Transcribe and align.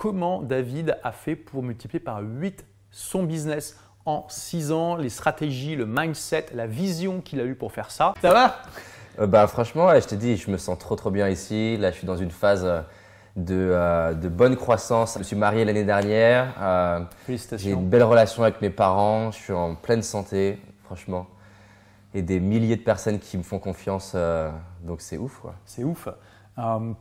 comment 0.00 0.40
David 0.40 0.96
a 1.04 1.12
fait 1.12 1.36
pour 1.36 1.62
multiplier 1.62 2.00
par 2.00 2.22
8 2.22 2.64
son 2.90 3.22
business 3.22 3.78
en 4.06 4.24
6 4.30 4.72
ans, 4.72 4.96
les 4.96 5.10
stratégies, 5.10 5.76
le 5.76 5.84
mindset, 5.84 6.46
la 6.54 6.66
vision 6.66 7.20
qu'il 7.20 7.38
a 7.38 7.44
eu 7.44 7.54
pour 7.54 7.70
faire 7.70 7.90
ça. 7.90 8.14
Ça 8.22 8.32
va? 8.32 8.62
Euh, 9.20 9.26
bah, 9.26 9.46
Franchement, 9.46 9.90
je 9.94 10.06
t'ai 10.06 10.16
dit, 10.16 10.38
je 10.38 10.50
me 10.50 10.56
sens 10.56 10.78
trop 10.78 10.96
trop 10.96 11.10
bien 11.10 11.28
ici. 11.28 11.76
Là, 11.76 11.90
je 11.90 11.98
suis 11.98 12.06
dans 12.06 12.16
une 12.16 12.30
phase 12.30 12.64
euh, 12.64 12.80
de, 13.36 13.54
euh, 13.54 14.14
de 14.14 14.30
bonne 14.30 14.56
croissance. 14.56 15.14
Je 15.14 15.18
me 15.18 15.24
suis 15.24 15.36
marié 15.36 15.66
l'année 15.66 15.84
dernière. 15.84 17.06
Félicitations. 17.26 17.68
J'ai 17.68 17.74
une 17.74 17.86
belle 17.86 18.04
relation 18.04 18.42
avec 18.42 18.62
mes 18.62 18.70
parents. 18.70 19.30
Je 19.32 19.36
suis 19.36 19.52
en 19.52 19.74
pleine 19.74 20.02
santé, 20.02 20.58
franchement. 20.84 21.26
Et 22.14 22.22
des 22.22 22.40
milliers 22.40 22.76
de 22.76 22.82
personnes 22.82 23.18
qui 23.18 23.36
me 23.36 23.42
font 23.42 23.58
confiance. 23.58 24.16
donc 24.82 25.02
c'est 25.02 25.18
ouf. 25.18 25.42
C'est 25.66 25.84
ouf. 25.84 26.08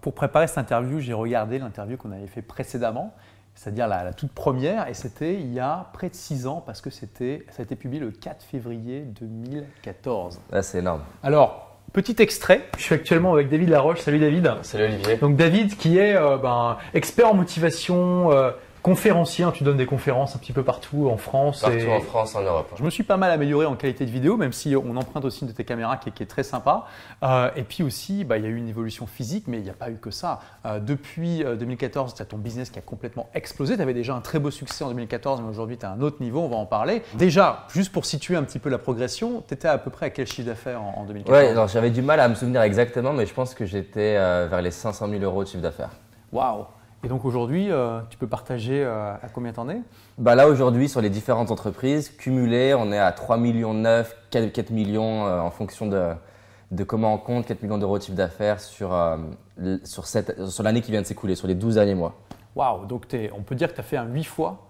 Pour 0.01 0.13
préparer 0.13 0.47
cette 0.47 0.57
interview, 0.57 0.99
j'ai 0.99 1.13
regardé 1.13 1.59
l'interview 1.59 1.97
qu'on 1.97 2.11
avait 2.11 2.27
fait 2.27 2.41
précédemment 2.41 3.13
c'est-à-dire 3.59 3.89
la, 3.89 4.13
toute 4.13 4.31
première, 4.31 4.87
et 4.87 4.93
c'était 4.93 5.33
il 5.33 5.53
y 5.53 5.59
a 5.59 5.89
près 5.91 6.07
de 6.07 6.15
6 6.15 6.47
ans, 6.47 6.63
parce 6.65 6.79
que 6.79 6.89
ça 6.89 7.05
a 7.05 7.61
été 7.61 7.75
publié 7.75 7.99
le 7.99 8.09
4 8.09 8.41
février 8.41 9.01
2014. 9.01 10.39
Ah, 10.53 10.61
c'est 10.61 10.79
énorme. 10.79 11.01
Alors, 11.23 11.77
petit 11.91 12.15
extrait, 12.19 12.61
je 12.77 12.83
suis 12.83 12.95
actuellement 12.95 13.33
avec 13.33 13.49
David 13.49 13.67
Laroche. 13.67 13.99
Salut 13.99 14.19
David. 14.19 14.49
Salut 14.61 14.85
Olivier. 14.85 15.17
Donc 15.17 15.35
David 15.35 15.75
qui 15.75 15.97
est 15.97 16.15
euh, 16.15 16.37
ben, 16.37 16.77
expert 16.93 17.27
en 17.27 17.33
motivation, 17.33 18.31
euh, 18.31 18.51
conférencier, 18.81 19.45
hein, 19.45 19.51
tu 19.51 19.63
donnes 19.63 19.77
des 19.77 19.85
conférences 19.85 20.35
un 20.35 20.39
petit 20.39 20.53
peu 20.53 20.63
partout 20.63 21.09
en 21.09 21.17
France. 21.17 21.61
Partout 21.61 21.89
en 21.89 22.01
France, 22.01 22.35
en 22.35 22.41
Europe. 22.41 22.73
Je 22.77 22.83
me 22.83 22.89
suis 22.89 23.03
pas 23.03 23.17
mal 23.17 23.31
amélioré 23.31 23.65
en 23.65 23.75
qualité 23.75 24.05
de 24.05 24.11
vidéo, 24.11 24.37
même 24.37 24.53
si 24.53 24.75
on 24.75 24.95
emprunte 24.95 25.25
aussi 25.25 25.41
une 25.41 25.47
de 25.47 25.53
tes 25.53 25.65
caméras 25.65 25.97
qui 25.97 26.09
est, 26.09 26.25
très 26.25 26.43
sympa. 26.43 26.85
Euh, 27.23 27.49
et 27.55 27.63
puis 27.63 27.83
aussi, 27.83 28.23
bah, 28.23 28.37
il 28.37 28.43
y 28.43 28.47
a 28.47 28.49
eu 28.49 28.55
une 28.55 28.67
évolution 28.67 29.07
physique, 29.07 29.45
mais 29.47 29.57
il 29.57 29.63
n'y 29.63 29.69
a 29.69 29.73
pas 29.73 29.89
eu 29.89 29.95
que 29.95 30.11
ça. 30.11 30.39
Euh, 30.65 30.79
depuis 30.79 31.43
2014, 31.43 32.13
tu 32.13 32.21
as 32.21 32.25
ton 32.25 32.37
business 32.37 32.69
qui 32.69 32.79
a 32.79 32.81
complètement 32.81 33.29
explosé. 33.33 33.75
Tu 33.75 33.81
avais 33.81 33.93
déjà 33.93 34.15
un 34.15 34.21
très 34.21 34.39
beau 34.39 34.51
succès 34.51 34.83
en 34.83 34.89
2014, 34.89 35.41
mais 35.41 35.49
aujourd'hui, 35.49 35.77
tu 35.77 35.85
as 35.85 35.91
un 35.91 36.01
autre 36.01 36.21
niveau, 36.21 36.41
on 36.41 36.49
va 36.49 36.57
en 36.57 36.65
parler. 36.65 37.01
Déjà, 37.15 37.65
juste 37.73 37.91
pour 37.91 38.05
situer 38.05 38.35
un 38.35 38.43
petit 38.43 38.59
peu 38.59 38.69
la 38.69 38.77
progression, 38.77 39.43
tu 39.47 39.53
étais 39.53 39.67
à 39.67 39.77
peu 39.77 39.89
près 39.89 40.07
à 40.07 40.09
quel 40.09 40.27
chiffre 40.27 40.47
d'affaires 40.47 40.81
en, 40.81 41.05
2014 41.05 41.57
Oui, 41.57 41.67
j'avais 41.71 41.89
du 41.89 42.01
mal 42.01 42.19
à 42.19 42.27
me 42.27 42.35
souvenir 42.35 42.61
exactement, 42.61 43.13
mais 43.13 43.25
je 43.25 43.33
pense 43.33 43.53
que 43.53 43.65
j'étais 43.65 44.15
euh, 44.17 44.47
vers 44.49 44.61
les 44.61 44.71
500 44.71 45.07
000 45.09 45.23
euros 45.23 45.43
de 45.43 45.49
chiffre 45.49 45.63
d'affaires. 45.63 45.91
Waouh 46.31 46.65
et 47.03 47.07
donc 47.07 47.23
aujourd'hui, 47.23 47.71
euh, 47.71 48.01
tu 48.09 48.17
peux 48.17 48.27
partager 48.27 48.83
euh, 48.83 49.13
à 49.13 49.29
combien 49.33 49.53
t'en 49.53 49.69
es? 49.69 49.81
Bah 50.17 50.35
Là 50.35 50.49
aujourd'hui, 50.49 50.89
sur 50.89 50.99
les 50.99 51.09
différentes 51.09 51.49
entreprises, 51.49 52.09
cumulées, 52.09 52.73
on 52.73 52.91
est 52.91 52.99
à 52.99 53.11
3 53.13 53.37
millions 53.37 53.73
9, 53.73 54.15
4, 54.31 54.71
millions 54.71 55.25
euh, 55.25 55.39
en 55.39 55.49
fonction 55.49 55.87
de, 55.87 56.11
de, 56.71 56.83
comment 56.83 57.13
on 57.13 57.17
compte, 57.17 57.45
4 57.45 57.63
millions 57.63 57.77
d'euros 57.77 57.97
de 57.97 58.03
chiffre 58.03 58.17
d'affaires 58.17 58.59
sur, 58.59 58.89
sur, 59.85 60.05
sur 60.05 60.63
l'année 60.63 60.81
qui 60.81 60.91
vient 60.91 61.01
de 61.01 61.07
s'écouler, 61.07 61.35
sur 61.35 61.47
les 61.47 61.55
12 61.55 61.75
derniers 61.75 61.95
mois. 61.95 62.15
Waouh 62.55 62.85
Donc 62.85 63.05
on 63.33 63.43
peut 63.43 63.55
dire 63.55 63.69
que 63.69 63.75
tu 63.75 63.79
as 63.79 63.83
fait 63.83 63.97
un 63.97 64.05
8 64.05 64.25
fois 64.25 64.65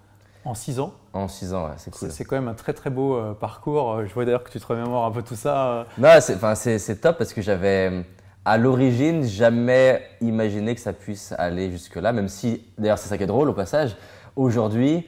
en 0.45 0.53
6 0.53 0.80
ans 0.80 0.93
En 1.14 1.27
6 1.27 1.53
ans, 1.55 1.66
ouais, 1.66 1.73
c'est 1.77 1.91
cool. 1.91 2.11
C'est 2.11 2.25
quand 2.25 2.36
même 2.36 2.47
un 2.47 2.53
très 2.53 2.73
très 2.73 2.91
beau 2.91 3.19
parcours. 3.39 4.05
Je 4.05 4.14
vois 4.14 4.25
d'ailleurs 4.25 4.43
que 4.43 4.52
tu 4.52 4.59
te 4.59 4.67
remémores 4.67 5.05
un 5.05 5.11
peu 5.11 5.23
tout 5.23 5.36
ça. 5.36 5.88
Non, 5.97 6.09
c'est 6.21 7.02
top 7.02 7.17
parce 7.17 7.33
que 7.33 7.41
j'avais 7.41 8.05
à 8.50 8.58
l'origine, 8.58 9.25
jamais 9.25 10.02
imaginé 10.22 10.73
que 10.73 10.81
ça 10.81 10.92
puisse 10.92 11.36
aller 11.38 11.69
jusque-là, 11.69 12.11
même 12.14 12.28
si, 12.28 12.64
d'ailleurs, 12.80 12.97
c'est 12.97 13.08
ça 13.08 13.16
qui 13.16 13.22
est 13.22 13.28
drôle 13.28 13.47
au 13.47 13.53
passage. 13.53 13.95
Aujourd'hui, 14.36 15.05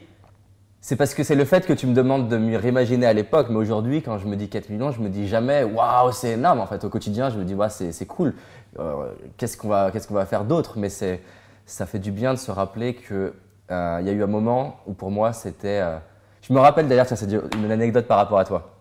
c'est 0.80 0.94
parce 0.94 1.12
que 1.12 1.24
c'est 1.24 1.34
le 1.34 1.44
fait 1.44 1.66
que 1.66 1.72
tu 1.72 1.88
me 1.88 1.92
demandes 1.92 2.28
de 2.28 2.36
me 2.36 2.56
réimaginer 2.56 3.04
à 3.04 3.12
l'époque, 3.12 3.48
mais 3.50 3.56
aujourd'hui, 3.56 4.00
quand 4.00 4.16
je 4.18 4.28
me 4.28 4.36
dis 4.36 4.48
4 4.48 4.70
millions, 4.70 4.92
je 4.92 5.00
me 5.00 5.08
dis 5.08 5.26
jamais, 5.26 5.64
waouh, 5.64 6.12
c'est 6.12 6.34
énorme. 6.34 6.60
En 6.60 6.68
fait, 6.68 6.84
au 6.84 6.88
quotidien, 6.88 7.30
je 7.30 7.38
me 7.38 7.42
dis, 7.42 7.56
ouais, 7.56 7.68
c'est 7.68 8.06
cool. 8.06 8.34
Euh, 8.78 9.10
qu'est-ce 9.38 9.56
qu'on 9.56 9.70
va, 9.70 9.90
qu'est-ce 9.90 10.06
qu'on 10.06 10.14
va 10.14 10.24
faire 10.24 10.44
d'autre? 10.44 10.78
Mais 10.78 10.88
ça 10.88 11.86
fait 11.86 11.98
du 11.98 12.12
bien 12.12 12.34
de 12.34 12.38
se 12.38 12.52
rappeler 12.52 12.94
que 12.94 13.34
euh, 13.72 14.00
y 14.04 14.08
a 14.08 14.12
eu 14.12 14.22
un 14.22 14.28
moment 14.28 14.76
où 14.86 14.92
pour 14.92 15.10
moi, 15.10 15.32
c'était. 15.32 15.80
Euh, 15.80 15.98
je 16.42 16.52
me 16.52 16.60
rappelle 16.60 16.86
d'ailleurs, 16.86 17.06
c'est 17.08 17.32
une 17.56 17.72
anecdote 17.72 18.06
par 18.06 18.18
rapport 18.18 18.38
à 18.38 18.44
toi. 18.44 18.76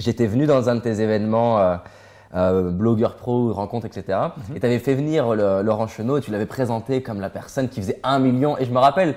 J'étais 0.00 0.26
venu 0.26 0.46
dans 0.46 0.68
un 0.68 0.74
de 0.74 0.80
tes 0.80 1.00
événements 1.00 1.78
euh, 2.34 2.70
blogueur 2.70 3.16
pro, 3.16 3.52
rencontre, 3.52 3.86
etc. 3.86 4.18
Mhm. 4.48 4.56
Et 4.56 4.60
tu 4.60 4.66
avais 4.66 4.78
fait 4.78 4.94
venir 4.94 5.34
Laurent 5.34 5.86
Chenot 5.86 6.18
et 6.18 6.20
tu 6.22 6.30
l'avais 6.30 6.46
présenté 6.46 7.02
comme 7.02 7.20
la 7.20 7.28
personne 7.28 7.68
qui 7.68 7.80
faisait 7.80 8.00
un 8.02 8.18
million. 8.18 8.56
Et 8.58 8.64
je 8.64 8.72
me 8.72 8.78
rappelle 8.78 9.14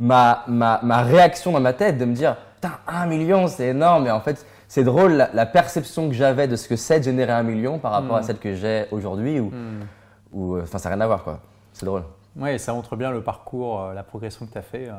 ma, 0.00 0.42
ma, 0.48 0.80
ma 0.82 1.02
réaction 1.02 1.52
dans 1.52 1.60
ma 1.60 1.72
tête 1.72 1.96
de 1.96 2.04
me 2.04 2.14
dire, 2.14 2.36
putain, 2.56 2.72
un 2.88 3.06
million, 3.06 3.46
c'est 3.46 3.68
énorme. 3.68 4.06
Et 4.06 4.10
en 4.10 4.20
fait, 4.20 4.44
c'est 4.68 4.82
drôle 4.82 5.28
la, 5.32 5.46
perception 5.46 6.08
que 6.08 6.14
j'avais 6.14 6.48
de 6.48 6.56
ce 6.56 6.66
que 6.66 6.74
c'est 6.76 6.98
de 6.98 7.04
générer 7.04 7.32
un 7.32 7.44
million 7.44 7.78
par 7.78 7.92
rapport 7.92 8.16
à 8.16 8.20
mhm. 8.20 8.26
celle 8.26 8.38
que 8.38 8.54
j'ai 8.54 8.86
aujourd'hui. 8.90 9.38
Ou, 9.38 9.50
mhm. 9.50 9.86
ou, 10.32 10.56
euh, 10.56 10.62
enfin, 10.62 10.78
ça 10.78 10.88
n'a 10.88 10.96
rien 10.96 11.04
à 11.04 11.06
voir, 11.06 11.22
quoi. 11.22 11.40
C'est 11.72 11.86
drôle. 11.86 12.02
Oui, 12.38 12.58
ça 12.58 12.72
montre 12.72 12.96
bien 12.96 13.12
le 13.12 13.22
parcours, 13.22 13.80
euh, 13.80 13.94
la 13.94 14.02
progression 14.02 14.44
que 14.44 14.52
tu 14.52 14.58
as 14.58 14.62
fait. 14.62 14.90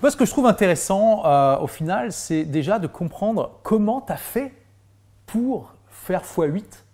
Moi, 0.00 0.10
ce 0.10 0.16
que 0.16 0.24
je 0.24 0.30
trouve 0.30 0.46
intéressant 0.46 1.58
au 1.60 1.66
final, 1.66 2.12
c'est 2.12 2.44
déjà 2.44 2.78
de 2.78 2.86
comprendre 2.86 3.58
comment 3.62 4.00
tu 4.00 4.12
as 4.12 4.16
fait 4.16 4.52
pour 5.26 5.74
faire 5.88 6.22
x8 6.22 6.84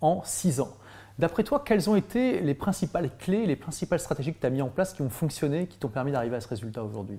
en 0.00 0.22
6 0.24 0.60
ans. 0.60 0.70
D'après 1.18 1.42
toi, 1.42 1.62
quelles 1.64 1.90
ont 1.90 1.96
été 1.96 2.40
les 2.40 2.54
principales 2.54 3.10
clés, 3.18 3.44
les 3.46 3.56
principales 3.56 3.98
stratégies 3.98 4.32
que 4.32 4.40
tu 4.40 4.46
as 4.46 4.50
mis 4.50 4.62
en 4.62 4.68
place 4.68 4.92
qui 4.92 5.02
ont 5.02 5.10
fonctionné, 5.10 5.66
qui 5.66 5.76
t'ont 5.76 5.88
permis 5.88 6.12
d'arriver 6.12 6.36
à 6.36 6.40
ce 6.40 6.48
résultat 6.48 6.82
aujourd'hui? 6.82 7.18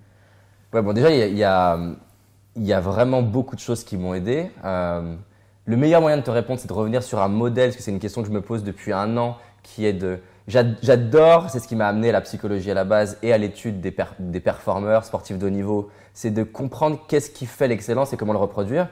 Bon, 0.72 0.94
Déjà, 0.94 1.12
il 1.12 1.38
y, 1.38 1.44
a, 1.44 2.80
vraiment 2.80 3.22
beaucoup 3.22 3.56
de 3.56 3.60
choses 3.60 3.84
qui 3.84 3.98
m'ont 3.98 4.14
aidé. 4.14 4.52
Euh, 4.64 5.16
le 5.66 5.78
meilleur 5.78 6.00
moyen 6.00 6.16
de 6.16 6.22
te 6.22 6.32
répondre, 6.32 6.60
c'est 6.62 6.70
de 6.70 6.74
revenir 6.74 7.04
sur 7.04 7.22
un 7.22 7.28
modèle, 7.28 7.70
parce 7.70 7.78
que 7.78 7.84
c'est 7.84 7.92
une 7.92 8.00
question 8.00 8.22
que 8.22 8.30
je 8.30 8.34
me 8.34 8.42
pose 8.42 8.64
depuis 8.64 8.94
un 8.94 9.18
an, 9.18 9.38
qui 9.64 9.86
est 9.86 9.94
de... 9.94 10.20
J'adore, 10.48 11.50
c'est 11.50 11.60
ce 11.60 11.68
qui 11.68 11.76
m'a 11.76 11.88
amené 11.88 12.10
à 12.10 12.14
la 12.14 12.22
psychologie 12.22 12.72
à 12.72 12.74
la 12.74 12.86
base 12.86 13.18
et 13.22 13.34
à 13.34 13.38
l'étude 13.38 13.82
des, 13.82 13.96
des 14.18 14.40
performeurs 14.40 15.04
sportifs 15.04 15.38
de 15.38 15.46
haut 15.46 15.52
niveau, 15.52 15.92
c'est 16.14 16.32
de 16.32 16.44
comprendre 16.44 17.06
qu'est-ce 17.08 17.30
qui 17.30 17.46
fait 17.46 17.68
l'excellence 17.68 18.14
et 18.14 18.18
comment 18.18 18.34
le 18.34 18.40
reproduire. 18.40 18.88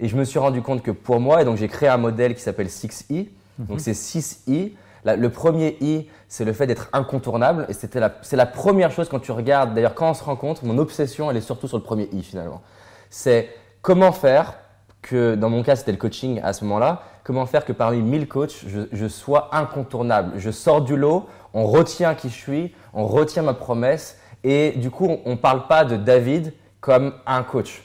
Et 0.00 0.08
je 0.08 0.16
me 0.16 0.24
suis 0.24 0.38
rendu 0.38 0.62
compte 0.62 0.82
que 0.82 0.90
pour 0.90 1.20
moi, 1.20 1.42
et 1.42 1.44
donc 1.44 1.58
j'ai 1.58 1.68
créé 1.68 1.88
un 1.88 1.98
modèle 1.98 2.34
qui 2.34 2.40
s'appelle 2.40 2.68
6i. 2.68 3.28
Donc 3.58 3.76
mhm. 3.76 3.78
c'est 3.78 3.92
6i. 3.92 4.72
le 5.04 5.28
premier 5.28 5.76
i, 5.80 6.08
c'est 6.28 6.46
le 6.46 6.54
fait 6.54 6.66
d'être 6.66 6.88
incontournable. 6.94 7.66
Et 7.68 7.74
c'était 7.74 8.00
la, 8.00 8.14
c'est 8.22 8.36
la 8.36 8.46
première 8.46 8.90
chose 8.90 9.08
quand 9.10 9.20
tu 9.20 9.32
regardes. 9.32 9.74
D'ailleurs, 9.74 9.94
quand 9.94 10.10
on 10.10 10.14
se 10.14 10.24
rencontre, 10.24 10.64
mon 10.64 10.78
obsession, 10.78 11.30
elle 11.30 11.36
est 11.36 11.42
surtout 11.42 11.68
sur 11.68 11.76
le 11.76 11.82
premier 11.82 12.08
i 12.12 12.22
finalement. 12.22 12.62
C'est 13.10 13.50
comment 13.82 14.12
faire 14.12 14.54
que, 15.02 15.34
dans 15.34 15.50
mon 15.50 15.62
cas, 15.62 15.76
c'était 15.76 15.92
le 15.92 15.98
coaching 15.98 16.40
à 16.42 16.54
ce 16.54 16.64
moment-là, 16.64 17.02
comment 17.22 17.44
faire 17.44 17.64
que 17.64 17.72
parmi 17.72 18.00
1000 18.00 18.26
coachs, 18.28 18.64
je, 18.66 18.80
je 18.90 19.08
sois 19.08 19.54
incontournable. 19.54 20.32
Je 20.36 20.50
sors 20.50 20.80
du 20.80 20.96
lot, 20.96 21.26
on 21.52 21.66
retient 21.66 22.14
qui 22.14 22.30
je 22.30 22.34
suis, 22.34 22.74
on 22.94 23.06
retient 23.06 23.42
ma 23.42 23.54
promesse. 23.54 24.18
Et 24.44 24.72
du 24.76 24.90
coup, 24.90 25.18
on 25.26 25.30
ne 25.30 25.36
parle 25.36 25.66
pas 25.66 25.84
de 25.84 25.96
David 25.96 26.54
comme 26.80 27.12
un 27.26 27.42
coach. 27.42 27.82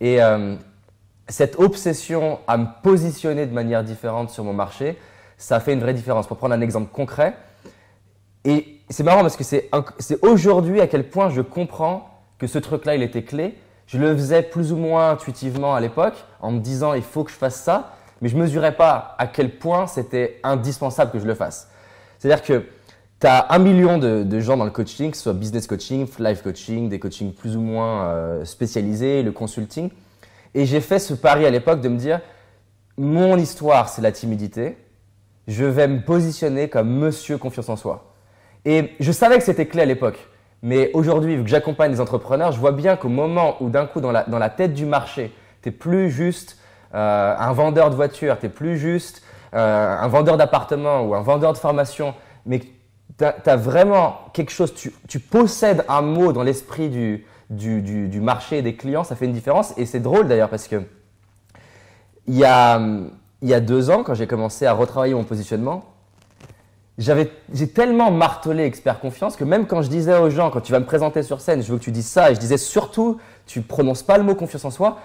Et, 0.00 0.22
euh, 0.22 0.54
cette 1.30 1.58
obsession 1.58 2.40
à 2.46 2.58
me 2.58 2.66
positionner 2.82 3.46
de 3.46 3.52
manière 3.52 3.84
différente 3.84 4.30
sur 4.30 4.44
mon 4.44 4.52
marché, 4.52 4.98
ça 5.38 5.60
fait 5.60 5.72
une 5.72 5.80
vraie 5.80 5.94
différence. 5.94 6.26
Pour 6.26 6.36
prendre 6.36 6.54
un 6.54 6.60
exemple 6.60 6.90
concret, 6.92 7.34
et 8.44 8.80
c'est 8.88 9.02
marrant 9.02 9.20
parce 9.20 9.36
que 9.36 9.44
c'est 9.44 9.70
aujourd'hui 10.22 10.80
à 10.80 10.86
quel 10.86 11.08
point 11.08 11.30
je 11.30 11.40
comprends 11.40 12.10
que 12.38 12.46
ce 12.46 12.58
truc-là, 12.58 12.94
il 12.94 13.02
était 13.02 13.22
clé. 13.22 13.54
Je 13.86 13.98
le 13.98 14.14
faisais 14.14 14.42
plus 14.42 14.72
ou 14.72 14.76
moins 14.76 15.10
intuitivement 15.10 15.74
à 15.74 15.80
l'époque, 15.80 16.14
en 16.40 16.52
me 16.52 16.60
disant 16.60 16.94
il 16.94 17.02
faut 17.02 17.24
que 17.24 17.30
je 17.30 17.36
fasse 17.36 17.56
ça, 17.56 17.94
mais 18.20 18.28
je 18.28 18.36
ne 18.36 18.42
mesurais 18.42 18.76
pas 18.76 19.14
à 19.18 19.26
quel 19.26 19.58
point 19.58 19.86
c'était 19.86 20.40
indispensable 20.42 21.10
que 21.10 21.18
je 21.18 21.26
le 21.26 21.34
fasse. 21.34 21.68
C'est-à-dire 22.18 22.44
que 22.44 22.64
tu 23.20 23.26
as 23.26 23.52
un 23.52 23.58
million 23.58 23.98
de, 23.98 24.40
gens 24.40 24.56
dans 24.56 24.64
le 24.64 24.70
coaching, 24.70 25.10
que 25.10 25.16
ce 25.16 25.24
soit 25.24 25.32
business 25.34 25.66
coaching, 25.66 26.06
life 26.18 26.42
coaching, 26.42 26.88
des 26.88 26.98
coachings 26.98 27.34
plus 27.34 27.56
ou 27.56 27.60
moins 27.60 28.04
euh, 28.04 28.44
spécialisés, 28.44 29.22
le 29.22 29.32
consulting. 29.32 29.90
Et 30.54 30.66
j'ai 30.66 30.80
fait 30.80 30.98
ce 30.98 31.14
pari 31.14 31.46
à 31.46 31.50
l'époque 31.50 31.80
de 31.80 31.88
me 31.88 31.96
dire, 31.96 32.20
mon 32.96 33.36
histoire, 33.36 33.88
c'est 33.88 34.02
la 34.02 34.12
timidité. 34.12 34.76
Je 35.48 35.64
vais 35.64 35.88
me 35.88 36.02
positionner 36.02 36.68
comme 36.68 36.90
monsieur 36.90 37.38
confiance 37.38 37.68
en 37.68 37.76
soi. 37.76 38.14
Et 38.64 38.90
je 39.00 39.12
savais 39.12 39.38
que 39.38 39.44
c'était 39.44 39.66
clé 39.66 39.82
à 39.82 39.86
l'époque. 39.86 40.18
Mais 40.62 40.90
aujourd'hui, 40.92 41.36
vu 41.36 41.44
que 41.44 41.48
j'accompagne 41.48 41.90
des 41.90 42.00
entrepreneurs, 42.00 42.52
je 42.52 42.58
vois 42.58 42.72
bien 42.72 42.96
qu'au 42.96 43.08
moment 43.08 43.56
où 43.60 43.70
d'un 43.70 43.86
coup, 43.86 44.00
dans 44.00 44.12
la, 44.12 44.24
dans 44.24 44.38
la, 44.38 44.50
tête 44.50 44.74
du 44.74 44.84
marché, 44.84 45.32
tu 45.62 45.72
plus 45.72 46.10
juste 46.10 46.58
euh, 46.94 47.34
un 47.38 47.52
vendeur 47.52 47.88
de 47.88 47.94
voitures, 47.94 48.38
tu 48.38 48.50
plus 48.50 48.76
juste 48.76 49.22
euh, 49.54 49.96
un 49.98 50.08
vendeur 50.08 50.36
d'appartements 50.36 51.02
ou 51.02 51.14
un 51.14 51.22
vendeur 51.22 51.54
de 51.54 51.58
formation, 51.58 52.14
mais 52.44 52.60
tu 53.18 53.24
as, 53.24 53.56
vraiment 53.56 54.18
quelque 54.34 54.52
chose, 54.52 54.74
tu, 54.74 54.92
tu 55.08 55.18
possèdes 55.20 55.84
un 55.88 56.02
mot 56.02 56.32
dans 56.32 56.42
l'esprit 56.42 56.88
du, 56.90 57.26
du, 57.50 57.82
du, 57.82 58.20
marché 58.20 58.58
et 58.58 58.62
des 58.62 58.76
clients, 58.76 59.04
ça 59.04 59.16
fait 59.16 59.26
une 59.26 59.32
différence. 59.32 59.74
Et 59.76 59.84
c'est 59.84 60.00
drôle 60.00 60.28
d'ailleurs 60.28 60.48
parce 60.48 60.68
que 60.68 60.82
il 62.26 62.36
y 62.36 62.44
a, 62.44 62.80
y 63.42 63.52
a 63.52 63.60
deux 63.60 63.90
ans, 63.90 64.04
quand 64.04 64.14
j'ai 64.14 64.26
commencé 64.26 64.66
à 64.66 64.72
retravailler 64.72 65.14
mon 65.14 65.24
positionnement, 65.24 65.84
j'ai 66.98 67.68
tellement 67.68 68.10
martelé 68.10 68.64
expert 68.64 69.00
confiance 69.00 69.36
que 69.36 69.44
même 69.44 69.66
quand 69.66 69.80
je 69.80 69.88
disais 69.88 70.16
aux 70.18 70.28
gens, 70.28 70.50
quand 70.50 70.60
tu 70.60 70.70
vas 70.70 70.80
me 70.80 70.84
présenter 70.84 71.22
sur 71.22 71.40
scène, 71.40 71.62
je 71.62 71.72
veux 71.72 71.78
que 71.78 71.84
tu 71.84 71.92
dises 71.92 72.06
ça, 72.06 72.30
et 72.30 72.34
je 72.34 72.40
disais 72.40 72.58
surtout, 72.58 73.18
tu 73.46 73.62
prononces 73.62 74.02
pas 74.02 74.18
le 74.18 74.24
mot 74.24 74.34
confiance 74.34 74.66
en 74.66 74.70
soi, 74.70 74.98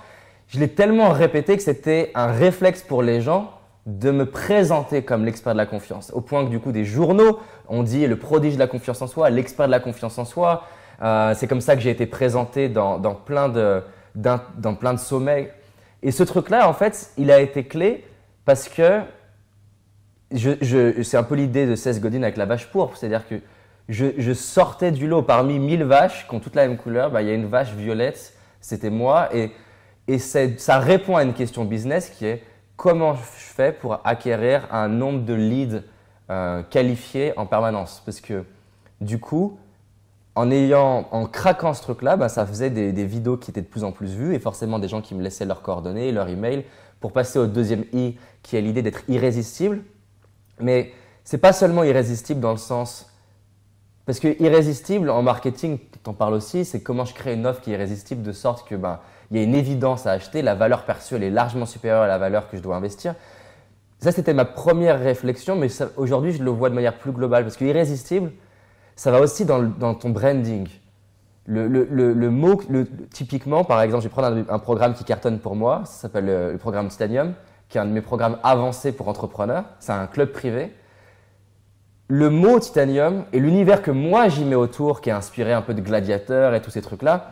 je 0.47 0.59
l'ai 0.59 0.67
tellement 0.67 1.09
répété 1.11 1.55
que 1.55 1.63
c'était 1.63 2.11
un 2.13 2.27
réflexe 2.27 2.83
pour 2.83 3.01
les 3.01 3.21
gens 3.21 3.51
de 3.85 4.11
me 4.11 4.25
présenter 4.25 5.03
comme 5.03 5.25
l'expert 5.25 5.53
de 5.53 5.57
la 5.57 5.65
confiance. 5.65 6.11
Au 6.13 6.21
point 6.21 6.43
que 6.43 6.49
du 6.49 6.59
coup, 6.59 6.71
des 6.71 6.85
journaux 6.85 7.39
ont 7.69 7.83
dit 7.83 8.05
le 8.07 8.17
prodige 8.17 8.55
de 8.55 8.59
la 8.59 8.67
confiance 8.67 9.01
en 9.01 9.07
soi, 9.07 9.29
l'expert 9.29 9.67
de 9.67 9.71
la 9.71 9.79
confiance 9.79 10.17
en 10.17 10.25
soi, 10.25 10.63
Euh, 11.01 11.33
c'est 11.35 11.47
comme 11.47 11.61
ça 11.61 11.75
que 11.75 11.81
j'ai 11.81 11.91
été 11.91 12.05
présenté 12.05 12.69
dans, 12.69 12.99
plein 13.13 13.49
de, 13.49 13.81
dans 14.15 14.75
plein 14.79 14.93
de 14.93 14.99
sommets. 14.99 15.51
Et 16.03 16.11
ce 16.11 16.23
truc-là, 16.23 16.69
en 16.69 16.73
fait, 16.73 17.11
il 17.17 17.31
a 17.31 17.39
été 17.39 17.65
clé 17.65 18.05
parce 18.45 18.69
que 18.69 19.01
c'est 20.33 21.17
un 21.17 21.23
peu 21.23 21.35
l'idée 21.35 21.65
de 21.65 21.75
Seth 21.75 21.99
Godin 21.99 22.23
avec 22.23 22.37
la 22.37 22.45
vache 22.45 22.67
pourpre. 22.67 22.97
C'est-à-dire 22.97 23.27
que 23.27 23.35
je, 23.89 24.33
sortais 24.33 24.91
du 24.91 25.07
lot 25.07 25.21
parmi 25.21 25.59
1000 25.59 25.83
vaches 25.83 26.27
qui 26.27 26.35
ont 26.35 26.39
toutes 26.39 26.55
la 26.55 26.67
même 26.67 26.77
couleur. 26.77 27.11
bah, 27.11 27.21
Il 27.21 27.27
y 27.27 27.31
a 27.31 27.33
une 27.33 27.47
vache 27.47 27.73
violette, 27.73 28.33
c'était 28.61 28.89
moi. 28.89 29.29
Et, 29.33 29.51
ça 30.19 30.77
répond 30.77 31.15
à 31.15 31.23
une 31.23 31.33
question 31.33 31.65
business 31.65 32.09
qui 32.09 32.27
est 32.27 32.43
comment 32.75 33.15
je 33.15 33.21
fais 33.23 33.71
pour 33.71 33.99
acquérir 34.03 34.67
un 34.71 34.87
nombre 34.87 35.25
de 35.25 35.33
leads 35.33 35.81
euh, 36.29 36.61
qualifiés 36.63 37.33
en 37.37 37.47
permanence? 37.47 38.03
Parce 38.05 38.21
que 38.21 38.43
du 39.01 39.19
coup, 39.19 39.57
en 40.35 40.51
ayant, 40.51 41.07
en 41.11 41.25
craquant 41.25 41.73
ce 41.73 41.81
truc-là, 41.81 42.17
bah, 42.17 42.29
ça 42.29 42.45
faisait 42.45 42.69
des, 42.69 42.91
des 42.91 43.05
vidéos 43.05 43.37
qui 43.37 43.51
étaient 43.51 43.61
de 43.61 43.67
plus 43.67 43.83
en 43.83 43.91
plus 43.91 44.13
vues 44.13 44.35
et 44.35 44.39
forcément 44.39 44.79
des 44.79 44.87
gens 44.87 45.01
qui 45.01 45.15
me 45.15 45.23
laissaient 45.23 45.45
leurs 45.45 45.61
coordonnées, 45.61 46.11
leur 46.11 46.27
email, 46.27 46.65
pour 46.99 47.11
passer 47.11 47.39
au 47.39 47.47
deuxième 47.47 47.85
I, 47.93 48.17
qui 48.43 48.57
est 48.57 48.61
l'idée 48.61 48.81
d'être 48.81 49.01
irrésistible. 49.07 49.81
Mais 50.59 50.91
c'est 51.23 51.37
pas 51.37 51.53
seulement 51.53 51.83
irrésistible 51.83 52.39
dans 52.39 52.51
le 52.51 52.57
sens 52.57 53.07
parce 54.05 54.19
que 54.19 54.39
irrésistible 54.41 55.09
en 55.09 55.23
marketing, 55.23 55.79
t'en 56.03 56.13
parles 56.13 56.35
aussi, 56.35 56.63
c'est 56.63 56.81
comment 56.81 57.05
je 57.05 57.13
crée 57.13 57.33
une 57.33 57.47
offre 57.47 57.61
qui 57.61 57.71
est 57.71 57.73
irrésistible 57.73 58.21
de 58.21 58.31
sorte 58.31 58.67
que 58.67 58.75
ben 58.75 58.99
il 59.31 59.37
y 59.37 59.39
a 59.39 59.43
une 59.43 59.55
évidence 59.55 60.05
à 60.05 60.11
acheter, 60.11 60.43
la 60.43 60.53
valeur 60.53 60.83
perçue 60.83 61.15
elle 61.15 61.23
est 61.23 61.31
largement 61.31 61.65
supérieure 61.65 62.03
à 62.03 62.07
la 62.07 62.19
valeur 62.19 62.47
que 62.47 62.57
je 62.57 62.61
dois 62.61 62.75
investir. 62.75 63.15
Ça 63.99 64.11
c'était 64.11 64.35
ma 64.35 64.45
première 64.45 64.99
réflexion, 64.99 65.55
mais 65.55 65.69
aujourd'hui 65.97 66.31
je 66.33 66.43
le 66.43 66.51
vois 66.51 66.69
de 66.69 66.75
manière 66.75 66.99
plus 66.99 67.11
globale 67.11 67.43
parce 67.43 67.57
que 67.57 67.65
irrésistible, 67.65 68.31
ça 68.95 69.11
va 69.11 69.19
aussi 69.19 69.45
dans, 69.45 69.93
ton 69.95 70.09
branding. 70.09 70.67
Le, 71.47 72.29
mot, 72.29 72.59
typiquement, 73.11 73.63
par 73.63 73.81
exemple, 73.81 74.03
je 74.03 74.07
vais 74.07 74.13
prendre 74.13 74.43
un, 74.49 74.59
programme 74.59 74.93
qui 74.93 75.03
cartonne 75.03 75.39
pour 75.39 75.55
moi, 75.55 75.81
ça 75.85 76.03
s'appelle 76.03 76.25
le, 76.25 76.51
le 76.53 76.57
programme 76.57 76.87
Titanium, 76.87 77.33
qui 77.69 77.77
est 77.77 77.81
un 77.81 77.85
de 77.85 77.91
mes 77.91 78.01
programmes 78.01 78.37
avancés 78.43 78.91
pour 78.91 79.07
entrepreneurs. 79.07 79.65
C'est 79.79 79.91
un 79.91 80.07
club 80.07 80.31
privé. 80.31 80.73
Le 82.07 82.29
mot 82.29 82.59
Titanium 82.59 83.25
et 83.33 83.39
l'univers 83.39 83.81
que 83.81 83.91
moi 83.91 84.29
j'y 84.29 84.45
mets 84.45 84.55
autour, 84.55 85.01
qui 85.01 85.09
est 85.09 85.13
inspiré 85.13 85.53
un 85.53 85.61
peu 85.61 85.73
de 85.73 85.81
Gladiateur 85.81 86.53
et 86.53 86.61
tous 86.61 86.71
ces 86.71 86.81
trucs-là, 86.81 87.31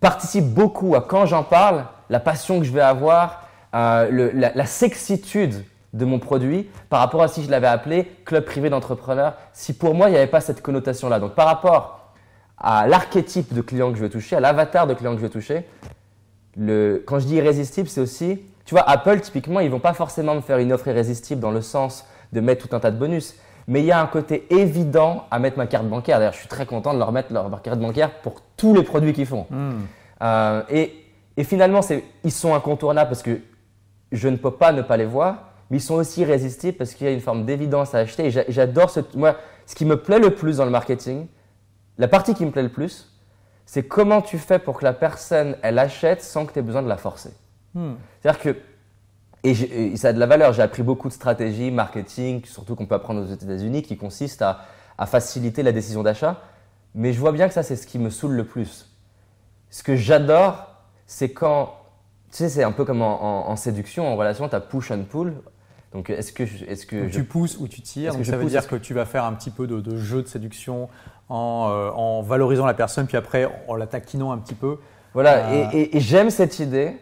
participe 0.00 0.46
beaucoup 0.46 0.94
à 0.94 1.00
quand 1.00 1.26
j'en 1.26 1.42
parle, 1.42 1.84
la 2.08 2.20
passion 2.20 2.58
que 2.60 2.64
je 2.64 2.72
vais 2.72 2.80
avoir, 2.80 3.48
euh, 3.74 4.30
la 4.32 4.66
sexitude 4.66 5.64
de 5.92 6.04
mon 6.04 6.18
produit 6.18 6.68
par 6.88 7.00
rapport 7.00 7.22
à 7.22 7.28
si 7.28 7.42
je 7.44 7.50
l'avais 7.50 7.66
appelé 7.66 8.10
club 8.24 8.44
privé 8.44 8.70
d'entrepreneurs, 8.70 9.34
si 9.52 9.72
pour 9.74 9.94
moi 9.94 10.08
il 10.08 10.12
n'y 10.12 10.18
avait 10.18 10.26
pas 10.26 10.40
cette 10.40 10.62
connotation-là. 10.62 11.20
Donc 11.20 11.34
par 11.34 11.46
rapport 11.46 12.12
à 12.58 12.86
l'archétype 12.86 13.52
de 13.52 13.60
client 13.60 13.90
que 13.90 13.98
je 13.98 14.02
veux 14.02 14.08
toucher, 14.10 14.36
à 14.36 14.40
l'avatar 14.40 14.86
de 14.86 14.94
client 14.94 15.12
que 15.12 15.18
je 15.18 15.22
veux 15.24 15.30
toucher, 15.30 15.66
le, 16.56 17.02
quand 17.06 17.18
je 17.18 17.26
dis 17.26 17.36
irrésistible, 17.36 17.88
c'est 17.88 18.00
aussi, 18.00 18.40
tu 18.64 18.74
vois, 18.74 18.88
Apple, 18.88 19.20
typiquement, 19.20 19.60
ils 19.60 19.70
vont 19.70 19.80
pas 19.80 19.94
forcément 19.94 20.34
me 20.34 20.40
faire 20.40 20.58
une 20.58 20.72
offre 20.72 20.88
irrésistible 20.88 21.40
dans 21.40 21.50
le 21.50 21.60
sens 21.62 22.06
de 22.32 22.40
mettre 22.40 22.68
tout 22.68 22.76
un 22.76 22.80
tas 22.80 22.90
de 22.90 22.96
bonus. 22.98 23.34
Mais 23.68 23.80
il 23.80 23.86
y 23.86 23.92
a 23.92 24.00
un 24.00 24.06
côté 24.06 24.46
évident 24.54 25.24
à 25.30 25.38
mettre 25.38 25.56
ma 25.56 25.66
carte 25.66 25.86
bancaire. 25.86 26.18
D'ailleurs, 26.18 26.32
je 26.34 26.38
suis 26.40 26.48
très 26.48 26.66
content 26.66 26.92
de 26.94 26.98
leur 26.98 27.12
mettre 27.12 27.32
leur 27.32 27.62
carte 27.62 27.78
bancaire 27.78 28.10
pour 28.20 28.42
tous 28.56 28.74
les 28.74 28.82
produits 28.82 29.12
qu'ils 29.12 29.26
font. 29.26 29.46
Euh, 30.22 30.62
et, 30.68 30.92
et 31.36 31.44
finalement, 31.44 31.80
c'est- 31.80 32.04
ils 32.24 32.32
sont 32.32 32.54
incontournables 32.54 33.08
parce 33.08 33.22
que 33.22 33.40
je 34.10 34.28
ne 34.28 34.36
peux 34.36 34.50
pas 34.50 34.72
ne 34.72 34.82
pas 34.82 34.96
les 34.96 35.04
voir, 35.06 35.51
mais 35.72 35.78
ils 35.78 35.80
sont 35.80 35.94
aussi 35.94 36.20
irrésistibles 36.20 36.76
parce 36.76 36.92
qu'il 36.92 37.06
y 37.06 37.10
a 37.10 37.12
une 37.12 37.20
forme 37.22 37.46
d'évidence 37.46 37.94
à 37.94 37.98
acheter. 38.00 38.26
Et 38.26 38.30
j'a- 38.30 38.44
j'adore 38.48 38.90
ce. 38.90 39.00
Moi, 39.14 39.36
ce 39.66 39.74
qui 39.74 39.86
me 39.86 39.96
plaît 39.96 40.18
le 40.18 40.34
plus 40.34 40.58
dans 40.58 40.66
le 40.66 40.70
marketing, 40.70 41.26
la 41.96 42.08
partie 42.08 42.34
qui 42.34 42.44
me 42.44 42.50
plaît 42.50 42.62
le 42.62 42.68
plus, 42.68 43.08
c'est 43.64 43.82
comment 43.84 44.20
tu 44.20 44.36
fais 44.38 44.58
pour 44.58 44.78
que 44.78 44.84
la 44.84 44.92
personne, 44.92 45.56
elle 45.62 45.78
achète 45.78 46.22
sans 46.22 46.44
que 46.44 46.52
tu 46.52 46.58
aies 46.58 46.62
besoin 46.62 46.82
de 46.82 46.88
la 46.88 46.98
forcer. 46.98 47.32
Hmm. 47.74 47.94
C'est-à-dire 48.20 48.40
que, 48.42 48.56
et, 49.44 49.96
ça 49.96 50.08
a 50.08 50.12
de 50.12 50.18
la 50.20 50.26
valeur, 50.26 50.52
j'ai 50.52 50.60
appris 50.62 50.82
beaucoup 50.82 51.08
de 51.08 51.12
stratégies, 51.14 51.70
marketing, 51.70 52.44
surtout 52.44 52.76
qu'on 52.76 52.84
peut 52.86 52.94
apprendre 52.94 53.22
aux 53.22 53.32
États-Unis, 53.32 53.82
qui 53.82 53.96
consistent 53.96 54.42
à, 54.42 54.60
à 54.98 55.06
faciliter 55.06 55.62
la 55.62 55.72
décision 55.72 56.02
d'achat. 56.02 56.42
Mais 56.94 57.14
je 57.14 57.18
vois 57.18 57.32
bien 57.32 57.48
que 57.48 57.54
ça, 57.54 57.62
c'est 57.62 57.76
ce 57.76 57.86
qui 57.86 57.98
me 57.98 58.10
saoule 58.10 58.32
le 58.34 58.44
plus. 58.44 58.90
Ce 59.70 59.82
que 59.82 59.96
j'adore, 59.96 60.66
c'est 61.06 61.30
quand, 61.32 61.74
tu 62.30 62.36
sais, 62.36 62.48
c'est 62.50 62.62
un 62.64 62.72
peu 62.72 62.84
comme 62.84 63.00
en, 63.00 63.22
en- 63.46 63.48
en 63.50 63.56
séduction, 63.56 64.06
en 64.12 64.16
relation, 64.16 64.48
tu 64.50 64.54
as 64.54 64.60
push 64.60 64.90
and 64.90 65.04
pull. 65.08 65.34
Donc, 65.94 66.08
est-ce 66.10 66.32
que, 66.32 66.46
je- 66.46 66.64
est-ce 66.64 66.86
que 66.86 67.08
je- 67.08 67.12
tu 67.12 67.24
pousses 67.24 67.58
ou 67.58 67.68
tu 67.68 67.82
tires. 67.82 68.14
Donc, 68.14 68.24
ça 68.24 68.36
veut 68.36 68.46
dire 68.46 68.66
que 68.66 68.76
tu 68.76 68.94
vas 68.94 69.04
faire 69.04 69.24
un 69.24 69.32
petit 69.34 69.50
peu 69.50 69.66
de, 69.66 69.80
de 69.80 69.96
jeu 69.96 70.22
de 70.22 70.26
séduction 70.28 70.88
en, 71.28 71.68
euh, 71.70 71.90
en 71.90 72.22
valorisant 72.22 72.64
la 72.66 72.74
personne, 72.74 73.06
puis 73.06 73.16
après 73.16 73.46
en 73.68 73.74
la 73.76 73.86
taquinant 73.86 74.32
un 74.32 74.38
petit 74.38 74.54
peu. 74.54 74.78
Voilà, 75.14 75.48
Euh, 75.50 75.66
et, 75.72 75.80
et- 75.80 75.96
et 75.96 76.00
j'aime 76.00 76.30
cette 76.30 76.58
idée 76.58 76.96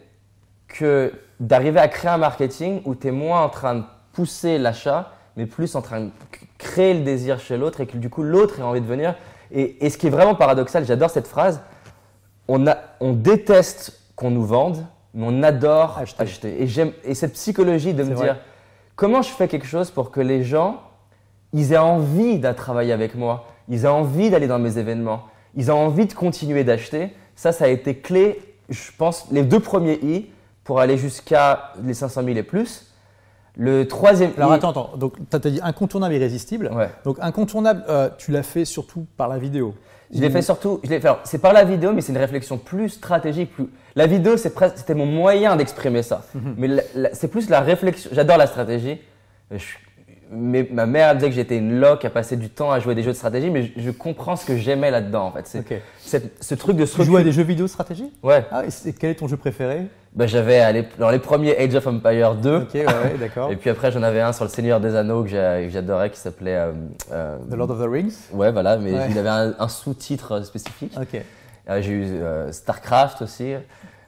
que 0.69 1.13
d'arriver 1.39 1.79
à 1.81 1.89
créer 1.89 2.11
un 2.11 2.19
marketing 2.19 2.83
où 2.85 2.95
tu 2.95 3.09
es 3.09 3.11
moins 3.13 3.43
en 3.43 3.49
train 3.49 3.77
de 3.77 3.83
pousser 4.13 4.59
l'achat, 4.59 5.13
mais 5.37 5.47
plus 5.47 5.75
en 5.77 5.83
train 5.83 6.01
de 6.03 6.11
créer 6.59 6.95
le 6.95 7.01
désir 7.05 7.39
chez 7.41 7.57
l'autre 7.57 7.81
et 7.81 7.87
que 7.87 7.97
du 7.97 8.11
coup 8.11 8.23
l'autre 8.23 8.59
ait 8.59 8.63
envie 8.63 8.81
de 8.81 8.87
venir. 8.87 9.15
Et, 9.53 9.85
et 9.85 9.91
ce 9.91 9.99
qui 9.99 10.09
est 10.09 10.11
vraiment 10.11 10.35
paradoxal, 10.35 10.85
j'adore 10.85 11.11
cette 11.11 11.27
phrase, 11.29 11.61
on, 12.49 12.67
a, 12.67 12.77
on 13.01 13.13
déteste 13.13 14.01
qu'on 14.17 14.31
nous 14.31 14.45
vende, 14.45 14.85
mais 15.15 15.25
on 15.29 15.43
adore 15.43 15.99
Acheter. 15.99 16.23
acheter. 16.23 16.63
Et, 16.63 16.67
j'aime, 16.67 16.93
et 17.05 17.15
cette 17.15 17.33
psychologie 17.35 17.95
de 17.95 18.03
me 18.03 18.15
vrai. 18.15 18.25
dire, 18.27 18.37
comment 19.01 19.23
je 19.23 19.31
fais 19.31 19.49
quelque 19.49 19.67
chose 19.67 19.91
pour 19.91 20.11
que 20.11 20.21
les 20.21 20.45
gens, 20.45 20.83
ils 21.55 21.73
aient 21.73 21.79
envie 21.79 22.39
de 22.39 22.53
travailler 22.53 22.93
avec 22.93 23.15
moi, 23.15 23.47
ils 23.71 23.85
aient 23.85 23.89
envie 23.89 24.29
d'aller 24.29 24.47
dans 24.47 24.59
mes 24.59 24.77
événements, 24.77 25.23
ils 25.57 25.73
ont 25.73 25.87
envie 25.87 26.05
de 26.05 26.13
continuer 26.13 26.65
d'acheter. 26.65 27.09
Ça, 27.35 27.51
ça 27.53 27.65
a 27.65 27.69
été 27.69 27.97
clé, 27.97 28.39
je 28.69 28.91
pense, 28.99 29.27
les 29.31 29.43
deux 29.43 29.59
premiers 29.59 29.99
I 30.03 30.27
pour 30.65 30.81
aller 30.81 30.99
jusqu'à 30.99 31.73
les 31.83 31.95
500 31.95 32.25
000 32.25 32.37
et 32.37 32.43
plus. 32.43 32.93
Le 33.57 33.89
troisième 33.89 34.33
Alors 34.37 34.53
attends, 34.53 34.71
attends. 34.71 34.91
Donc 34.99 35.15
tu 35.31 35.35
as 35.35 35.39
dit 35.39 35.61
incontournable, 35.63 36.15
irrésistible. 36.15 36.71
Ouais. 36.71 36.91
Donc 37.05 37.17
incontournable, 37.23 37.83
euh, 37.89 38.11
tu 38.19 38.33
l'as 38.33 38.43
fait 38.43 38.67
surtout 38.67 39.07
par 39.17 39.29
la 39.29 39.39
vidéo. 39.39 39.75
Je 40.13 40.21
l'ai 40.21 40.29
fait 40.29 40.43
surtout, 40.43 40.79
je 40.85 40.91
l'ai 40.91 41.01
fait, 41.01 41.09
alors, 41.09 41.21
c'est 41.25 41.39
par 41.39 41.55
la 41.55 41.65
vidéo, 41.65 41.93
mais 41.95 42.03
c'est 42.03 42.13
une 42.13 42.19
réflexion 42.19 42.59
plus 42.59 42.91
stratégique. 42.91 43.55
Plus... 43.55 43.71
La 43.97 44.07
vidéo, 44.07 44.37
c'est 44.37 44.55
presque, 44.55 44.79
c'était 44.79 44.95
mon 44.95 45.07
moyen 45.07 45.57
d'exprimer 45.57 46.03
ça. 46.03 46.23
Mais 46.57 46.69
la- 46.69 46.83
la- 46.95 47.15
c'est 47.15 47.29
plus 47.29 47.49
la 47.51 47.61
réflexion. 47.61 48.11
J'adore 48.13 48.37
la 48.39 48.47
stratégie. 48.47 49.01
Je- 49.51 49.57
mais 50.33 50.69
ma 50.71 50.87
mère 50.87 51.09
elle 51.09 51.17
disait 51.17 51.29
que 51.31 51.35
j'étais 51.35 51.57
une 51.59 51.81
loque 51.81 52.05
à 52.05 52.11
passer 52.11 52.37
du 52.37 52.51
temps 52.51 52.71
à 52.71 52.79
jouer 52.79 52.95
des 52.95 53.03
jeux 53.03 53.11
de 53.11 53.17
stratégie, 53.17 53.51
mais 53.51 53.65
je, 53.65 53.81
je 53.83 53.91
comprends 53.91 54.37
ce 54.37 54.47
que 54.47 54.57
j'aimais 54.57 54.93
là-dedans 54.93 55.25
en 55.27 55.33
fait. 55.33 55.61
C'est 55.99 56.33
ce 56.41 56.55
truc 56.55 56.77
de 56.77 56.87
se 56.87 56.95
Tu 56.97 57.05
joues 57.05 57.17
à 57.17 57.23
des 57.25 57.33
jeux 57.33 57.43
vidéo 57.43 57.67
de 57.67 57.71
stratégie 57.71 58.13
Ouais. 58.23 58.45
Ah, 58.53 58.63
et 58.87 58.93
quel 58.93 59.11
est 59.11 59.15
ton 59.17 59.27
jeu 59.27 59.37
préféré? 59.37 59.87
Bah, 60.15 60.27
j'avais 60.29 60.61
à 60.61 60.73
dans 60.99 61.11
les 61.11 61.19
premiers 61.21 61.57
Age 61.57 61.75
of 61.75 61.87
Empire 61.87 62.35
2. 62.37 62.57
Ok, 62.59 62.75
ouais, 62.75 62.85
ouais, 62.87 63.17
d'accord. 63.19 63.51
Et 63.53 63.57
puis 63.57 63.71
après, 63.71 63.91
j'en 63.93 64.03
avais 64.03 64.21
un 64.21 64.33
sur 64.33 64.45
le 64.45 64.51
Seigneur 64.51 64.81
des 64.81 64.95
Anneaux 64.97 65.23
que 65.23 65.29
j'a- 65.31 65.63
que 65.63 65.69
j'adorais 65.71 66.11
qui 66.11 66.19
s'appelait. 66.19 66.57
euh, 66.57 66.73
euh, 67.13 67.37
The 67.51 67.55
Lord 67.55 67.71
of 67.71 67.79
the 67.81 67.89
Rings 67.89 68.15
Ouais, 68.33 68.51
voilà, 68.51 68.77
mais 68.77 68.93
Ouais. 68.93 69.07
il 69.11 69.17
avait 69.19 69.29
un, 69.29 69.55
un 69.59 69.69
sous-titre 69.69 70.43
spécifique. 70.45 70.93
Ok. 71.01 71.21
Euh, 71.69 71.81
J'ai 71.83 71.93
eu 71.93 72.05
euh, 72.07 72.51
StarCraft 72.53 73.23
aussi. 73.23 73.53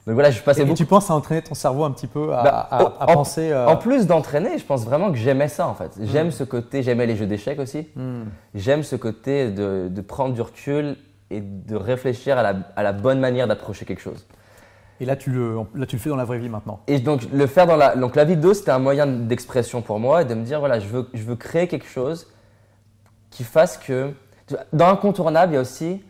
Donc 0.05 0.15
voilà, 0.15 0.31
je 0.31 0.41
passais 0.41 0.61
Et 0.61 0.65
beaucoup. 0.65 0.75
tu 0.77 0.85
penses 0.85 1.09
à 1.09 1.13
entraîner 1.15 1.41
ton 1.41 1.53
cerveau 1.53 1.85
un 1.85 1.91
petit 1.91 2.07
peu 2.07 2.33
à, 2.33 2.43
Bah, 2.43 2.67
à- 2.69 2.77
à 3.05 3.11
en- 3.11 3.13
penser. 3.13 3.51
euh, 3.51 3.67
En 3.67 3.77
plus 3.77 4.05
d'entraîner, 4.05 4.57
je 4.57 4.65
pense 4.65 4.83
vraiment 4.83 5.09
que 5.11 5.17
j'aimais 5.17 5.47
ça 5.47 5.65
en 5.67 5.73
fait. 5.75 5.91
J'aime 6.01 6.31
ce 6.31 6.43
côté, 6.43 6.83
j'aimais 6.83 7.05
les 7.05 7.15
jeux 7.15 7.25
d'échecs 7.27 7.59
aussi. 7.59 7.87
hmm. 7.95 8.23
J'aime 8.53 8.83
ce 8.83 8.97
côté 8.97 9.49
de, 9.49 9.87
de 9.89 10.01
prendre 10.01 10.33
du 10.33 10.41
recul 10.41 10.97
et 11.29 11.39
de 11.39 11.75
réfléchir 11.77 12.37
à 12.37 12.43
la, 12.43 12.53
à 12.75 12.83
la 12.83 12.91
bonne 12.91 13.19
manière 13.21 13.47
d'approcher 13.47 13.85
quelque 13.85 14.01
chose. 14.01 14.27
Et 14.99 15.05
là 15.05 15.15
tu, 15.15 15.31
le, 15.31 15.55
là, 15.73 15.85
tu 15.85 15.95
le 15.95 16.01
fais 16.01 16.09
dans 16.09 16.15
la 16.17 16.25
vraie 16.25 16.37
vie 16.37 16.49
maintenant. 16.49 16.81
Et 16.87 16.99
donc 16.99 17.21
le 17.33 17.47
faire 17.47 17.65
dans 17.65 17.77
la, 17.77 17.95
donc 17.95 18.15
la 18.17 18.25
vidéo, 18.25 18.53
c'était 18.53 18.71
un 18.71 18.79
moyen 18.79 19.07
d'expression 19.07 19.81
pour 19.81 19.99
moi 19.99 20.21
et 20.21 20.25
de 20.25 20.33
me 20.33 20.43
dire 20.43 20.59
voilà, 20.59 20.79
je 20.79 20.87
veux, 20.87 21.07
je 21.13 21.23
veux 21.23 21.35
créer 21.37 21.67
quelque 21.69 21.87
chose 21.87 22.27
qui 23.31 23.43
fasse 23.45 23.77
que 23.77 24.11
dans 24.73 24.89
incontournable, 24.89 25.53
il 25.53 25.55
y 25.55 25.57
a 25.57 25.61
aussi, 25.61 26.03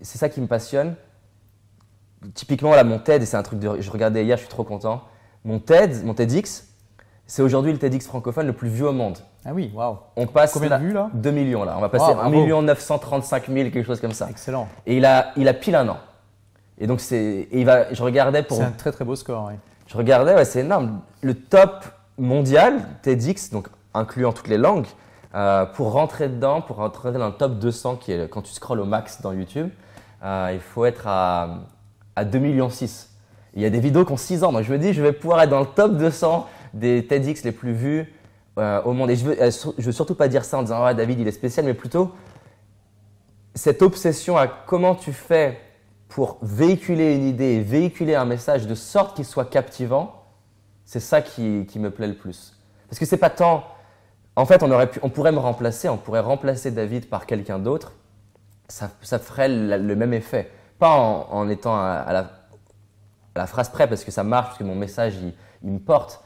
c'est 0.00 0.18
ça 0.18 0.28
qui 0.28 0.40
me 0.40 0.46
passionne. 0.46 0.94
Typiquement 2.34 2.74
là, 2.74 2.82
mon 2.84 2.98
TED, 2.98 3.22
et 3.22 3.26
c'est 3.26 3.36
un 3.36 3.42
truc 3.42 3.60
de, 3.60 3.80
je 3.80 3.90
regardais 3.90 4.24
hier, 4.24 4.36
je 4.36 4.42
suis 4.42 4.50
trop 4.50 4.64
content. 4.64 5.02
Mon 5.44 5.60
TED, 5.60 6.04
mon 6.04 6.14
TEDx, 6.14 6.66
c'est 7.26 7.42
aujourd'hui 7.42 7.72
le 7.72 7.78
TEDx 7.78 8.06
francophone 8.06 8.46
le 8.46 8.52
plus 8.52 8.68
vu 8.68 8.84
au 8.84 8.92
monde. 8.92 9.18
Ah 9.44 9.50
oui, 9.54 9.70
waouh. 9.72 9.98
On 10.16 10.26
passe 10.26 10.52
Combien 10.52 10.68
là- 10.70 10.78
de 10.78 10.84
vues 10.86 10.92
là? 10.92 11.10
2 11.14 11.30
millions 11.30 11.62
là. 11.64 11.74
On 11.76 11.80
va 11.80 11.88
passer 11.88 12.06
Wow, 12.06 12.10
1 12.12 12.14
bravo. 12.14 12.30
million 12.30 12.62
935 12.62 13.46
000, 13.48 13.70
quelque 13.70 13.84
chose 13.86 14.00
comme 14.00 14.12
ça. 14.12 14.28
Excellent. 14.30 14.68
Et 14.86 14.96
il 14.96 15.04
a, 15.04 15.32
il 15.36 15.46
a 15.46 15.54
pile 15.54 15.76
un 15.76 15.88
an. 15.88 15.98
Et 16.78 16.86
donc 16.86 17.00
c'est, 17.00 17.16
et 17.50 17.60
il 17.60 17.64
va, 17.64 17.92
je 17.92 18.02
regardais 18.02 18.42
pour, 18.42 18.56
C'est 18.56 18.62
un 18.64 18.70
très 18.72 18.90
très 18.92 19.04
beau 19.04 19.14
score. 19.14 19.46
oui. 19.48 19.54
je 19.86 19.96
regardais, 19.96 20.34
ouais, 20.34 20.44
c'est 20.44 20.60
énorme. 20.60 21.00
Le 21.22 21.34
top 21.34 21.84
mondial 22.18 22.80
TEDx, 23.02 23.50
donc 23.50 23.68
incluant 23.94 24.32
toutes 24.32 24.48
les 24.48 24.58
langues, 24.58 24.86
euh, 25.34 25.66
pour 25.66 25.92
rentrer 25.92 26.28
dedans, 26.28 26.62
pour 26.62 26.76
rentrer 26.76 27.12
dans 27.12 27.26
le 27.28 27.32
top 27.34 27.58
200, 27.58 27.96
qui 27.96 28.12
est 28.12 28.28
quand 28.28 28.42
tu 28.42 28.52
scrolles 28.52 28.80
au 28.80 28.84
max 28.86 29.20
dans 29.22 29.32
YouTube, 29.32 29.68
euh, 30.24 30.50
il 30.52 30.60
faut 30.60 30.84
être 30.84 31.06
à, 31.06 31.60
à 32.16 32.24
2 32.24 32.38
millions 32.38 32.70
6. 32.70 33.10
Il 33.54 33.62
y 33.62 33.64
a 33.64 33.70
des 33.70 33.80
vidéos 33.80 34.04
qui 34.04 34.12
ont 34.12 34.16
6 34.16 34.44
ans, 34.44 34.52
donc 34.52 34.62
je 34.62 34.72
me 34.72 34.78
dis, 34.78 34.92
je 34.92 35.02
vais 35.02 35.12
pouvoir 35.12 35.42
être 35.42 35.50
dans 35.50 35.60
le 35.60 35.66
top 35.66 35.96
200 35.96 36.46
des 36.74 37.06
TEDx 37.06 37.44
les 37.44 37.52
plus 37.52 37.72
vus 37.72 38.12
euh, 38.58 38.82
au 38.82 38.92
monde. 38.92 39.10
Et 39.10 39.16
je 39.16 39.24
veux, 39.24 39.40
euh, 39.40 39.50
veux 39.78 39.92
surtout 39.92 40.14
pas 40.14 40.28
dire 40.28 40.44
ça 40.44 40.58
en 40.58 40.62
disant, 40.62 40.82
ah, 40.84 40.94
David, 40.94 41.20
il 41.20 41.28
est 41.28 41.32
spécial, 41.32 41.64
mais 41.64 41.74
plutôt, 41.74 42.12
cette 43.54 43.82
obsession 43.82 44.36
à 44.36 44.46
comment 44.46 44.94
tu 44.94 45.12
fais 45.12 45.60
pour 46.08 46.38
véhiculer 46.42 47.14
une 47.14 47.26
idée 47.26 47.54
et 47.54 47.60
véhiculer 47.60 48.14
un 48.14 48.24
message 48.24 48.66
de 48.66 48.74
sorte 48.74 49.16
qu'il 49.16 49.24
soit 49.24 49.44
captivant, 49.44 50.24
c'est 50.84 51.00
ça 51.00 51.20
qui, 51.20 51.66
qui, 51.68 51.78
me 51.78 51.90
plaît 51.90 52.06
le 52.06 52.14
plus. 52.14 52.56
Parce 52.88 52.98
que 52.98 53.04
c'est 53.04 53.18
pas 53.18 53.30
tant. 53.30 53.64
En 54.36 54.46
fait, 54.46 54.62
on, 54.62 54.70
aurait 54.70 54.90
pu, 54.90 55.00
on 55.02 55.10
pourrait 55.10 55.32
me 55.32 55.38
remplacer, 55.38 55.88
on 55.88 55.98
pourrait 55.98 56.20
remplacer 56.20 56.70
David 56.70 57.08
par 57.08 57.26
quelqu'un 57.26 57.58
d'autre. 57.58 57.92
Ça, 58.68 58.90
ça, 59.02 59.18
ferait 59.18 59.48
le, 59.48 59.96
même 59.96 60.12
effet. 60.12 60.50
Pas 60.78 60.90
en, 60.90 61.48
étant 61.48 61.76
à, 61.76 62.28
la, 63.34 63.46
phrase 63.46 63.70
près, 63.70 63.88
parce 63.88 64.04
que 64.04 64.10
ça 64.10 64.24
marche, 64.24 64.48
parce 64.48 64.58
que 64.58 64.64
mon 64.64 64.74
message, 64.74 65.14
il, 65.16 65.32
il 65.62 65.72
me 65.72 65.78
porte. 65.78 66.22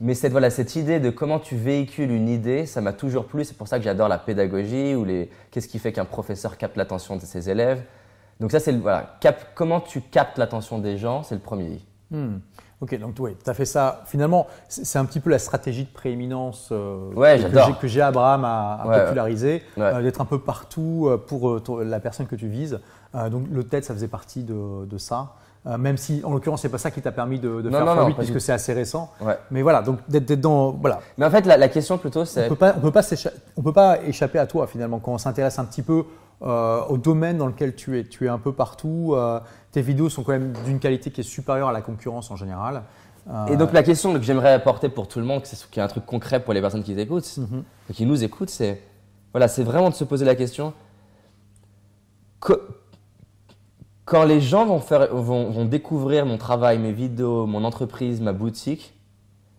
Mais 0.00 0.14
cette, 0.14 0.32
voilà, 0.32 0.48
cette 0.48 0.76
idée 0.76 0.98
de 0.98 1.10
comment 1.10 1.38
tu 1.38 1.56
véhicules 1.56 2.10
une 2.10 2.28
idée, 2.28 2.64
ça 2.64 2.80
m'a 2.80 2.94
toujours 2.94 3.26
plu. 3.26 3.44
C'est 3.44 3.56
pour 3.56 3.68
ça 3.68 3.78
que 3.78 3.84
j'adore 3.84 4.08
la 4.08 4.18
pédagogie 4.18 4.94
ou 4.94 5.04
les 5.04 5.30
qu'est-ce 5.50 5.68
qui 5.68 5.78
fait 5.78 5.92
qu'un 5.92 6.06
professeur 6.06 6.56
capte 6.56 6.76
l'attention 6.76 7.16
de 7.16 7.20
ses 7.20 7.50
élèves. 7.50 7.82
Donc 8.40 8.50
ça, 8.50 8.60
c'est 8.60 8.72
voilà, 8.72 9.18
cap, 9.20 9.48
comment 9.54 9.80
tu 9.80 10.00
captes 10.00 10.38
l'attention 10.38 10.78
des 10.78 10.96
gens, 10.96 11.22
c'est 11.22 11.34
le 11.34 11.42
premier. 11.42 11.80
Hmm. 12.10 12.38
Ok, 12.80 12.98
donc 12.98 13.14
oui, 13.18 13.36
tu 13.44 13.50
as 13.50 13.52
fait 13.52 13.66
ça. 13.66 14.02
Finalement, 14.06 14.46
c'est 14.68 14.98
un 14.98 15.04
petit 15.04 15.20
peu 15.20 15.28
la 15.28 15.38
stratégie 15.38 15.84
de 15.84 15.90
prééminence 15.90 16.70
euh, 16.72 17.12
ouais, 17.12 17.38
que 17.78 17.86
j'ai 17.86 18.00
Abraham 18.00 18.44
à, 18.44 18.80
à 18.82 19.00
populariser, 19.04 19.62
euh, 19.76 20.00
d'être 20.02 20.20
un 20.22 20.24
peu 20.24 20.38
partout 20.38 21.06
euh, 21.06 21.18
pour 21.18 21.80
la 21.82 22.00
personne 22.00 22.26
que 22.26 22.36
tu 22.36 22.48
vises. 22.48 22.80
donc 23.30 23.44
le 23.52 23.64
TED, 23.64 23.84
ça 23.84 23.92
faisait 23.92 24.08
partie 24.08 24.44
de, 24.44 24.86
de 24.86 24.98
ça. 24.98 25.34
Euh, 25.66 25.76
même 25.76 25.98
si, 25.98 26.22
en 26.24 26.32
l'occurrence, 26.32 26.62
c'est 26.62 26.70
pas 26.70 26.78
ça 26.78 26.90
qui 26.90 27.02
t'a 27.02 27.12
permis 27.12 27.38
de, 27.38 27.60
de 27.60 27.68
faire 27.68 27.84
non, 27.84 28.08
x 28.08 28.16
puisque 28.16 28.40
c'est 28.40 28.52
assez 28.52 28.72
récent. 28.72 29.12
Mais 29.50 29.62
voilà, 29.62 29.82
donc 29.82 29.98
d'être 30.08 30.40
dans, 30.40 30.70
voilà. 30.70 31.00
Mais 31.18 31.26
en 31.26 31.30
fait, 31.30 31.44
la, 31.44 31.68
question 31.68 31.98
plutôt, 31.98 32.24
c'est. 32.24 32.46
On 32.46 32.48
peut 32.48 32.56
pas, 32.56 32.74
on 32.76 32.80
peut 32.80 32.92
pas, 32.92 33.02
on 33.56 33.62
peut 33.62 33.72
pas 33.72 34.02
échapper 34.02 34.38
à 34.38 34.46
toi 34.46 34.66
finalement 34.66 35.00
quand 35.00 35.12
on 35.12 35.18
s'intéresse 35.18 35.58
un 35.58 35.66
petit 35.66 35.82
peu 35.82 36.04
euh, 36.42 36.82
au 36.86 36.96
domaine 36.96 37.36
dans 37.36 37.46
lequel 37.46 37.74
tu 37.74 37.98
es. 37.98 38.04
Tu 38.04 38.24
es 38.24 38.28
un 38.28 38.38
peu 38.38 38.52
partout. 38.52 39.12
Euh, 39.14 39.38
tes 39.70 39.82
vidéos 39.82 40.08
sont 40.08 40.22
quand 40.22 40.32
même 40.32 40.54
d'une 40.64 40.78
qualité 40.78 41.10
qui 41.10 41.20
est 41.20 41.24
supérieure 41.24 41.68
à 41.68 41.72
la 41.72 41.82
concurrence 41.82 42.30
en 42.30 42.36
général. 42.36 42.82
Et 43.48 43.56
donc 43.56 43.72
la 43.72 43.84
question 43.84 44.12
que 44.14 44.22
j'aimerais 44.22 44.54
apporter 44.54 44.88
pour 44.88 45.06
tout 45.06 45.20
le 45.20 45.24
monde, 45.24 45.42
qui 45.42 45.78
est 45.78 45.82
un 45.82 45.88
truc 45.88 46.04
concret 46.04 46.40
pour 46.40 46.52
les 46.52 46.60
personnes 46.60 46.82
qui 46.82 46.96
t'écoutent, 46.96 47.36
mhm. 47.36 47.62
qui 47.92 48.04
nous 48.04 48.24
écoutent, 48.24 48.50
c'est 48.50 48.82
voilà, 49.32 49.46
c'est 49.46 49.62
vraiment 49.62 49.90
de 49.90 49.94
se 49.94 50.02
poser 50.02 50.24
la 50.24 50.34
question 50.34 50.72
quand 54.10 54.24
les 54.24 54.40
gens 54.40 54.66
vont, 54.66 55.64
découvrir 55.66 56.26
mon 56.26 56.36
travail, 56.36 56.80
mes 56.80 56.90
vidéos, 56.90 57.46
mon 57.46 57.62
entreprise, 57.62 58.20
ma 58.20 58.32
boutique, 58.32 58.92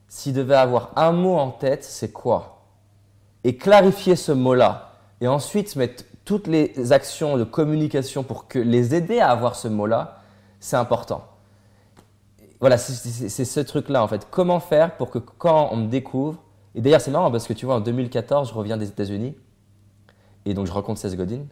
s'ils 0.10 0.34
devaient 0.34 0.56
avoir 0.56 0.92
un 0.98 1.14
mot 1.14 1.38
en 1.38 1.52
tête, 1.52 1.86
c'est 1.86 2.12
quoi? 2.12 2.66
Et 3.46 3.56
clarifier 3.56 4.18
ce 4.18 4.34
mot-là. 4.34 4.92
Et 5.22 5.30
ensuite 5.30 5.78
mettre 5.78 6.04
toutes 6.26 6.48
les 6.48 6.92
actions 6.92 7.38
de 7.38 7.46
communication 7.46 8.24
pour 8.24 8.46
les 8.54 8.94
aider 8.94 9.20
à 9.22 9.30
avoir 9.30 9.56
ce 9.56 9.70
mot-là, 9.70 10.18
c'est 10.60 10.76
important. 10.76 11.24
Voilà, 12.60 12.78
c'est 12.78 13.46
ce 13.46 13.60
truc-là 13.62 14.04
en 14.04 14.10
fait. 14.10 14.28
Comment 14.30 14.60
faire 14.60 14.98
pour 14.98 15.12
que 15.12 15.20
quand 15.20 15.70
on 15.72 15.78
me 15.78 15.88
découvre, 15.88 16.44
et 16.76 16.82
d'ailleurs 16.82 17.00
c'est 17.00 17.12
marrant 17.12 17.32
parce 17.32 17.48
que 17.48 17.54
tu 17.54 17.66
vois, 17.66 17.76
en 17.76 17.80
2014, 17.80 18.50
je 18.50 18.54
reviens 18.54 18.76
des 18.76 18.90
États-Unis, 18.90 19.34
et 20.44 20.54
donc 20.54 20.68
je 20.68 20.74
rencontre 20.74 21.00
Seth 21.00 21.16
Godin, 21.16 21.46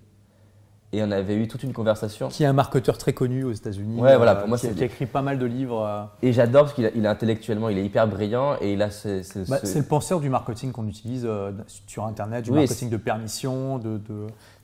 et 0.91 1.03
on 1.03 1.11
avait 1.11 1.35
eu 1.35 1.47
toute 1.47 1.63
une 1.63 1.73
conversation. 1.73 2.29
Qui 2.29 2.43
est 2.43 2.47
un 2.47 2.53
marketeur 2.53 2.97
très 2.97 3.13
connu 3.13 3.43
aux 3.43 3.51
États-Unis. 3.51 3.99
Ouais, 4.01 4.17
voilà, 4.17 4.35
pour 4.35 4.47
moi, 4.47 4.57
c'est. 4.57 4.73
Qui 4.73 4.83
a 4.83 4.85
écrit 4.87 5.05
pas 5.05 5.21
mal 5.21 5.37
de 5.37 5.45
livres. 5.45 5.85
Euh. 5.85 6.03
Et 6.27 6.33
j'adore 6.33 6.63
parce 6.63 6.73
qu'il 6.73 6.85
est 6.85 7.07
intellectuellement, 7.07 7.69
il 7.69 7.77
est 7.77 7.85
hyper 7.85 8.07
brillant 8.07 8.55
et 8.59 8.73
il 8.73 8.81
a 8.81 8.89
ce. 8.89 9.21
Bah, 9.47 9.59
c'est 9.63 9.79
le 9.79 9.85
penseur 9.85 10.19
du 10.19 10.29
marketing 10.29 10.71
qu'on 10.71 10.87
utilise 10.87 11.25
euh, 11.25 11.51
sur 11.85 12.05
Internet, 12.05 12.45
du 12.45 12.51
marketing 12.51 12.89
de 12.89 12.97
permission, 12.97 13.77
de, 13.77 13.99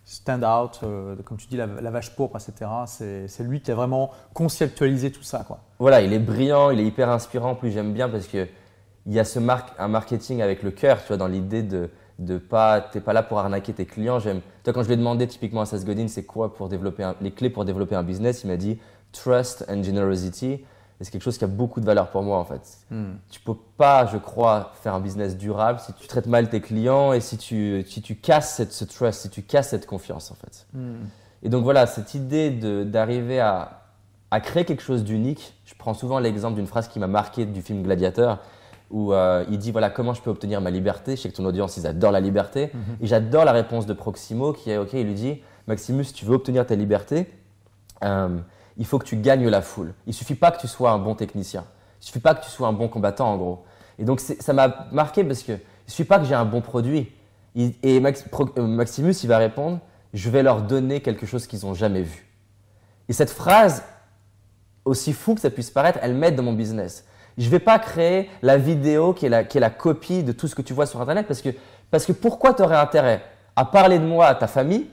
stand-out, 0.04 0.82
euh, 0.84 1.16
comme 1.24 1.38
tu 1.38 1.48
dis, 1.48 1.58
la, 1.58 1.68
vache 1.68 2.16
pourpre, 2.16 2.38
etc. 2.38 2.72
C'est 3.28 3.44
lui 3.44 3.62
qui 3.62 3.72
a 3.72 3.76
vraiment 3.76 4.12
conceptualisé 4.34 5.12
tout 5.12 5.24
ça. 5.24 5.44
Quoi. 5.48 5.60
Voilà, 5.78 6.02
il 6.02 6.14
est 6.14 6.20
brillant, 6.20 6.72
il 6.72 6.80
est 6.80 6.86
hyper 6.86 7.10
inspirant. 7.10 7.52
En 7.52 7.56
plus, 7.56 7.72
j'aime 7.72 7.94
bien 7.94 8.10
parce 8.10 8.26
qu'il 8.28 8.48
y 9.08 9.20
a 9.20 9.24
ce 9.24 9.40
un 9.78 9.88
marketing 9.88 10.42
avec 10.42 10.64
le 10.64 10.72
cœur, 10.72 11.02
tu 11.02 11.10
vois, 11.10 11.18
dans 11.18 11.28
l'idée 11.28 11.62
de 11.62 11.90
de 12.20 12.38
pas, 12.38 12.82
t'es 12.82 13.02
pas 13.02 13.14
là 13.14 13.24
pour 13.24 13.40
arnaquer 13.40 13.74
tes 13.74 13.86
clients. 13.86 14.20
J'aime. 14.20 14.42
Toi, 14.64 14.74
quand 14.74 14.82
je 14.82 14.88
lui 14.88 14.94
ai 14.94 14.98
demandé 14.98 15.28
typiquement 15.28 15.62
à 15.62 15.66
Seth 15.66 15.86
Godin, 15.86 16.08
c'est 16.08 16.24
quoi 16.24 16.54
pour 16.54 16.70
développer 16.70 17.10
les 17.22 17.32
clés 17.32 17.50
pour 17.50 17.66
développer 17.66 17.96
un 17.96 18.04
business, 18.04 18.44
il 18.44 18.48
m'a 18.48 18.58
dit 18.58 18.80
trust 19.12 19.66
and 19.70 19.84
generosity. 19.84 20.64
Et 21.00 21.04
c'est 21.04 21.12
quelque 21.12 21.24
chose 21.24 21.38
qui 21.38 21.44
a 21.44 21.48
beaucoup 21.48 21.82
de 21.82 21.86
valeur 21.86 22.10
pour 22.10 22.24
moi 22.24 22.38
en 22.38 22.46
fait. 22.46 22.62
Hmm. 22.90 23.16
Tu 23.30 23.42
peux 23.42 23.56
pas, 23.78 24.06
je 24.06 24.18
crois, 24.18 24.72
faire 24.82 24.94
un 24.94 25.02
business 25.02 25.36
durable 25.36 25.80
si 25.80 25.92
tu 25.94 26.08
traites 26.08 26.28
mal 26.28 26.50
tes 26.50 26.62
clients 26.62 27.12
et 27.12 27.20
si 27.20 27.38
tu, 27.38 27.84
si 27.86 28.02
tu 28.02 28.16
casses 28.16 28.56
cette, 28.56 28.72
ce 28.72 28.86
trust, 28.86 29.24
si 29.24 29.30
tu 29.30 29.42
casses 29.42 29.70
cette 29.70 29.88
confiance 29.88 30.32
en 30.32 30.36
fait. 30.36 30.66
Hmm. 30.74 31.04
Et 31.44 31.50
donc 31.50 31.64
voilà, 31.64 31.86
cette 31.86 32.14
idée 32.14 32.50
d'arriver 32.86 33.42
à, 33.42 33.82
à 34.32 34.40
créer 34.40 34.64
quelque 34.64 34.82
chose 34.82 35.04
d'unique. 35.04 35.54
Je 35.66 35.74
prends 35.78 35.94
souvent 35.94 36.18
l'exemple 36.20 36.56
d'une 36.56 36.66
phrase 36.66 36.88
qui 36.88 37.00
m'a 37.00 37.08
marqué 37.08 37.46
du 37.46 37.62
film 37.62 37.84
Gladiateur 37.84 38.40
où 38.92 39.14
euh, 39.14 39.44
il 39.50 39.58
dit 39.58 39.72
voilà 39.72 39.90
comment 39.90 40.14
je 40.14 40.22
peux 40.22 40.30
obtenir 40.30 40.62
ma 40.62 40.70
liberté? 40.70 41.16
Je 41.16 41.22
sais 41.22 41.30
que 41.30 41.36
ton 41.36 41.46
audience 41.46 41.78
ils 41.78 41.88
adorent 41.88 42.12
la 42.12 42.20
liberté 42.20 42.72
mhm. 42.74 42.98
et 43.02 43.08
j'adore 43.08 43.46
la 43.46 43.52
réponse 43.52 43.86
de 43.86 43.94
Proximo 43.94 44.54
qui 44.54 44.72
est 44.72 44.78
ok. 44.78 44.94
Il 44.94 45.08
lui 45.08 45.14
dit 45.14 45.42
Maximus, 45.68 46.06
si 46.06 46.14
tu 46.14 46.26
veux 46.26 46.36
obtenir 46.36 46.66
ta 46.66 46.76
liberté, 46.76 47.28
euh, 48.04 48.38
il 48.78 48.86
faut 48.86 49.00
que 49.00 49.06
tu 49.06 49.18
gagnes 49.18 49.48
la 49.48 49.62
foule. 49.62 49.94
Il 50.08 50.14
suffit 50.14 50.36
pas 50.36 50.52
que 50.52 50.60
tu 50.60 50.68
sois 50.68 50.92
un 50.92 51.00
bon 51.00 51.16
technicien. 51.16 51.66
Il 52.02 52.06
suffit 52.06 52.20
pas 52.20 52.36
que 52.36 52.44
tu 52.44 52.52
sois 52.52 52.68
un 52.68 52.74
bon 52.74 52.88
combattant 52.88 53.32
en 53.32 53.38
gros. 53.38 53.66
Et 53.98 54.04
donc 54.04 54.20
ça 54.20 54.54
m'a 54.54 54.88
marqué 54.92 55.24
parce 55.24 55.44
que 55.44 55.54
il 55.54 55.92
suffit 55.92 56.08
pas 56.08 56.20
que 56.20 56.26
j'ai 56.26 56.36
un 56.36 56.46
bon 56.46 56.62
produit. 56.62 57.12
et 57.56 57.76
euh, 57.86 58.68
Maximus 58.68 59.14
il 59.24 59.28
va 59.28 59.38
répondre 59.38 59.80
je 60.16 60.30
vais 60.30 60.42
leur 60.42 60.62
donner 60.62 61.02
quelque 61.02 61.26
chose 61.26 61.46
qu'ils 61.46 61.66
n'ont 61.66 61.74
jamais 61.74 62.02
vu. 62.02 62.26
Et 63.10 63.14
cette 63.14 63.30
phrase, 63.30 63.84
aussi 64.86 65.14
fou 65.14 65.36
que 65.36 65.42
ça 65.42 65.50
puisse 65.50 65.70
paraître, 65.70 66.00
elle 66.02 66.16
m'aide 66.16 66.36
dans 66.36 66.44
mon 66.44 66.54
business. 66.54 67.06
Je 67.38 67.46
ne 67.46 67.50
vais 67.50 67.60
pas 67.60 67.80
créer 67.80 68.30
la 68.42 68.58
vidéo 68.58 69.14
qui 69.14 69.26
est 69.26 69.30
la, 69.30 69.70
copie 69.70 70.24
de 70.24 70.32
tout 70.32 70.48
ce 70.48 70.56
que 70.56 70.62
tu 70.62 70.74
vois 70.74 70.86
sur 70.86 71.02
Internet 71.02 71.28
parce 71.28 71.42
que, 71.42 71.50
parce 71.92 72.06
que 72.06 72.14
pourquoi 72.14 72.54
tu 72.54 72.62
aurais 72.64 72.78
intérêt 72.78 73.24
à 73.56 73.66
parler 73.66 74.00
de 74.00 74.06
moi 74.06 74.28
à 74.28 74.36
ta 74.36 74.48
famille 74.48 74.88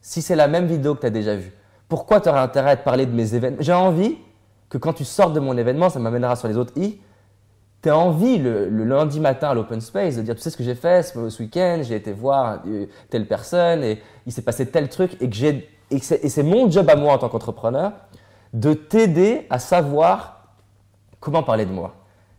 si 0.00 0.20
c'est 0.20 0.36
la 0.36 0.48
même 0.48 0.66
vidéo 0.66 0.94
que 0.94 1.00
tu 1.00 1.06
as 1.06 1.10
déjà 1.10 1.34
vue? 1.36 1.52
Pourquoi 1.88 2.20
tu 2.20 2.28
aurais 2.28 2.40
intérêt 2.40 2.72
à 2.72 2.76
te 2.76 2.84
parler 2.84 3.06
de 3.06 3.12
mes 3.12 3.34
événements? 3.34 3.58
J'ai 3.60 3.72
envie 3.72 4.16
que 4.68 4.76
quand 4.76 4.92
tu 4.92 5.04
sors 5.04 5.30
de 5.30 5.40
mon 5.40 5.56
événement, 5.56 5.88
ça 5.88 5.98
m'amènera 5.98 6.36
sur 6.36 6.48
les 6.48 6.56
autres 6.56 6.72
i, 6.76 7.00
tu 7.82 7.88
as 7.88 7.96
envie 7.96 8.38
le, 8.38 8.68
lundi 8.68 9.20
matin 9.20 9.50
à 9.50 9.54
l'open 9.54 9.80
space 9.80 10.16
de 10.16 10.22
dire 10.22 10.34
tu 10.34 10.40
sais 10.40 10.50
ce 10.50 10.56
que 10.56 10.64
j'ai 10.64 10.74
fait 10.74 11.02
ce, 11.02 11.42
week-end, 11.42 11.80
j'ai 11.82 11.96
été 11.96 12.12
voir 12.12 12.60
euh, 12.66 12.86
telle 13.10 13.26
personne 13.26 13.84
et 13.84 14.02
il 14.26 14.32
s'est 14.32 14.42
passé 14.42 14.66
tel 14.66 14.88
truc 14.88 15.16
et 15.20 15.28
que 15.28 15.36
j'ai 15.36 15.68
et 15.90 15.98
c'est 16.00 16.42
mon 16.42 16.70
job 16.70 16.88
à 16.88 16.96
moi 16.96 17.12
en 17.12 17.18
tant 17.18 17.28
qu'entrepreneur 17.28 17.92
de 18.54 18.72
t'aider 18.72 19.46
à 19.50 19.58
savoir 19.58 20.43
comment 21.24 21.42
parler 21.42 21.66
de 21.66 21.72
moi? 21.72 21.94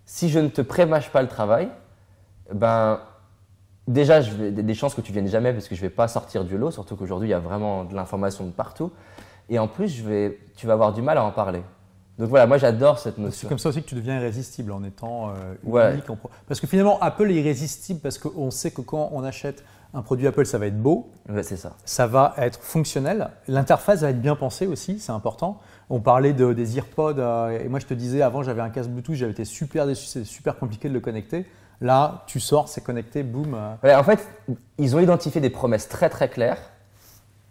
Si 0.05 0.29
je 0.29 0.39
ne 0.39 0.47
te 0.47 0.61
prémâche 0.61 1.09
pas 1.09 1.21
le 1.21 1.27
travail, 1.27 1.69
ben 2.53 2.99
déjà, 3.87 4.21
je 4.21 4.31
vais, 4.31 4.51
des 4.51 4.73
chances 4.75 4.93
que 4.93 5.01
tu 5.01 5.11
viennes 5.11 5.27
jamais 5.27 5.51
parce 5.51 5.67
que 5.67 5.75
je 5.75 5.81
ne 5.81 5.87
vais 5.87 5.93
pas 5.93 6.07
sortir 6.07 6.45
du 6.45 6.57
lot, 6.57 6.71
surtout 6.71 6.95
qu'aujourd'hui, 6.95 7.27
il 7.27 7.31
y 7.31 7.35
a 7.35 7.39
vraiment 7.39 7.83
de 7.83 7.95
l'information 7.95 8.45
de 8.45 8.51
partout. 8.51 8.91
Et 9.49 9.59
en 9.59 9.67
plus, 9.67 9.89
je 9.89 10.03
vais, 10.03 10.39
tu 10.55 10.67
vas 10.67 10.73
avoir 10.73 10.93
du 10.93 11.01
mal 11.01 11.17
à 11.17 11.23
en 11.23 11.31
parler. 11.31 11.63
Donc 12.17 12.29
voilà, 12.29 12.47
moi 12.47 12.57
j'adore 12.57 12.97
cette 12.97 13.17
notion. 13.17 13.41
C'est 13.41 13.49
comme 13.49 13.59
ça 13.59 13.69
aussi 13.69 13.81
que 13.81 13.89
tu 13.89 13.95
deviens 13.95 14.15
irrésistible 14.15 14.71
en 14.71 14.83
étant 14.85 15.31
euh, 15.31 15.91
unique. 15.91 16.05
Parce 16.47 16.61
que 16.61 16.67
finalement, 16.67 16.97
Apple 17.01 17.29
est 17.29 17.35
irrésistible 17.35 17.99
parce 17.99 18.17
qu'on 18.17 18.51
sait 18.51 18.71
que 18.71 18.81
quand 18.81 19.09
on 19.11 19.23
achète 19.23 19.65
un 19.93 20.01
produit 20.01 20.25
Apple, 20.25 20.45
ça 20.45 20.57
va 20.57 20.67
être 20.67 20.81
beau. 20.81 21.09
c'est 21.43 21.57
ça. 21.57 21.73
Ça 21.83 22.07
va 22.07 22.33
être 22.37 22.61
fonctionnel. 22.61 23.31
L'interface 23.47 24.01
va 24.01 24.11
être 24.11 24.21
bien 24.21 24.35
pensée 24.35 24.65
aussi, 24.65 24.99
c'est 24.99 25.11
important. 25.11 25.59
On 25.89 25.99
parlait 25.99 26.33
de, 26.33 26.53
des 26.53 26.77
EarPods, 26.77 27.19
euh, 27.19 27.59
et 27.59 27.67
moi 27.67 27.79
je 27.79 27.85
te 27.85 27.93
disais 27.93 28.21
avant, 28.21 28.43
j'avais 28.43 28.61
un 28.61 28.69
casque 28.69 28.89
Bluetooth, 28.89 29.15
j'avais 29.15 29.31
été 29.31 29.45
super 29.45 29.85
déçu, 29.85 30.07
c'est 30.07 30.23
super 30.23 30.57
compliqué 30.57 30.89
de 30.89 30.93
le 30.93 30.99
connecter. 30.99 31.45
Là, 31.81 32.23
tu 32.27 32.39
sors, 32.39 32.69
c'est 32.69 32.83
connecté, 32.83 33.23
boum. 33.23 33.53
Euh. 33.53 33.95
en 33.95 34.03
fait, 34.03 34.27
ils 34.77 34.95
ont 34.95 34.99
identifié 34.99 35.41
des 35.41 35.49
promesses 35.49 35.87
très 35.87 36.09
très 36.09 36.29
claires 36.29 36.57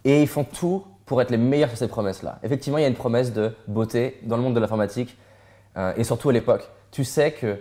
et 0.05 0.23
ils 0.23 0.29
font 0.29 0.45
tout 0.45 0.85
pour 1.07 1.21
être 1.21 1.31
les 1.31 1.37
meilleurs 1.37 1.69
sur 1.69 1.79
ces 1.79 1.89
promesses-là. 1.89 2.39
Effectivement, 2.43 2.79
il 2.79 2.83
y 2.83 2.85
a 2.85 2.89
une 2.89 2.95
promesse 2.95 3.33
de 3.33 3.55
beauté 3.69 4.19
dans 4.23 4.37
le 4.37 4.43
monde 4.43 4.55
de 4.55 4.61
l'informatique 4.61 5.17
euh, 5.77 5.93
et 5.97 6.05
surtout 6.05 6.31
à 6.31 6.33
l'époque. 6.33 6.69
Tu 6.91 7.05
sais 7.05 7.33
que 7.33 7.59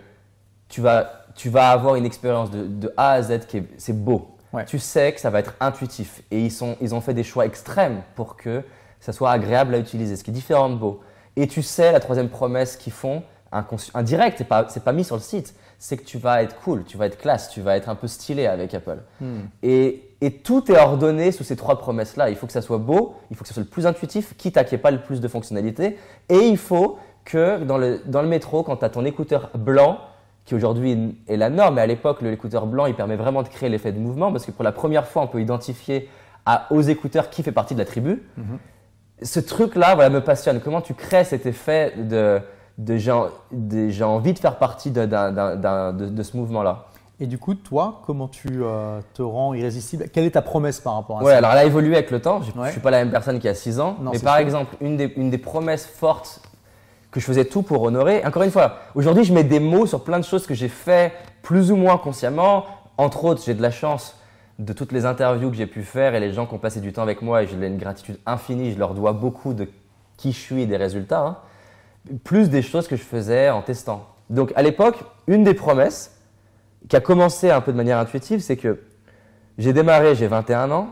tu 0.68 0.80
vas, 0.80 1.26
tu 1.34 1.50
vas 1.50 1.70
avoir 1.70 1.96
une 1.96 2.06
expérience 2.06 2.50
de, 2.50 2.66
de 2.66 2.92
A 2.96 3.10
à 3.10 3.22
Z 3.22 3.40
qui 3.46 3.58
est 3.58 3.64
c'est 3.76 3.92
beau. 3.92 4.30
Tu 4.66 4.78
sais 4.78 5.12
que 5.12 5.20
ça 5.20 5.30
va 5.30 5.40
être 5.40 5.54
intuitif 5.60 6.22
et 6.30 6.40
ils, 6.40 6.52
sont, 6.52 6.76
ils 6.80 6.94
ont 6.94 7.00
fait 7.00 7.14
des 7.14 7.24
choix 7.24 7.44
extrêmes 7.44 8.02
pour 8.14 8.36
que 8.36 8.62
ça 9.04 9.12
soit 9.12 9.30
agréable 9.30 9.74
à 9.74 9.78
utiliser, 9.78 10.16
ce 10.16 10.24
qui 10.24 10.30
est 10.30 10.34
différent 10.34 10.70
de 10.70 10.76
beau. 10.76 11.00
Et 11.36 11.46
tu 11.46 11.60
sais, 11.60 11.92
la 11.92 12.00
troisième 12.00 12.30
promesse 12.30 12.78
qu'ils 12.78 12.94
font, 12.94 13.22
indirect, 13.92 14.38
c'est 14.38 14.48
pas, 14.48 14.64
pas 14.64 14.92
mis 14.92 15.04
sur 15.04 15.16
le 15.16 15.20
site, 15.20 15.54
c'est 15.78 15.98
que 15.98 16.04
tu 16.04 16.16
vas 16.16 16.42
être 16.42 16.56
cool, 16.60 16.84
tu 16.84 16.96
vas 16.96 17.04
être 17.04 17.18
classe, 17.18 17.50
tu 17.50 17.60
vas 17.60 17.76
être 17.76 17.90
un 17.90 17.96
peu 17.96 18.06
stylé 18.06 18.46
avec 18.46 18.72
Apple. 18.72 18.96
Hmm. 19.20 19.40
Et, 19.62 20.08
et, 20.22 20.30
tout 20.38 20.72
est 20.72 20.78
ordonné 20.78 21.32
sous 21.32 21.44
ces 21.44 21.54
trois 21.54 21.78
promesses-là. 21.78 22.30
Il 22.30 22.36
faut 22.36 22.46
que 22.46 22.52
ça 22.54 22.62
soit 22.62 22.78
beau, 22.78 23.16
il 23.30 23.36
faut 23.36 23.42
que 23.42 23.48
ça 23.48 23.52
soit 23.52 23.64
le 23.64 23.68
plus 23.68 23.86
intuitif, 23.86 24.34
quitte 24.38 24.56
à 24.56 24.64
qu'il 24.64 24.74
n'y 24.74 24.80
ait 24.80 24.82
pas 24.82 24.90
le 24.90 25.02
plus 25.02 25.20
de 25.20 25.28
fonctionnalités. 25.28 25.98
Et 26.30 26.38
il 26.38 26.56
faut 26.56 26.98
que 27.26 27.62
dans 27.62 27.76
le, 27.76 28.00
dans 28.06 28.22
le 28.22 28.28
métro, 28.28 28.62
quand 28.62 28.78
tu 28.78 28.86
as 28.86 28.88
ton 28.88 29.04
écouteur 29.04 29.50
blanc, 29.54 29.98
qui 30.46 30.54
aujourd'hui 30.54 31.14
est 31.28 31.36
la 31.36 31.50
norme, 31.50 31.74
mais 31.74 31.82
à 31.82 31.86
l'époque, 31.86 32.22
l'écouteur 32.22 32.66
blanc, 32.66 32.86
il 32.86 32.94
permet 32.94 33.16
vraiment 33.16 33.42
de 33.42 33.48
créer 33.48 33.68
l'effet 33.68 33.92
de 33.92 33.98
mouvement, 33.98 34.32
parce 34.32 34.46
que 34.46 34.50
pour 34.50 34.64
la 34.64 34.72
première 34.72 35.06
fois, 35.06 35.20
on 35.20 35.26
peut 35.26 35.42
identifier 35.42 36.08
à, 36.46 36.72
aux 36.72 36.80
écouteurs 36.80 37.28
qui 37.28 37.42
fait 37.42 37.52
partie 37.52 37.74
de 37.74 37.80
la 37.80 37.84
tribu. 37.84 38.22
Ce 39.22 39.40
truc-là 39.40 39.94
voilà, 39.94 40.10
me 40.10 40.20
passionne. 40.20 40.60
Comment 40.60 40.80
tu 40.80 40.94
crées 40.94 41.24
cet 41.24 41.46
effet 41.46 41.94
de, 41.96 42.40
de 42.78 42.96
j'ai 42.96 44.04
envie 44.04 44.32
de 44.32 44.38
faire 44.38 44.58
partie 44.58 44.90
de, 44.90 45.06
de, 45.06 46.08
de 46.08 46.22
ce 46.22 46.36
mouvement-là? 46.36 46.86
Et 47.20 47.26
du 47.26 47.38
coup, 47.38 47.54
toi, 47.54 48.02
comment 48.06 48.26
tu 48.26 48.48
euh, 48.62 49.00
te 49.14 49.22
rends 49.22 49.54
irrésistible? 49.54 50.06
Quelle 50.12 50.24
est 50.24 50.32
ta 50.32 50.42
promesse 50.42 50.80
par 50.80 50.94
rapport 50.94 51.20
à 51.20 51.22
ouais, 51.22 51.30
ça? 51.30 51.38
alors 51.38 51.52
elle 51.52 51.58
a 51.58 51.64
évolué 51.64 51.94
avec 51.94 52.10
le 52.10 52.20
temps. 52.20 52.42
Je 52.42 52.58
ne 52.58 52.70
suis 52.70 52.80
pas 52.80 52.90
la 52.90 52.98
même 52.98 53.12
personne 53.12 53.36
qu'il 53.36 53.46
y 53.46 53.50
a 53.50 53.54
6 53.54 53.78
ans. 53.78 53.96
mais 54.12 54.18
par 54.18 54.38
exemple, 54.38 54.74
une 54.80 54.96
des, 54.96 55.12
une 55.16 55.30
des 55.30 55.38
promesses 55.38 55.86
fortes 55.86 56.40
que 57.12 57.20
je 57.20 57.24
faisais 57.26 57.44
tout 57.44 57.62
pour 57.62 57.82
honorer, 57.82 58.26
encore 58.26 58.42
une 58.42 58.50
fois, 58.50 58.78
aujourd'hui, 58.96 59.22
je 59.22 59.32
mets 59.32 59.44
des 59.44 59.60
mots 59.60 59.86
sur 59.86 60.02
plein 60.02 60.18
de 60.18 60.24
choses 60.24 60.48
que 60.48 60.54
j'ai 60.54 60.68
fait 60.68 61.12
plus 61.42 61.70
ou 61.70 61.76
moins 61.76 61.96
consciemment. 61.98 62.64
Entre 62.98 63.24
autres, 63.24 63.42
j'ai 63.46 63.54
de 63.54 63.62
la 63.62 63.70
chance 63.70 64.16
de 64.58 64.72
toutes 64.72 64.92
les 64.92 65.04
interviews 65.04 65.50
que 65.50 65.56
j'ai 65.56 65.66
pu 65.66 65.82
faire 65.82 66.14
et 66.14 66.20
les 66.20 66.32
gens 66.32 66.46
qui 66.46 66.54
ont 66.54 66.58
passé 66.58 66.80
du 66.80 66.92
temps 66.92 67.02
avec 67.02 67.22
moi 67.22 67.42
et 67.42 67.46
j'ai 67.46 67.54
une 67.54 67.78
gratitude 67.78 68.18
infinie. 68.26 68.72
Je 68.72 68.78
leur 68.78 68.94
dois 68.94 69.12
beaucoup 69.12 69.54
de 69.54 69.68
qui 70.16 70.32
je 70.32 70.38
suis 70.38 70.62
et 70.62 70.66
des 70.66 70.76
résultats. 70.76 71.20
Hein. 71.20 71.36
Plus 72.22 72.50
des 72.50 72.62
choses 72.62 72.86
que 72.86 72.96
je 72.96 73.02
faisais 73.02 73.50
en 73.50 73.62
testant. 73.62 74.06
Donc 74.30 74.52
à 74.56 74.62
l'époque, 74.62 75.04
une 75.26 75.44
des 75.44 75.54
promesses, 75.54 76.14
qui 76.88 76.96
a 76.96 77.00
commencé 77.00 77.50
un 77.50 77.60
peu 77.60 77.72
de 77.72 77.76
manière 77.76 77.98
intuitive, 77.98 78.40
c'est 78.40 78.56
que 78.56 78.82
j'ai 79.58 79.72
démarré, 79.72 80.14
j'ai 80.14 80.26
21 80.26 80.70
ans, 80.70 80.88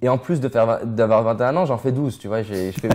et 0.00 0.08
en 0.08 0.18
plus 0.18 0.40
d'avoir 0.40 1.22
21 1.22 1.56
ans, 1.56 1.66
j'en 1.66 1.78
fais 1.78 1.92
12, 1.92 2.18
tu 2.18 2.28
vois. 2.28 2.38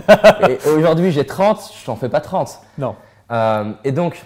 aujourd'hui, 0.76 1.12
j'ai 1.12 1.26
30, 1.26 1.72
je 1.84 1.90
n'en 1.90 1.96
fais 1.96 2.08
pas 2.08 2.20
30. 2.20 2.60
Non. 2.78 2.96
Euh, 3.30 3.72
et 3.84 3.92
donc, 3.92 4.24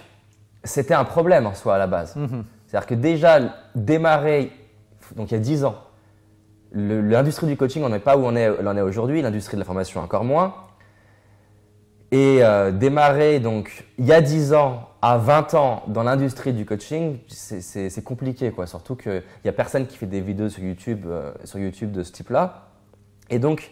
c'était 0.63 0.93
un 0.93 1.03
problème 1.03 1.45
en 1.45 1.53
soi 1.53 1.75
à 1.75 1.77
la 1.77 1.87
base. 1.87 2.15
Mhm. 2.15 2.45
C'est-à-dire 2.67 2.87
que 2.87 2.95
déjà, 2.95 3.39
démarrer, 3.75 4.51
donc 5.15 5.31
il 5.31 5.33
y 5.33 5.37
a 5.37 5.41
10 5.41 5.65
ans, 5.65 5.75
l'industrie 6.71 7.47
du 7.47 7.57
coaching, 7.57 7.83
on 7.83 7.89
n'est 7.89 7.99
pas 7.99 8.17
où 8.17 8.25
on, 8.25 8.35
est, 8.35 8.49
en 8.49 8.77
est 8.77 8.81
aujourd'hui, 8.81 9.21
l'industrie 9.21 9.55
de 9.55 9.59
la 9.59 9.65
formation 9.65 10.01
encore 10.01 10.23
moins. 10.23 10.53
Et 12.11 12.39
euh, 12.41 12.71
démarrer 12.71 13.39
donc 13.39 13.85
il 13.99 14.05
y 14.05 14.13
a 14.13 14.21
10 14.21 14.53
ans 14.53 14.89
à 15.01 15.17
20 15.17 15.53
ans 15.53 15.83
dans 15.87 16.01
l'industrie 16.01 16.53
du 16.53 16.65
coaching, 16.65 17.19
c'est 17.27 18.03
compliqué 18.03 18.51
quoi. 18.51 18.65
Surtout 18.65 18.95
qu'il 18.95 19.21
n'y 19.43 19.49
a 19.49 19.53
personne 19.53 19.85
qui 19.85 19.95
fait 19.95 20.07
des 20.07 20.21
vidéos 20.21 20.49
sur 20.49 20.63
YouTube, 20.63 21.05
euh, 21.05 21.31
sur 21.43 21.59
YouTube 21.59 21.91
de 21.91 22.01
ce 22.01 22.11
type-là. 22.11 22.69
Et 23.29 23.37
donc 23.37 23.71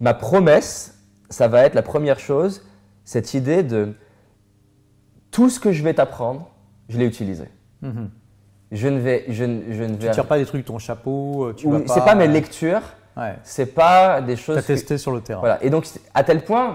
ma 0.00 0.14
promesse, 0.14 1.02
ça 1.28 1.48
va 1.48 1.64
être 1.64 1.74
la 1.74 1.82
première 1.82 2.18
chose, 2.18 2.66
cette 3.04 3.34
idée 3.34 3.62
de 3.62 3.92
tout 5.30 5.50
ce 5.50 5.60
que 5.60 5.70
je 5.70 5.82
vais 5.82 5.92
t'apprendre, 5.92 6.50
je 6.88 6.98
l'ai 6.98 7.04
utilisé. 7.04 7.44
Mm-hmm. 7.82 8.08
Je 8.72 8.88
ne 8.88 8.98
vais, 8.98 9.24
je, 9.28 9.34
je 9.34 9.44
ne 9.44 9.96
vais. 9.96 10.08
Tu 10.08 10.10
tires 10.10 10.26
pas 10.26 10.38
des 10.38 10.46
trucs 10.46 10.62
de 10.62 10.66
ton 10.66 10.78
chapeau. 10.78 11.46
Euh, 11.46 11.52
tu 11.54 11.68
c'est 11.86 12.04
pas 12.04 12.14
mes 12.14 12.28
lectures. 12.28 12.82
Ouais. 13.16 13.34
C'est 13.42 13.74
pas 13.74 14.20
des 14.20 14.36
choses. 14.36 14.56
Tu 14.56 14.60
as 14.60 14.76
testé 14.76 14.98
sur 14.98 15.12
le 15.12 15.20
terrain. 15.20 15.40
Voilà. 15.40 15.62
Et 15.62 15.70
donc 15.70 15.86
à 16.14 16.24
tel 16.24 16.42
point, 16.42 16.74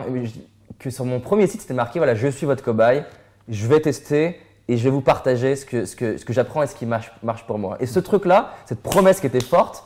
que 0.79 0.89
sur 0.89 1.05
mon 1.05 1.19
premier 1.19 1.47
site, 1.47 1.61
c'était 1.61 1.73
marqué 1.73 1.99
voilà, 1.99 2.15
je 2.15 2.27
suis 2.27 2.45
votre 2.45 2.63
cobaye, 2.63 3.03
je 3.47 3.67
vais 3.67 3.79
tester 3.79 4.39
et 4.67 4.77
je 4.77 4.83
vais 4.83 4.89
vous 4.89 5.01
partager 5.01 5.55
ce 5.55 5.65
que, 5.65 5.85
ce 5.85 5.95
que, 5.95 6.17
ce 6.17 6.25
que 6.25 6.33
j'apprends 6.33 6.63
et 6.63 6.67
ce 6.67 6.75
qui 6.75 6.85
marche, 6.85 7.11
marche 7.23 7.45
pour 7.45 7.59
moi. 7.59 7.77
Et 7.79 7.85
ce 7.85 7.99
truc-là, 7.99 8.53
cette 8.65 8.81
promesse 8.81 9.19
qui 9.19 9.27
était 9.27 9.41
forte, 9.41 9.83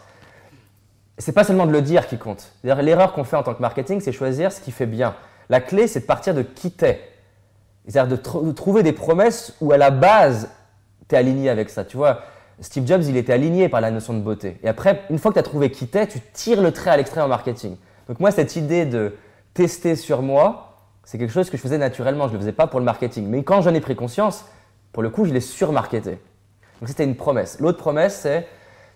c'est 1.18 1.32
pas 1.32 1.44
seulement 1.44 1.66
de 1.66 1.72
le 1.72 1.82
dire 1.82 2.08
qui 2.08 2.18
compte. 2.18 2.52
L'erreur 2.64 3.14
qu'on 3.14 3.24
fait 3.24 3.38
en 3.38 3.44
tant 3.44 3.54
que 3.54 3.62
marketing, 3.62 4.00
c'est 4.02 4.12
choisir 4.12 4.52
ce 4.52 4.62
qui 4.62 4.72
fait 4.72 4.86
bien. 4.86 5.16
La 5.50 5.62
clé, 5.62 5.88
c'est 5.88 6.02
de 6.02 6.06
partir 6.06 6.34
de 6.34 6.42
qui 6.42 6.72
t'es. 6.72 7.02
C'est-à-dire 7.88 8.18
de, 8.18 8.46
de, 8.48 8.52
trouver 8.52 8.84
des 8.84 8.94
promesses 8.94 9.56
où 9.62 9.72
à 9.72 9.78
la 9.78 9.92
base, 9.92 10.50
tu 11.08 11.16
es 11.16 11.18
aligné 11.18 11.50
avec 11.50 11.70
ça. 11.70 11.86
Tu 11.86 11.98
vois, 11.98 12.22
Steve 12.60 12.88
Jobs, 12.88 13.04
il 13.04 13.18
était 13.18 13.34
aligné 13.34 13.70
par 13.70 13.82
la 13.82 13.92
notion 13.92 14.14
de 14.14 14.20
beauté. 14.20 14.58
Et 14.64 14.68
après, 14.68 15.04
une 15.10 15.20
fois 15.20 15.32
que 15.32 15.36
tu 15.36 15.40
as 15.40 15.44
trouvé 15.44 15.72
qui 15.72 15.88
t'es, 15.88 16.08
tu 16.08 16.20
tires 16.34 16.62
le 16.62 16.72
trait 16.72 16.92
à 16.92 16.98
l'extrait 16.98 17.22
en 17.22 17.28
marketing. 17.28 17.78
Donc 18.08 18.20
moi, 18.20 18.32
cette 18.32 18.56
idée 18.56 18.86
de 18.86 19.16
tester 19.54 19.96
sur 19.96 20.22
moi, 20.22 20.80
c'est 21.04 21.18
quelque 21.18 21.34
chose 21.34 21.50
que 21.50 21.58
je 21.58 21.62
faisais 21.62 21.78
naturellement, 21.78 22.28
je 22.28 22.34
ne 22.34 22.34
le 22.34 22.40
faisais 22.40 22.52
pas 22.52 22.68
pour 22.68 22.80
le 22.80 22.86
marketing. 22.86 23.28
Mais 23.28 23.44
quand 23.44 23.62
j'en 23.62 23.74
ai 23.74 23.82
pris 23.82 23.96
conscience, 23.96 24.46
pour 24.92 25.04
le 25.04 25.10
coup, 25.10 25.26
je 25.26 25.34
l'ai 25.34 25.42
surmarketé. 25.42 26.20
Donc 26.80 26.90
c'était 26.90 27.04
une 27.04 27.16
promesse. 27.16 27.60
L'autre 27.60 27.78
promesse, 27.78 28.20
c'est 28.22 28.48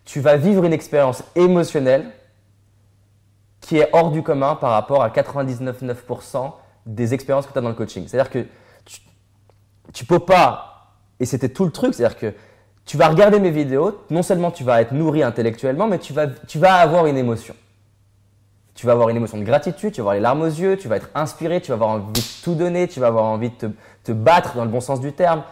tu 0.06 0.22
vas 0.22 0.38
vivre 0.38 0.66
une 0.66 0.74
expérience 0.74 1.24
émotionnelle 1.36 2.12
qui 3.62 3.78
est 3.78 3.90
hors 3.94 4.12
du 4.12 4.24
commun 4.24 4.56
par 4.56 4.72
rapport 4.72 5.04
à 5.04 5.10
99,9% 5.10 6.54
des 6.86 7.14
expériences 7.14 7.46
que 7.46 7.54
tu 7.54 7.58
as 7.60 7.62
dans 7.62 7.70
le 7.70 7.76
coaching. 7.76 8.08
C'est-à-dire 8.08 8.32
que 8.32 8.46
tu 9.94 10.04
ne 10.04 10.08
peux 10.08 10.20
pas, 10.20 10.79
et 11.20 11.26
c'était 11.26 11.50
tout 11.50 11.66
le 11.66 11.72
truc, 11.72 11.94
c'est-à-dire 11.94 12.18
que 12.18 12.34
tu 12.86 12.98
vas 12.98 13.08
regarder 13.08 13.40
mes 13.40 13.52
vidéos, 13.52 14.00
non 14.10 14.24
seulement 14.24 14.52
tu 14.52 14.64
vas 14.64 14.82
être 14.82 14.94
nourri 14.94 15.22
intellectuellement, 15.22 15.88
mais 15.88 16.00
tu 16.00 16.14
vas, 16.14 16.28
tu 16.28 16.58
vas 16.60 16.76
avoir 16.76 17.06
une 17.06 17.18
émotion 17.18 17.56
tu 18.80 18.86
vas 18.86 18.94
avoir 18.94 19.10
une 19.10 19.18
émotion 19.18 19.38
de 19.38 19.44
gratitude, 19.44 19.92
tu 19.92 20.00
vas 20.00 20.04
avoir 20.04 20.14
les 20.14 20.22
larmes 20.22 20.42
aux 20.42 20.46
yeux, 20.46 20.78
tu 20.78 20.88
vas 20.88 20.96
être 20.96 21.10
inspiré, 21.14 21.60
tu 21.60 21.68
vas 21.68 21.74
avoir 21.74 21.90
envie 21.90 22.14
de 22.14 22.44
tout 22.46 22.56
donner, 22.56 22.88
tu 22.88 23.02
vas 23.02 23.08
avoir 23.08 23.26
envie 23.26 23.50
de 23.50 23.74
te, 24.06 24.12
battre 24.14 24.56
dans 24.56 24.64
le 24.64 24.70
bon 24.70 24.80
sens 24.80 25.02
du 25.02 25.12
terme. 25.12 25.44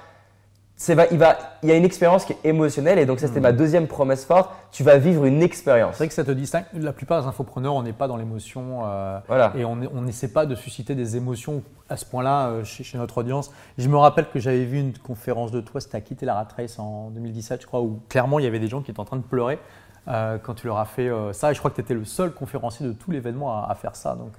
Va, 0.89 1.07
il, 1.09 1.17
va, 1.17 1.37
il 1.63 1.69
y 1.69 1.71
a 1.71 1.75
une 1.75 1.85
expérience 1.85 2.23
qui 2.23 2.33
est 2.33 2.39
émotionnelle 2.43 2.99
et 2.99 3.07
donc 3.07 3.19
ça 3.19 3.27
c'était 3.27 3.39
ma 3.39 3.51
hmm. 3.51 3.57
deuxième 3.57 3.87
promesse 3.87 4.25
forte. 4.25 4.51
Tu 4.71 4.83
vas 4.83 4.97
vivre 4.97 5.25
une 5.25 5.41
expérience. 5.41 5.93
C'est 5.93 6.03
vrai 6.03 6.07
que 6.07 6.13
ça 6.13 6.23
te 6.23 6.31
distingue. 6.31 6.65
La 6.73 6.93
plupart 6.93 7.21
des 7.21 7.27
infopreneurs, 7.27 7.73
on 7.73 7.81
n'est 7.81 7.93
pas 7.93 8.07
dans 8.07 8.15
l'émotion 8.15 8.81
euh, 8.85 9.19
et 9.55 9.65
on 9.65 9.75
n'essaie 9.75 10.27
pas 10.27 10.45
de 10.45 10.53
susciter 10.53 10.93
des 10.93 11.17
émotions 11.17 11.63
à 11.89 11.97
ce 11.97 12.05
point-là 12.05 12.47
euh, 12.47 12.63
chez, 12.63 12.97
notre 12.97 13.17
audience. 13.17 13.51
Je 13.77 13.87
me 13.87 13.97
rappelle 13.97 14.29
que 14.29 14.39
j'avais 14.39 14.65
vu 14.65 14.79
une 14.79 14.97
conférence 14.97 15.51
de 15.51 15.61
toi, 15.61 15.81
c'était 15.81 15.97
à 15.97 16.01
quitter 16.01 16.25
la 16.25 16.35
rat 16.35 16.47
race 16.55 16.79
en 16.79 17.09
2017, 17.11 17.61
je 17.61 17.67
crois, 17.67 17.81
où 17.81 17.99
clairement 18.09 18.39
il 18.39 18.45
y 18.45 18.47
avait 18.47 18.59
des 18.59 18.67
gens 18.67 18.81
qui 18.81 18.91
étaient 18.91 18.99
en 18.99 19.05
train 19.05 19.17
de 19.17 19.23
pleurer 19.23 19.59
euh, 20.07 20.37
quand 20.41 20.53
tu 20.53 20.67
leur 20.67 20.77
as 20.77 20.85
fait 20.85 21.09
euh, 21.09 21.33
ça. 21.33 21.51
Et 21.51 21.53
je 21.53 21.59
crois 21.59 21.71
que 21.71 21.75
tu 21.75 21.81
étais 21.81 21.93
le 21.93 22.05
seul 22.05 22.31
conférencier 22.31 22.85
de 22.85 22.93
tout 22.93 23.11
l'événement 23.11 23.63
à, 23.63 23.73
faire 23.75 23.95
ça. 23.95 24.15
Donc, 24.15 24.33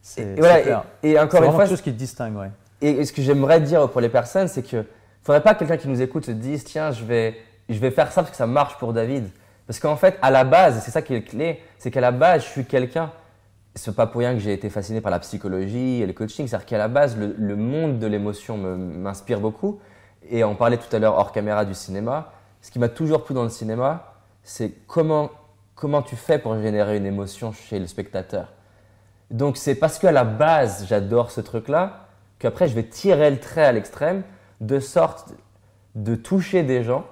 c'est 0.00 0.36
et, 1.02 1.18
encore 1.18 1.42
une 1.42 1.50
fois, 1.50 1.60
quelque 1.60 1.70
chose 1.70 1.82
qui 1.82 1.92
te 1.92 1.98
distingue. 1.98 2.36
Ouais. 2.36 2.50
Et, 2.80 3.04
ce 3.04 3.12
que 3.12 3.22
j'aimerais 3.22 3.60
dire 3.60 3.88
pour 3.88 4.00
les 4.00 4.08
personnes, 4.08 4.48
c'est 4.48 4.62
que 4.62 4.84
faudrait 5.22 5.42
pas 5.42 5.54
que 5.54 5.60
quelqu'un 5.60 5.76
qui 5.76 5.88
nous 5.88 6.02
écoute 6.02 6.26
se 6.26 6.30
dise 6.30 6.64
tiens, 6.64 6.92
je 6.92 7.04
vais, 7.04 7.36
je 7.68 7.78
vais 7.78 7.90
faire 7.90 8.10
ça 8.12 8.22
parce 8.22 8.30
que 8.30 8.36
ça 8.36 8.46
marche 8.46 8.78
pour 8.78 8.92
David. 8.92 9.28
Parce 9.66 9.78
qu'en 9.78 9.96
fait, 9.96 10.18
à 10.22 10.30
la 10.30 10.44
base, 10.44 10.82
c'est 10.84 10.90
ça 10.90 11.02
qui 11.02 11.14
est 11.14 11.22
clé, 11.22 11.60
c'est 11.78 11.90
qu'à 11.90 12.00
la 12.00 12.10
base, 12.10 12.44
je 12.44 12.48
suis 12.48 12.64
quelqu'un. 12.64 13.10
C'est 13.74 13.94
pas 13.94 14.06
pour 14.06 14.18
rien 14.18 14.34
que 14.34 14.40
j'ai 14.40 14.52
été 14.52 14.68
fasciné 14.68 15.00
par 15.00 15.10
la 15.10 15.18
psychologie 15.20 16.02
et 16.02 16.06
le 16.06 16.12
coaching. 16.12 16.46
C'est-à-dire 16.46 16.66
qu'à 16.66 16.78
la 16.78 16.88
base, 16.88 17.16
le, 17.16 17.56
monde 17.56 17.98
de 17.98 18.06
l'émotion 18.06 18.58
m'inspire 18.58 19.40
beaucoup. 19.40 19.80
Et 20.28 20.44
on 20.44 20.54
parlait 20.54 20.76
tout 20.76 20.94
à 20.94 20.98
l'heure 20.98 21.14
hors 21.14 21.32
caméra 21.32 21.64
du 21.64 21.74
cinéma. 21.74 22.32
Ce 22.60 22.70
qui 22.70 22.78
m'a 22.78 22.88
toujours 22.88 23.24
plu 23.24 23.34
dans 23.34 23.44
le 23.44 23.48
cinéma, 23.48 24.14
c'est 24.42 24.72
comment, 24.86 25.30
comment 25.74 26.02
tu 26.02 26.16
fais 26.16 26.38
pour 26.38 26.60
générer 26.60 26.98
une 26.98 27.06
émotion 27.06 27.52
chez 27.52 27.78
le 27.78 27.86
spectateur. 27.86 28.52
Donc 29.30 29.56
c'est 29.56 29.74
parce 29.74 29.98
qu'à 29.98 30.12
la 30.12 30.24
base, 30.24 30.84
j'adore 30.86 31.30
ce 31.30 31.40
truc-là, 31.40 32.08
qu'après, 32.38 32.68
je 32.68 32.74
vais 32.74 32.84
tirer 32.84 33.30
le 33.30 33.40
trait 33.40 33.64
à 33.64 33.72
l'extrême, 33.72 34.22
de 34.62 34.80
sorte 34.80 35.34
de 35.94 36.14
toucher 36.14 36.62
des 36.62 36.82
gens 36.82 37.04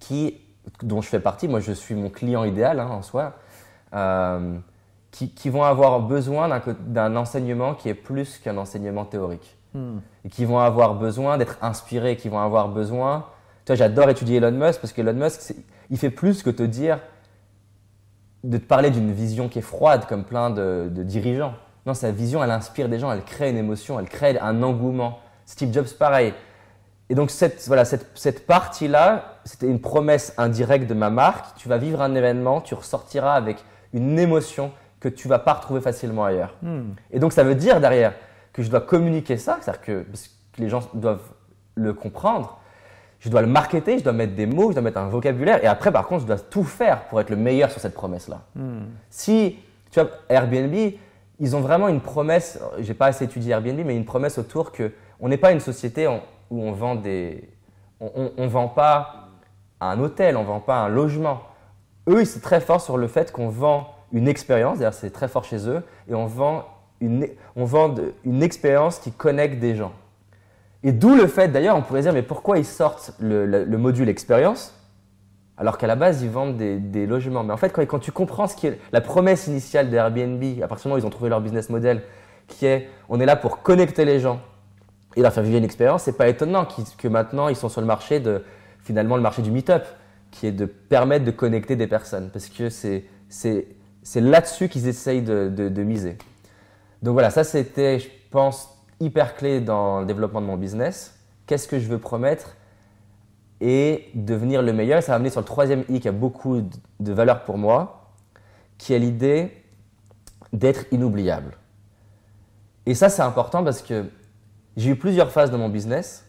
qui, 0.00 0.40
dont 0.82 1.00
je 1.00 1.08
fais 1.08 1.20
partie, 1.20 1.46
moi 1.46 1.60
je 1.60 1.72
suis 1.72 1.94
mon 1.94 2.10
client 2.10 2.44
idéal 2.44 2.80
hein, 2.80 2.88
en 2.88 3.02
soi, 3.02 3.34
euh, 3.94 4.58
qui, 5.12 5.30
qui, 5.30 5.50
vont 5.50 5.62
avoir 5.62 6.00
besoin 6.00 6.60
d'un 6.86 7.14
enseignement 7.14 7.74
qui 7.74 7.88
est 7.88 7.94
plus 7.94 8.38
qu'un 8.38 8.56
enseignement 8.56 9.04
théorique. 9.04 9.56
Hmm. 9.74 9.98
Et 10.24 10.28
qui 10.28 10.44
vont 10.44 10.58
avoir 10.58 10.94
besoin 10.94 11.38
d'être 11.38 11.58
inspirés, 11.62 12.16
qui 12.16 12.28
vont 12.28 12.40
avoir 12.40 12.68
besoin... 12.68 13.26
Toi, 13.64 13.76
j'adore 13.76 14.10
étudier 14.10 14.36
Elon 14.36 14.52
Musk 14.52 14.80
parce 14.80 14.92
qu'Elon 14.92 15.14
Musk, 15.14 15.54
il 15.90 15.98
fait 15.98 16.10
plus 16.10 16.42
que 16.42 16.50
te 16.50 16.62
dire, 16.62 17.00
de 18.42 18.58
te 18.58 18.64
parler 18.64 18.90
d'une 18.90 19.12
vision 19.12 19.48
qui 19.48 19.60
est 19.60 19.62
froide 19.62 20.06
comme 20.06 20.24
plein 20.24 20.50
de, 20.50 20.90
dirigeants. 20.90 21.54
Non, 21.86 21.94
sa 21.94 22.10
vision, 22.10 22.42
elle 22.42 22.50
inspire 22.50 22.88
des 22.88 22.98
gens, 22.98 23.10
elle 23.12 23.24
crée 23.24 23.50
une 23.50 23.56
émotion, 23.56 23.98
elle 23.98 24.08
crée 24.08 24.38
un 24.38 24.62
engouement. 24.62 25.20
Steve 25.46 25.72
Jobs, 25.72 25.88
pareil. 25.98 26.34
Et 27.14 27.16
donc, 27.16 27.30
cette, 27.30 27.62
voilà, 27.68 27.84
cette, 27.84 28.08
cette 28.16 28.44
partie-là, 28.44 29.36
c'était 29.44 29.68
une 29.68 29.80
promesse 29.80 30.34
indirecte 30.36 30.88
de 30.88 30.94
ma 30.94 31.10
marque. 31.10 31.54
Tu 31.56 31.68
vas 31.68 31.78
vivre 31.78 32.02
un 32.02 32.12
événement, 32.16 32.60
tu 32.60 32.74
ressortiras 32.74 33.34
avec 33.34 33.58
une 33.92 34.18
émotion 34.18 34.72
que 34.98 35.08
tu 35.08 35.28
vas 35.28 35.38
pas 35.38 35.52
retrouver 35.52 35.80
facilement 35.80 36.24
ailleurs. 36.24 36.56
Hmm. 36.62 36.94
Et 37.12 37.20
donc, 37.20 37.32
ça 37.32 37.44
veut 37.44 37.54
dire 37.54 37.80
derrière 37.80 38.14
que 38.52 38.64
je 38.64 38.68
dois 38.68 38.80
communiquer 38.80 39.36
ça, 39.36 39.58
c'est-à-dire 39.60 39.82
que 39.82 40.04
les 40.58 40.68
gens 40.68 40.80
doivent 40.92 41.22
le 41.76 41.94
comprendre, 41.94 42.58
je 43.20 43.28
dois 43.28 43.42
le 43.42 43.46
marketer, 43.46 44.00
je 44.00 44.02
dois 44.02 44.12
mettre 44.12 44.34
des 44.34 44.46
mots, 44.46 44.70
je 44.70 44.72
dois 44.72 44.82
mettre 44.82 44.98
un 44.98 45.08
vocabulaire. 45.08 45.62
Et 45.62 45.68
après, 45.68 45.92
par 45.92 46.08
contre, 46.08 46.22
je 46.22 46.26
dois 46.26 46.40
tout 46.40 46.64
faire 46.64 47.04
pour 47.04 47.20
être 47.20 47.30
le 47.30 47.36
meilleur 47.36 47.70
sur 47.70 47.80
cette 47.80 47.94
promesse-là. 47.94 48.40
Hmm. 48.56 48.86
Si, 49.08 49.60
tu 49.92 50.00
vois, 50.00 50.10
Airbnb, 50.28 50.74
ils 51.38 51.54
ont 51.54 51.60
vraiment 51.60 51.86
une 51.86 52.00
promesse, 52.00 52.58
j'ai 52.80 52.94
pas 52.94 53.06
assez 53.06 53.24
étudié 53.24 53.52
Airbnb, 53.52 53.86
mais 53.86 53.94
une 53.94 54.04
promesse 54.04 54.36
autour 54.36 54.72
que 54.72 54.90
on 55.20 55.28
n'est 55.28 55.36
pas 55.36 55.52
une 55.52 55.60
société 55.60 56.08
où 56.54 56.62
on 56.62 56.72
vend 56.72 56.94
des. 56.94 57.48
On 58.00 58.30
ne 58.36 58.48
vend 58.48 58.68
pas 58.68 59.28
un 59.80 59.98
hôtel, 60.00 60.36
on 60.36 60.42
ne 60.42 60.46
vend 60.46 60.60
pas 60.60 60.76
un 60.76 60.88
logement. 60.88 61.40
Eux, 62.08 62.20
ils 62.20 62.26
sont 62.26 62.40
très 62.40 62.60
forts 62.60 62.80
sur 62.80 62.96
le 62.96 63.06
fait 63.06 63.32
qu'on 63.32 63.48
vend 63.48 63.94
une 64.12 64.28
expérience, 64.28 64.78
d'ailleurs, 64.78 64.94
c'est 64.94 65.10
très 65.10 65.28
fort 65.28 65.44
chez 65.44 65.68
eux, 65.68 65.82
et 66.08 66.14
on 66.14 66.26
vend 66.26 66.66
une, 67.00 67.26
on 67.56 67.64
vend 67.64 67.94
une 68.24 68.42
expérience 68.42 68.98
qui 68.98 69.10
connecte 69.10 69.58
des 69.58 69.74
gens. 69.74 69.92
Et 70.82 70.92
d'où 70.92 71.14
le 71.14 71.26
fait, 71.26 71.48
d'ailleurs, 71.48 71.76
on 71.76 71.82
pourrait 71.82 72.02
dire, 72.02 72.12
mais 72.12 72.22
pourquoi 72.22 72.58
ils 72.58 72.64
sortent 72.64 73.14
le, 73.18 73.64
module 73.76 74.08
expérience 74.08 74.74
Alors 75.56 75.78
qu'à 75.78 75.86
la 75.86 75.96
base, 75.96 76.22
ils 76.22 76.28
vendent 76.28 76.56
des, 76.56 77.06
logements. 77.06 77.42
Mais 77.42 77.52
en 77.52 77.56
fait, 77.56 77.70
quand, 77.70 77.82
quand, 77.82 77.98
tu 77.98 78.12
comprends 78.12 78.46
ce 78.46 78.54
qui 78.54 78.66
est 78.66 78.78
la 78.92 79.00
promesse 79.00 79.46
initiale 79.46 79.88
d'Airbnb, 79.88 80.62
à 80.62 80.68
partir 80.68 80.84
du 80.84 80.88
moment 80.88 80.96
où 80.96 81.02
ils 81.02 81.06
ont 81.06 81.10
trouvé 81.10 81.30
leur 81.30 81.40
business 81.40 81.70
model, 81.70 82.02
qui 82.46 82.66
est 82.66 82.88
on 83.08 83.18
est 83.18 83.26
là 83.26 83.36
pour 83.36 83.62
connecter 83.62 84.04
les 84.04 84.20
gens 84.20 84.40
et 85.16 85.22
leur 85.22 85.32
faire 85.32 85.42
vivre 85.42 85.58
une 85.58 85.64
expérience, 85.64 86.02
c'est 86.02 86.16
pas 86.16 86.28
étonnant 86.28 86.66
que 86.98 87.08
maintenant 87.08 87.48
ils 87.48 87.56
sont 87.56 87.68
sur 87.68 87.80
le 87.80 87.86
marché 87.86 88.20
de 88.20 88.42
finalement 88.82 89.16
le 89.16 89.22
marché 89.22 89.42
du 89.42 89.50
meet-up, 89.50 89.84
qui 90.30 90.46
est 90.46 90.52
de 90.52 90.66
permettre 90.66 91.24
de 91.24 91.30
connecter 91.30 91.76
des 91.76 91.86
personnes, 91.86 92.30
parce 92.30 92.48
que 92.48 92.68
c'est 92.68 93.04
c'est 93.28 94.20
là-dessus 94.20 94.68
qu'ils 94.68 94.86
essayent 94.86 95.22
de, 95.22 95.48
de, 95.48 95.82
miser. 95.82 96.18
Donc 97.02 97.14
voilà, 97.14 97.30
ça 97.30 97.42
c'était, 97.42 97.98
je 97.98 98.08
pense, 98.30 98.68
hyper 99.00 99.34
clé 99.34 99.60
dans 99.60 100.00
le 100.00 100.06
développement 100.06 100.40
de 100.40 100.46
mon 100.46 100.56
business. 100.56 101.18
Qu'est-ce 101.46 101.66
que 101.66 101.78
je 101.78 101.88
veux 101.88 101.98
promettre 101.98 102.56
et 103.60 104.10
devenir 104.14 104.62
le 104.62 104.72
meilleur? 104.72 105.02
Ça 105.02 105.12
va 105.12 105.16
amener 105.16 105.30
sur 105.30 105.40
le 105.40 105.46
troisième 105.46 105.84
I 105.88 106.00
qui 106.00 106.08
a 106.08 106.12
beaucoup 106.12 106.62
de 107.00 107.12
valeur 107.12 107.44
pour 107.44 107.58
moi, 107.58 108.12
qui 108.78 108.92
est 108.92 108.98
l'idée 108.98 109.50
d'être 110.52 110.84
inoubliable. 110.92 111.56
Et 112.86 112.94
ça, 112.94 113.08
c'est 113.08 113.22
important 113.22 113.64
parce 113.64 113.82
que 113.82 114.04
j'ai 114.76 114.90
eu 114.90 114.96
plusieurs 114.96 115.30
phases 115.30 115.50
dans 115.50 115.58
mon 115.58 115.68
business. 115.68 116.26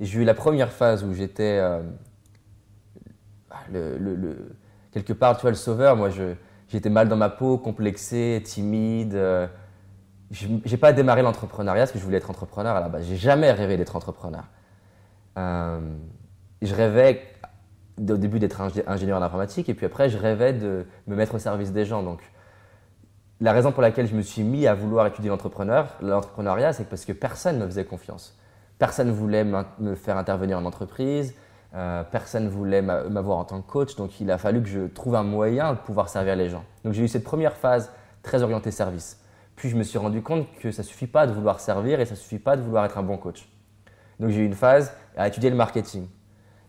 J'ai 0.00 0.20
eu 0.20 0.24
la 0.24 0.34
première 0.34 0.72
phase 0.72 1.04
où 1.04 1.14
j'étais 1.14 1.58
euh, 1.58 1.80
le, 3.70 4.56
quelque 4.92 5.12
part, 5.12 5.36
tu 5.36 5.42
vois, 5.42 5.50
le 5.50 5.56
sauveur. 5.56 5.96
Moi, 5.96 6.10
j'étais 6.68 6.90
mal 6.90 7.08
dans 7.08 7.16
ma 7.16 7.30
peau, 7.30 7.56
complexé, 7.56 8.42
timide. 8.44 9.14
Euh, 9.14 9.46
je 10.30 10.48
j'ai 10.64 10.76
pas 10.76 10.92
démarré 10.92 11.22
l'entrepreneuriat 11.22 11.82
parce 11.82 11.92
que 11.92 11.98
je 11.98 12.04
voulais 12.04 12.18
être 12.18 12.30
entrepreneur 12.30 12.76
à 12.76 12.80
la 12.80 12.88
base. 12.88 13.06
J'ai 13.06 13.16
jamais 13.16 13.52
rêvé 13.52 13.76
d'être 13.76 13.96
entrepreneur. 13.96 14.44
Euh, 15.38 15.80
je 16.60 16.74
rêvais 16.74 17.22
au 17.98 18.16
début 18.16 18.38
d'être 18.38 18.60
ingénieur 18.86 19.18
en 19.18 19.22
informatique 19.22 19.68
et 19.68 19.74
puis 19.74 19.86
après, 19.86 20.10
je 20.10 20.18
rêvais 20.18 20.52
de 20.52 20.84
me 21.06 21.14
mettre 21.14 21.36
au 21.36 21.38
service 21.38 21.72
des 21.72 21.86
gens. 21.86 22.02
Donc, 22.02 22.20
la 23.40 23.52
raison 23.52 23.72
pour 23.72 23.82
laquelle 23.82 24.06
je 24.06 24.14
me 24.14 24.22
suis 24.22 24.42
mis 24.42 24.66
à 24.66 24.74
vouloir 24.74 25.06
étudier 25.06 25.30
l'entrepreneuriat, 25.30 26.72
c'est 26.72 26.88
parce 26.88 27.04
que 27.04 27.12
personne 27.12 27.58
ne 27.58 27.64
me 27.64 27.66
faisait 27.66 27.84
confiance. 27.84 28.38
Personne 28.78 29.08
ne 29.08 29.12
voulait 29.12 29.44
me 29.44 29.94
faire 29.94 30.16
intervenir 30.16 30.58
en 30.58 30.64
entreprise, 30.64 31.34
euh, 31.74 32.02
personne 32.04 32.44
ne 32.44 32.48
voulait 32.48 32.80
m'avoir 32.80 33.38
en 33.38 33.44
tant 33.44 33.60
que 33.60 33.70
coach, 33.70 33.96
donc 33.96 34.20
il 34.20 34.30
a 34.30 34.38
fallu 34.38 34.62
que 34.62 34.68
je 34.68 34.86
trouve 34.86 35.14
un 35.14 35.22
moyen 35.22 35.74
de 35.74 35.78
pouvoir 35.78 36.08
servir 36.08 36.36
les 36.36 36.48
gens. 36.48 36.64
Donc 36.84 36.94
j'ai 36.94 37.02
eu 37.02 37.08
cette 37.08 37.24
première 37.24 37.56
phase 37.56 37.92
très 38.22 38.42
orientée 38.42 38.70
service. 38.70 39.20
Puis 39.56 39.68
je 39.68 39.76
me 39.76 39.82
suis 39.82 39.98
rendu 39.98 40.22
compte 40.22 40.46
que 40.60 40.70
ça 40.70 40.82
ne 40.82 40.86
suffit 40.86 41.06
pas 41.06 41.26
de 41.26 41.32
vouloir 41.32 41.60
servir 41.60 42.00
et 42.00 42.06
ça 42.06 42.12
ne 42.12 42.18
suffit 42.18 42.38
pas 42.38 42.56
de 42.56 42.62
vouloir 42.62 42.84
être 42.84 42.96
un 42.96 43.02
bon 43.02 43.18
coach. 43.18 43.48
Donc 44.20 44.30
j'ai 44.30 44.40
eu 44.40 44.46
une 44.46 44.54
phase 44.54 44.92
à 45.16 45.28
étudier 45.28 45.50
le 45.50 45.56
marketing. 45.56 46.06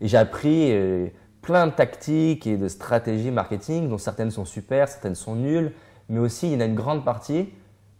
Et 0.01 0.08
j'ai 0.08 0.17
appris 0.17 0.71
euh, 0.73 1.08
plein 1.41 1.67
de 1.67 1.71
tactiques 1.71 2.45
et 2.45 2.58
de 2.58 2.67
stratégies 2.67 3.32
marketing, 3.32 3.89
dont 3.89 3.97
certaines 3.97 4.32
sont 4.32 4.45
super, 4.45 4.89
certaines 4.89 5.15
sont 5.15 5.36
nulles, 5.36 5.71
mais 6.09 6.19
aussi 6.19 6.47
il 6.47 6.53
y 6.53 6.55
en 6.55 6.59
a 6.61 6.65
une 6.65 6.75
grande 6.75 7.03
partie 7.03 7.49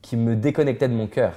qui 0.02 0.18
me 0.18 0.36
déconnectait 0.36 0.88
de 0.88 0.94
mon 0.94 1.08
cœur 1.08 1.34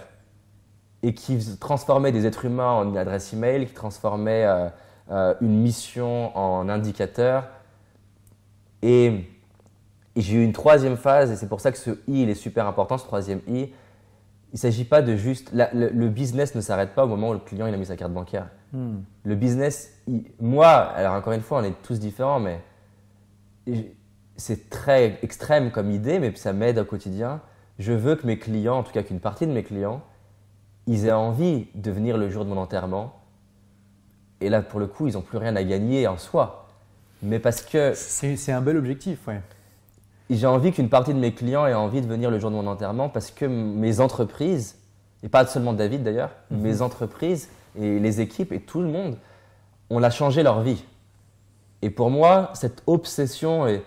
et 1.02 1.14
qui 1.14 1.38
transformait 1.59 2.12
des 2.12 2.26
êtres 2.26 2.44
humains 2.44 2.70
en 2.70 2.88
une 2.88 2.98
adresse 2.98 3.33
email, 3.33 3.66
qui 3.66 3.72
transformait 3.72 4.44
euh, 4.44 4.68
euh, 5.11 5.35
une 5.40 5.61
mission 5.61 6.37
en 6.37 6.68
indicateur. 6.68 7.48
Et, 8.83 9.26
j'ai 10.16 10.37
eu 10.37 10.44
une 10.44 10.52
troisième 10.52 10.96
phase, 10.96 11.30
et 11.30 11.37
c'est 11.37 11.48
pour 11.48 11.61
ça 11.61 11.70
que 11.70 11.78
ce 11.78 11.90
I 12.09 12.22
il 12.22 12.30
est 12.30 12.35
super 12.35 12.66
important, 12.66 12.98
ce 12.98 13.04
troisième 13.04 13.40
I. 13.46 13.72
Il 14.52 14.54
ne 14.54 14.59
s'agit 14.59 14.85
pas 14.85 15.02
de 15.02 15.14
juste. 15.14 15.52
le, 15.52 16.09
business 16.09 16.54
ne 16.56 16.61
s'arrête 16.61 16.94
pas 16.94 17.04
au 17.04 17.09
moment 17.09 17.30
où 17.30 17.33
le 17.33 17.38
client 17.38 17.68
il 17.68 17.72
a 17.72 17.76
mis 17.76 17.87
sa 17.87 17.96
carte 17.96 18.12
bancaire. 18.12 18.48
Hmm. 18.72 18.98
Le 19.22 19.35
business, 19.37 19.94
moi, 20.40 20.68
alors 20.68 21.14
encore 21.14 21.33
une 21.33 21.40
fois, 21.40 21.61
on 21.61 21.64
est 21.64 21.80
tous 21.83 22.00
différents, 22.00 22.40
mais 22.40 22.61
c'est 24.40 24.70
très 24.70 25.18
extrême 25.22 25.70
comme 25.70 25.90
idée, 25.90 26.18
mais 26.18 26.35
ça 26.35 26.53
m'aide 26.53 26.79
au 26.79 26.85
quotidien. 26.85 27.40
Je 27.79 27.92
veux 27.92 28.16
que 28.16 28.26
mes 28.26 28.38
clients, 28.38 28.79
en 28.79 28.83
tout 28.83 28.92
cas 28.92 29.03
qu'une 29.03 29.20
partie 29.20 29.46
de 29.46 29.53
mes 29.53 29.62
clients, 29.62 30.03
ils 30.87 31.07
aient 31.07 31.12
envie 31.12 31.68
de 31.74 31.90
venir 31.90 32.16
le 32.16 32.31
jour 32.31 32.44
de 32.44 32.50
mon 32.50 32.57
enterrement. 32.57 33.20
Et 34.40 34.48
là, 34.48 34.62
pour 34.62 34.81
le 34.81 34.87
coup, 34.87 35.07
ils 35.07 35.14
n'ont 35.14 35.20
plus 35.20 35.38
rien 35.38 35.55
à 35.57 35.62
gagner 35.62 36.07
en 36.07 36.16
soi. 36.16 36.68
Mais 37.22 37.38
parce 37.38 37.62
que. 37.62 37.92
C'est 37.94 38.53
un 38.53 38.62
bel 38.62 38.76
objectif, 38.76 39.29
ouais. 39.29 39.40
J'ai 40.31 40.46
envie 40.46 40.72
qu'une 40.72 40.88
partie 40.88 41.12
de 41.12 41.18
mes 41.18 41.35
clients 41.35 41.66
ait 41.66 41.74
envie 41.74 42.00
de 42.00 42.07
venir 42.07 42.31
le 42.31 42.38
jour 42.38 42.50
de 42.50 42.57
mon 42.57 42.66
enterrement 42.66 43.09
parce 43.09 43.31
que 43.31 43.44
mes 43.44 44.00
entreprises, 44.00 44.76
et 45.22 45.29
pas 45.29 45.44
seulement 45.44 45.72
David 45.72 46.03
d'ailleurs, 46.05 46.31
mhm. 46.50 46.61
mes 46.61 46.83
entreprises 46.83 47.48
et 47.79 47.98
les 47.98 48.20
équipes 48.20 48.53
et 48.53 48.61
tout 48.61 48.81
le 48.81 48.88
monde, 48.88 49.18
on 49.90 50.03
a 50.03 50.11
changé 50.11 50.42
leur 50.42 50.62
vie. 50.62 50.85
Et 51.83 51.90
pour 51.90 52.11
moi, 52.11 52.50
cette 52.55 52.83
obsession 52.87 53.66
est 53.66 53.83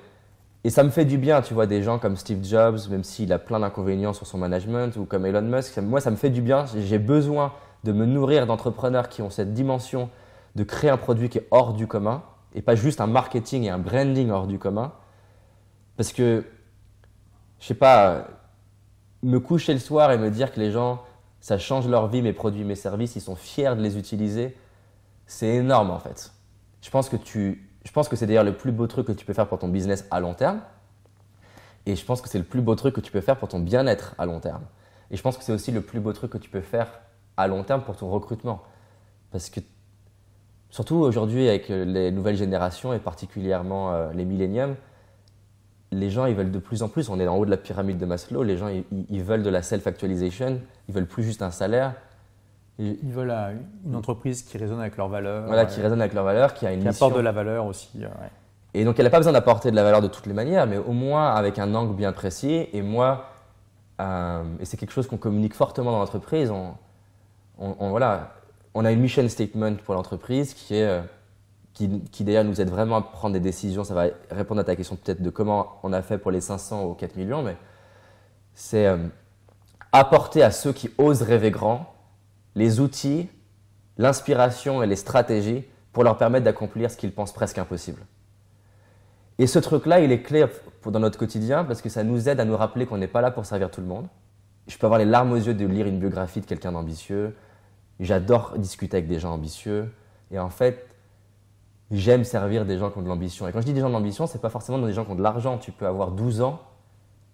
et 0.64 0.70
ça 0.70 0.84
me 0.84 0.90
fait 0.90 1.06
du 1.06 1.18
bien, 1.18 1.42
tu 1.42 1.54
vois, 1.54 1.66
des 1.66 1.84
gens 1.84 2.00
comme 2.00 2.16
Steve 2.16 2.44
Jobs, 2.44 2.80
même 2.90 3.04
s'il 3.04 3.34
a 3.34 3.40
plein 3.40 3.60
d'inconvénients 3.60 4.14
sur 4.14 4.26
son 4.26 4.38
management, 4.38 4.96
ou 4.96 5.06
comme 5.06 5.26
Elon 5.26 5.42
Musk. 5.42 5.78
Moi, 5.78 6.00
ça 6.00 6.10
me 6.10 6.16
fait 6.16 6.30
du 6.30 6.42
bien. 6.42 6.66
J'ai 6.66 7.00
besoin 7.00 7.54
de 7.84 7.92
me 7.92 8.06
nourrir 8.06 8.46
d'entrepreneurs 8.46 9.10
qui 9.10 9.22
ont 9.22 9.30
cette 9.30 9.54
dimension 9.54 10.10
de 10.56 10.64
créer 10.64 10.90
un 10.90 10.98
produit 10.98 11.30
qui 11.30 11.40
est 11.40 11.48
hors 11.52 11.74
du 11.74 11.88
commun, 11.88 12.24
et 12.56 12.62
pas 12.62 12.76
juste 12.76 13.02
un 13.02 13.08
marketing 13.08 13.64
et 13.64 13.70
un 13.70 13.80
branding 13.80 14.30
hors 14.30 14.48
du 14.48 14.58
commun. 14.58 14.94
Parce 15.98 16.14
que, 16.14 16.46
je 17.60 17.66
sais 17.66 17.74
pas, 17.74 18.28
me 19.22 19.40
coucher 19.40 19.74
le 19.74 19.80
soir 19.80 20.12
et 20.12 20.18
me 20.18 20.30
dire 20.30 20.54
que 20.54 20.60
les 20.60 20.72
gens, 20.72 21.02
ça 21.42 21.58
change 21.58 21.88
leur 21.88 22.08
vie, 22.08 22.22
mes 22.22 22.34
produits, 22.34 22.64
mes 22.64 22.76
services, 22.76 23.16
ils 23.16 23.22
sont 23.22 23.36
fiers 23.36 23.76
de 23.76 23.82
les 23.82 23.98
utiliser, 23.98 24.56
c'est 25.26 25.56
énorme 25.56 25.92
en 25.92 26.00
fait. 26.00 26.32
Je 26.82 26.90
pense 26.90 27.10
que 27.10 27.18
tu 27.18 27.70
je 27.84 27.92
pense 27.92 28.08
que 28.08 28.16
c'est 28.16 28.26
d'ailleurs 28.26 28.44
le 28.44 28.54
plus 28.54 28.72
beau 28.72 28.88
truc 28.88 29.08
que 29.08 29.12
tu 29.12 29.26
peux 29.26 29.34
faire 29.34 29.48
pour 29.48 29.60
ton 29.60 29.68
business 29.68 30.06
à 30.12 30.20
long 30.20 30.34
terme. 30.34 30.62
Et 31.86 31.96
je 31.96 32.06
pense 32.06 32.22
que 32.22 32.30
c'est 32.30 32.38
le 32.38 32.46
plus 32.46 32.62
beau 32.62 32.76
truc 32.76 32.96
que 32.96 33.02
tu 33.02 33.12
peux 33.12 33.22
faire 33.22 33.38
pour 33.38 33.50
ton 33.50 33.60
bien-être 33.60 34.16
à 34.18 34.26
long 34.26 34.40
terme. 34.40 34.64
Et 35.12 35.18
je 35.18 35.22
pense 35.22 35.38
que 35.38 35.44
c'est 35.44 35.52
aussi 35.52 35.72
le 35.72 35.82
plus 35.82 36.00
beau 36.00 36.14
truc 36.14 36.32
que 36.32 36.38
tu 36.38 36.50
peux 36.50 36.62
faire 36.62 37.02
à 37.36 37.48
long 37.48 37.64
terme 37.64 37.82
pour 37.82 37.98
ton 37.98 38.10
recrutement. 38.10 38.64
Parce 39.32 39.50
que, 39.50 39.60
surtout 40.70 40.96
aujourd'hui 40.96 41.50
avec 41.50 41.68
les 41.68 42.12
nouvelles 42.12 42.38
générations 42.38 42.94
et 42.94 43.00
particulièrement 43.00 43.94
euh, 43.94 44.14
les 44.14 44.26
milléniums, 44.26 44.76
les 45.92 46.10
gens 46.10 46.26
ils 46.26 46.36
veulent 46.36 46.52
de 46.52 46.60
plus 46.60 46.84
en 46.84 46.90
plus, 46.90 47.10
on 47.10 47.20
est 47.20 47.28
en 47.28 47.38
haut 47.38 47.46
de 47.46 47.52
la 47.52 47.58
pyramide 47.58 47.98
de 47.98 48.06
Maslow, 48.06 48.44
les 48.44 48.58
gens 48.58 48.70
ils 48.70 49.24
veulent 49.24 49.44
de 49.44 49.50
la 49.50 49.62
self-actualization, 49.62 50.60
ils 50.88 50.94
veulent 50.94 51.08
plus 51.08 51.24
juste 51.24 51.42
un 51.42 51.52
salaire, 51.52 51.94
ils 52.80 53.12
veulent 53.12 53.32
euh, 53.32 53.54
une 53.86 53.96
entreprise 53.96 54.42
qui 54.42 54.58
résonne 54.58 54.80
avec 54.80 54.98
leurs 54.98 55.08
valeurs. 55.10 55.46
Voilà, 55.46 55.66
qui 55.66 55.80
résonne 55.80 56.02
avec 56.02 56.14
leurs 56.14 56.24
valeurs, 56.24 56.54
qui 56.54 56.66
a 56.66 56.74
une 56.74 56.82
qui 56.82 56.88
apporte 56.88 57.16
de 57.16 57.22
la 57.22 57.32
valeur 57.32 57.66
aussi. 57.66 57.90
Euh, 58.02 58.08
et 58.74 58.84
donc, 58.84 58.98
elle 58.98 59.06
n'a 59.06 59.12
pas 59.12 59.20
besoin 59.20 59.34
d'apporter 59.34 59.70
de 59.70 59.76
la 59.76 59.84
valeur 59.84 60.02
de 60.02 60.08
toutes 60.08 60.26
les 60.26 60.34
manières, 60.34 60.66
mais 60.66 60.78
au 60.78 60.92
moins 60.92 61.34
avec 61.36 61.60
un 61.60 61.76
angle 61.76 61.94
bien 61.94 62.12
précis. 62.12 62.68
Et 62.74 62.82
moi, 62.82 63.26
euh, 64.02 64.44
et 64.60 64.66
c'est 64.66 64.78
quelque 64.78 64.92
chose 64.92 65.08
qu'on 65.08 65.18
communique 65.18 65.54
fortement 65.54 65.92
dans 65.92 66.00
l'entreprise, 66.00 66.52
on, 66.52 67.90
voilà, 67.90 68.34
on 68.74 68.84
a 68.84 68.92
une 68.92 69.00
mission 69.00 69.28
statement 69.30 69.76
pour 69.76 69.94
l'entreprise 69.94 70.56
qui 70.56 70.76
est. 70.76 71.02
qui, 71.76 72.02
qui 72.12 72.24
d'ailleurs 72.24 72.44
nous 72.44 72.60
aide 72.60 72.70
vraiment 72.70 72.96
à 72.98 73.02
prendre 73.04 73.34
des 73.34 73.40
décisions. 73.40 73.84
Ça 73.84 73.94
va 73.94 74.06
répondre 74.32 74.62
à 74.62 74.64
ta 74.64 74.76
question 74.76 74.96
peut-être 74.96 75.22
de 75.22 75.30
comment 75.30 75.74
on 75.84 75.94
a 75.94 76.02
fait 76.02 76.18
pour 76.18 76.32
les 76.32 76.42
500 76.42 76.86
ou 76.86 76.96
4 76.96 77.16
millions, 77.16 77.44
mais 77.44 77.56
c'est 78.56 78.92
apporter 79.92 80.42
à 80.42 80.50
ceux 80.50 80.74
qui 80.74 80.90
osent 80.98 81.22
rêver 81.22 81.52
grand 81.52 81.94
les 82.56 82.80
outils, 82.80 83.30
l'inspiration 83.98 84.84
et 84.84 84.88
les 84.88 84.96
stratégies 84.96 85.64
pour 85.92 86.04
leur 86.04 86.18
permettre 86.18 86.46
d'accomplir 86.46 86.90
ce 86.92 86.98
qu'ils 86.98 87.14
pensent 87.14 87.34
presque 87.34 87.58
impossible. 87.58 88.02
Et 89.40 89.48
ce 89.48 89.60
truc-là, 89.60 90.00
il 90.00 90.12
est 90.12 90.22
clé 90.22 90.46
dans 90.86 91.00
notre 91.00 91.18
quotidien 91.18 91.64
parce 91.64 91.82
que 91.82 91.90
ça 91.90 92.04
nous 92.04 92.30
aide 92.30 92.40
à 92.40 92.46
nous 92.46 92.58
rappeler 92.58 92.86
qu'on 92.86 92.98
n'est 92.98 93.08
pas 93.08 93.22
là 93.22 93.32
pour 93.32 93.46
servir 93.46 93.72
tout 93.72 93.82
le 93.82 93.88
monde. 93.88 94.08
Je 94.68 94.78
peux 94.78 94.86
avoir 94.86 95.00
les 95.00 95.06
larmes 95.06 95.32
aux 95.32 95.38
yeux 95.38 95.54
de 95.54 95.66
lire 95.66 95.88
une 95.88 96.00
biographie 96.00 96.42
de 96.42 96.46
quelqu'un 96.46 96.72
d'ambitieux. 96.72 97.36
J'adore 98.00 98.58
discuter 98.58 98.98
avec 98.98 99.10
des 99.10 99.20
gens 99.20 99.34
ambitieux. 99.34 99.92
Et 100.32 100.40
en 100.40 100.50
fait, 100.50 100.88
j'aime 101.92 102.24
servir 102.24 102.66
des 102.66 102.78
gens 102.78 102.90
qui 102.90 102.98
ont 102.98 103.02
de 103.02 103.08
l'ambition. 103.08 103.48
Et 103.48 103.52
quand 103.52 103.62
je 103.62 103.66
dis 103.66 103.74
des 103.74 103.82
gens 103.82 103.90
d'ambition, 103.90 104.28
ce 104.28 104.36
n'est 104.36 104.40
pas 104.42 104.50
forcément 104.50 104.80
des 104.80 104.94
gens 104.94 105.06
qui 105.06 105.12
ont 105.12 105.16
de 105.16 105.24
l'argent. 105.24 105.58
Tu 105.58 105.72
peux 105.72 105.86
avoir 105.86 106.12
12 106.12 106.42
ans. 106.42 106.62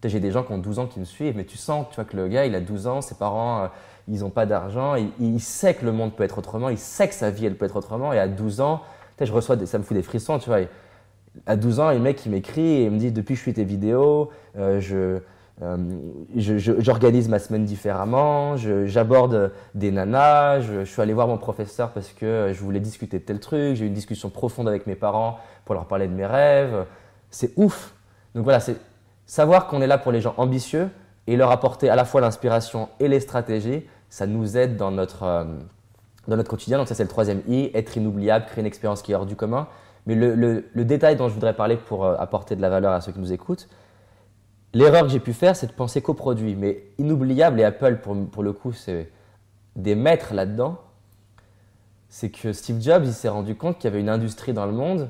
J'ai 0.04 0.20
des 0.20 0.32
gens 0.32 0.44
qui 0.44 0.54
ont 0.54 0.58
12 0.58 0.80
ans 0.80 0.88
qui 0.88 1.00
me 1.00 1.06
suivent, 1.06 1.36
mais 1.36 1.46
tu 1.46 1.58
sens 1.58 1.88
tu 1.90 1.96
vois, 1.96 2.06
que 2.06 2.16
le 2.16 2.30
gars, 2.30 2.46
il 2.46 2.56
a 2.56 2.62
12 2.62 2.88
ans, 2.88 3.02
ses 3.02 3.16
parents, 3.16 3.64
euh, 3.64 3.68
ils 4.10 4.22
n'ont 4.22 4.30
pas 4.30 4.46
d'argent, 4.46 4.96
il, 4.96 5.40
sait 5.40 5.74
que 5.76 5.86
le 5.86 5.92
monde 5.92 6.14
peut 6.14 6.24
être 6.24 6.40
autrement, 6.40 6.70
il 6.70 6.78
sait 6.78 7.08
que 7.08 7.14
sa 7.14 7.30
vie, 7.30 7.46
elle 7.46 7.56
peut 7.56 7.66
être 7.66 7.76
autrement. 7.76 8.12
Et 8.12 8.20
à 8.20 8.28
12 8.28 8.62
ans, 8.62 8.82
je 9.22 9.32
reçois 9.32 9.56
ça 9.66 9.78
me 9.78 9.84
fout 9.84 9.96
des 9.96 10.04
frissons, 10.04 10.40
tu 10.40 10.50
vois. 10.50 10.60
à 11.46 11.56
12 11.56 11.80
ans, 11.80 11.88
un 11.88 12.00
mec 12.00 12.18
qui 12.18 12.30
m'écrit 12.30 12.82
et 12.82 12.90
me 12.90 12.98
dit 12.98 13.12
Depuis 13.12 13.36
que 13.36 13.38
je 13.38 13.44
suis 13.44 13.54
tes 13.54 13.64
vidéos, 13.64 14.30
euh, 14.58 14.82
euh, 15.62 15.78
je, 16.36 16.58
j'organise 16.58 17.30
ma 17.30 17.38
semaine 17.38 17.66
différemment, 17.66 18.56
j'aborde 18.86 19.52
des 19.76 19.92
nanas, 19.92 20.62
je, 20.62 20.86
suis 20.86 21.02
allé 21.02 21.14
voir 21.14 21.28
mon 21.28 21.38
professeur 21.38 21.92
parce 21.92 22.10
que 22.10 22.52
je 22.54 22.60
voulais 22.62 22.80
discuter 22.80 23.20
de 23.20 23.24
tel 23.24 23.40
truc, 23.40 23.76
j'ai 23.76 23.86
eu 23.86 23.88
une 23.88 23.94
discussion 23.94 24.30
profonde 24.30 24.68
avec 24.68 24.88
mes 24.88 24.96
parents 24.96 25.38
pour 25.66 25.76
leur 25.76 25.86
parler 25.86 26.08
de 26.08 26.14
mes 26.14 26.26
rêves. 26.26 26.86
C'est 27.30 27.52
ouf. 27.58 27.94
Donc 28.34 28.44
voilà, 28.44 28.60
c'est 28.60 28.78
savoir 29.26 29.68
qu'on 29.68 29.82
est 29.82 29.88
là 29.88 29.98
pour 30.00 30.12
les 30.12 30.22
gens 30.22 30.34
ambitieux 30.38 30.90
et 31.28 31.36
leur 31.36 31.52
apporter 31.52 31.90
à 31.90 31.96
la 31.96 32.06
fois 32.06 32.22
l'inspiration 32.22 32.90
et 33.00 33.08
les 33.08 33.20
stratégies 33.20 33.84
ça 34.10 34.28
nous 34.28 34.58
aide 34.58 34.76
dans 34.76 34.92
notre, 34.92 35.24
euh, 35.24 35.46
dans 36.28 36.36
notre 36.36 36.50
quotidien. 36.50 36.78
Donc 36.78 36.88
ça, 36.88 36.96
c'est 36.96 37.04
le 37.04 37.10
troisième 37.10 37.42
I, 37.48 37.72
être 37.74 37.96
inoubliable, 37.96 38.46
créer 38.46 38.62
une 38.62 38.68
expérience 38.68 39.02
qui 39.02 39.12
est 39.12 39.16
hors 39.16 39.26
du 39.26 39.36
commun. 39.36 39.68
Mais 40.06 40.16
le, 40.16 40.34
le, 40.36 40.86
détail 40.86 41.16
dont 41.16 41.28
je 41.28 41.34
voudrais 41.34 41.56
parler 41.56 41.78
pour 41.78 42.06
euh, 42.06 42.16
apporter 42.18 42.56
de 42.56 42.62
la 42.62 42.70
valeur 42.70 42.94
à 42.94 43.02
ceux 43.02 43.12
qui 43.12 43.20
nous 43.20 43.32
écoutent, 43.32 43.68
l'erreur 44.74 45.04
que 45.04 45.10
j'ai 45.10 45.20
pu 45.20 45.34
faire, 45.34 45.56
c'est 45.56 45.68
de 45.68 45.72
penser 45.72 46.02
qu'au 46.02 46.16
produit. 46.16 46.56
Mais 46.56 46.84
inoubliable, 46.98 47.60
et 47.60 47.64
Apple, 47.64 47.98
pour, 47.98 48.16
pour 48.30 48.44
le 48.44 48.54
coup, 48.54 48.74
c'est 48.74 49.12
des 49.76 49.96
maîtres 49.96 50.34
là-dedans, 50.34 50.80
c'est 52.08 52.32
que 52.32 52.54
Steve 52.54 52.82
Jobs, 52.82 53.04
il 53.06 53.14
s'est 53.14 53.30
rendu 53.30 53.56
compte 53.56 53.78
qu'il 53.78 53.86
y 53.86 53.88
avait 53.88 54.00
une 54.00 54.10
industrie 54.10 54.54
dans 54.54 54.66
le 54.66 54.72
monde 54.72 55.10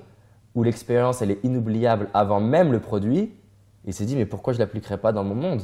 où 0.53 0.63
l'expérience, 0.63 1.21
elle 1.21 1.31
est 1.31 1.43
inoubliable 1.43 2.09
avant 2.13 2.41
même 2.41 2.71
le 2.71 2.81
produit. 2.81 3.33
Il 3.85 3.93
s'est 3.93 4.05
dit, 4.05 4.17
mais 4.17 4.25
pourquoi 4.25 4.51
je 4.51 4.57
ne 4.57 4.63
l'appliquerai 4.63 4.97
pas 4.97 5.13
dans 5.13 5.23
mon 5.23 5.35
monde? 5.35 5.61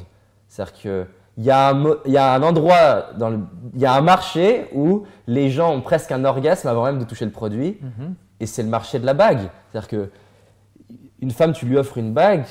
C'est-à-dire 0.47 1.07
qu'il 1.35 1.45
y, 1.45 1.51
a 1.51 1.69
un, 1.69 1.83
y 2.05 2.17
a 2.17 2.33
un 2.33 2.43
endroit, 2.43 3.07
dans 3.17 3.29
le, 3.29 3.39
il 3.73 3.81
y 3.81 3.85
a 3.85 3.93
un 3.93 4.01
marché 4.01 4.67
où 4.73 5.03
les 5.27 5.49
gens 5.49 5.73
ont 5.73 5.81
presque 5.81 6.11
un 6.11 6.25
orgasme 6.25 6.67
avant 6.67 6.85
même 6.85 6.99
de 6.99 7.05
toucher 7.05 7.25
le 7.25 7.31
produit. 7.31 7.77
Mm-hmm. 7.81 8.13
Et 8.39 8.45
c'est 8.45 8.63
le 8.63 8.69
marché 8.69 8.99
de 8.99 9.05
la 9.05 9.13
bague. 9.13 9.49
C'est-à-dire 9.71 9.87
que 9.87 10.09
une 11.21 11.31
femme, 11.31 11.53
tu 11.53 11.65
lui 11.65 11.77
offres 11.77 11.97
une 11.97 12.13
bague, 12.13 12.43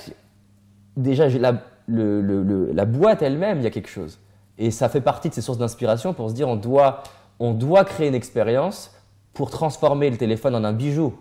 déjà, 0.96 1.28
la, 1.28 1.54
la 1.88 2.84
boîte 2.84 3.22
elle-même, 3.22 3.58
il 3.58 3.64
y 3.64 3.66
a 3.66 3.70
quelque 3.70 3.90
chose. 3.90 4.18
Et 4.56 4.70
ça 4.70 4.88
fait 4.88 5.00
partie 5.00 5.28
de 5.28 5.34
ces 5.34 5.42
sources 5.42 5.58
d'inspiration 5.58 6.14
pour 6.14 6.30
se 6.30 6.34
dire, 6.34 6.48
on 6.48 6.56
doit 6.56 7.02
on 7.40 7.52
doit 7.52 7.84
créer 7.84 8.08
une 8.08 8.14
expérience 8.14 8.92
pour 9.32 9.50
transformer 9.50 10.10
le 10.10 10.16
téléphone 10.16 10.54
en 10.54 10.64
un 10.64 10.72
bijou. 10.72 11.14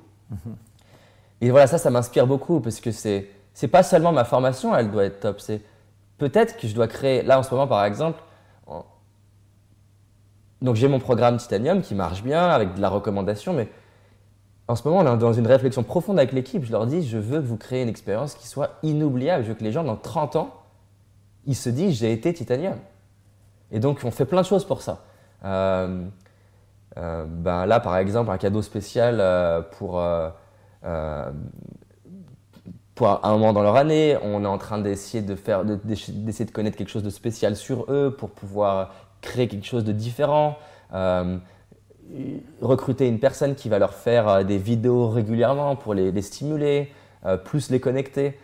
Et 1.41 1.51
voilà, 1.51 1.67
ça, 1.67 1.77
ça 1.77 1.89
m'inspire 1.89 2.27
beaucoup 2.27 2.59
parce 2.59 2.79
que 2.79 2.91
c'est 2.91 3.29
c'est 3.53 3.67
pas 3.67 3.83
seulement 3.83 4.11
ma 4.11 4.23
formation, 4.23 4.75
elle 4.75 4.89
doit 4.89 5.05
être 5.05 5.19
top. 5.19 5.39
C'est 5.39 5.61
peut-être 6.29 6.57
que 6.57 6.67
je 6.67 6.75
dois 6.75 6.87
créer. 6.87 7.21
Là, 7.23 7.39
en 7.39 7.43
ce 7.43 7.53
moment, 7.53 7.67
par 7.67 7.83
exemple, 7.85 8.21
donc 10.61 10.77
j'ai 10.77 10.87
mon 10.87 10.99
programme 10.99 11.35
Titanium 11.37 11.81
qui 11.81 11.93
marche 11.93 12.23
bien 12.23 12.47
avec 12.47 12.75
de 12.75 12.81
la 12.81 12.87
recommandation, 12.87 13.51
mais 13.51 13.67
en 14.69 14.77
ce 14.77 14.87
moment, 14.87 15.03
dans 15.17 15.33
une 15.33 15.45
réflexion 15.45 15.83
profonde 15.83 16.17
avec 16.17 16.31
l'équipe. 16.31 16.63
Je 16.63 16.71
leur 16.71 16.87
dis, 16.87 17.05
je 17.05 17.17
veux 17.17 17.39
vous 17.39 17.57
créez 17.57 17.83
une 17.83 17.89
expérience 17.89 18.35
qui 18.35 18.47
soit 18.47 18.77
inoubliable. 18.81 19.43
Je 19.43 19.49
veux 19.49 19.55
que 19.55 19.63
les 19.63 19.73
gens, 19.73 19.83
dans 19.83 19.97
30 19.97 20.37
ans, 20.37 20.53
ils 21.45 21.55
se 21.55 21.69
disent, 21.69 21.99
j'ai 21.99 22.13
été 22.13 22.33
Titanium. 22.33 22.77
Et 23.71 23.79
donc, 23.79 23.99
on 24.05 24.11
fait 24.11 24.25
plein 24.25 24.41
de 24.41 24.45
choses 24.45 24.63
pour 24.63 24.81
ça. 24.81 25.03
Euh, 25.43 26.05
euh, 26.97 27.25
ben 27.27 27.65
là, 27.65 27.81
par 27.81 27.97
exemple, 27.97 28.31
un 28.31 28.37
cadeau 28.37 28.61
spécial 28.61 29.17
euh, 29.19 29.61
pour, 29.61 30.01
pour 32.95 33.25
un 33.25 33.31
moment 33.31 33.53
dans 33.53 33.63
leur 33.63 33.75
année. 33.75 34.17
On 34.23 34.43
est 34.43 34.47
en 34.47 34.57
train 34.57 34.79
d'essayer 34.79 35.23
de, 35.23 35.35
faire, 35.35 35.63
d'essayer 35.65 36.45
de 36.45 36.51
connaître 36.51 36.77
quelque 36.77 36.89
chose 36.89 37.03
de 37.03 37.09
spécial 37.09 37.55
sur 37.55 37.91
eux 37.91 38.15
pour 38.17 38.29
pouvoir 38.29 38.93
créer 39.21 39.47
quelque 39.47 39.65
chose 39.65 39.83
de 39.83 39.91
différent. 39.91 40.57
recruter 42.61 43.07
une 43.07 43.19
personne 43.19 43.55
qui 43.55 43.69
va 43.69 43.79
leur 43.79 43.93
faire 43.93 44.45
des 44.45 44.57
vidéos 44.57 45.09
régulièrement 45.09 45.75
pour 45.75 45.93
les, 45.93 46.11
les 46.11 46.21
stimuler, 46.21 46.91
plus 47.45 47.69
les 47.69 47.79
connecter. 47.79 48.37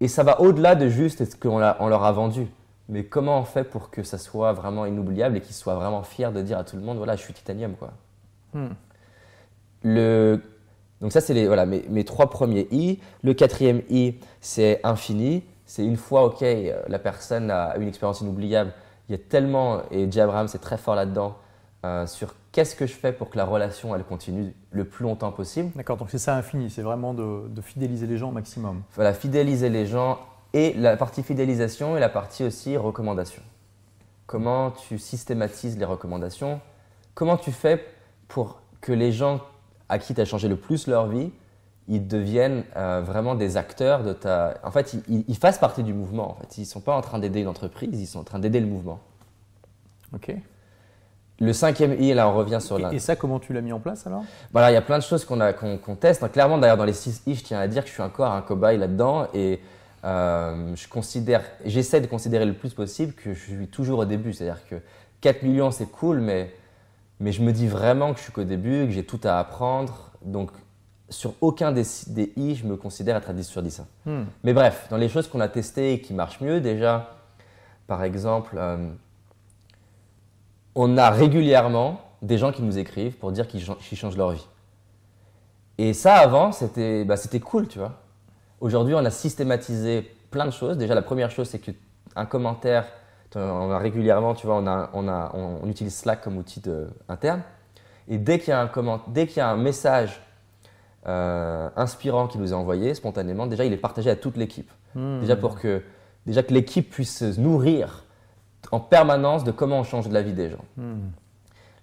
Et 0.00 0.08
ça 0.08 0.22
va 0.22 0.40
au-delà 0.40 0.74
de 0.74 0.88
juste 0.88 1.24
ce 1.24 1.36
qu'on 1.36 1.58
leur 1.58 2.04
a 2.04 2.12
vendu. 2.12 2.46
Mais 2.90 3.04
comment 3.04 3.38
on 3.38 3.44
fait 3.44 3.62
pour 3.62 3.90
que 3.90 4.02
ça 4.02 4.18
soit 4.18 4.52
vraiment 4.52 4.84
inoubliable 4.84 5.36
et 5.36 5.40
qu'ils 5.40 5.54
soient 5.54 5.76
vraiment 5.76 6.02
fiers 6.02 6.32
de 6.32 6.42
dire 6.42 6.58
à 6.58 6.64
tout 6.64 6.76
le 6.76 6.82
monde 6.82 6.96
voilà, 6.96 7.14
je 7.14 7.22
suis 7.22 7.32
titanium 7.32 7.74
quoi? 7.76 7.92
Hmm. 8.52 8.70
Le... 9.84 10.42
Donc 11.00 11.12
ça, 11.12 11.20
c'est 11.20 11.34
les, 11.34 11.46
voilà, 11.46 11.66
mes, 11.66 11.84
mes, 11.88 12.04
trois 12.04 12.28
premiers 12.28 12.68
I. 12.70 13.00
Le 13.22 13.34
quatrième 13.34 13.82
I, 13.88 14.16
c'est 14.40 14.80
infini. 14.84 15.42
C'est 15.64 15.84
une 15.84 15.96
fois, 15.96 16.24
OK, 16.24 16.42
euh, 16.42 16.82
la 16.88 16.98
personne 16.98 17.50
a 17.50 17.76
une 17.76 17.88
expérience 17.88 18.20
inoubliable. 18.20 18.72
Il 19.08 19.12
y 19.12 19.14
a 19.14 19.18
tellement, 19.18 19.82
et 19.90 20.10
Jay 20.10 20.20
Abraham, 20.20 20.48
c'est 20.48 20.58
très 20.58 20.76
fort 20.76 20.94
là-dedans, 20.94 21.36
euh, 21.84 22.06
sur 22.06 22.34
qu'est-ce 22.52 22.76
que 22.76 22.86
je 22.86 22.92
fais 22.92 23.12
pour 23.12 23.30
que 23.30 23.38
la 23.38 23.44
relation, 23.44 23.94
elle 23.94 24.04
continue 24.04 24.54
le 24.70 24.84
plus 24.84 25.04
longtemps 25.04 25.32
possible. 25.32 25.70
D'accord, 25.74 25.96
donc 25.96 26.10
c'est 26.10 26.18
ça 26.18 26.36
infini, 26.36 26.70
c'est 26.70 26.82
vraiment 26.82 27.14
de, 27.14 27.48
de, 27.48 27.60
fidéliser 27.60 28.06
les 28.06 28.18
gens 28.18 28.28
au 28.28 28.32
maximum. 28.32 28.82
Voilà, 28.94 29.14
fidéliser 29.14 29.68
les 29.68 29.86
gens 29.86 30.18
et 30.52 30.74
la 30.74 30.96
partie 30.96 31.22
fidélisation 31.22 31.96
et 31.96 32.00
la 32.00 32.08
partie 32.08 32.44
aussi 32.44 32.76
recommandation. 32.76 33.42
Comment 34.26 34.72
tu 34.72 34.98
systématises 34.98 35.78
les 35.78 35.84
recommandations? 35.84 36.60
Comment 37.14 37.36
tu 37.36 37.50
fais 37.50 37.84
pour 38.28 38.60
que 38.80 38.92
les 38.92 39.12
gens 39.12 39.40
à 39.90 39.98
qui 39.98 40.14
tu 40.14 40.20
as 40.20 40.24
changé 40.24 40.48
le 40.48 40.56
plus 40.56 40.86
leur 40.86 41.06
vie, 41.08 41.30
ils 41.88 42.06
deviennent 42.06 42.62
euh, 42.76 43.02
vraiment 43.04 43.34
des 43.34 43.56
acteurs 43.56 44.04
de 44.04 44.12
ta... 44.12 44.54
En 44.62 44.70
fait, 44.70 44.94
ils, 45.08 45.36
fassent 45.36 45.58
partie 45.58 45.82
du 45.82 45.92
mouvement. 45.92 46.30
En 46.30 46.34
fait. 46.36 46.58
Ils 46.58 46.62
ne 46.62 46.66
sont 46.66 46.80
pas 46.80 46.94
en 46.94 47.00
train 47.00 47.18
d'aider 47.18 47.40
une 47.40 47.48
entreprise, 47.48 48.00
ils 48.00 48.06
sont 48.06 48.20
en 48.20 48.24
train 48.24 48.38
d'aider 48.38 48.60
le 48.60 48.66
mouvement. 48.66 49.00
Ok. 50.14 50.32
Le 51.40 51.52
cinquième 51.52 52.00
I, 52.00 52.14
là, 52.14 52.28
on 52.28 52.34
revient 52.34 52.58
sur... 52.60 52.78
Et, 52.78 52.96
et 52.96 52.98
ça, 53.00 53.16
comment 53.16 53.40
tu 53.40 53.52
l'as 53.52 53.60
mis 53.60 53.72
en 53.72 53.80
place 53.80 54.06
alors? 54.06 54.22
Voilà, 54.52 54.70
il 54.70 54.74
y 54.74 54.76
a 54.76 54.82
plein 54.82 54.98
de 54.98 55.02
choses 55.02 55.24
qu'on 55.24 55.38
qu'on 55.82 55.96
teste. 55.96 56.30
clairement, 56.30 56.58
d'ailleurs, 56.58 56.76
dans 56.76 56.84
les 56.84 56.92
six 56.92 57.22
I, 57.26 57.34
je 57.34 57.42
tiens 57.42 57.58
à 57.58 57.66
dire 57.66 57.82
que 57.82 57.88
je 57.88 57.94
suis 57.94 58.02
encore 58.02 58.30
un 58.30 58.42
cobaye 58.42 58.78
là-dedans. 58.78 59.26
Et 59.34 59.58
euh, 60.04 60.76
je 60.76 60.86
considère, 60.86 61.42
j'essaie 61.64 62.00
de 62.00 62.06
considérer 62.06 62.44
le 62.44 62.54
plus 62.54 62.72
possible 62.72 63.14
que 63.14 63.34
je 63.34 63.40
suis 63.40 63.68
toujours 63.68 63.98
au 64.00 64.04
début. 64.04 64.32
C'est-à-dire 64.32 64.64
que 64.68 64.76
4 65.22 65.42
millions, 65.42 65.72
c'est 65.72 65.90
cool, 65.90 66.20
mais, 66.20 66.54
mais 67.20 67.32
je 67.32 67.42
me 67.42 67.52
dis 67.52 67.68
vraiment 67.68 68.12
que 68.12 68.18
je 68.18 68.24
suis 68.24 68.32
qu'au 68.32 68.44
début, 68.44 68.86
que 68.86 68.92
j'ai 68.92 69.04
tout 69.04 69.20
à 69.24 69.38
apprendre. 69.38 70.10
Donc, 70.22 70.50
sur 71.10 71.34
aucun 71.40 71.70
des, 71.72 71.84
des 72.08 72.32
I, 72.36 72.54
je 72.54 72.66
me 72.66 72.76
considère 72.76 73.16
être 73.16 73.30
à 73.30 73.32
10 73.32 73.44
sur 73.46 73.62
10. 73.62 73.82
Hmm. 74.06 74.22
Mais 74.42 74.54
bref, 74.54 74.86
dans 74.90 74.96
les 74.96 75.08
choses 75.08 75.28
qu'on 75.28 75.40
a 75.40 75.48
testées 75.48 75.92
et 75.92 76.00
qui 76.00 76.14
marchent 76.14 76.40
mieux, 76.40 76.60
déjà, 76.60 77.14
par 77.86 78.02
exemple, 78.04 78.56
euh, 78.56 78.90
on 80.74 80.96
a 80.96 81.10
régulièrement 81.10 82.00
des 82.22 82.38
gens 82.38 82.52
qui 82.52 82.62
nous 82.62 82.78
écrivent 82.78 83.16
pour 83.16 83.32
dire 83.32 83.46
qu'ils 83.48 83.62
changent 83.62 84.16
leur 84.16 84.30
vie. 84.30 84.46
Et 85.78 85.94
ça, 85.94 86.16
avant, 86.16 86.52
c'était 86.52 87.04
bah, 87.04 87.16
cool, 87.42 87.66
tu 87.66 87.78
vois. 87.78 88.00
Aujourd'hui, 88.60 88.94
on 88.94 89.04
a 89.04 89.10
systématisé 89.10 90.02
plein 90.30 90.46
de 90.46 90.50
choses. 90.50 90.76
Déjà, 90.76 90.94
la 90.94 91.02
première 91.02 91.30
chose, 91.30 91.48
c'est 91.48 91.58
qu'un 91.58 92.26
commentaire, 92.26 92.86
on 93.36 93.70
a 93.70 93.78
régulièrement, 93.78 94.34
tu 94.34 94.46
vois, 94.46 94.56
on, 94.56 94.66
a, 94.66 94.90
on, 94.92 95.08
a, 95.08 95.32
on, 95.34 95.68
utilise 95.68 95.94
Slack 95.94 96.22
comme 96.22 96.36
outil 96.36 96.62
interne. 97.08 97.42
Et 98.08 98.18
dès 98.18 98.38
qu'il 98.38 98.48
y 98.48 98.52
a 98.52 98.60
un, 98.60 98.66
comment, 98.66 99.00
dès 99.08 99.26
qu'il 99.26 99.38
y 99.38 99.40
a 99.40 99.48
un 99.48 99.56
message 99.56 100.20
euh, 101.06 101.68
inspirant 101.76 102.26
qui 102.26 102.38
nous 102.38 102.52
est 102.52 102.56
envoyé 102.56 102.94
spontanément, 102.94 103.46
déjà, 103.46 103.64
il 103.64 103.72
est 103.72 103.78
partagé 103.78 104.10
à 104.10 104.16
toute 104.16 104.36
l'équipe. 104.36 104.70
Hmm. 104.94 105.20
Déjà 105.20 105.36
pour 105.36 105.58
que, 105.58 105.82
déjà 106.26 106.42
que 106.42 106.52
l'équipe 106.52 106.90
puisse 106.90 107.18
se 107.18 107.40
nourrir 107.40 108.04
en 108.72 108.80
permanence 108.80 109.44
de 109.44 109.52
comment 109.52 109.78
on 109.78 109.84
change 109.84 110.08
de 110.08 110.14
la 110.14 110.22
vie 110.22 110.32
des 110.32 110.50
gens. 110.50 110.64
Hmm. 110.76 111.10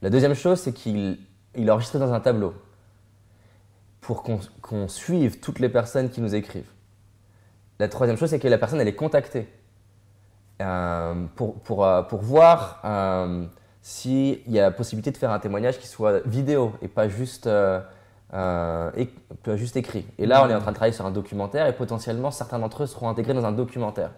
La 0.01 0.09
deuxième 0.09 0.35
chose, 0.35 0.59
c'est 0.59 0.73
qu'il 0.73 1.17
il 1.57 1.67
est 1.67 1.71
enregistré 1.71 1.99
dans 1.99 2.13
un 2.13 2.19
tableau 2.19 2.53
pour 3.99 4.23
qu'on 4.23 4.87
suive 4.87 5.39
toutes 5.39 5.59
les 5.59 5.69
personnes 5.69 6.09
qui 6.09 6.21
nous 6.21 6.33
écrivent. 6.35 6.71
La 7.79 7.89
troisième 7.89 8.17
chose, 8.17 8.29
c'est 8.29 8.39
que 8.39 8.47
la 8.47 8.57
personne, 8.57 8.79
elle 8.79 8.87
est 8.87 8.95
contactée 8.95 9.39
euh, 9.39 9.51
pour, 11.35 11.55
pour, 11.59 11.85
euh, 11.85 12.01
pour, 12.01 12.21
voir 12.21 12.81
euh, 12.83 13.45
s'il 13.81 14.39
y 14.47 14.59
a 14.59 14.63
la 14.63 14.71
possibilité 14.71 15.11
de 15.11 15.17
faire 15.17 15.31
un 15.31 15.39
témoignage 15.39 15.79
qui 15.79 15.87
soit 15.87 16.25
vidéo 16.25 16.73
et 16.81 16.87
pas 16.87 17.07
juste, 17.07 17.49
juste 19.55 19.77
écrit. 19.77 20.05
Et 20.17 20.25
là, 20.25 20.43
on 20.45 20.49
est 20.49 20.55
en 20.55 20.59
train 20.59 20.71
de 20.71 20.75
travailler 20.75 20.95
sur 20.95 21.05
un 21.05 21.11
documentaire 21.11 21.67
et 21.67 21.73
potentiellement, 21.73 22.31
certains 22.31 22.59
d'entre 22.59 22.83
eux 22.83 22.87
seront 22.87 23.09
intégrés 23.09 23.33
dans 23.33 23.45
un 23.45 23.51
documentaire. 23.51 24.11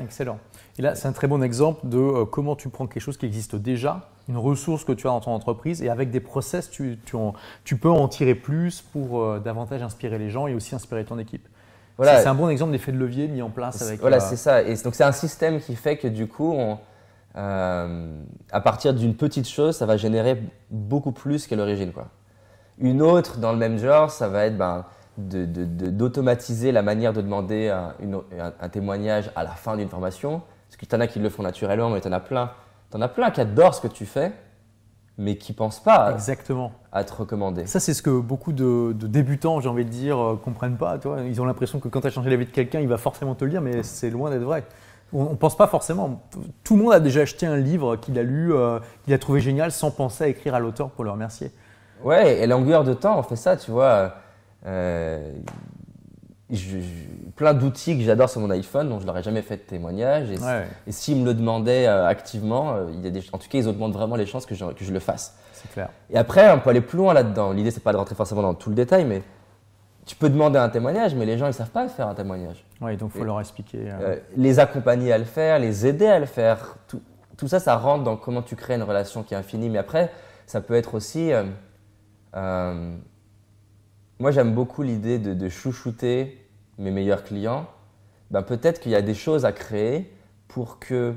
Excellent. 0.00 0.38
Et 0.78 0.82
là, 0.82 0.94
c'est 0.94 1.06
un 1.06 1.12
très 1.12 1.28
bon 1.28 1.42
exemple 1.42 1.86
de 1.86 1.98
euh, 1.98 2.24
comment 2.24 2.56
tu 2.56 2.68
prends 2.68 2.86
quelque 2.86 3.02
chose 3.02 3.16
qui 3.16 3.26
existe 3.26 3.54
déjà, 3.54 4.08
une 4.28 4.36
ressource 4.36 4.84
que 4.84 4.92
tu 4.92 5.06
as 5.06 5.10
dans 5.10 5.20
ton 5.20 5.32
entreprise, 5.32 5.82
et 5.82 5.88
avec 5.88 6.10
des 6.10 6.20
process, 6.20 6.70
tu, 6.70 6.98
tu, 7.64 7.76
peux 7.76 7.90
en 7.90 8.08
tirer 8.08 8.34
plus 8.34 8.82
pour 8.82 9.22
euh, 9.22 9.38
davantage 9.38 9.82
inspirer 9.82 10.18
les 10.18 10.30
gens 10.30 10.46
et 10.46 10.54
aussi 10.54 10.74
inspirer 10.74 11.04
ton 11.04 11.18
équipe. 11.18 11.46
Voilà. 11.96 12.20
C'est 12.20 12.28
un 12.28 12.34
bon 12.34 12.48
exemple 12.48 12.72
d'effet 12.72 12.92
de 12.92 12.98
levier 12.98 13.28
mis 13.28 13.42
en 13.42 13.50
place 13.50 13.80
avec. 13.82 14.00
Voilà, 14.00 14.16
euh, 14.16 14.20
c'est 14.20 14.36
ça. 14.36 14.62
Et 14.62 14.74
donc, 14.76 14.94
c'est 14.94 15.04
un 15.04 15.12
système 15.12 15.60
qui 15.60 15.76
fait 15.76 15.96
que 15.96 16.08
du 16.08 16.26
coup, 16.26 16.56
à 17.34 18.60
partir 18.62 18.94
d'une 18.94 19.14
petite 19.14 19.48
chose, 19.48 19.76
ça 19.76 19.86
va 19.86 19.96
générer 19.96 20.42
beaucoup 20.70 21.12
plus 21.12 21.46
qu'à 21.46 21.56
l'origine. 21.56 21.92
Une 22.78 23.02
autre 23.02 23.38
dans 23.38 23.52
le 23.52 23.58
même 23.58 23.78
genre, 23.78 24.10
ça 24.10 24.28
va 24.28 24.46
être 24.46 24.56
ben, 24.56 24.84
d'automatiser 25.16 26.72
la 26.72 26.82
manière 26.82 27.12
de 27.12 27.20
demander 27.20 27.68
un, 27.68 28.68
témoignage 28.68 29.30
à 29.36 29.44
la 29.44 29.50
fin 29.50 29.76
d'une 29.76 29.88
formation. 29.88 30.42
Parce 30.68 30.76
que 30.76 30.86
tu 30.86 30.96
en 30.96 31.00
as 31.00 31.06
qui 31.06 31.20
le 31.20 31.28
font 31.28 31.44
naturellement, 31.44 31.90
mais 31.90 32.00
tu 32.00 32.08
en 32.08 32.12
as 32.12 32.20
plein. 32.20 32.50
Tu 32.90 32.96
en 32.96 33.00
as 33.00 33.08
plein 33.08 33.30
qui 33.30 33.40
adorent 33.40 33.74
ce 33.74 33.80
que 33.80 33.86
tu 33.86 34.06
fais, 34.06 34.32
mais 35.18 35.36
qui 35.36 35.52
ne 35.52 35.56
pensent 35.56 35.82
pas 35.82 36.12
Exactement. 36.12 36.72
À, 36.92 37.04
te 37.04 37.12
recommander. 37.12 37.66
Ça, 37.66 37.80
c'est 37.80 37.94
ce 37.94 38.02
que 38.02 38.10
beaucoup 38.10 38.52
de, 38.52 38.92
débutants, 38.92 39.60
j'ai 39.60 39.68
envie 39.68 39.84
de 39.84 39.90
dire, 39.90 40.16
ne 40.16 40.32
euh, 40.32 40.36
comprennent 40.36 40.76
pas. 40.76 40.98
Toi. 40.98 41.18
Ils 41.26 41.40
ont 41.40 41.44
l'impression 41.44 41.80
que 41.80 41.88
quand 41.88 42.00
tu 42.00 42.06
as 42.06 42.10
changé 42.10 42.30
la 42.30 42.36
vie 42.36 42.46
de 42.46 42.50
quelqu'un, 42.50 42.80
il 42.80 42.88
va 42.88 42.98
forcément 42.98 43.34
te 43.34 43.44
le 43.44 43.50
dire, 43.50 43.60
mais 43.60 43.82
c'est 43.82 44.10
loin 44.10 44.30
d'être 44.30 44.42
vrai. 44.42 44.64
On 45.12 45.30
ne 45.30 45.36
pense 45.36 45.56
pas 45.56 45.68
forcément. 45.68 46.22
Tout 46.64 46.76
le 46.76 46.82
monde 46.82 46.92
a 46.92 47.00
déjà 47.00 47.20
acheté 47.20 47.46
un 47.46 47.56
livre 47.56 47.96
qu'il 47.96 48.18
a 48.18 48.22
lu, 48.22 48.52
euh, 48.52 48.80
qu'il 49.04 49.14
a 49.14 49.18
trouvé 49.18 49.40
génial, 49.40 49.70
sans 49.70 49.90
penser 49.90 50.24
à 50.24 50.28
écrire 50.28 50.54
à 50.54 50.60
l'auteur 50.60 50.90
pour 50.90 51.04
le 51.04 51.10
remercier. 51.10 51.52
Ouais, 52.02 52.38
et 52.38 52.46
longueur 52.46 52.82
de 52.82 52.94
temps, 52.94 53.18
on 53.18 53.22
fait 53.22 53.36
ça, 53.36 53.56
tu 53.56 53.70
vois. 53.70 54.14
Euh, 54.66 55.32
plein 57.36 57.54
d'outils 57.54 57.96
que 57.96 58.04
j'adore 58.04 58.28
sur 58.28 58.40
mon 58.40 58.50
iPhone, 58.50 58.88
dont 58.88 59.00
je 59.00 59.06
leur 59.06 59.16
ai 59.16 59.22
jamais 59.22 59.42
fait 59.42 59.56
de 59.56 59.62
témoignage. 59.62 60.28
Et, 60.86 60.92
s'ils 60.92 61.16
me 61.16 61.24
le 61.24 61.34
demandaient 61.34 61.86
euh, 61.86 62.06
activement, 62.06 62.74
euh, 62.74 62.86
il 62.92 63.02
y 63.02 63.06
a 63.06 63.10
des, 63.10 63.20
en 63.32 63.38
tout 63.38 63.48
cas, 63.48 63.58
ils 63.58 63.68
augmentent 63.68 63.94
vraiment 63.94 64.16
les 64.16 64.26
chances 64.26 64.44
que 64.44 64.54
je, 64.54 64.64
que 64.66 64.84
je 64.84 64.92
le 64.92 65.00
fasse. 65.00 65.36
C'est 65.52 65.70
clair. 65.72 65.88
Et 66.10 66.18
après, 66.18 66.52
on 66.52 66.60
peut 66.60 66.70
aller 66.70 66.82
plus 66.82 66.98
loin 66.98 67.14
là-dedans. 67.14 67.52
L'idée, 67.52 67.70
c'est 67.70 67.82
pas 67.82 67.92
de 67.92 67.96
rentrer 67.96 68.14
forcément 68.14 68.42
dans 68.42 68.54
tout 68.54 68.68
le 68.68 68.76
détail, 68.76 69.06
mais 69.06 69.22
tu 70.04 70.16
peux 70.16 70.28
demander 70.28 70.58
un 70.58 70.68
témoignage, 70.68 71.14
mais 71.14 71.24
les 71.24 71.38
gens, 71.38 71.46
ils 71.46 71.54
savent 71.54 71.70
pas 71.70 71.88
faire 71.88 72.08
un 72.08 72.14
témoignage. 72.14 72.64
Oui, 72.82 72.96
donc 72.98 73.12
il 73.14 73.18
faut 73.18 73.24
leur 73.24 73.40
expliquer. 73.40 73.90
Euh, 73.90 74.16
les 74.36 74.58
accompagner 74.58 75.12
à 75.12 75.18
le 75.18 75.24
faire, 75.24 75.58
les 75.58 75.86
aider 75.86 76.06
à 76.06 76.18
le 76.18 76.26
faire, 76.26 76.76
tout, 76.88 77.00
tout 77.38 77.48
ça, 77.48 77.58
ça 77.58 77.76
rentre 77.76 78.04
dans 78.04 78.18
comment 78.18 78.42
tu 78.42 78.54
crées 78.54 78.74
une 78.74 78.82
relation 78.82 79.22
qui 79.22 79.32
est 79.32 79.36
infinie. 79.38 79.70
Mais 79.70 79.78
après, 79.78 80.12
ça 80.46 80.60
peut 80.60 80.74
être 80.74 80.94
aussi. 80.94 81.32
Moi, 84.18 84.30
j'aime 84.30 84.54
beaucoup 84.54 84.82
l'idée 84.82 85.18
de, 85.18 85.34
de 85.34 85.48
chouchouter 85.48 86.46
mes 86.78 86.90
meilleurs 86.90 87.24
clients. 87.24 87.66
Ben, 88.30 88.42
peut-être 88.42 88.80
qu'il 88.80 88.92
y 88.92 88.96
a 88.96 89.02
des 89.02 89.14
choses 89.14 89.44
à 89.44 89.52
créer 89.52 90.12
pour 90.48 90.78
que. 90.78 91.14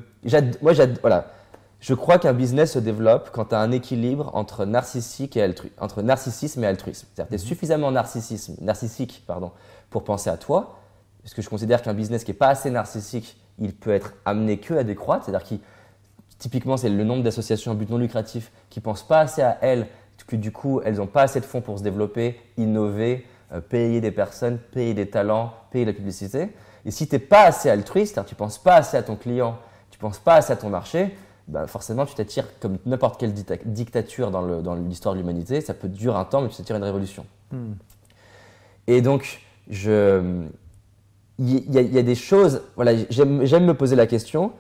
Moi, 0.62 0.74
voilà. 1.02 1.32
Je 1.80 1.94
crois 1.94 2.18
qu'un 2.18 2.34
business 2.34 2.74
se 2.74 2.80
développe 2.80 3.30
quand 3.32 3.46
tu 3.46 3.56
as 3.56 3.60
un 3.60 3.72
équilibre 3.72 4.32
entre, 4.34 4.66
narcissique 4.66 5.38
et 5.38 5.48
altru- 5.48 5.70
entre 5.80 6.02
narcissisme 6.02 6.64
et 6.64 6.68
altruisme. 6.68 7.08
C'est-à-dire 7.14 7.30
que 7.30 7.36
tu 7.36 7.44
es 7.44 7.48
suffisamment 7.48 7.92
narcissisme, 7.92 8.56
narcissique 8.62 9.24
pardon, 9.28 9.52
pour 9.92 10.04
penser 10.04 10.32
à 10.32 10.38
toi, 10.38 10.80
parce 11.22 11.36
que 11.36 11.44
je 11.44 11.50
considère 11.50 11.84
qu'un 11.84 11.94
business 11.94 12.24
qui 12.24 12.32
n'est 12.32 12.38
pas 12.38 12.48
assez 12.48 12.72
narcissique, 12.72 13.40
il 13.60 13.76
peut 13.76 13.92
être 13.92 14.16
amené 14.26 14.58
que 14.58 14.74
à 14.74 14.84
décroître. 14.84 15.26
C'est-à-dire 15.26 15.48
que 15.48 15.56
typiquement, 16.40 16.78
c'est 16.78 16.90
le 16.90 17.04
nombre 17.04 17.22
d'associations 17.22 17.72
à 17.72 17.76
but 17.76 17.90
non 17.92 17.98
lucratif 18.00 18.52
qui 18.72 18.80
ne 18.80 18.84
pensent 18.84 19.08
pas 19.08 19.20
assez 19.20 19.44
à 19.44 19.60
elles, 19.62 19.88
que 20.28 20.36
du 20.36 20.52
coup, 20.52 20.82
elles 20.84 20.96
n'ont 20.96 21.08
pas 21.08 21.24
assez 21.24 21.40
de 21.40 21.46
fonds 21.46 21.62
pour 21.62 21.78
se 21.80 21.84
développer, 21.84 22.40
innover, 22.58 23.26
euh, 23.54 23.62
payer 23.62 24.02
des 24.02 24.12
personnes, 24.12 24.58
payer 24.58 24.94
des 24.94 25.10
talents, 25.10 25.54
payer 25.72 25.86
la 25.86 25.94
publicité. 25.94 26.50
Et 26.86 26.92
si 26.92 27.08
tu 27.08 27.16
n'es 27.16 27.20
pas 27.20 27.44
assez 27.44 27.70
altruiste, 27.70 28.20
tu 28.28 28.34
ne 28.34 28.38
penses 28.38 28.58
pas 28.58 28.76
assez 28.76 28.98
à 28.98 29.04
ton 29.04 29.16
client, 29.16 29.58
tu 29.90 29.98
ne 29.98 30.02
penses 30.02 30.20
pas 30.20 30.36
assez 30.36 30.52
à 30.54 30.58
ton 30.58 30.70
marché, 30.70 31.16
ben 31.48 31.66
forcément, 31.66 32.06
tu 32.06 32.14
t'attires 32.14 32.60
comme 32.60 32.78
n'importe 32.86 33.20
quelle 33.20 33.34
dicta- 33.34 33.58
dictature 33.64 34.32
dans 34.32 34.76
l'histoire 34.76 35.16
de 35.16 35.20
l'humanité. 35.20 35.62
Ça 35.62 35.74
peut 35.74 35.88
durer 35.88 36.18
un 36.18 36.26
temps, 36.26 36.42
mais 36.42 36.50
tu 36.50 36.58
t'attires 36.58 36.76
une 36.76 36.84
révolution. 36.84 37.26
hmm. 37.52 37.74
Et 38.88 39.02
donc, 39.02 39.42
je, 39.70 40.46
il 41.40 41.74
y, 41.74 41.78
a- 41.78 41.82
il 41.82 41.94
y 41.94 41.98
a 42.00 42.04
des 42.04 42.16
choses, 42.16 42.64
voilà, 42.76 42.92
j'aime 43.10 43.66
me 43.66 43.74
poser 43.74 43.96
la 43.96 44.08
question, 44.08 44.52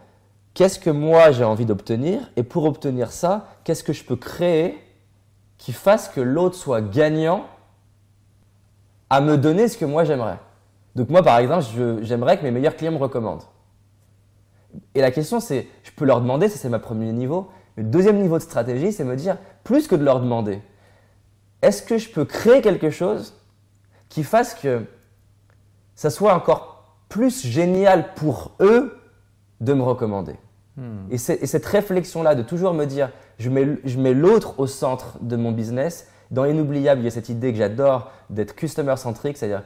qu'est-ce 0.54 0.80
que 0.80 0.90
moi 0.90 1.32
j'ai 1.32 1.44
envie 1.44 1.66
d'obtenir? 1.66 2.22
Et 2.38 2.44
pour 2.44 2.64
obtenir 2.66 3.12
ça, 3.12 3.48
qu'est-ce 3.64 3.84
que 3.84 3.94
je 3.94 4.04
peux 4.04 4.16
créer 4.16 4.78
qui 5.58 5.74
fasse 5.74 6.10
que 6.10 6.22
l'autre 6.22 6.56
soit 6.56 6.82
gagnant 6.82 7.46
à 9.10 9.22
me 9.22 9.38
donner 9.38 9.68
ce 9.68 9.78
que 9.78 9.86
moi 9.86 10.04
j'aimerais 10.04 10.40
Donc 10.96 11.10
moi, 11.10 11.24
par 11.24 11.38
exemple, 11.38 11.66
j'aimerais 12.02 12.38
que 12.38 12.44
mes 12.44 12.52
meilleurs 12.52 12.76
clients 12.76 12.92
me 12.92 12.98
recommandent. 12.98 13.44
Et 14.96 15.02
la 15.02 15.12
question, 15.12 15.40
c'est, 15.40 15.68
je 15.84 15.92
peux 15.92 16.06
leur 16.06 16.22
demander, 16.22 16.50
ça 16.50 16.58
c'est 16.58 16.70
ma 16.70 16.80
premier 16.80 17.12
niveau. 17.12 17.50
Mais 17.76 17.84
le 17.84 17.90
deuxième 17.90 18.20
niveau 18.22 18.38
de 18.38 18.44
stratégie, 18.44 18.92
c'est 18.92 19.04
me 19.04 19.16
dire, 19.16 19.38
plus 19.64 19.88
que 19.88 19.96
de 19.96 20.04
leur 20.04 20.20
demander, 20.20 20.62
est-ce 21.62 21.82
que 21.82 21.98
je 21.98 22.10
peux 22.10 22.26
créer 22.26 22.62
quelque 22.62 22.90
chose 22.90 23.36
qui 24.10 24.24
fasse 24.24 24.54
que 24.54 24.86
ça 25.96 26.10
soit 26.10 26.34
encore 26.34 26.98
plus 27.10 27.46
génial 27.46 28.14
pour 28.14 28.52
eux 28.60 29.00
de 29.62 29.74
me 29.74 29.82
recommander? 29.82 30.36
Hmm. 30.76 31.08
Et 31.10 31.18
cette 31.18 31.66
réflexion-là 31.66 32.36
de 32.36 32.44
toujours 32.44 32.74
me 32.74 32.86
dire, 32.86 33.10
je 33.40 33.50
mets, 33.50 34.14
l'autre 34.14 34.60
au 34.60 34.68
centre 34.68 35.18
de 35.22 35.36
mon 35.36 35.52
business. 35.52 36.08
Dans 36.32 36.46
Inoubliable, 36.46 37.02
il 37.02 37.06
y 37.06 37.08
a 37.08 37.12
cette 37.12 37.30
idée 37.30 37.52
que 37.52 37.58
j'adore 37.58 38.12
d'être 38.30 38.56
customer-centric, 38.56 39.38
c'est-à-dire 39.38 39.64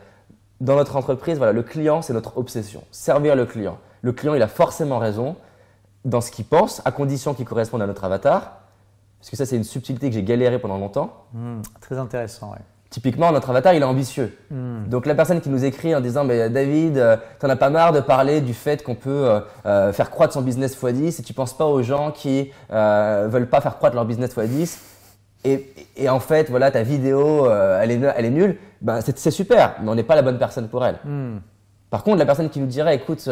dans 0.60 0.76
notre 0.76 0.96
entreprise, 0.96 1.38
voilà, 1.38 1.54
le 1.54 1.64
client, 1.64 2.02
c'est 2.02 2.14
notre 2.14 2.38
obsession. 2.38 2.84
Servir 2.92 3.36
le 3.36 3.46
client. 3.46 3.80
Le 4.04 4.12
client, 4.12 4.36
il 4.36 4.42
a 4.42 4.48
forcément 4.48 5.00
raison 5.00 5.36
dans 6.06 6.22
ce 6.22 6.32
qu'il 6.32 6.46
pense, 6.46 6.82
à 6.86 6.92
condition 6.92 7.34
qu'il 7.34 7.46
corresponde 7.46 7.82
à 7.82 7.88
notre 7.88 8.04
avatar. 8.04 8.60
Parce 9.20 9.30
que 9.30 9.38
ça, 9.38 9.46
c'est 9.46 9.56
une 9.56 9.64
subtilité 9.64 10.10
que 10.10 10.16
j'ai 10.16 10.24
galéré 10.24 10.60
pendant 10.60 10.78
longtemps. 10.78 11.26
Hmm. 11.34 11.62
Très 11.80 11.98
intéressant, 11.98 12.52
ouais. 12.52 12.58
Typiquement, 12.92 13.32
notre 13.32 13.50
avatar, 13.50 13.74
il 13.74 13.82
est 13.82 13.86
ambitieux. 13.86 14.38
Hmm. 14.50 14.84
Donc 14.88 15.06
la 15.06 15.16
personne 15.16 15.40
qui 15.40 15.50
nous 15.50 15.64
écrit 15.64 15.96
en 15.96 16.02
disant 16.02 16.26
mais 16.26 16.50
David, 16.50 16.98
euh, 16.98 17.16
t'en 17.40 17.50
as 17.50 17.56
pas 17.56 17.70
marre 17.70 17.94
de 17.94 18.02
parler 18.02 18.42
du 18.42 18.54
fait 18.54 18.84
qu'on 18.84 18.96
peut 18.96 19.10
euh, 19.10 19.40
euh, 19.66 19.94
faire 19.94 20.12
croître 20.12 20.34
son 20.34 20.42
business 20.42 20.78
x10 20.78 21.22
et 21.22 21.24
tu 21.24 21.34
penses 21.34 21.56
pas 21.56 21.66
aux 21.66 21.82
gens 21.82 22.12
qui 22.12 22.52
euh, 22.70 23.30
veulent 23.32 23.48
pas 23.48 23.62
faire 23.62 23.78
croître 23.78 23.96
leur 23.96 24.04
business 24.04 24.36
x10 24.36 24.80
et, 25.46 25.74
et 25.96 26.10
en 26.10 26.20
fait 26.20 26.50
voilà 26.50 26.70
ta 26.70 26.84
vidéo 26.84 27.48
euh, 27.48 27.80
elle, 27.82 27.92
est, 27.92 28.14
elle 28.18 28.26
est 28.26 28.30
nulle, 28.30 28.58
ben, 28.82 29.00
c'est 29.00 29.32
super 29.32 29.76
mais 29.82 29.90
on 29.90 29.96
n'est 29.96 30.04
pas 30.04 30.16
la 30.16 30.22
bonne 30.22 30.38
personne 30.38 30.68
pour 30.68 30.86
elle. 30.86 30.98
Hmm. 31.06 31.38
Par 31.90 32.04
contre, 32.04 32.20
la 32.20 32.26
personne 32.26 32.50
qui 32.50 32.60
nous 32.60 32.68
dirait, 32.68 32.96
écoute, 32.96 33.28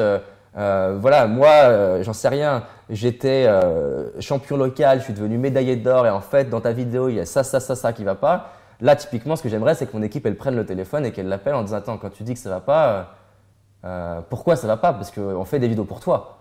euh, 0.57 0.97
voilà, 0.99 1.27
moi, 1.27 1.49
euh, 1.49 2.03
j'en 2.03 2.13
sais 2.13 2.27
rien, 2.27 2.63
j'étais 2.89 3.45
euh, 3.47 4.09
champion 4.19 4.57
local, 4.57 4.99
je 4.99 5.05
suis 5.05 5.13
devenu 5.13 5.37
médaillé 5.37 5.75
d'or, 5.75 6.07
et 6.07 6.09
en 6.09 6.21
fait, 6.21 6.49
dans 6.49 6.61
ta 6.61 6.71
vidéo, 6.71 7.09
il 7.09 7.15
y 7.15 7.19
a 7.19 7.25
ça, 7.25 7.43
ça, 7.43 7.59
ça, 7.59 7.75
ça 7.75 7.93
qui 7.93 8.03
va 8.03 8.15
pas. 8.15 8.53
Là, 8.81 8.95
typiquement, 8.95 9.35
ce 9.35 9.43
que 9.43 9.49
j'aimerais, 9.49 9.75
c'est 9.75 9.85
que 9.87 9.95
mon 9.97 10.03
équipe, 10.03 10.25
elle 10.25 10.37
prenne 10.37 10.55
le 10.55 10.65
téléphone 10.65 11.05
et 11.05 11.11
qu'elle 11.11 11.27
l'appelle 11.27 11.53
en 11.55 11.63
disant, 11.63 11.77
attends, 11.77 11.97
quand 11.97 12.09
tu 12.11 12.23
dis 12.23 12.33
que 12.33 12.39
ça 12.39 12.49
va 12.49 12.61
pas, 12.61 12.87
euh, 12.89 13.03
euh, 13.85 14.21
pourquoi 14.29 14.55
ça 14.55 14.67
va 14.67 14.77
pas? 14.77 14.93
Parce 14.93 15.11
qu'on 15.11 15.43
fait 15.45 15.59
des 15.59 15.67
vidéos 15.67 15.85
pour 15.85 15.99
toi. 15.99 16.35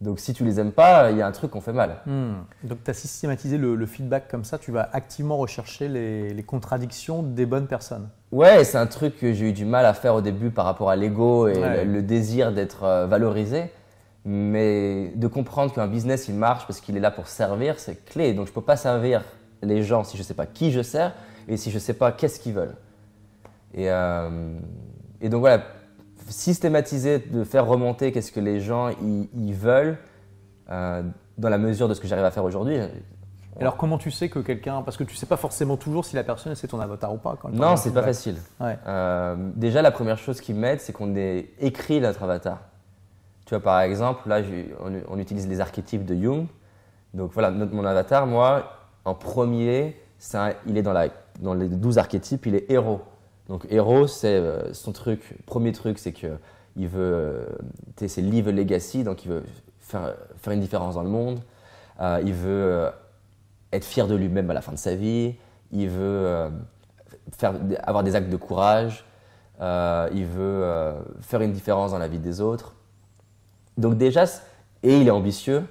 Donc, 0.00 0.20
si 0.20 0.32
tu 0.32 0.44
les 0.44 0.60
aimes 0.60 0.70
pas, 0.70 1.10
il 1.10 1.16
y 1.16 1.22
a 1.22 1.26
un 1.26 1.32
truc 1.32 1.50
qu'on 1.50 1.60
fait 1.60 1.72
mal. 1.72 1.96
Hmm. 2.06 2.34
Donc 2.62 2.78
tu 2.84 2.90
as 2.90 2.94
systématisé 2.94 3.58
le, 3.58 3.74
le 3.74 3.86
feedback 3.86 4.28
comme 4.30 4.44
ça, 4.44 4.56
tu 4.56 4.70
vas 4.70 4.88
activement 4.92 5.36
rechercher 5.36 5.88
les, 5.88 6.32
les 6.32 6.42
contradictions 6.44 7.24
des 7.24 7.46
bonnes 7.46 7.66
personnes. 7.66 8.08
Ouais, 8.30 8.62
c'est 8.62 8.78
un 8.78 8.86
truc 8.86 9.18
que 9.18 9.32
j'ai 9.32 9.48
eu 9.48 9.52
du 9.52 9.64
mal 9.64 9.84
à 9.86 9.94
faire 9.94 10.14
au 10.14 10.20
début 10.20 10.50
par 10.50 10.66
rapport 10.66 10.88
à 10.90 10.94
l'ego 10.94 11.48
et 11.48 11.58
Ouais. 11.58 11.84
le, 11.84 11.92
le 11.94 12.02
désir 12.02 12.52
d'être 12.52 12.84
euh, 12.84 13.06
valorisé. 13.08 13.72
Mais 14.24 15.12
de 15.16 15.26
comprendre 15.26 15.72
qu'un 15.72 15.86
business, 15.86 16.28
il 16.28 16.34
marche 16.34 16.66
parce 16.66 16.80
qu'il 16.80 16.96
est 16.96 17.00
là 17.00 17.10
pour 17.10 17.26
servir, 17.28 17.78
c'est 17.80 18.04
clé. 18.04 18.34
Donc 18.34 18.46
je 18.46 18.50
ne 18.50 18.54
peux 18.54 18.60
pas 18.62 18.76
servir 18.76 19.24
les 19.62 19.82
gens 19.82 20.04
si 20.04 20.16
je 20.16 20.22
ne 20.22 20.26
sais 20.26 20.34
pas 20.34 20.46
qui 20.46 20.70
je 20.70 20.82
sers 20.82 21.12
et 21.48 21.56
si 21.56 21.70
je 21.70 21.76
ne 21.76 21.80
sais 21.80 21.94
pas 21.94 22.12
qu'est-ce 22.12 22.38
qu'ils 22.38 22.54
veulent. 22.54 22.76
Et, 23.74 23.90
euh, 23.90 24.58
et 25.20 25.28
donc 25.28 25.40
voilà, 25.40 25.62
systématiser, 26.28 27.18
de 27.18 27.44
faire 27.44 27.66
remonter 27.66 28.12
qu'est-ce 28.12 28.32
que 28.32 28.40
les 28.40 28.60
gens 28.60 28.90
ils, 29.34 29.54
veulent 29.54 29.98
euh, 30.70 31.02
dans 31.38 31.48
la 31.48 31.58
mesure 31.58 31.88
de 31.88 31.94
ce 31.94 32.00
que 32.00 32.06
j'arrive 32.06 32.24
à 32.24 32.30
faire 32.30 32.44
aujourd'hui. 32.44 32.76
Et 32.76 33.60
Alors 33.60 33.76
comment 33.76 33.98
tu 33.98 34.10
sais 34.10 34.28
que 34.28 34.38
quelqu'un, 34.38 34.82
parce 34.82 34.96
que 34.96 35.04
tu 35.04 35.16
sais 35.16 35.26
pas 35.26 35.36
forcément 35.36 35.76
toujours 35.76 36.04
si 36.04 36.14
la 36.16 36.24
personne 36.24 36.54
c'est 36.54 36.68
ton 36.68 36.80
avatar 36.80 37.12
ou 37.12 37.18
pas. 37.18 37.36
Quand 37.40 37.50
Non, 37.50 37.76
c'est 37.76 37.92
pas 37.92 38.02
facile. 38.02 38.36
Ouais. 38.60 38.78
Euh, 38.86 39.36
déjà, 39.56 39.82
la 39.82 39.90
première 39.90 40.18
chose 40.18 40.40
qui 40.40 40.52
m'aide, 40.54 40.80
c'est 40.80 40.92
qu'on 40.92 41.16
ait 41.16 41.50
écrit 41.60 42.00
notre 42.00 42.22
avatar. 42.22 42.60
Tu 43.46 43.54
vois, 43.54 43.62
par 43.62 43.80
exemple, 43.80 44.28
là, 44.28 44.42
on, 44.84 44.92
on 45.08 45.18
utilise 45.18 45.48
les 45.48 45.60
archétypes 45.60 46.04
de 46.04 46.14
Jung. 46.14 46.46
Donc 47.14 47.32
voilà, 47.32 47.50
notre- 47.50 47.74
mon 47.74 47.84
avatar, 47.84 48.26
moi, 48.26 48.72
en 49.06 49.14
premier, 49.14 49.96
il 50.66 50.76
est 50.76 50.82
dans, 50.82 50.92
la, 50.92 51.08
dans 51.38 51.54
les 51.54 51.68
12 51.68 51.98
archétypes, 51.98 52.46
il 52.46 52.54
est 52.54 52.70
héros. 52.70 53.00
Donc 53.48 53.66
héros, 53.70 54.06
c'est 54.06 54.34
euh, 54.34 54.72
son 54.74 54.92
truc, 54.92 55.36
premier 55.46 55.72
truc, 55.72 55.98
c'est 55.98 56.12
que 56.12 56.36
il 56.76 56.86
veut, 56.88 57.00
euh, 57.00 57.46
c'est 58.06 58.20
live 58.20 58.50
legacy, 58.50 59.02
donc 59.04 59.24
il 59.24 59.30
veut 59.32 59.42
faire, 59.80 60.14
une 60.48 60.60
différence 60.60 60.94
dans 60.94 61.02
le 61.02 61.08
monde. 61.08 61.40
Euh, 62.00 62.20
il 62.24 62.32
veut 62.34 62.88
être 63.72 63.84
fier 63.84 64.06
de 64.06 64.14
lui-même 64.14 64.50
à 64.50 64.54
la 64.54 64.60
fin 64.60 64.72
de 64.72 64.76
sa 64.78 64.94
vie. 64.94 65.34
Il 65.72 65.88
veut 65.88 66.50
avoir 67.82 68.04
des 68.04 68.14
actes 68.14 68.30
de 68.30 68.36
courage. 68.36 69.04
Il 69.60 70.24
veut 70.26 70.94
faire 71.20 71.40
une 71.40 71.52
différence 71.52 71.90
dans 71.90 71.98
la 71.98 72.06
vie 72.08 72.18
des 72.20 72.40
autres. 72.40 72.74
Donc 73.76 73.98
déjà, 73.98 74.24
et 74.82 75.00
il 75.00 75.08
est 75.08 75.10
ambitieux. 75.10 75.64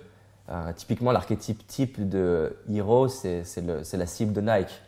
Typiquement, 0.76 1.12
l'archétype 1.12 1.66
type 1.68 2.08
de 2.10 2.58
le- 2.68 3.84
c'est 3.84 3.98
la 3.98 4.06
cible 4.06 4.34
de 4.34 4.42
Nike. 4.42 4.82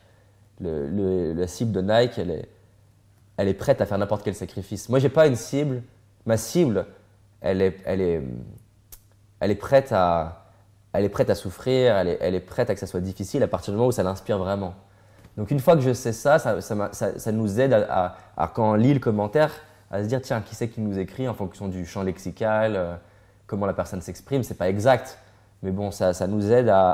La 0.62 1.48
cible 1.48 1.72
de 1.72 1.82
Nike, 1.82 2.18
elle 2.18 2.32
est, 2.32 2.50
elle 3.38 3.48
est 3.48 3.54
prête 3.54 3.80
à 3.82 3.86
faire 3.86 3.98
n'importe 3.98 4.24
quel 4.24 4.36
sacrifice. 4.36 4.90
Moi, 4.90 5.00
j'ai 5.00 5.10
pas 5.10 5.28
une 5.28 5.36
cible. 5.36 5.82
Ma 6.26 6.36
cible, 6.38 6.86
elle 7.42 7.62
est, 7.62 7.78
elle 7.86 8.02
est, 8.02 8.22
elle 9.40 9.52
est 9.52 9.56
prête 9.56 9.92
à, 9.94 10.46
elle 10.92 11.06
est 11.06 11.10
prête 11.10 11.30
à 11.30 11.36
souffrir. 11.36 11.96
Elle 11.96 12.10
est, 12.10 12.18
elle 12.20 12.36
est 12.36 12.42
prête 12.42 12.70
à 12.70 12.74
que 12.74 12.80
ça 12.80 12.88
soit 12.88 13.00
difficile 13.00 13.42
à 13.44 13.48
partir 13.48 13.72
du 13.74 13.78
moment 13.78 13.88
où 13.90 13.94
ça 13.94 14.04
l'inspire 14.04 14.38
vraiment. 14.38 14.74
Donc 15.38 15.52
une 15.52 15.60
fois 15.60 15.76
que 15.76 15.82
je 15.82 15.94
sais 15.94 16.12
ça, 16.12 16.38
ça, 16.40 16.60
ça 16.60 16.90
ça- 16.92 17.32
nous 17.32 17.62
aide 17.62 17.72
à, 17.72 18.18
à- 18.36 18.48
quand 18.50 18.72
on 18.72 18.74
lit 18.74 18.94
le 18.94 19.00
commentaire, 19.00 19.54
à 19.90 20.04
se 20.04 20.08
dire 20.10 20.22
tiens, 20.22 20.42
qui 20.42 20.54
c'est 20.54 20.68
qui 20.68 20.82
nous 20.82 21.00
écrit 21.00 21.30
en 21.30 21.34
fonction 21.34 21.70
du 21.70 21.86
champ 21.86 22.04
lexical, 22.04 22.76
euh, 22.76 22.96
comment 23.48 23.66
la 23.66 23.74
personne 23.74 24.02
s'exprime. 24.02 24.44
C'est 24.44 24.58
pas 24.58 24.68
exact, 24.68 25.18
mais 25.64 25.72
bon, 25.72 25.92
ça, 25.92 26.12
nous 26.28 26.52
aide 26.52 26.68
à, 26.68 26.92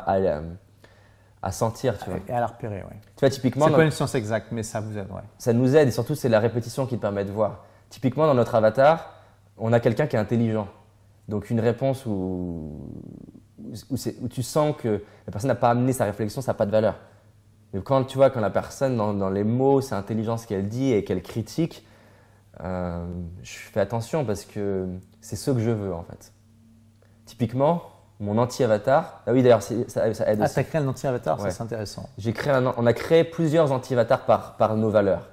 à 1.46 1.52
sentir. 1.52 1.98
Tu 2.00 2.10
vois, 2.10 2.20
Et 2.28 2.32
à 2.32 2.40
la 2.42 2.48
repérer, 2.48 2.78
ouais. 2.84 3.00
tu 3.16 3.20
vois 3.22 3.30
typiquement, 3.30 3.68
C'est 3.68 3.74
pas 3.74 3.84
une 3.86 3.92
science 3.92 4.16
exacte, 4.16 4.48
mais 4.52 4.64
ça 4.64 4.82
vous 4.82 4.98
aide, 4.98 5.10
ouais. 5.12 5.22
ça 5.38 5.54
nous 5.54 5.76
aide 5.76 5.88
et 5.88 5.92
surtout 5.92 6.16
c'est 6.16 6.28
la 6.30 6.40
répétition 6.40 6.86
qui 6.88 6.96
te 6.98 7.02
permet 7.02 7.24
de 7.24 7.32
voir. 7.32 7.64
Typiquement 7.90 8.26
dans 8.26 8.34
notre 8.34 8.56
avatar, 8.56 9.14
on 9.58 9.72
a 9.72 9.80
quelqu'un 9.80 10.08
qui 10.08 10.16
est 10.16 10.20
intelligent. 10.20 10.68
Donc 11.30 11.50
une 11.52 11.60
réponse 11.60 12.06
où, 12.06 12.90
où, 13.90 13.96
c'est- 13.98 14.18
où 14.22 14.28
tu 14.28 14.42
sens 14.44 14.76
que 14.78 15.04
la 15.28 15.32
personne 15.32 15.48
n'a 15.50 15.56
pas 15.56 15.70
amené 15.70 15.94
sa 15.94 16.06
réflexion, 16.06 16.42
ça 16.42 16.52
n'a 16.52 16.58
pas 16.58 16.66
de 16.66 16.72
valeur. 16.72 16.96
Mais 17.74 17.82
quand 17.82 18.04
tu 18.06 18.18
vois 18.18 18.30
quand 18.32 18.42
la 18.42 18.50
personne 18.50 18.98
dans, 18.98 19.14
dans 19.14 19.30
les 19.30 19.44
mots, 19.44 19.82
c'est 19.82 19.96
intelligent 19.96 20.38
ce 20.38 20.48
qu'elle 20.48 20.68
dit 20.68 20.94
et 20.94 21.04
qu'elle 21.04 21.22
critique, 21.22 21.86
euh, 22.62 23.06
je 23.44 23.54
fais 23.58 23.80
attention 23.82 24.26
parce 24.26 24.46
que 24.46 24.88
c'est 25.22 25.36
ce 25.36 25.52
que 25.52 25.60
je 25.60 25.72
veux 25.72 25.94
en 25.94 26.04
fait. 26.04 26.32
Typiquement, 27.26 27.84
mon 28.20 28.38
anti-avatar, 28.38 29.22
ah 29.28 29.34
oui 29.34 29.44
d'ailleurs 29.44 29.62
ça, 29.62 29.74
ça 29.88 30.32
aide 30.32 30.40
Ah, 30.42 30.50
t'as 30.50 30.64
créé 30.64 30.82
un 30.82 30.88
anti-avatar, 30.88 31.38
ça 31.40 31.46
Ouais. 31.46 31.52
c'est 31.52 31.62
intéressant. 31.64 32.10
J'ai 32.18 32.32
créé 32.34 32.54
un- 32.54 32.74
on 32.78 32.86
a 32.86 32.94
créé 32.94 33.24
plusieurs 33.24 33.72
anti-avatars 33.72 34.26
par, 34.26 34.56
par 34.58 34.76
nos 34.78 34.90
valeurs. 34.90 35.30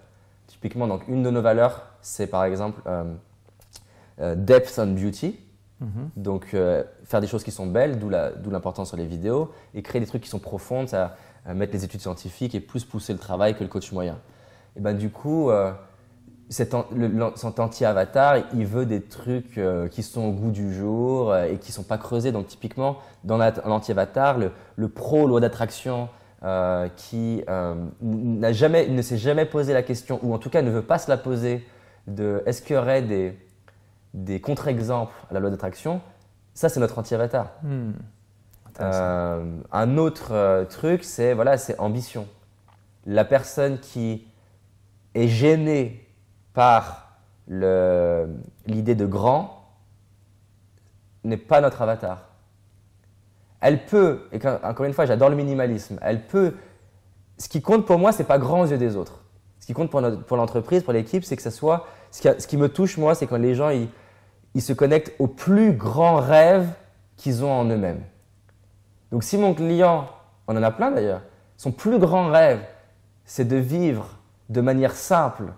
Typiquement, 0.49 0.87
donc, 0.89 1.07
une 1.09 1.23
de 1.23 1.31
nos 1.31 1.41
valeurs, 1.43 1.83
c'est 2.03 2.27
par 2.27 2.45
exemple 2.45 2.81
depth 4.19 4.79
and 4.79 4.89
beauty. 4.89 5.39
Mhm. 5.81 6.11
Donc, 6.17 6.55
faire 7.05 7.21
des 7.21 7.27
choses 7.27 7.43
qui 7.43 7.51
sont 7.51 7.67
belles, 7.67 7.99
d'où 7.99 8.09
l'importance 8.51 8.89
sur 8.89 8.97
les 8.97 9.07
vidéos, 9.07 9.51
et 9.75 9.83
créer 9.83 10.01
des 10.01 10.07
trucs 10.07 10.23
qui 10.23 10.29
sont 10.29 10.39
profonds, 10.39 10.87
ça, 10.87 11.17
mettre 11.47 11.73
les 11.73 11.85
études 11.85 12.01
scientifiques 12.01 12.55
et 12.55 12.61
plus 12.61 12.85
pousser 12.85 13.13
le 13.13 13.19
travail 13.19 13.55
que 13.57 13.63
le 13.65 13.69
coach 13.69 13.91
moyen. 13.93 14.19
Et 14.77 14.81
ben, 14.81 14.97
du 14.97 15.11
coup, 15.11 15.51
cet, 16.53 16.75
anti-avatar, 16.75 18.37
il 18.55 18.67
veut 18.67 18.85
des 18.85 19.01
trucs 19.01 19.57
euh, 19.57 19.89
qui 19.89 20.03
sont 20.03 20.23
au 20.23 20.33
goût 20.33 20.51
du 20.51 20.75
jour 20.75 21.33
euh, 21.33 21.47
et 21.47 21.57
qui 21.57 21.71
ne 21.71 21.75
sont 21.75 21.83
pas 21.83 21.99
creusés. 21.99 22.31
Donc 22.31 22.47
typiquement, 22.47 22.99
dans 23.25 23.39
l'anti-avatar, 23.39 24.39
le, 24.39 24.89
pro 24.89 25.27
loi 25.27 25.41
d'attraction 25.41 26.09
euh, 26.45 26.89
qui 26.97 27.43
n'a 28.03 28.53
jamais, 28.53 28.89
ne 28.89 29.03
s'est 29.03 29.17
jamais 29.17 29.47
posé 29.47 29.73
la 29.73 29.83
question, 29.83 30.21
ou 30.23 30.35
en 30.35 30.39
tout 30.39 30.51
cas 30.51 30.63
ne 30.63 30.71
veut 30.71 30.83
pas 30.83 30.99
se 30.99 31.11
la 31.11 31.17
poser, 31.17 31.67
de 32.07 32.43
est-ce 32.47 32.63
qu'il 32.63 32.77
y 32.77 32.79
aurait 32.79 33.03
des, 33.03 33.39
des 34.13 34.41
contre-exemples 34.41 35.15
à 35.31 35.35
la 35.35 35.41
loi 35.41 35.51
d'attraction, 35.51 36.01
ça 36.53 36.69
c'est 36.69 36.81
notre 36.81 36.99
anti-avatar. 36.99 37.53
Hmm. 37.63 37.93
un 38.81 39.97
autre 39.99 40.67
truc, 40.69 41.05
c'est 41.05 41.33
voilà, 41.33 41.57
c'est 41.57 41.79
ambition. 41.79 42.27
La 43.07 43.25
personne 43.25 43.79
qui 43.79 44.27
est 45.15 45.29
gênée 45.29 46.02
par 46.53 47.19
l'idée 47.49 48.95
de 48.95 49.07
grand 49.07 49.69
n'est 51.25 51.37
pas 51.37 51.61
notre 51.61 51.83
avatar. 51.83 52.29
Elle 53.61 53.85
peut, 53.85 54.29
et 54.33 54.39
encore 54.65 54.87
une 54.87 54.93
fois, 54.93 55.07
j'adore 55.07 55.29
le 55.29 55.37
minimalisme, 55.37 55.99
elle 56.03 56.27
peut. 56.27 56.55
Ce 57.39 57.49
qui 57.49 57.63
compte 57.63 57.87
pour 57.87 57.99
moi, 57.99 58.13
c'est 58.13 58.25
pas 58.25 58.39
grand 58.39 58.63
aux 58.63 58.67
yeux 58.67 58.79
des 58.79 58.97
autres. 58.97 59.23
Ce 59.61 59.67
qui 59.67 59.73
compte 59.73 59.91
pour, 59.91 60.37
l'entreprise, 60.37 60.83
pour 60.83 60.93
l'équipe, 60.93 61.25
c'est 61.25 61.37
que 61.37 61.43
ça 61.43 61.53
soit. 61.53 61.87
Ce 62.11 62.21
qui, 62.21 62.29
ce 62.41 62.47
qui, 62.47 62.57
me 62.57 62.69
touche, 62.69 62.99
moi, 62.99 63.15
c'est 63.15 63.29
quand 63.29 63.37
les 63.37 63.55
gens 63.55 63.71
ils, 63.71 63.89
ils 64.55 64.63
se 64.63 64.73
connectent 64.73 65.13
aux 65.21 65.29
plus 65.29 65.73
grands 65.73 66.17
rêves 66.17 66.69
qu'ils 67.17 67.45
ont 67.45 67.53
en 67.53 67.65
eux-mêmes. 67.67 68.03
Donc, 69.13 69.23
si 69.23 69.39
mon 69.39 69.55
client, 69.55 70.09
on 70.49 70.57
en 70.57 70.63
a 70.63 70.71
plein 70.73 70.91
d'ailleurs, 70.91 71.23
son 71.57 71.71
plus 71.71 71.99
grand 71.99 72.31
rêve, 72.31 72.61
c'est 73.25 73.47
de 73.47 73.57
vivre 73.57 74.19
de 74.49 74.61
manière 74.61 74.97
simple, 74.97 75.53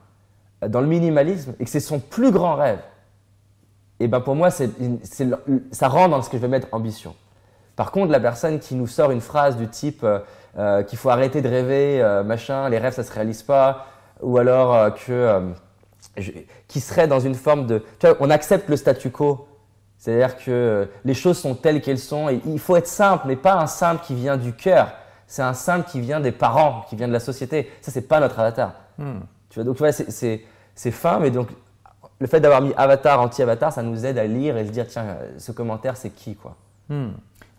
dans 0.68 0.80
le 0.80 0.86
minimalisme 0.86 1.54
et 1.58 1.64
que 1.64 1.70
c'est 1.70 1.80
son 1.80 1.98
plus 1.98 2.30
grand 2.30 2.54
rêve, 2.54 2.80
et 4.00 4.08
ben 4.08 4.20
pour 4.20 4.34
moi, 4.34 4.50
c'est, 4.50 4.70
ça 5.70 5.88
rentre 5.88 6.10
dans 6.10 6.22
ce 6.22 6.28
que 6.28 6.36
je 6.36 6.42
vais 6.42 6.48
mettre 6.48 6.68
ambition. 6.72 7.14
Par 7.76 7.90
contre, 7.90 8.12
la 8.12 8.20
personne 8.20 8.58
qui 8.58 8.74
nous 8.74 8.86
sort 8.86 9.10
une 9.10 9.20
phrase 9.20 9.56
du 9.56 9.68
type 9.68 10.04
euh, 10.04 10.20
euh, 10.58 10.82
qu'il 10.82 10.98
faut 10.98 11.10
arrêter 11.10 11.42
de 11.42 11.48
rêver, 11.48 12.00
euh, 12.02 12.22
machin, 12.22 12.68
les 12.68 12.78
rêves 12.78 12.94
ça 12.94 13.02
se 13.02 13.12
réalise 13.12 13.42
pas, 13.42 13.86
ou 14.20 14.38
alors 14.38 14.94
que 14.94 15.42
qui 16.68 16.80
serait 16.80 17.08
dans 17.08 17.18
une 17.18 17.34
forme 17.34 17.66
de, 17.66 17.82
tu 17.98 18.06
vois, 18.06 18.16
on 18.20 18.30
accepte 18.30 18.68
le 18.68 18.76
statu 18.76 19.10
quo, 19.10 19.48
c'est-à-dire 19.98 20.36
que 20.36 20.88
les 21.04 21.14
choses 21.14 21.38
sont 21.38 21.54
telles 21.54 21.80
qu'elles 21.80 21.98
sont 21.98 22.28
et 22.28 22.40
il 22.46 22.60
faut 22.60 22.76
être 22.76 22.86
simple, 22.86 23.24
mais 23.26 23.34
pas 23.34 23.54
un 23.54 23.66
simple 23.66 24.04
qui 24.04 24.14
vient 24.14 24.36
du 24.36 24.52
cœur, 24.52 24.92
c'est 25.26 25.42
un 25.42 25.54
simple 25.54 25.88
qui 25.90 26.00
vient 26.00 26.20
des 26.20 26.30
parents, 26.30 26.84
qui 26.88 26.94
vient 26.94 27.08
de 27.08 27.12
la 27.12 27.20
société. 27.20 27.70
Ça 27.80 27.90
c'est 27.90 28.02
pas 28.06 28.20
notre 28.20 28.38
avatar. 28.38 28.74
Hmm. 28.98 29.20
Tu 29.48 29.56
vois, 29.56 29.64
donc 29.64 29.76
tu 29.76 29.82
vois, 29.82 29.90
c'est 29.90 30.10
c'est 30.10 30.44
fin, 30.90 31.18
mais 31.18 31.30
donc 31.30 31.48
le 32.20 32.26
fait 32.26 32.40
d'avoir 32.40 32.62
mis 32.62 32.72
avatar, 32.76 33.20
anti-avatar, 33.20 33.72
ça 33.72 33.82
nous 33.82 34.06
aide 34.06 34.18
à 34.18 34.26
lire 34.26 34.56
et 34.56 34.66
se 34.66 34.70
dire 34.70 34.86
tiens, 34.86 35.16
ce 35.38 35.52
commentaire, 35.52 35.96
c'est 35.96 36.10
qui 36.10 36.34
quoi 36.34 36.56
hmm. 36.88 37.10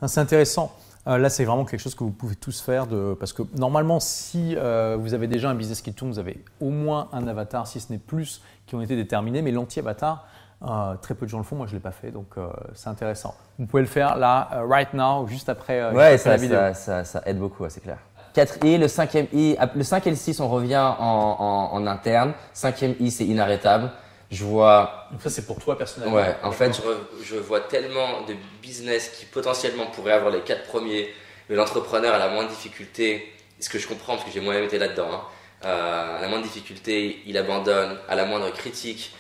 ah, 0.02 0.08
C'est 0.08 0.20
intéressant. 0.20 0.76
Euh, 1.08 1.18
là, 1.18 1.30
c'est 1.30 1.46
vraiment 1.46 1.66
quelque 1.66 1.80
chose 1.80 1.94
que 1.94 2.04
vous 2.04 2.12
pouvez 2.12 2.36
tous 2.36 2.62
faire 2.62 2.88
de, 2.88 3.16
parce 3.20 3.32
que 3.32 3.44
normalement, 3.58 4.00
si 4.00 4.56
euh, 4.56 4.98
vous 5.00 5.14
avez 5.14 5.28
déjà 5.28 5.50
un 5.50 5.56
business 5.56 5.82
qui 5.82 5.94
tourne, 5.94 6.12
vous 6.12 6.20
avez 6.20 6.44
au 6.60 6.70
moins 6.70 7.10
un 7.14 7.28
avatar, 7.28 7.68
si 7.68 7.80
ce 7.80 7.92
n'est 7.92 8.00
plus, 8.00 8.42
qui 8.66 8.74
ont 8.74 8.82
été 8.82 8.96
déterminés. 8.96 9.44
Mais 9.44 9.52
l'anti-avatar, 9.52 10.28
euh, 10.64 10.96
très 10.96 11.14
peu 11.14 11.28
de 11.28 11.30
gens 11.30 11.38
le 11.38 11.44
font. 11.44 11.58
Moi, 11.58 11.68
je 11.68 11.74
ne 11.74 11.78
l'ai 11.78 11.84
pas 11.84 11.92
fait, 11.92 12.10
donc 12.10 12.36
c'est 12.74 12.90
intéressant. 12.90 13.36
Vous 13.60 13.68
pouvez 13.68 13.84
le 13.84 13.88
faire 13.88 14.18
là, 14.18 14.50
right 14.68 14.94
now, 14.94 15.28
juste 15.28 15.48
après, 15.48 15.92
ouais, 15.92 16.18
ça, 16.18 16.32
la 16.32 16.38
vidéo. 16.38 16.58
Ça, 16.74 17.04
ça, 17.04 17.22
aide 17.26 17.38
beaucoup, 17.38 17.64
c'est 17.70 17.82
clair. 17.82 18.00
4 18.36 18.66
I, 18.66 18.78
le 18.78 18.88
cinquième 18.90 19.28
I, 19.34 19.56
le 19.76 19.84
5 19.84 20.06
et 20.08 20.10
le 20.10 20.16
6, 20.16 20.42
on 20.42 20.50
revient 20.50 20.76
en, 20.76 21.38
en, 21.40 21.74
en 21.74 21.88
interne. 21.88 22.34
Cinquième 22.54 22.96
I, 23.00 23.10
c'est 23.10 23.26
inarrêtable. 23.26 23.90
Je 24.30 24.44
vois. 24.44 25.08
Donc 25.12 25.22
ça, 25.22 25.30
c'est 25.30 25.46
pour 25.46 25.60
toi 25.60 25.78
personnellement. 25.78 26.18
Ouais, 26.18 26.36
en 26.44 26.52
fait, 26.52 26.74
je, 26.74 27.24
je, 27.24 27.36
vois 27.38 27.62
tellement 27.62 28.24
de 28.28 28.36
business 28.62 29.10
qui 29.10 29.26
potentiellement 29.26 29.86
pourraient 29.88 30.14
avoir 30.14 30.34
les 30.34 30.42
quatre 30.42 30.64
premiers, 30.64 31.10
mais 31.50 31.56
l'entrepreneur 31.56 32.14
a 32.14 32.20
la 32.20 32.28
moindre 32.28 32.50
difficulté. 32.50 33.32
Ce 33.62 33.70
que 33.70 33.80
je 33.80 33.88
comprends, 33.88 34.16
parce 34.16 34.26
que 34.26 34.32
j'ai 34.32 34.42
moi-même 34.42 34.66
été 34.66 34.78
là-dedans. 34.78 35.08
Hein, 35.14 35.22
euh, 35.64 36.18
à 36.18 36.22
la 36.22 36.28
moindre 36.28 36.44
difficulté, 36.44 37.22
il 37.26 37.38
abandonne. 37.38 37.98
À 38.10 38.16
la 38.16 38.26
moindre 38.26 38.52
critique, 38.52 39.16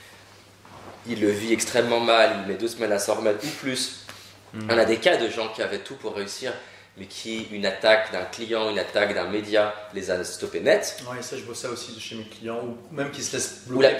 il 1.07 1.21
le 1.21 1.29
vit 1.29 1.53
extrêmement 1.53 2.01
mal. 2.01 2.31
Il 2.41 2.51
met 2.51 2.57
deux 2.57 2.67
semaines 2.67 2.91
à 2.91 2.99
s'en 2.99 3.15
remettre 3.15 3.45
ou 3.45 3.49
plus. 3.61 4.05
Hmm. 4.53 4.67
On 4.69 4.77
a 4.77 4.83
des 4.83 4.97
cas 4.97 5.15
de 5.15 5.29
gens 5.29 5.47
qui 5.47 5.61
avaient 5.61 5.79
tout 5.79 5.95
pour 5.95 6.15
réussir 6.15 6.51
mais 6.97 7.05
qui, 7.05 7.47
une 7.51 7.65
attaque 7.65 8.11
d'un 8.11 8.23
client, 8.23 8.69
une 8.69 8.79
attaque 8.79 9.13
d'un 9.13 9.27
média, 9.27 9.73
les 9.93 10.11
a 10.11 10.23
stoppés 10.23 10.61
net. 10.61 10.97
Oui, 11.09 11.17
ça, 11.21 11.35
je 11.35 11.43
vois 11.43 11.55
ça 11.55 11.69
aussi 11.69 11.99
chez 11.99 12.15
mes 12.15 12.23
clients, 12.23 12.61
ou 12.63 12.77
même 12.95 13.11
qui 13.11 13.21
se 13.21 13.35
laissent 13.35 13.63
bloquer. 13.67 13.95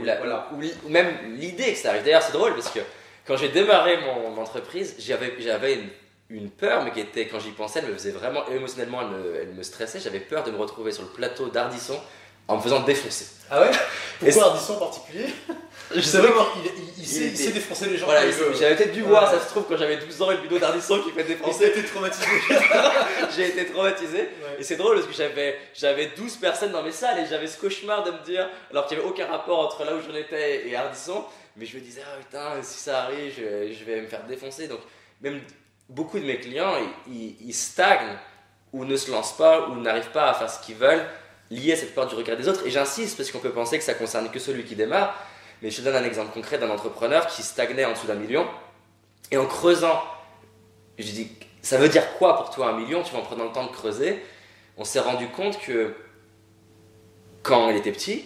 Ou 0.00 0.04
la 0.04 0.16
peur, 0.16 0.50
ou, 0.52 0.88
même 0.88 1.36
l'idée 1.36 1.72
que 1.72 1.78
ça 1.78 1.90
arrive. 1.90 2.04
D'ailleurs, 2.04 2.22
c'est 2.22 2.32
drôle 2.32 2.54
parce 2.54 2.70
que 2.70 2.80
quand 3.26 3.36
j'ai 3.36 3.48
démarré 3.48 3.98
mon 3.98 4.36
entreprise, 4.40 4.96
j'avais, 4.98 5.34
j'avais 5.38 5.74
une, 5.74 5.88
une, 6.28 6.50
peur, 6.50 6.84
mais 6.84 6.90
qui 6.90 7.00
était, 7.00 7.26
quand 7.26 7.40
j'y 7.40 7.52
pensais, 7.52 7.78
elle 7.78 7.88
me 7.88 7.94
faisait 7.94 8.10
vraiment 8.10 8.46
émotionnellement, 8.48 9.00
elle 9.00 9.08
me, 9.08 9.36
elle 9.36 9.54
me 9.54 9.62
stressait. 9.62 10.00
J'avais 10.00 10.20
peur 10.20 10.44
de 10.44 10.50
me 10.50 10.58
retrouver 10.58 10.92
sur 10.92 11.04
le 11.04 11.08
plateau 11.08 11.48
d'Ardisson 11.48 11.98
en 12.48 12.56
me 12.56 12.62
faisant 12.62 12.80
défoncer. 12.80 13.26
Ah 13.50 13.60
ouais? 13.60 13.70
Pourquoi 14.20 14.44
Ardisson 14.44 14.74
en 14.74 14.78
particulier? 14.78 15.26
Je 15.94 16.00
savais 16.00 16.28
qu'il 16.28 16.72
il, 16.98 17.36
sait, 17.36 17.52
défoncer 17.52 17.88
les 17.88 17.98
gens. 17.98 18.06
Voilà, 18.06 18.22
j'avais 18.30 18.74
peut-être 18.74 18.92
dû 18.92 19.02
voir, 19.02 19.30
ça 19.30 19.40
se 19.40 19.48
trouve, 19.48 19.64
quand 19.68 19.76
j'avais 19.76 19.98
12 19.98 20.22
ans, 20.22 20.30
une 20.30 20.40
vidéo 20.40 20.58
d'Ardisson 20.58 21.00
qui 21.02 21.10
fait 21.10 21.24
défoncer. 21.24 21.66
J'ai 21.74 21.78
été 21.78 21.88
traumatisé. 21.88 22.26
J'ai 23.36 23.48
été 23.48 23.66
traumatisé. 23.66 24.28
Et 24.58 24.62
c'est 24.62 24.76
drôle 24.76 24.96
parce 24.96 25.06
que 25.06 25.12
j'avais, 25.12 25.58
j'avais 25.74 26.06
12 26.16 26.36
personnes 26.36 26.72
dans 26.72 26.82
mes 26.82 26.92
salles 26.92 27.20
et 27.20 27.26
j'avais 27.26 27.46
ce 27.46 27.58
cauchemar 27.58 28.02
de 28.02 28.12
me 28.12 28.24
dire, 28.24 28.48
alors 28.70 28.86
qu'il 28.86 28.96
n'y 28.96 29.04
avait 29.04 29.12
aucun 29.12 29.26
rapport 29.26 29.60
entre 29.60 29.84
là 29.84 29.94
où 29.94 30.00
j'en 30.00 30.16
étais 30.16 30.68
et 30.68 30.74
Ardisson, 30.74 31.24
mais 31.56 31.66
je 31.66 31.76
me 31.76 31.82
disais, 31.82 32.02
ah 32.04 32.18
putain, 32.18 32.62
si 32.62 32.78
ça 32.78 33.02
arrive, 33.02 33.34
je, 33.36 33.84
vais 33.84 34.00
me 34.00 34.06
faire 34.06 34.24
défoncer. 34.24 34.68
Donc, 34.68 34.80
même 35.20 35.40
beaucoup 35.88 36.18
de 36.18 36.24
mes 36.24 36.38
clients, 36.38 36.74
ils, 37.08 37.36
ils 37.40 37.54
stagnent 37.54 38.16
ou 38.72 38.84
ne 38.84 38.96
se 38.96 39.10
lancent 39.10 39.36
pas 39.36 39.68
ou 39.68 39.76
n'arrivent 39.76 40.10
pas 40.10 40.30
à 40.30 40.34
faire 40.34 40.50
ce 40.50 40.64
qu'ils 40.64 40.76
veulent 40.76 41.06
lié 41.50 41.72
à 41.72 41.76
cette 41.76 41.94
peur 41.94 42.06
du 42.06 42.14
regard 42.14 42.36
des 42.36 42.48
autres. 42.48 42.66
Et 42.66 42.70
j'insiste 42.70 43.16
parce 43.16 43.30
qu'on 43.30 43.38
peut 43.38 43.50
penser 43.50 43.78
que 43.78 43.84
ça 43.84 43.94
concerne 43.94 44.30
que 44.30 44.38
celui 44.38 44.64
qui 44.64 44.76
démarre. 44.76 45.14
Mais 45.62 45.70
je 45.70 45.78
te 45.78 45.82
donne 45.82 45.96
un 45.96 46.04
exemple 46.04 46.32
concret 46.32 46.58
d'un 46.58 46.70
entrepreneur 46.70 47.26
qui 47.26 47.42
stagnait 47.42 47.84
en 47.84 47.92
dessous 47.92 48.06
d'un 48.06 48.14
million. 48.14 48.46
Et 49.30 49.36
en 49.36 49.46
creusant, 49.46 50.02
je 50.98 51.04
dis, 51.04 51.30
ça 51.62 51.78
veut 51.78 51.88
dire 51.88 52.16
quoi 52.18 52.36
pour 52.36 52.50
toi 52.50 52.70
un 52.70 52.78
million? 52.78 53.02
Tu 53.02 53.12
vas 53.12 53.20
en 53.20 53.22
prenant 53.22 53.44
le 53.44 53.52
temps 53.52 53.64
de 53.64 53.72
creuser. 53.72 54.22
On 54.76 54.84
s'est 54.84 55.00
rendu 55.00 55.28
compte 55.28 55.60
que 55.60 55.94
quand 57.42 57.70
il 57.70 57.76
était 57.76 57.92
petit, 57.92 58.24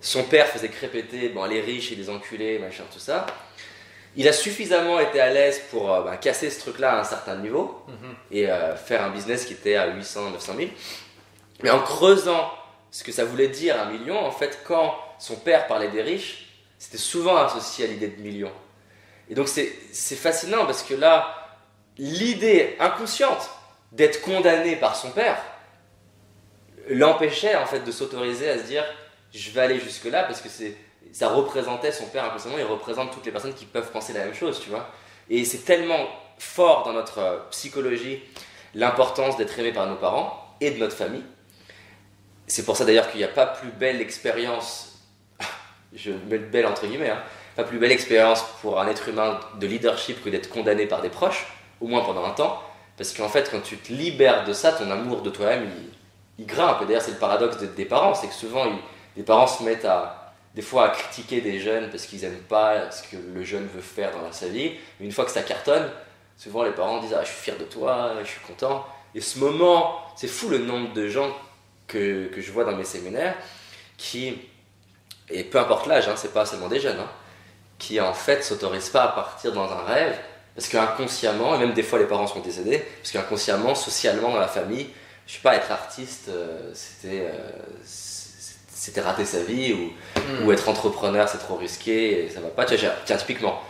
son 0.00 0.24
père 0.24 0.46
faisait 0.46 0.68
crépéter 0.68 1.28
bon, 1.28 1.44
les 1.44 1.60
riches 1.60 1.92
et 1.92 1.94
les 1.94 2.08
enculés, 2.08 2.58
machin, 2.58 2.84
tout 2.92 2.98
ça. 2.98 3.26
Il 4.16 4.26
a 4.26 4.32
suffisamment 4.32 4.98
été 4.98 5.20
à 5.20 5.32
l'aise 5.32 5.60
pour 5.70 5.92
euh, 5.92 6.02
bah, 6.02 6.16
casser 6.16 6.50
ce 6.50 6.58
truc-là 6.60 6.96
à 6.96 7.00
un 7.00 7.04
certain 7.04 7.36
niveau 7.36 7.84
mhm. 7.86 8.14
et 8.32 8.50
euh, 8.50 8.74
faire 8.74 9.04
un 9.04 9.10
business 9.10 9.44
qui 9.44 9.52
était 9.52 9.76
à 9.76 9.94
800, 9.94 10.30
900 10.30 10.54
000. 10.56 10.70
Mais 11.62 11.70
en 11.70 11.80
creusant 11.80 12.50
ce 12.90 13.04
que 13.04 13.12
ça 13.12 13.24
voulait 13.24 13.48
dire 13.48 13.80
un 13.80 13.90
million, 13.90 14.18
en 14.18 14.32
fait, 14.32 14.60
quand 14.64 14.94
son 15.18 15.36
père 15.36 15.66
parlait 15.66 15.88
des 15.88 16.02
riches, 16.02 16.46
c'était 16.78 16.98
souvent 16.98 17.36
associé 17.36 17.84
à 17.84 17.88
l'idée 17.88 18.08
de 18.08 18.20
million. 18.20 18.50
Et 19.28 19.34
donc 19.34 19.48
c'est 19.48 20.16
fascinant 20.16 20.66
parce 20.66 20.82
que 20.82 20.94
là, 20.94 21.58
l'idée 21.98 22.76
inconsciente 22.80 23.50
d'être 23.92 24.22
condamné 24.22 24.76
par 24.76 24.96
son 24.96 25.10
père 25.10 25.40
l'empêchait 26.88 27.54
en 27.54 27.66
fait 27.66 27.80
de 27.80 27.92
s'autoriser 27.92 28.50
à 28.50 28.58
se 28.58 28.64
dire 28.64 28.84
je 29.32 29.50
vais 29.50 29.60
aller 29.60 29.78
jusque 29.78 30.06
là 30.06 30.24
parce 30.24 30.40
que 30.40 30.48
ça 31.12 31.28
représentait 31.28 31.92
son 31.92 32.06
père 32.06 32.24
inconsciemment, 32.24 32.58
il 32.58 32.64
représente 32.64 33.12
toutes 33.12 33.26
les 33.26 33.32
personnes 33.32 33.54
qui 33.54 33.66
peuvent 33.66 33.90
penser 33.92 34.12
la 34.12 34.24
même 34.24 34.34
chose, 34.34 34.60
tu 34.60 34.70
vois. 34.70 34.90
Et 35.28 35.44
c'est 35.44 35.64
tellement 35.64 36.08
fort 36.38 36.84
dans 36.84 36.92
notre 36.92 37.46
psychologie 37.50 38.20
l'importance 38.74 39.36
d'être 39.36 39.56
aimé 39.58 39.72
par 39.72 39.86
nos 39.86 39.96
parents 39.96 40.56
et 40.60 40.70
de 40.72 40.78
notre 40.78 40.96
famille 40.96 41.24
c'est 42.50 42.64
pour 42.64 42.76
ça 42.76 42.84
d'ailleurs 42.84 43.10
qu'il 43.10 43.18
n'y 43.18 43.24
a 43.24 43.28
pas 43.28 43.46
plus 43.46 43.70
belle 43.70 44.00
expérience, 44.00 44.98
je 45.94 46.10
mets 46.10 46.38
le 46.38 46.46
belle 46.46 46.66
entre 46.66 46.86
guillemets, 46.86 47.10
hein, 47.10 47.22
pas 47.56 47.64
plus 47.64 47.78
belle 47.78 47.92
expérience 47.92 48.44
pour 48.60 48.80
un 48.80 48.88
être 48.88 49.08
humain 49.08 49.40
de 49.58 49.66
leadership 49.66 50.22
que 50.22 50.30
d'être 50.30 50.48
condamné 50.48 50.86
par 50.86 51.02
des 51.02 51.08
proches, 51.08 51.46
au 51.80 51.86
moins 51.86 52.02
pendant 52.02 52.24
un 52.24 52.30
temps. 52.30 52.62
Parce 52.96 53.12
qu'en 53.12 53.28
fait, 53.28 53.50
quand 53.50 53.60
tu 53.60 53.76
te 53.76 53.92
libères 53.92 54.44
de 54.44 54.52
ça, 54.52 54.72
ton 54.72 54.90
amour 54.90 55.22
de 55.22 55.30
toi-même, 55.30 55.68
il, 56.38 56.46
grimpe. 56.46 56.86
D'ailleurs, 56.86 57.02
c'est 57.02 57.10
le 57.12 57.18
paradoxe 57.18 57.58
des 57.58 57.84
parents, 57.84 58.14
c'est 58.14 58.28
que 58.28 58.34
souvent, 58.34 58.64
les 59.16 59.22
parents 59.22 59.46
se 59.46 59.62
mettent 59.62 59.84
à, 59.84 60.32
des 60.54 60.62
fois 60.62 60.86
à 60.86 60.88
critiquer 60.88 61.42
des 61.42 61.60
jeunes 61.60 61.90
parce 61.90 62.06
qu'ils 62.06 62.20
n'aiment 62.22 62.42
pas 62.48 62.90
ce 62.90 63.02
que 63.02 63.16
le 63.16 63.44
jeune 63.44 63.66
veut 63.66 63.82
faire 63.82 64.10
dans 64.12 64.32
sa 64.32 64.48
vie. 64.48 64.72
Mais 64.98 65.06
une 65.06 65.12
fois 65.12 65.24
que 65.24 65.30
ça 65.30 65.42
cartonne, 65.42 65.90
souvent 66.36 66.62
les 66.62 66.70
parents 66.70 67.00
disent 67.00 67.14
ah, 67.14 67.22
Je 67.22 67.30
suis 67.30 67.40
fier 67.42 67.58
de 67.58 67.64
toi, 67.64 68.12
je 68.22 68.28
suis 68.28 68.40
content. 68.40 68.86
Et 69.14 69.20
ce 69.20 69.38
moment, 69.38 70.00
c'est 70.16 70.28
fou 70.28 70.48
le 70.48 70.58
nombre 70.58 70.92
de 70.94 71.08
gens 71.08 71.30
que, 71.90 72.26
que, 72.28 72.40
je 72.40 72.50
vois 72.52 72.64
dans 72.64 72.76
mes 72.76 72.84
séminaires 72.84 73.34
qui 73.98 74.38
et 75.32 75.44
peu 75.44 75.58
importe 75.58 75.86
l'âge, 75.86 76.08
hein, 76.08 76.14
c'est 76.16 76.32
pas 76.32 76.44
seulement 76.46 76.68
des 76.68 76.80
jeunes, 76.80 76.98
hein, 76.98 77.08
qui 77.78 78.00
en 78.00 78.12
fait 78.14 78.42
s'autorisent 78.42 78.88
pas 78.90 79.04
à 79.04 79.08
partir 79.08 79.52
dans 79.52 79.70
un 79.70 79.82
rêve, 79.84 80.18
parce 80.56 80.68
qu'inconsciemment, 80.68 81.54
et 81.54 81.58
même 81.58 81.72
des 81.72 81.84
fois 81.84 81.98
les 82.00 82.06
parents 82.06 82.26
sont 82.26 82.40
décédés, 82.40 82.78
parce 83.00 83.12
qu'inconsciemment, 83.12 83.74
socialement 83.76 84.30
dans 84.32 84.40
la 84.40 84.48
famille, 84.48 84.88
je 85.28 85.34
sais 85.34 85.40
pas, 85.40 85.54
être 85.54 85.70
artiste, 85.70 86.28
euh, 86.28 86.70
c'était 86.74 87.28
euh, 87.30 87.50
c'était 87.84 89.00
rater 89.02 89.24
sa 89.24 89.42
vie, 89.42 89.72
ou, 89.72 89.92
Hmm. 90.18 90.44
ou 90.46 90.52
être 90.52 90.68
entrepreneur, 90.68 91.28
c'est 91.28 91.38
trop 91.38 91.56
risqué, 91.56 92.24
et 92.24 92.30
ça 92.30 92.40
va 92.40 92.48
pas. 92.48 92.64
Tu 92.64 92.74
vois, 92.76 92.82
j'ai- 92.88 92.96
tiens, 93.04 93.16
typiquement, 93.16 93.60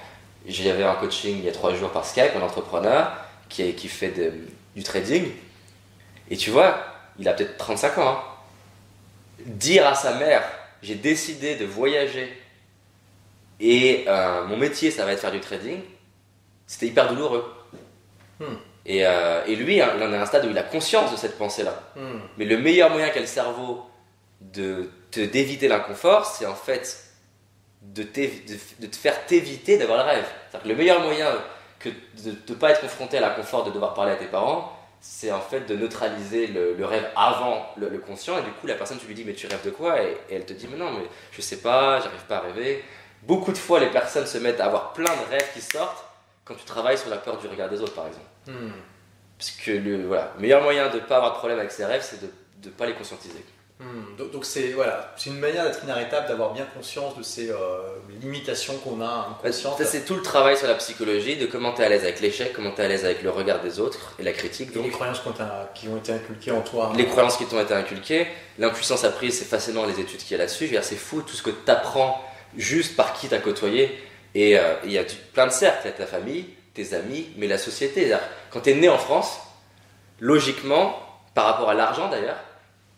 j'avais 0.47 0.85
un 0.85 0.95
coaching 0.95 1.37
il 1.39 1.45
y 1.45 1.49
a 1.49 1.53
trois 1.53 1.75
jours 1.75 1.91
par 1.91 2.05
Skype, 2.07 2.33
un 2.37 2.43
entrepreneur 2.43 3.13
qui, 3.49 3.75
qui 3.75 3.89
fait 3.89 4.09
de- 4.11 4.33
du 4.77 4.83
trading, 4.83 5.31
et 6.31 6.37
tu 6.37 6.51
vois, 6.51 6.79
il 7.21 7.29
a 7.29 7.33
peut-être 7.35 7.57
35 7.59 7.99
ans. 7.99 8.09
hein. 8.09 8.21
Dire 9.47 9.87
à 9.87 9.95
sa 9.95 10.15
mère, 10.15 10.43
j'ai 10.83 10.97
décidé 10.97 11.57
de 11.57 11.65
voyager 11.65 12.31
et 13.61 14.05
euh, 14.09 14.45
mon 14.47 14.57
métier, 14.57 14.91
ça 14.91 15.05
va 15.05 15.13
être 15.13 15.21
faire 15.21 15.33
du 15.33 15.41
trading, 15.41 15.81
c'était 16.67 16.87
hyper 16.89 17.09
douloureux. 17.09 17.45
Hmm. 18.39 18.55
Et, 18.87 19.07
euh, 19.07 19.45
et 19.47 19.55
lui, 19.57 19.81
hein, 19.81 19.93
il 19.97 20.03
en 20.03 20.13
est 20.13 20.17
à 20.17 20.23
un 20.23 20.27
stade 20.27 20.47
où 20.47 20.51
il 20.51 20.57
a 20.59 20.63
conscience 20.63 21.13
de 21.13 21.17
cette 21.17 21.37
pensée-là. 21.39 21.79
Hmm. 21.97 22.19
Mais 22.39 22.47
le 22.47 22.57
meilleur 22.59 22.91
moyen 22.91 23.11
qu'a 23.11 23.21
le 23.21 23.27
cerveau 23.27 23.85
de 24.41 24.91
te 25.11 25.21
d'éviter 25.21 25.69
l'inconfort, 25.69 26.25
c'est 26.25 26.47
en 26.47 26.55
fait 26.55 27.05
de, 27.83 28.03
t'év- 28.03 28.47
de, 28.49 28.57
de 28.87 28.91
te 28.91 28.97
faire 28.97 29.27
t'éviter 29.27 29.77
d'avoir 29.77 29.99
le 29.99 30.11
rêve. 30.11 30.25
C'est-à-dire 30.51 30.63
que 30.65 30.69
le 30.69 30.77
meilleur 30.77 31.01
moyen 31.03 31.27
que 31.79 31.89
de 31.89 32.35
ne 32.49 32.55
pas 32.55 32.71
être 32.71 32.81
confronté 32.81 33.19
à 33.19 33.21
l'inconfort 33.21 33.65
de 33.65 33.71
devoir 33.71 33.93
parler 33.95 34.13
à 34.13 34.17
tes 34.17 34.27
parents, 34.27 34.79
c'est 35.01 35.33
en 35.33 35.41
fait 35.41 35.61
de 35.61 35.75
neutraliser 35.75 36.47
le, 36.47 36.75
le 36.75 36.85
rêve 36.85 37.09
avant 37.17 37.67
le, 37.77 37.89
le 37.89 37.99
conscient. 37.99 38.39
Et 38.39 38.43
du 38.43 38.51
coup, 38.53 38.67
la 38.67 38.75
personne, 38.75 38.99
tu 38.99 39.07
lui 39.07 39.15
dis, 39.15 39.25
mais 39.25 39.35
tu 39.35 39.47
rêves 39.47 39.65
de 39.65 39.71
quoi? 39.71 40.03
Et, 40.03 40.17
et 40.29 40.35
elle 40.35 40.45
te 40.45 40.53
dit, 40.53 40.69
mais 40.71 40.77
non, 40.77 40.93
mais 40.93 41.07
je 41.33 41.41
sais 41.41 41.59
pas, 41.59 42.01
j'arrive 42.01 42.25
pas 42.29 42.39
à 42.39 42.41
rêver. 42.41 42.85
Beaucoup 43.23 43.53
de 43.53 43.59
fois, 43.59 43.81
les 43.81 43.91
personnes 43.91 44.27
se 44.27 44.39
mettent 44.39 44.61
à 44.61 44.67
avoir 44.67 44.93
plein 44.93 45.15
de 45.15 45.31
rêves 45.31 45.53
qui 45.53 45.61
sortent 45.61 46.05
quand 46.45 46.55
tu 46.55 46.65
travailles 46.65 46.99
sur 46.99 47.11
la 47.11 47.19
peur 47.19 47.39
du 47.39 47.47
regard 47.47 47.69
des 47.69 47.81
autres, 47.81 47.95
par 47.95 48.07
exemple. 48.07 48.27
Hmm. 48.47 48.73
Parce 49.39 49.51
que 49.53 49.71
le 49.71 50.07
voilà, 50.07 50.33
le 50.37 50.43
meilleur 50.43 50.63
moyen 50.63 50.89
de 50.91 50.97
ne 50.97 51.01
pas 51.01 51.17
avoir 51.17 51.33
de 51.33 51.39
problème 51.39 51.59
avec 51.59 51.71
ses 51.71 51.85
rêves, 51.85 52.03
c'est 52.03 52.21
de 52.21 52.31
ne 52.65 52.71
pas 52.71 52.87
les 52.87 52.95
conscientiser. 52.95 53.45
Hmm. 53.81 54.15
Donc 54.19 54.31
donc 54.31 54.45
c'est 54.45 54.73
voilà, 54.73 55.15
c'est 55.17 55.31
une 55.31 55.39
manière 55.39 55.65
d'être 55.65 55.83
inarrêtable, 55.83 56.29
d'avoir 56.29 56.53
bien 56.53 56.67
conscience 56.67 57.17
de 57.17 57.23
ces 57.23 57.51
euh, 57.51 57.57
limitations 58.21 58.77
qu'on 58.77 59.01
a 59.01 59.29
inconscientes. 59.31 59.79
Ça, 59.79 59.87
c'est 59.87 60.05
tout 60.05 60.15
le 60.15 60.21
travail 60.21 60.59
sur 60.59 60.69
la 60.69 60.75
psychologie, 60.75 61.37
de 61.37 61.47
comment 61.47 61.73
tu 61.73 61.81
es 61.81 61.87
à 61.87 61.89
l'aise 61.89 62.03
avec 62.03 62.21
l'échec, 62.21 62.53
comment 62.53 62.73
tu 62.73 62.83
es 62.83 62.85
à 62.85 62.89
l'aise 62.89 63.07
avec 63.07 63.23
le 63.23 63.31
regard 63.31 63.63
des 63.63 63.81
autres 63.81 64.15
et 64.19 64.23
la 64.23 64.33
critique. 64.33 64.77
Et 64.77 64.83
les 64.83 64.91
croyances 64.91 65.23
qui 65.75 65.89
ont 65.89 65.97
été 65.97 66.13
inculquées 66.13 66.51
en 66.51 66.61
toi. 66.61 66.93
les 66.95 67.07
croyances 67.07 67.39
qui 67.39 67.47
t'ont 67.47 67.61
été 67.61 67.73
inculquées, 67.73 68.27
l'impuissance 68.59 69.05
apprise, 69.05 69.39
c'est 69.39 69.47
facilement 69.47 69.87
les 69.87 69.99
études 69.99 70.19
qu'il 70.19 70.33
y 70.33 70.35
a 70.35 70.39
là-dessus. 70.39 70.77
C'est 70.83 70.97
fou 70.97 71.23
tout 71.23 71.35
ce 71.35 71.43
que 71.43 71.51
tu 71.51 71.71
apprends 71.71 72.23
juste 72.59 72.97
par 72.97 73.15
qui 73.15 73.29
tu 73.29 73.35
as 73.35 73.39
côtoyé. 73.39 73.99
Et 74.35 74.59
euh, 74.59 74.75
il 74.85 74.93
y 74.93 74.99
a 74.99 75.05
plein 75.33 75.47
de 75.47 75.53
cercles, 75.53 75.81
il 75.85 75.89
y 75.89 75.95
a 75.95 75.97
ta 75.97 76.07
famille, 76.07 76.45
tes 76.75 76.93
amis, 76.93 77.29
mais 77.39 77.47
la 77.47 77.59
société. 77.59 78.15
Quand 78.51 78.61
tu 78.61 78.71
es 78.71 78.75
né 78.75 78.91
en 78.91 78.99
France, 78.99 79.41
logiquement, 80.19 80.99
par 81.35 81.47
rapport 81.47 81.71
à 81.71 81.75
l'argent 81.75 82.11
d'ailleurs, 82.11 82.37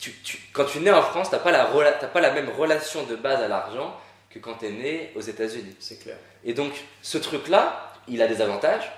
tu- 0.03 0.12
tu- 0.24 0.38
quand 0.53 0.64
tu 0.64 0.80
nais 0.80 0.90
en 0.90 1.00
France, 1.00 1.28
tu 1.28 1.36
n'as 1.36 1.40
pas, 1.40 1.53
la 1.53 1.64
rela- 1.64 1.92
t'as 1.92 2.09
pas 2.09 2.20
la 2.20 2.32
même 2.32 2.50
relation 2.50 3.05
de 3.05 3.14
base 3.14 3.40
à 3.40 3.46
l'argent 3.46 3.96
que 4.28 4.40
quand 4.40 4.55
tu 4.55 4.66
es 4.66 4.70
né 4.72 5.12
aux 5.14 5.20
États-Unis. 5.20 5.76
C'est 5.78 6.03
clair. 6.03 6.16
Et 6.44 6.55
donc, 6.55 6.72
ce 7.03 7.18
truc-là, 7.18 7.92
il 8.09 8.20
a 8.20 8.26
des 8.26 8.40
avantages 8.40 8.90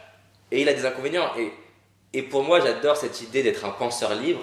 et 0.50 0.62
il 0.62 0.68
a 0.68 0.72
des 0.72 0.86
inconvénients. 0.86 1.30
Et, 1.36 1.52
et 2.14 2.22
pour 2.22 2.42
moi, 2.42 2.58
j'adore 2.60 2.96
cette 2.96 3.20
idée 3.20 3.42
d'être 3.42 3.66
un 3.66 3.70
penseur 3.70 4.14
libre. 4.14 4.42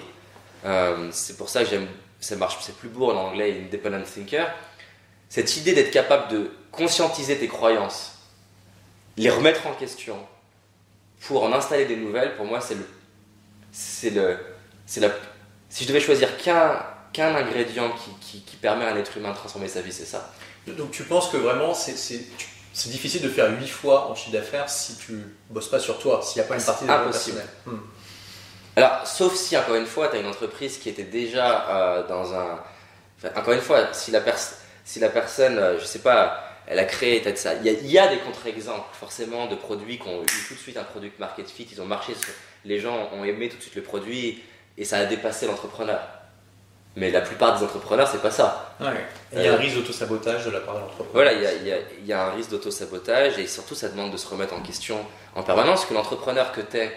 Euh, 0.64 1.08
c'est 1.10 1.36
pour 1.36 1.48
ça 1.48 1.64
que 1.64 1.70
j'aime, 1.70 1.88
ça 2.20 2.36
marche, 2.36 2.58
c'est 2.60 2.76
plus 2.76 2.88
beau 2.88 3.10
en 3.10 3.16
anglais, 3.16 3.60
independent 3.66 4.04
thinker. 4.04 4.54
Cette 5.28 5.56
idée 5.56 5.72
d'être 5.72 5.90
capable 5.90 6.28
de 6.30 6.52
conscientiser 6.70 7.38
tes 7.38 7.48
croyances, 7.48 8.18
les 9.16 9.30
remettre 9.30 9.66
en 9.66 9.72
question 9.74 10.16
pour 11.26 11.42
en 11.42 11.52
installer 11.52 11.86
des 11.86 11.96
nouvelles, 11.96 12.36
pour 12.36 12.46
moi, 12.46 12.60
c'est 12.60 12.76
le, 12.76 12.86
c'est 13.72 14.10
le, 14.10 14.38
c'est 14.86 15.00
la, 15.00 15.08
si 15.72 15.84
je 15.84 15.88
devais 15.88 16.00
choisir 16.00 16.36
qu'un, 16.36 16.84
qu'un 17.14 17.34
ingrédient 17.34 17.90
qui, 17.92 18.10
qui, 18.20 18.42
qui 18.42 18.56
permet 18.56 18.84
à 18.84 18.92
un 18.92 18.96
être 18.98 19.16
humain 19.16 19.30
de 19.30 19.36
transformer 19.36 19.68
sa 19.68 19.80
vie, 19.80 19.90
c'est 19.90 20.04
ça. 20.04 20.30
Donc 20.66 20.90
tu 20.90 21.04
penses 21.04 21.30
que 21.30 21.38
vraiment 21.38 21.72
c'est 21.72 22.90
difficile 22.90 23.22
de 23.22 23.30
faire 23.30 23.50
8 23.58 23.66
fois 23.68 24.10
en 24.10 24.14
chiffre 24.14 24.32
d'affaires 24.32 24.68
si 24.68 24.98
tu 24.98 25.14
bosses 25.48 25.68
pas 25.68 25.80
sur 25.80 25.98
toi, 25.98 26.20
s'il 26.22 26.42
n'y 26.42 26.44
a 26.44 26.48
pas 26.48 26.56
une 26.56 26.62
partie 26.62 26.84
développement 26.84 27.08
impossible. 27.08 27.42
Hmm. 27.64 27.78
Alors, 28.76 29.06
sauf 29.06 29.34
si, 29.34 29.56
encore 29.56 29.76
une 29.76 29.86
fois, 29.86 30.08
tu 30.08 30.16
as 30.16 30.20
une 30.20 30.26
entreprise 30.26 30.76
qui 30.76 30.90
était 30.90 31.04
déjà 31.04 31.68
euh, 31.70 32.06
dans 32.06 32.34
un. 32.34 32.60
enfin, 33.18 33.40
encore 33.40 33.54
une 33.54 33.60
fois, 33.60 33.92
si 33.92 34.10
la, 34.10 34.22
si 34.84 35.00
la 35.00 35.08
personne, 35.08 35.58
euh, 35.58 35.78
je 35.78 35.84
sais 35.84 36.00
pas, 36.00 36.42
elle 36.66 36.78
a 36.78 36.84
créé 36.84 37.20
peut-être 37.20 37.38
ça. 37.38 37.54
Il 37.54 37.64
y 37.64 37.70
a, 37.70 37.72
il 37.72 37.90
y 37.90 37.98
a 37.98 38.08
des 38.08 38.18
contre-exemples, 38.18 38.94
forcément, 38.94 39.46
de 39.46 39.56
produits 39.56 39.98
qui 39.98 40.06
ont 40.06 40.22
eu 40.22 40.46
tout 40.48 40.54
de 40.54 40.58
suite 40.58 40.76
un 40.76 40.84
produit 40.84 41.12
market 41.18 41.50
fit. 41.50 41.66
Ils 41.72 41.80
ont 41.80 41.86
marché 41.86 42.14
sur. 42.14 42.32
Les 42.64 42.78
gens 42.78 43.10
ont 43.12 43.24
aimé 43.24 43.48
tout 43.48 43.56
de 43.56 43.62
suite 43.62 43.74
le 43.74 43.82
produit 43.82 44.42
et 44.78 44.84
ça 44.84 44.98
a 44.98 45.04
dépassé 45.04 45.46
l'entrepreneur. 45.46 46.00
Mais 46.94 47.10
la 47.10 47.22
plupart 47.22 47.58
des 47.58 47.64
entrepreneurs, 47.64 48.06
c'est 48.06 48.20
pas 48.20 48.30
ça. 48.30 48.74
Ouais. 48.78 48.88
Il 49.32 49.40
y 49.42 49.48
a 49.48 49.52
Euh, 49.52 49.54
un 49.54 49.56
risque 49.58 49.76
d'auto-sabotage 49.76 50.44
de 50.44 50.50
la 50.50 50.60
part 50.60 50.74
de 50.74 50.80
l'entreprise. 50.80 51.08
Voilà, 51.14 51.32
il 51.32 51.40
y 51.42 51.46
a, 51.46 51.52
il 51.54 51.66
y 51.66 51.72
a- 51.72 51.78
il 52.00 52.06
y 52.06 52.12
a 52.12 52.26
un 52.26 52.30
risque 52.32 52.50
d'auto-sabotage 52.50 53.38
et 53.38 53.46
surtout 53.46 53.74
ça 53.74 53.88
demande 53.88 54.12
de 54.12 54.18
se 54.18 54.26
remettre 54.28 54.52
en 54.52 54.60
question 54.60 54.98
en 55.34 55.42
permanence. 55.42 55.86
Que 55.86 55.94
l'entrepreneur 55.94 56.52
que 56.52 56.60
tu 56.60 56.76
es, 56.76 56.92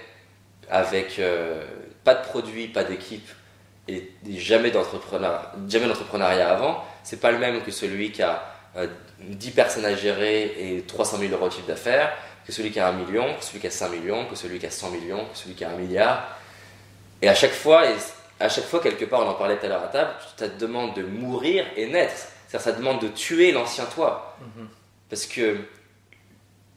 avec 0.70 1.20
euh, 1.20 1.64
pas 2.04 2.14
de 2.16 2.24
produit, 2.26 2.68
pas 2.68 2.84
d'équipe 2.84 3.28
et, 3.88 4.12
jamais 4.38 4.72
d'entrepreneuriat 4.72 6.50
avant, 6.50 6.84
c'est 7.04 7.20
pas 7.22 7.32
le 7.32 7.38
même 7.38 7.62
que 7.62 7.72
celui 7.72 8.12
qui 8.12 8.22
a 8.22 8.44
euh, 8.78 8.88
10 9.20 9.52
personnes 9.52 9.86
à 9.86 9.96
gérer 9.96 10.56
et 10.60 10.82
300 10.82 11.18
000 11.20 11.32
euros 11.34 11.48
de 11.48 11.54
chiffre 11.54 11.68
d'affaires, 11.68 12.12
que 12.46 12.52
celui 12.52 12.72
qui 12.72 12.80
a 12.80 12.88
1 12.90 12.92
million, 12.94 13.34
que 13.36 13.44
celui 13.46 13.60
qui 13.60 13.68
a 13.68 13.72
5 13.72 13.90
millions, 13.92 14.26
que 14.26 14.36
celui 14.36 14.60
qui 14.60 14.66
a 14.66 14.72
100 14.72 14.90
millions, 14.92 15.26
que 15.32 15.38
celui 15.38 15.54
qui 15.56 15.64
a 15.64 15.70
1 15.70 15.78
milliard. 15.78 16.28
Et 17.22 17.30
à 17.30 17.36
chaque 17.36 17.54
fois, 17.54 17.90
et 17.90 17.96
à 18.40 18.50
chaque 18.50 18.66
fois, 18.66 18.80
quelque 18.80 19.06
part, 19.06 19.22
on 19.22 19.30
en 19.30 19.34
parlait 19.34 19.58
tout 19.58 19.66
à 19.66 19.70
l'heure 19.70 19.84
à 19.84 19.88
table, 19.88 20.12
ça 20.38 20.50
te 20.50 20.60
demande 20.60 20.94
de 20.96 21.04
mourir 21.04 21.66
et 21.76 21.88
naître. 21.88 22.14
C'est-à-dire, 22.48 22.62
ça 22.62 22.74
te 22.74 22.78
demande 22.78 23.02
de 23.02 23.08
tuer 23.08 23.52
l'ancien 23.52 23.86
toi. 23.86 24.38
Mhm. 24.42 24.68
Parce 25.10 25.26
que 25.26 25.58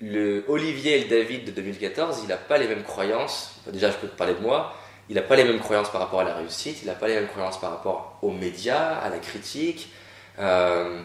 le 0.00 0.44
Olivier 0.48 0.98
et 0.98 1.04
le 1.04 1.08
David 1.08 1.44
de 1.44 1.50
2014, 1.50 2.20
il 2.22 2.28
n'a 2.28 2.36
pas 2.36 2.58
les 2.58 2.68
mêmes 2.68 2.84
croyances. 2.84 3.60
Déjà, 3.66 3.90
je 3.90 3.96
peux 3.96 4.06
te 4.06 4.16
parler 4.16 4.34
de 4.34 4.40
moi. 4.40 4.74
Il 5.08 5.16
n'a 5.16 5.22
pas 5.22 5.36
les 5.36 5.44
mêmes 5.44 5.58
croyances 5.58 5.90
par 5.90 6.00
rapport 6.00 6.20
à 6.20 6.24
la 6.24 6.34
réussite. 6.34 6.78
Il 6.82 6.86
n'a 6.86 6.94
pas 6.94 7.08
les 7.08 7.14
mêmes 7.14 7.28
croyances 7.28 7.60
par 7.60 7.70
rapport 7.70 8.18
aux 8.22 8.30
médias, 8.30 8.98
à 8.98 9.08
la 9.08 9.18
critique. 9.18 9.90
Euh, 10.38 11.00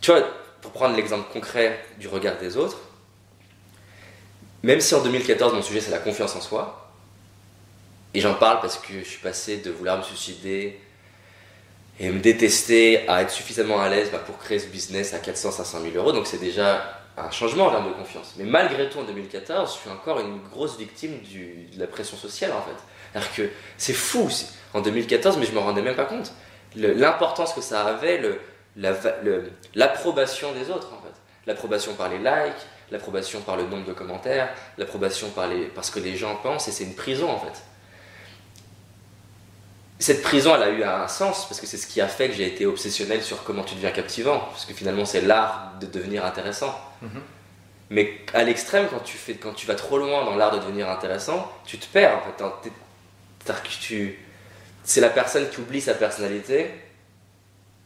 tu 0.00 0.10
vois, 0.10 0.22
pour 0.62 0.72
prendre 0.72 0.96
l'exemple 0.96 1.30
concret 1.32 1.84
du 1.98 2.08
regard 2.08 2.38
des 2.38 2.56
autres, 2.56 2.78
même 4.62 4.80
si 4.80 4.94
en 4.94 5.02
2014, 5.02 5.54
mon 5.54 5.62
sujet, 5.62 5.80
c'est 5.80 5.90
la 5.90 5.98
confiance 5.98 6.34
en 6.34 6.40
soi, 6.40 6.85
et 8.16 8.20
j'en 8.20 8.32
parle 8.32 8.60
parce 8.60 8.78
que 8.78 8.94
je 8.98 9.04
suis 9.04 9.20
passé 9.20 9.58
de 9.58 9.70
vouloir 9.70 9.98
me 9.98 10.02
suicider 10.02 10.80
et 12.00 12.08
me 12.08 12.18
détester 12.18 13.06
à 13.08 13.20
être 13.20 13.30
suffisamment 13.30 13.78
à 13.78 13.90
l'aise 13.90 14.08
bah, 14.10 14.22
pour 14.24 14.38
créer 14.38 14.58
ce 14.58 14.68
business 14.68 15.12
à 15.12 15.18
400, 15.18 15.50
500 15.50 15.80
000 15.82 15.96
euros. 15.96 16.12
Donc 16.12 16.26
c'est 16.26 16.40
déjà 16.40 17.02
un 17.18 17.30
changement 17.30 17.66
en 17.66 17.70
termes 17.70 17.88
de 17.88 17.92
confiance. 17.92 18.32
Mais 18.38 18.44
malgré 18.44 18.88
tout, 18.88 19.00
en 19.00 19.02
2014, 19.02 19.74
je 19.74 19.80
suis 19.80 19.90
encore 19.90 20.18
une 20.20 20.38
grosse 20.50 20.78
victime 20.78 21.12
de 21.20 21.78
la 21.78 21.86
pression 21.86 22.16
sociale 22.16 22.52
en 22.52 22.62
fait. 22.62 22.76
C'est-à-dire 23.12 23.34
que 23.34 23.50
c'est 23.76 23.92
fou 23.92 24.30
en 24.72 24.80
2014, 24.80 25.36
mais 25.36 25.44
je 25.44 25.52
me 25.52 25.58
rendais 25.58 25.82
même 25.82 25.94
pas 25.94 26.06
compte. 26.06 26.32
L'importance 26.74 27.52
que 27.52 27.60
ça 27.60 27.84
avait, 27.84 28.22
l'approbation 29.74 30.52
des 30.52 30.70
autres 30.70 30.88
en 30.94 31.02
fait. 31.02 31.14
L'approbation 31.46 31.92
par 31.92 32.08
les 32.08 32.18
likes, 32.18 32.64
l'approbation 32.90 33.42
par 33.42 33.58
le 33.58 33.64
nombre 33.64 33.84
de 33.84 33.92
commentaires, 33.92 34.54
l'approbation 34.78 35.28
par, 35.28 35.50
par 35.74 35.84
ce 35.84 35.90
que 35.90 36.00
les 36.00 36.16
gens 36.16 36.36
pensent, 36.36 36.66
et 36.66 36.72
c'est 36.72 36.84
une 36.84 36.94
prison 36.94 37.28
en 37.28 37.38
fait 37.38 37.62
cette 39.98 40.22
prison, 40.22 40.54
elle 40.54 40.62
a 40.62 40.70
eu 40.70 40.82
un 40.82 41.08
sens 41.08 41.46
parce 41.48 41.60
que 41.60 41.66
c'est 41.66 41.78
ce 41.78 41.86
qui 41.86 42.00
a 42.00 42.08
fait 42.08 42.28
que 42.28 42.34
j'ai 42.34 42.46
été 42.46 42.66
obsessionnel 42.66 43.22
sur 43.22 43.44
comment 43.44 43.62
tu 43.62 43.74
deviens 43.74 43.92
captivant, 43.92 44.40
parce 44.40 44.66
que 44.66 44.74
finalement 44.74 45.04
c'est 45.04 45.22
l'art 45.22 45.72
de 45.80 45.86
devenir 45.86 46.24
intéressant. 46.24 46.78
Mhm. 47.02 47.22
Mais 47.88 48.18
à 48.34 48.42
l'extrême, 48.42 48.88
quand 48.90 49.00
tu 49.00 49.16
fais, 49.16 49.34
quand 49.34 49.52
tu 49.52 49.66
vas 49.66 49.74
trop 49.74 49.96
loin 49.98 50.24
dans 50.24 50.34
l'art 50.34 50.50
de 50.50 50.58
devenir 50.58 50.90
intéressant, 50.90 51.50
tu 51.64 51.78
te 51.78 51.86
perds 51.86 52.18
en 52.18 52.20
fait. 52.20 52.44
Tu, 53.80 54.18
c'est 54.82 55.00
la 55.00 55.08
personne 55.08 55.48
qui 55.48 55.60
oublie 55.60 55.80
sa 55.80 55.94
personnalité 55.94 56.70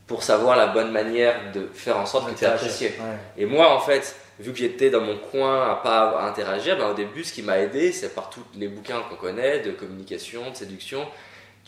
pour 0.07 0.23
savoir 0.23 0.57
la 0.57 0.69
bonne 0.69 0.91
manière 0.91 1.53
de 1.53 1.69
faire 1.73 1.99
en 1.99 2.07
sorte 2.07 2.33
que 2.33 2.39
tu 2.39 2.45
es 2.45 2.49
apprécié. 2.49 2.89
Ouais. 2.89 3.43
Et 3.43 3.47
moi, 3.47 3.75
en 3.75 3.79
fait, 3.79 4.17
vu 4.41 4.53
que 4.53 4.59
j'étais 4.59 4.89
dans 4.89 5.03
mon 5.03 5.19
coin 5.19 5.71
à 5.71 5.77
pas 5.77 6.27
interagir, 6.27 6.79
ben, 6.79 6.89
au 6.89 6.95
début, 6.95 7.23
ce 7.23 7.33
qui 7.33 7.43
m'a 7.43 7.59
aidé, 7.59 7.93
c'est 7.93 8.15
par 8.15 8.31
tous 8.31 8.43
les 8.55 8.69
bouquins 8.69 9.03
qu'on 9.09 9.17
connaît 9.17 9.61
de 9.61 9.71
communication, 9.71 10.51
de 10.51 10.57
séduction, 10.57 11.07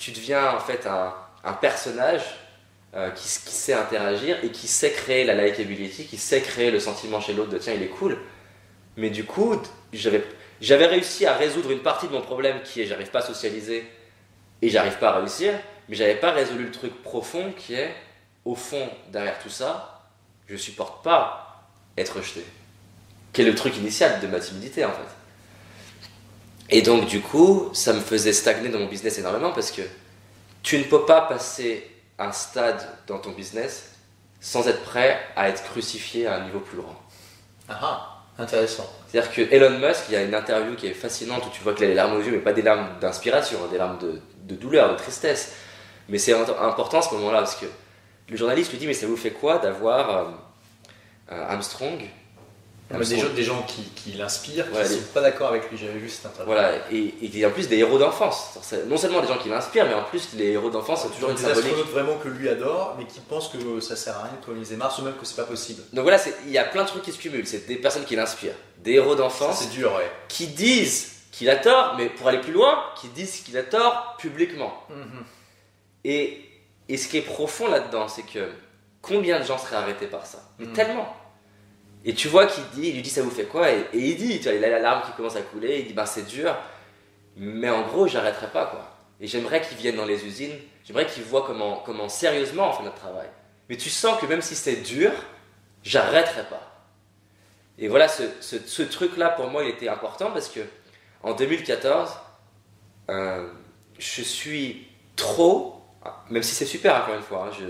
tu 0.02 0.10
deviens 0.10 0.56
en 0.56 0.58
fait 0.58 0.84
un, 0.88 1.14
un 1.44 1.52
personnage 1.52 2.22
euh, 2.94 3.10
qui, 3.10 3.28
sait 3.28 3.72
interagir 3.72 4.36
et 4.42 4.50
qui 4.50 4.66
sait 4.66 4.90
créer 4.90 5.22
la 5.24 5.34
likability, 5.34 6.06
qui 6.06 6.18
sait 6.18 6.40
créer 6.40 6.72
le 6.72 6.80
sentiment 6.80 7.20
chez 7.20 7.32
l'autre 7.34 7.50
de 7.50 7.58
tiens, 7.58 7.74
il 7.74 7.84
est 7.84 7.88
cool. 7.88 8.18
Mais 8.96 9.10
du 9.10 9.24
coup, 9.24 9.62
j'avais 9.92 10.24
j'avais 10.60 10.86
réussi 10.86 11.24
à 11.24 11.34
résoudre 11.34 11.70
une 11.70 11.82
partie 11.82 12.08
de 12.08 12.12
mon 12.12 12.20
problème 12.20 12.62
qui 12.62 12.82
est 12.82 12.86
j'arrive 12.86 13.10
pas 13.10 13.20
à 13.20 13.22
socialiser 13.22 13.88
et 14.60 14.68
j'arrive 14.68 14.98
pas 14.98 15.10
à 15.10 15.18
réussir, 15.20 15.54
mais 15.88 15.94
j'avais 15.94 16.16
pas 16.16 16.32
résolu 16.32 16.64
le 16.64 16.72
truc 16.72 17.00
profond 17.02 17.52
qui 17.56 17.74
est 17.74 17.94
au 18.44 18.56
fond 18.56 18.88
derrière 19.12 19.38
tout 19.38 19.50
ça, 19.50 20.02
je 20.48 20.56
supporte 20.56 21.04
pas 21.04 21.68
être 21.96 22.16
rejeté. 22.16 22.44
Quel 23.32 23.46
est 23.46 23.50
le 23.50 23.56
truc 23.56 23.76
initial 23.76 24.20
de 24.20 24.26
ma 24.26 24.40
timidité 24.40 24.84
en 24.84 24.90
fait. 24.90 25.21
Et 26.74 26.80
donc 26.80 27.04
du 27.04 27.20
coup, 27.20 27.68
ça 27.74 27.92
me 27.92 28.00
faisait 28.00 28.32
stagner 28.32 28.70
dans 28.70 28.78
mon 28.78 28.86
business 28.86 29.18
énormément 29.18 29.52
parce 29.52 29.70
que 29.70 29.82
tu 30.62 30.78
ne 30.78 30.84
peux 30.84 31.04
pas 31.04 31.20
passer 31.20 31.86
un 32.18 32.32
stade 32.32 32.82
dans 33.06 33.18
ton 33.18 33.32
business 33.32 33.90
sans 34.40 34.66
être 34.66 34.82
prêt 34.82 35.20
à 35.36 35.50
être 35.50 35.62
crucifié 35.64 36.26
à 36.26 36.36
un 36.36 36.44
niveau 36.46 36.60
plus 36.60 36.78
grand. 36.78 36.96
Ah, 37.68 37.78
ah 37.82 38.42
intéressant. 38.42 38.90
C'est-à-dire 39.06 39.30
que 39.30 39.42
Elon 39.54 39.78
Musk, 39.78 40.04
il 40.08 40.14
y 40.14 40.16
a 40.16 40.22
une 40.22 40.34
interview 40.34 40.74
qui 40.74 40.86
est 40.86 40.94
fascinante 40.94 41.44
où 41.46 41.50
tu 41.50 41.62
vois 41.62 41.74
qu'il 41.74 41.84
a 41.84 41.88
les 41.88 41.94
larmes 41.94 42.16
aux 42.16 42.22
yeux, 42.22 42.32
mais 42.32 42.38
pas 42.38 42.54
des 42.54 42.62
larmes 42.62 42.98
d'inspiration, 43.00 43.58
des 43.70 43.76
larmes 43.76 43.98
de, 43.98 44.22
de, 44.44 44.54
douleur, 44.54 44.90
de 44.90 44.96
tristesse. 44.96 45.54
Mais 46.08 46.16
c'est 46.16 46.32
important 46.32 47.00
à 47.00 47.02
ce 47.02 47.12
moment-là 47.16 47.40
parce 47.40 47.56
que 47.56 47.66
le 48.30 48.36
journaliste 48.38 48.70
lui 48.70 48.78
dit 48.78 48.86
Mais 48.86 48.94
ça 48.94 49.06
vous 49.06 49.18
fait 49.18 49.32
quoi 49.32 49.58
d'avoir 49.58 50.10
euh, 50.10 50.24
euh, 51.32 51.46
Armstrong 52.92 53.20
des, 53.20 53.28
gens, 53.28 53.34
des 53.34 53.42
gens 53.42 53.62
qui, 53.62 53.82
qui 53.94 54.12
l'inspirent, 54.12 54.70
qui 54.70 54.78
ne 54.78 54.84
sont 54.84 55.12
pas 55.14 55.20
d'accord 55.20 55.48
avec 55.48 55.70
lui. 55.70 55.78
J'avais 55.78 55.98
vu 55.98 56.08
cette 56.08 56.26
interview. 56.26 56.52
Voilà, 56.52 56.72
et, 56.90 57.14
et, 57.22 57.46
en 57.46 57.50
plus 57.50 57.68
des 57.68 57.78
héros 57.78 57.98
d'enfance. 57.98 58.58
Non 58.86 58.96
seulement 58.96 59.20
des 59.20 59.28
gens 59.28 59.38
qui 59.38 59.48
l'inspirent, 59.48 59.86
mais 59.86 59.94
en 59.94 60.04
plus 60.04 60.30
les 60.34 60.50
héros 60.50 60.70
d'enfance 60.70 61.02
sont 61.02 61.08
toujours 61.08 61.30
une 61.30 61.36
symbolique. 61.36 61.62
Des 61.62 61.68
astronautes 61.70 61.92
vraiment 61.92 62.18
que 62.18 62.28
lui 62.28 62.48
adore, 62.48 62.96
mais 62.98 63.06
qui 63.06 63.20
pensent 63.20 63.48
que 63.48 63.80
ça 63.80 63.96
sert 63.96 64.16
à 64.16 64.24
rien 64.24 64.32
de 64.40 64.44
coloniser 64.44 64.76
Mars 64.76 64.98
ou 64.98 65.02
même 65.02 65.14
que 65.14 65.24
c'est 65.24 65.36
pas 65.36 65.44
possible. 65.44 65.82
Donc 65.92 66.02
voilà, 66.02 66.18
il 66.46 66.52
y 66.52 66.58
a 66.58 66.64
plein 66.64 66.82
de 66.82 66.88
trucs 66.88 67.02
qui 67.02 67.12
se 67.12 67.18
cumulent. 67.18 67.46
C'est 67.46 67.66
des 67.66 67.76
personnes 67.76 68.04
qui 68.04 68.16
l'inspirent, 68.16 68.56
des 68.78 68.92
héros 68.92 69.14
d'enfance. 69.14 69.60
C'est 69.60 69.70
dur, 69.70 69.94
ouais. 69.94 70.10
Qui 70.28 70.48
disent 70.48 71.12
qu'il 71.30 71.48
a 71.48 71.56
tort, 71.56 71.94
mais 71.96 72.06
pour 72.06 72.28
aller 72.28 72.40
plus 72.40 72.52
loin, 72.52 72.78
qui 73.00 73.08
disent 73.08 73.40
qu'il 73.40 73.56
a 73.56 73.62
tort 73.62 74.16
publiquement. 74.18 74.74
Mhm. 74.90 75.24
Et, 76.04 76.44
et 76.88 76.96
ce 76.96 77.08
qui 77.08 77.16
est 77.16 77.22
profond 77.22 77.68
là-dedans, 77.68 78.08
c'est 78.08 78.22
que 78.22 78.50
combien 79.00 79.40
de 79.40 79.44
gens 79.44 79.56
seraient 79.56 79.76
arrêtés 79.76 80.06
par 80.06 80.26
ça? 80.26 80.38
Mais 80.58 80.66
mhm. 80.66 80.72
tellement 80.72 81.16
et 82.04 82.14
tu 82.14 82.28
vois 82.28 82.46
qu'il 82.46 82.64
dit, 82.70 82.88
il 82.88 82.94
lui 82.96 83.02
dit 83.02 83.10
ça 83.10 83.22
vous 83.22 83.30
fait 83.30 83.44
quoi? 83.44 83.70
Et, 83.70 83.86
il 83.92 84.16
dit, 84.16 84.40
tu 84.40 84.48
il 84.48 84.64
a 84.64 84.68
la 84.68 84.80
larme 84.80 85.02
qui 85.02 85.12
commence 85.12 85.36
à 85.36 85.42
couler, 85.42 85.80
il 85.80 85.86
dit 85.86 85.92
ben 85.92 86.06
c'est 86.06 86.26
dur, 86.26 86.54
mais 87.36 87.70
en 87.70 87.82
gros 87.82 88.06
j'arrêterai 88.06 88.48
pas 88.48 88.66
quoi. 88.66 88.96
Et 89.20 89.26
j'aimerais 89.26 89.60
qu'il 89.60 89.76
vienne 89.76 89.96
dans 89.96 90.04
les 90.04 90.24
usines, 90.26 90.56
j'aimerais 90.84 91.06
qu'il 91.06 91.22
voit 91.22 91.44
comment, 91.46 91.82
comment 91.86 92.08
sérieusement 92.08 92.70
on 92.70 92.72
fait 92.72 92.82
notre 92.82 92.96
travail. 92.96 93.28
Mais 93.68 93.76
tu 93.76 93.88
sens 93.88 94.20
que 94.20 94.26
même 94.26 94.42
si 94.42 94.56
c'est 94.56 94.76
dur, 94.76 95.12
j'arrêterai 95.84 96.42
pas. 96.44 96.68
Et 97.78 97.88
voilà, 97.88 98.08
ce, 98.08 98.24
ce, 98.40 98.82
truc-là 98.82 99.30
pour 99.30 99.48
moi 99.48 99.64
il 99.64 99.70
était 99.70 99.88
important 99.88 100.30
parce 100.32 100.48
que 100.48 100.60
en 101.22 101.34
2014, 101.34 102.10
euh, 103.10 103.48
je 103.98 104.22
suis 104.22 104.88
trop, 105.14 105.82
même 106.30 106.42
si 106.42 106.54
c'est 106.54 106.66
super 106.66 106.96
encore 106.96 107.14
une 107.14 107.22
fois, 107.22 107.46
hein, 107.46 107.56
je, 107.58 107.64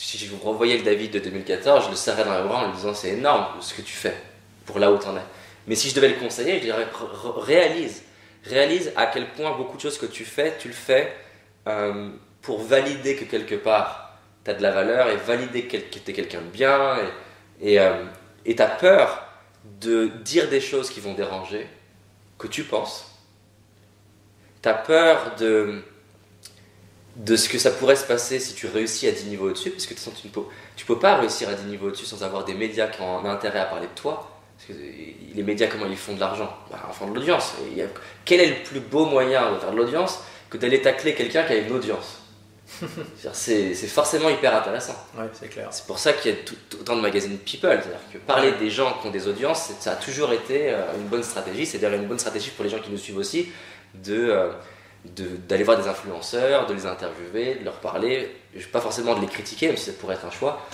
si 0.00 0.16
je 0.16 0.30
vous 0.30 0.38
revoyais 0.38 0.78
le 0.78 0.84
David 0.84 1.10
de 1.10 1.18
2014, 1.18 1.86
je 1.86 1.90
le 1.90 1.96
serrais 1.96 2.24
dans 2.24 2.40
les 2.40 2.46
bras 2.46 2.62
en 2.62 2.66
lui 2.68 2.76
disant 2.76 2.94
c'est 2.94 3.14
énorme 3.14 3.60
ce 3.60 3.74
que 3.74 3.82
tu 3.82 3.94
fais 3.94 4.14
pour 4.64 4.78
là 4.78 4.92
où 4.92 4.98
tu 4.98 5.06
en 5.06 5.16
es. 5.16 5.22
Mais 5.66 5.74
si 5.74 5.90
je 5.90 5.94
devais 5.96 6.10
le 6.10 6.14
conseiller, 6.14 6.58
je 6.58 6.62
dirais 6.62 6.86
réalise. 7.38 8.04
Réalise 8.44 8.92
à 8.94 9.06
quel 9.06 9.28
point 9.30 9.56
beaucoup 9.56 9.76
de 9.76 9.82
choses 9.82 9.98
que 9.98 10.06
tu 10.06 10.24
fais, 10.24 10.56
tu 10.56 10.68
le 10.68 10.74
fais 10.74 11.12
euh, 11.66 12.10
pour 12.42 12.60
valider 12.60 13.16
que 13.16 13.24
quelque 13.24 13.56
part 13.56 14.16
tu 14.44 14.52
as 14.52 14.54
de 14.54 14.62
la 14.62 14.70
valeur 14.70 15.10
et 15.10 15.16
valider 15.16 15.64
que 15.66 15.76
tu 15.76 15.98
es 16.10 16.12
quelqu'un 16.12 16.42
de 16.42 16.50
bien 16.50 16.96
et 17.60 17.80
euh, 17.80 18.04
tu 18.44 18.62
as 18.62 18.68
peur 18.68 19.24
de 19.80 20.06
dire 20.22 20.48
des 20.48 20.60
choses 20.60 20.90
qui 20.90 21.00
vont 21.00 21.14
déranger, 21.14 21.66
que 22.38 22.46
tu 22.46 22.62
penses. 22.62 23.18
Tu 24.62 24.68
as 24.68 24.74
peur 24.74 25.34
de 25.40 25.82
de 27.18 27.34
ce 27.34 27.48
que 27.48 27.58
ça 27.58 27.72
pourrait 27.72 27.96
se 27.96 28.04
passer 28.04 28.38
si 28.38 28.54
tu 28.54 28.68
réussis 28.68 29.08
à 29.08 29.12
10 29.12 29.24
niveaux 29.26 29.48
au-dessus, 29.48 29.70
parce 29.70 29.86
que 29.86 29.94
tu 29.94 30.26
ne 30.26 30.30
peux, 30.30 30.42
tu 30.76 30.86
peux 30.86 30.98
pas 30.98 31.16
réussir 31.16 31.48
à 31.48 31.54
10 31.54 31.64
niveaux 31.66 31.88
au-dessus 31.88 32.06
sans 32.06 32.22
avoir 32.22 32.44
des 32.44 32.54
médias 32.54 32.86
qui 32.86 33.02
ont 33.02 33.18
un 33.18 33.24
intérêt 33.28 33.58
à 33.58 33.64
parler 33.64 33.88
de 33.88 34.00
toi. 34.00 34.30
Parce 34.56 34.68
que 34.68 34.84
les 35.34 35.42
médias, 35.42 35.66
comment 35.66 35.86
ils 35.86 35.96
font 35.96 36.14
de 36.14 36.20
l'argent? 36.20 36.52
Bah, 36.70 36.78
En 36.88 36.92
font 36.92 37.10
de 37.10 37.14
l'audience. 37.14 37.54
Quel 38.24 38.40
est 38.40 38.46
le 38.46 38.62
plus 38.62 38.80
beau 38.80 39.04
moyen 39.04 39.52
de 39.52 39.58
faire 39.58 39.72
de 39.72 39.76
l'audience 39.76 40.20
que 40.48 40.58
d'aller 40.58 40.80
tacler 40.80 41.14
quelqu'un 41.14 41.44
qui 41.44 41.52
a 41.52 41.56
une 41.56 41.72
audience? 41.72 42.20
C'est 43.32 43.74
forcément 43.74 44.28
hyper 44.28 44.54
intéressant. 44.54 44.94
Ouais, 45.16 45.24
c'est 45.32 45.48
clair. 45.48 45.68
C'est 45.70 45.86
pour 45.86 45.98
ça 45.98 46.12
qu'il 46.12 46.32
y 46.32 46.34
a 46.34 46.38
autant 46.78 46.96
de 46.96 47.00
magazines 47.00 47.38
people. 47.38 47.70
C'est-à-dire 47.70 47.98
que 48.12 48.18
parler 48.18 48.52
des 48.52 48.70
gens 48.70 48.98
qui 49.00 49.08
ont 49.08 49.10
des 49.10 49.26
audiences, 49.26 49.70
ça 49.80 49.92
a 49.92 49.96
toujours 49.96 50.32
été 50.32 50.70
euh, 50.70 50.82
une 50.96 51.06
bonne 51.06 51.22
stratégie. 51.22 51.64
C'est 51.64 51.78
d'ailleurs 51.78 51.98
une 51.98 52.06
bonne 52.06 52.18
stratégie 52.18 52.50
pour 52.50 52.64
les 52.64 52.70
gens 52.70 52.78
qui 52.78 52.90
nous 52.90 52.98
suivent 52.98 53.16
aussi 53.16 53.48
de, 53.94 54.28
euh, 54.28 54.50
d'aller 55.16 55.64
voir 55.64 55.78
des 55.78 55.88
influenceurs, 55.88 56.66
de 56.66 56.74
les 56.74 56.86
interviewer, 56.86 57.56
de 57.56 57.64
leur 57.64 57.80
parler, 57.80 58.34
pas 58.72 58.80
forcément 58.80 59.14
de 59.14 59.20
les 59.20 59.26
critiquer, 59.26 59.68
même 59.68 59.76
si 59.76 59.86
ça 59.86 59.92
pourrait 59.92 60.14
être 60.14 60.26
un 60.26 60.30
choix. 60.30 60.66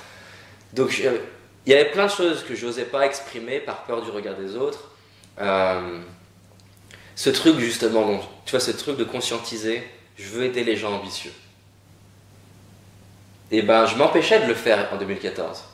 Donc 0.72 0.99
il 0.99 1.72
y 1.72 1.74
avait 1.74 1.91
plein 1.91 2.07
de 2.07 2.11
choses 2.11 2.45
que 2.45 2.55
je 2.55 2.66
n'osais 2.66 2.85
pas 2.85 3.07
exprimer 3.07 3.61
par 3.61 3.85
peur 3.85 4.03
du 4.03 4.11
regard 4.11 4.35
des 4.35 4.57
autres. 4.57 4.91
Euh, 5.41 6.01
ce 7.16 7.30
truc 7.30 7.59
justement, 7.59 8.20
tu 8.45 8.53
vois, 8.53 8.61
ce 8.61 8.72
truc 8.72 8.97
de 8.97 9.05
conscientiser, 9.05 9.82
je 10.16 10.28
veux 10.28 10.45
aider 10.45 10.64
les 10.64 10.76
gens 10.76 10.93
ambitieux. 10.93 11.32
Et 13.51 13.62
ben 13.62 13.87
je 13.87 13.97
m'empêchais 13.97 14.41
de 14.41 14.47
le 14.47 14.55
faire 14.55 14.93
en 14.93 14.97
2014. 14.97 15.64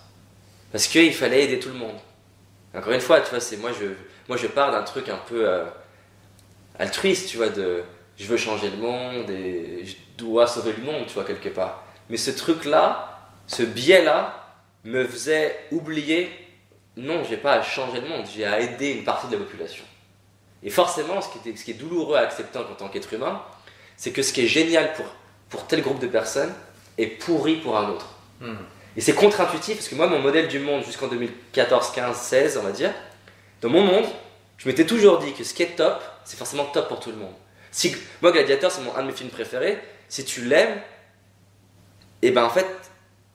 Parce 0.72 0.86
qu'il 0.86 1.14
fallait 1.14 1.44
aider 1.44 1.58
tout 1.58 1.70
le 1.70 1.76
monde. 1.76 1.96
Encore 2.74 2.92
une 2.92 3.00
fois, 3.00 3.20
tu 3.20 3.30
vois, 3.34 3.58
moi 3.58 3.70
je, 3.78 3.86
moi 4.28 4.36
je 4.36 4.46
pars 4.46 4.70
d'un 4.70 4.82
truc 4.82 5.08
un 5.08 5.18
peu 5.28 5.48
euh, 5.48 5.64
altruiste, 6.78 7.28
tu 7.28 7.36
vois, 7.36 7.48
de 7.48 7.82
je 8.20 8.26
veux 8.26 8.36
changer 8.36 8.68
le 8.68 8.76
monde 8.76 9.30
et 9.30 9.84
je 9.84 9.96
dois 10.18 10.46
sauver 10.46 10.74
le 10.76 10.84
monde, 10.84 11.06
tu 11.06 11.14
vois, 11.14 11.24
quelque 11.24 11.48
part. 11.48 11.82
Mais 12.10 12.18
ce 12.18 12.30
truc-là, 12.30 13.18
ce 13.46 13.62
biais-là, 13.62 14.36
me 14.84 15.06
faisait 15.06 15.58
oublier, 15.72 16.30
non, 16.96 17.22
j'ai 17.28 17.38
pas 17.38 17.54
à 17.54 17.62
changer 17.62 18.00
le 18.00 18.08
monde, 18.08 18.26
j'ai 18.32 18.44
à 18.44 18.60
aider 18.60 18.90
une 18.90 19.04
partie 19.04 19.26
de 19.26 19.32
la 19.32 19.38
population. 19.38 19.84
Et 20.62 20.70
forcément, 20.70 21.20
ce 21.22 21.28
qui, 21.30 21.48
est, 21.48 21.56
ce 21.56 21.64
qui 21.64 21.70
est 21.70 21.74
douloureux 21.74 22.16
à 22.16 22.20
accepter 22.20 22.58
en 22.58 22.74
tant 22.74 22.88
qu'être 22.88 23.12
humain, 23.12 23.42
c'est 23.96 24.10
que 24.10 24.22
ce 24.22 24.32
qui 24.34 24.42
est 24.42 24.48
génial 24.48 24.92
pour, 24.94 25.06
pour 25.48 25.66
tel 25.66 25.80
groupe 25.80 26.00
de 26.00 26.06
personnes 26.06 26.52
est 26.98 27.06
pourri 27.06 27.56
pour 27.56 27.78
un 27.78 27.88
autre. 27.88 28.06
Hmm. 28.40 28.54
Et 28.96 29.00
c'est 29.00 29.14
contre-intuitif, 29.14 29.76
parce 29.76 29.88
que 29.88 29.94
moi, 29.94 30.08
mon 30.08 30.18
modèle 30.18 30.48
du 30.48 30.58
monde 30.58 30.84
jusqu'en 30.84 31.08
2014, 31.08 31.92
15, 31.92 32.16
16, 32.16 32.58
on 32.58 32.62
va 32.62 32.72
dire, 32.72 32.92
dans 33.62 33.70
mon 33.70 33.82
monde, 33.82 34.06
je 34.58 34.68
m'étais 34.68 34.84
toujours 34.84 35.18
dit 35.18 35.32
que 35.32 35.44
ce 35.44 35.54
qui 35.54 35.62
est 35.62 35.76
top, 35.76 36.02
c'est 36.24 36.36
forcément 36.36 36.64
top 36.66 36.88
pour 36.88 37.00
tout 37.00 37.10
le 37.10 37.16
monde. 37.16 37.34
Si, 37.70 37.94
moi, 38.20 38.32
Gladiator, 38.32 38.70
c'est 38.70 38.80
un 38.96 39.02
de 39.02 39.06
mes 39.06 39.12
films 39.12 39.30
préférés. 39.30 39.78
Si 40.08 40.24
tu 40.24 40.44
l'aimes, 40.44 40.80
et 42.22 42.28
eh 42.28 42.30
ben 42.32 42.44
en 42.44 42.50
fait, 42.50 42.66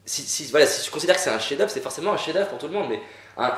si, 0.05 0.21
si, 0.21 0.45
voilà, 0.51 0.67
si 0.67 0.83
tu 0.83 0.91
considères 0.91 1.15
que 1.15 1.21
c'est 1.21 1.31
un 1.31 1.39
chef-d'œuvre, 1.39 1.71
c'est 1.71 1.81
forcément 1.81 2.13
un 2.13 2.17
chef-d'œuvre 2.17 2.49
pour 2.49 2.59
tout 2.59 2.67
le 2.67 2.73
monde. 2.73 2.89
Mais 2.89 2.99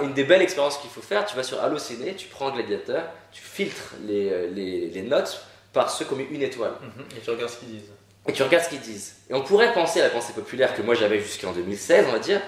une 0.02 0.14
des 0.14 0.24
belles 0.24 0.42
expériences 0.42 0.78
qu'il 0.78 0.90
faut 0.90 1.02
faire, 1.02 1.26
tu 1.26 1.36
vas 1.36 1.44
sur 1.44 1.62
Allociné, 1.62 2.16
tu 2.16 2.28
prends 2.28 2.52
Gladiator, 2.52 3.04
tu 3.32 3.42
filtres 3.42 3.96
les, 4.06 4.30
euh, 4.32 4.50
les, 4.54 4.88
les 4.88 5.02
notes 5.02 5.46
par 5.74 5.90
ceux 5.90 6.06
qui 6.06 6.14
ont 6.14 6.18
mis 6.18 6.28
une 6.32 6.42
étoile. 6.42 6.74
Mhm. 6.82 7.06
et 7.18 7.20
tu 7.20 7.30
regardes 7.30 7.52
ce 7.52 7.58
qu'ils 7.58 7.70
disent. 7.70 7.92
Et 8.28 8.34
tu 8.34 8.44
regardes 8.44 8.64
ce 8.64 8.70
qu'ils 8.70 8.80
disent. 8.80 9.16
Et 9.30 9.34
on 9.34 9.42
pourrait 9.42 9.74
penser 9.74 10.00
à 10.00 10.04
la 10.04 10.10
pensée 10.10 10.34
populaire 10.34 10.74
que 10.76 10.82
moi 10.82 10.96
j'avais 10.96 11.20
jusqu'en 11.20 11.52
2016, 11.52 12.06
on 12.10 12.14
va 12.14 12.20
dire, 12.20 12.42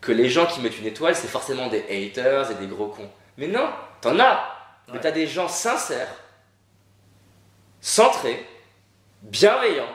que 0.00 0.12
les 0.12 0.28
gens 0.28 0.46
qui 0.46 0.60
mettent 0.60 0.78
une 0.78 0.86
étoile, 0.86 1.14
c'est 1.14 1.28
forcément 1.28 1.68
des 1.68 1.84
haters 1.90 2.50
et 2.50 2.54
des 2.54 2.66
gros 2.66 2.88
cons. 2.88 3.10
Mais 3.36 3.48
non, 3.48 3.68
t'en 4.00 4.18
as. 4.18 4.56
Mais 4.92 4.98
t'as 5.00 5.12
des 5.12 5.26
gens 5.26 5.48
sincères 5.48 6.08
centré, 7.80 8.46
bienveillant. 9.22 9.88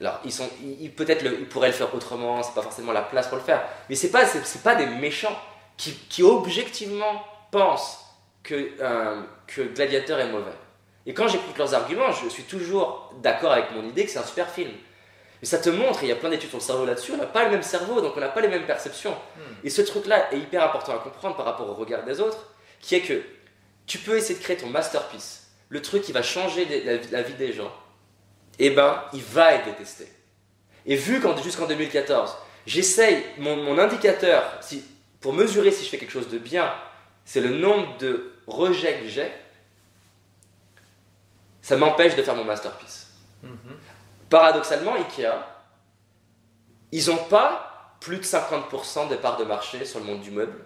Alors, 0.00 0.20
ils 0.24 0.32
sont, 0.32 0.48
ils, 0.62 0.90
peut-être 0.90 1.24
ils 1.24 1.46
pourraient 1.46 1.68
le 1.68 1.74
faire 1.74 1.94
autrement, 1.94 2.42
c'est 2.42 2.54
pas 2.54 2.62
forcément 2.62 2.92
la 2.92 3.02
place 3.02 3.28
pour 3.28 3.36
le 3.36 3.42
faire, 3.42 3.62
mais 3.88 3.94
c'est 3.94 4.10
pas, 4.10 4.24
c'est, 4.24 4.62
pas 4.62 4.74
des 4.74 4.86
méchants 4.86 5.36
qui, 5.76 5.92
qui 6.08 6.22
objectivement 6.22 7.24
pensent 7.50 7.98
que, 8.42 8.72
euh, 8.80 9.20
que 9.46 9.60
Gladiateur 9.62 10.18
est 10.20 10.30
mauvais. 10.30 10.52
Et 11.04 11.12
quand 11.12 11.28
j'écoute 11.28 11.56
leurs 11.58 11.74
arguments, 11.74 12.12
je 12.12 12.28
suis 12.28 12.44
toujours 12.44 13.12
d'accord 13.22 13.52
avec 13.52 13.72
mon 13.72 13.84
idée 13.84 14.04
que 14.04 14.10
c'est 14.10 14.18
un 14.18 14.24
super 14.24 14.48
film. 14.48 14.70
Mais 15.40 15.46
ça 15.46 15.58
te 15.58 15.70
montre, 15.70 16.02
il 16.02 16.08
y 16.08 16.12
a 16.12 16.16
plein 16.16 16.30
d'études 16.30 16.50
sur 16.50 16.58
le 16.58 16.64
cerveau 16.64 16.84
là-dessus, 16.84 17.12
on 17.12 17.16
n'a 17.16 17.26
pas 17.26 17.44
le 17.44 17.50
même 17.50 17.62
cerveau, 17.62 18.00
donc 18.00 18.14
on 18.16 18.20
n'a 18.20 18.28
pas 18.28 18.40
les 18.40 18.48
mêmes 18.48 18.66
perceptions. 18.66 19.12
Hmm. 19.12 19.64
Et 19.64 19.70
ce 19.70 19.82
truc-là 19.82 20.32
est 20.32 20.38
hyper 20.38 20.62
important 20.62 20.92
à 20.92 20.98
comprendre 20.98 21.36
par 21.36 21.46
rapport 21.46 21.68
au 21.68 21.74
regard 21.74 22.04
des 22.04 22.20
autres, 22.20 22.46
qui 22.80 22.94
est 22.94 23.00
que 23.00 23.22
tu 23.86 23.98
peux 23.98 24.16
essayer 24.16 24.38
de 24.38 24.42
créer 24.42 24.56
ton 24.56 24.68
masterpiece 24.68 25.39
le 25.70 25.80
truc 25.80 26.02
qui 26.02 26.12
va 26.12 26.22
changer 26.22 26.66
la, 27.10 27.22
vie 27.22 27.34
des 27.34 27.52
gens, 27.52 27.72
eh 28.58 28.70
ben, 28.70 29.02
il 29.14 29.22
va 29.22 29.54
être 29.54 29.64
détesté. 29.64 30.06
Et 30.84 30.96
vu 30.96 31.20
qu'en 31.20 31.36
jusqu'en 31.40 31.66
2014, 31.66 32.36
j'essaye, 32.66 33.24
mon, 33.38 33.78
indicateur, 33.78 34.42
si, 34.60 34.84
pour 35.20 35.32
mesurer 35.32 35.70
si 35.70 35.84
je 35.84 35.88
fais 35.88 35.98
quelque 35.98 36.10
chose 36.10 36.28
de 36.28 36.38
bien, 36.38 36.70
c'est 37.24 37.40
le 37.40 37.50
nombre 37.50 37.96
de 37.98 38.32
rejets 38.46 38.98
que 39.00 39.08
j'ai, 39.08 39.30
ça 41.62 41.76
m'empêche 41.76 42.16
de 42.16 42.22
faire 42.22 42.34
mon 42.34 42.44
masterpiece. 42.44 43.08
Mhm. 43.42 43.52
Paradoxalement, 44.28 44.94
Ikea, 44.94 45.46
ils 46.90 47.06
n'ont 47.06 47.24
pas 47.28 47.96
plus 48.00 48.18
de 48.18 48.24
50% 48.24 49.08
de 49.08 49.16
parts 49.16 49.36
de 49.36 49.44
marché 49.44 49.84
sur 49.84 50.00
le 50.00 50.06
monde 50.06 50.20
du 50.20 50.32
meuble. 50.32 50.64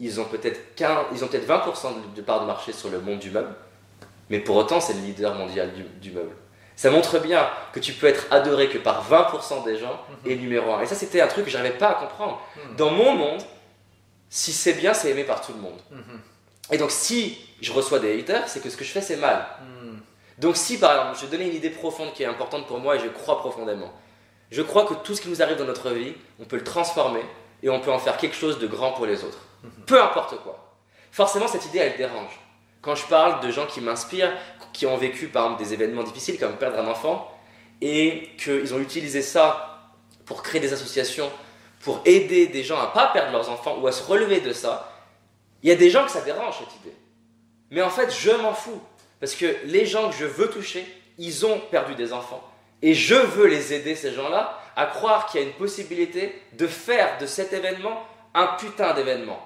Ils 0.00 0.20
ont 0.20 0.24
peut-être 0.24 0.60
ils 1.12 1.24
ont 1.24 1.28
peut-être 1.28 1.48
20% 1.48 2.14
de 2.14 2.20
parts 2.20 2.42
de 2.42 2.46
marché 2.46 2.72
sur 2.72 2.90
le 2.90 3.00
monde 3.00 3.20
du 3.20 3.30
meuble. 3.30 3.54
Mais 4.30 4.40
pour 4.40 4.56
autant, 4.56 4.80
c'est 4.80 4.94
le 4.94 5.00
leader 5.00 5.34
mondial 5.34 5.72
du, 6.00 6.10
meuble. 6.10 6.34
Ça 6.74 6.90
montre 6.90 7.18
bien 7.18 7.48
que 7.72 7.80
tu 7.80 7.92
peux 7.92 8.06
être 8.06 8.26
adoré 8.30 8.68
que 8.68 8.78
par 8.78 9.08
20% 9.08 9.64
des 9.64 9.78
gens 9.78 10.00
mhm. 10.24 10.30
et 10.30 10.36
numéro 10.36 10.72
1. 10.74 10.82
Et 10.82 10.86
ça, 10.86 10.94
c'était 10.94 11.20
un 11.20 11.28
truc 11.28 11.44
que 11.44 11.50
j'arrivais 11.50 11.76
pas 11.76 11.90
à 11.90 11.94
comprendre. 11.94 12.40
Mhm. 12.56 12.76
Dans 12.76 12.90
mon 12.90 13.14
monde, 13.14 13.42
si 14.28 14.52
c'est 14.52 14.74
bien, 14.74 14.92
c'est 14.92 15.10
aimé 15.10 15.24
par 15.24 15.40
tout 15.40 15.52
le 15.52 15.60
monde. 15.60 15.80
Mhm. 15.90 16.20
Et 16.72 16.78
donc, 16.78 16.90
si 16.90 17.38
je 17.60 17.72
reçois 17.72 17.98
des 17.98 18.18
haters, 18.18 18.48
c'est 18.48 18.60
que 18.60 18.68
ce 18.68 18.76
que 18.76 18.84
je 18.84 18.90
fais, 18.90 19.00
c'est 19.00 19.16
mal. 19.16 19.46
Donc, 20.38 20.56
si 20.56 20.78
par 20.78 20.92
exemple, 20.92 21.18
je 21.22 21.26
donner 21.30 21.48
une 21.48 21.56
idée 21.56 21.70
profonde 21.70 22.12
qui 22.12 22.22
est 22.22 22.26
importante 22.26 22.66
pour 22.66 22.78
moi 22.78 22.96
et 22.96 22.98
je 22.98 23.08
crois 23.08 23.38
profondément, 23.38 23.90
je 24.50 24.60
crois 24.62 24.84
que 24.84 24.94
tout 24.94 25.14
ce 25.14 25.22
qui 25.22 25.28
nous 25.28 25.40
arrive 25.42 25.56
dans 25.56 25.64
notre 25.64 25.90
vie, 25.90 26.12
on 26.38 26.44
peut 26.44 26.56
le 26.56 26.64
transformer 26.64 27.24
et 27.62 27.70
on 27.70 27.80
peut 27.80 27.90
en 27.90 27.98
faire 27.98 28.16
quelque 28.16 28.36
chose 28.36 28.58
de 28.58 28.66
grand 28.66 28.92
pour 28.92 29.06
les 29.06 29.24
autres. 29.24 29.38
Peu 29.86 30.00
importe 30.00 30.36
quoi. 30.42 30.74
Forcément, 31.10 31.48
cette 31.48 31.64
idée, 31.66 31.78
elle 31.78 31.96
dérange. 31.96 32.38
Quand 32.86 32.94
je 32.94 33.06
parle 33.06 33.44
de 33.44 33.50
gens 33.50 33.66
qui 33.66 33.80
m'inspirent, 33.80 34.32
qui 34.72 34.86
ont 34.86 34.96
vécu 34.96 35.26
par 35.26 35.46
exemple 35.46 35.64
des 35.64 35.74
événements 35.74 36.04
difficiles 36.04 36.38
comme 36.38 36.56
perdre 36.56 36.78
un 36.78 36.86
enfant, 36.86 37.36
et 37.80 38.30
qu'ils 38.38 38.72
ont 38.74 38.78
utilisé 38.78 39.22
ça 39.22 39.90
pour 40.24 40.40
créer 40.44 40.60
des 40.60 40.72
associations, 40.72 41.28
pour 41.80 42.00
aider 42.04 42.46
des 42.46 42.62
gens 42.62 42.78
à 42.78 42.86
pas 42.86 43.08
perdre 43.08 43.32
leurs 43.32 43.50
enfants 43.50 43.78
ou 43.80 43.88
à 43.88 43.92
se 43.92 44.04
relever 44.04 44.40
de 44.40 44.52
ça, 44.52 44.92
il 45.64 45.68
y 45.68 45.72
a 45.72 45.74
des 45.74 45.90
gens 45.90 46.04
que 46.04 46.12
ça 46.12 46.20
dérange 46.20 46.58
cette 46.58 46.80
idée. 46.80 46.96
Mais 47.72 47.82
en 47.82 47.90
fait, 47.90 48.14
je 48.16 48.30
m'en 48.30 48.54
fous. 48.54 48.80
Parce 49.18 49.34
que 49.34 49.56
les 49.64 49.84
gens 49.84 50.08
que 50.10 50.14
je 50.14 50.24
veux 50.24 50.48
toucher, 50.48 50.86
ils 51.18 51.44
ont 51.44 51.58
perdu 51.58 51.96
des 51.96 52.12
enfants. 52.12 52.48
Et 52.82 52.94
je 52.94 53.16
veux 53.16 53.48
les 53.48 53.72
aider, 53.72 53.96
ces 53.96 54.12
gens-là, 54.12 54.60
à 54.76 54.86
croire 54.86 55.26
qu'il 55.26 55.40
y 55.40 55.44
a 55.44 55.46
une 55.48 55.54
possibilité 55.54 56.40
de 56.52 56.68
faire 56.68 57.18
de 57.18 57.26
cet 57.26 57.52
événement 57.52 58.06
un 58.32 58.46
putain 58.58 58.94
d'événement. 58.94 59.44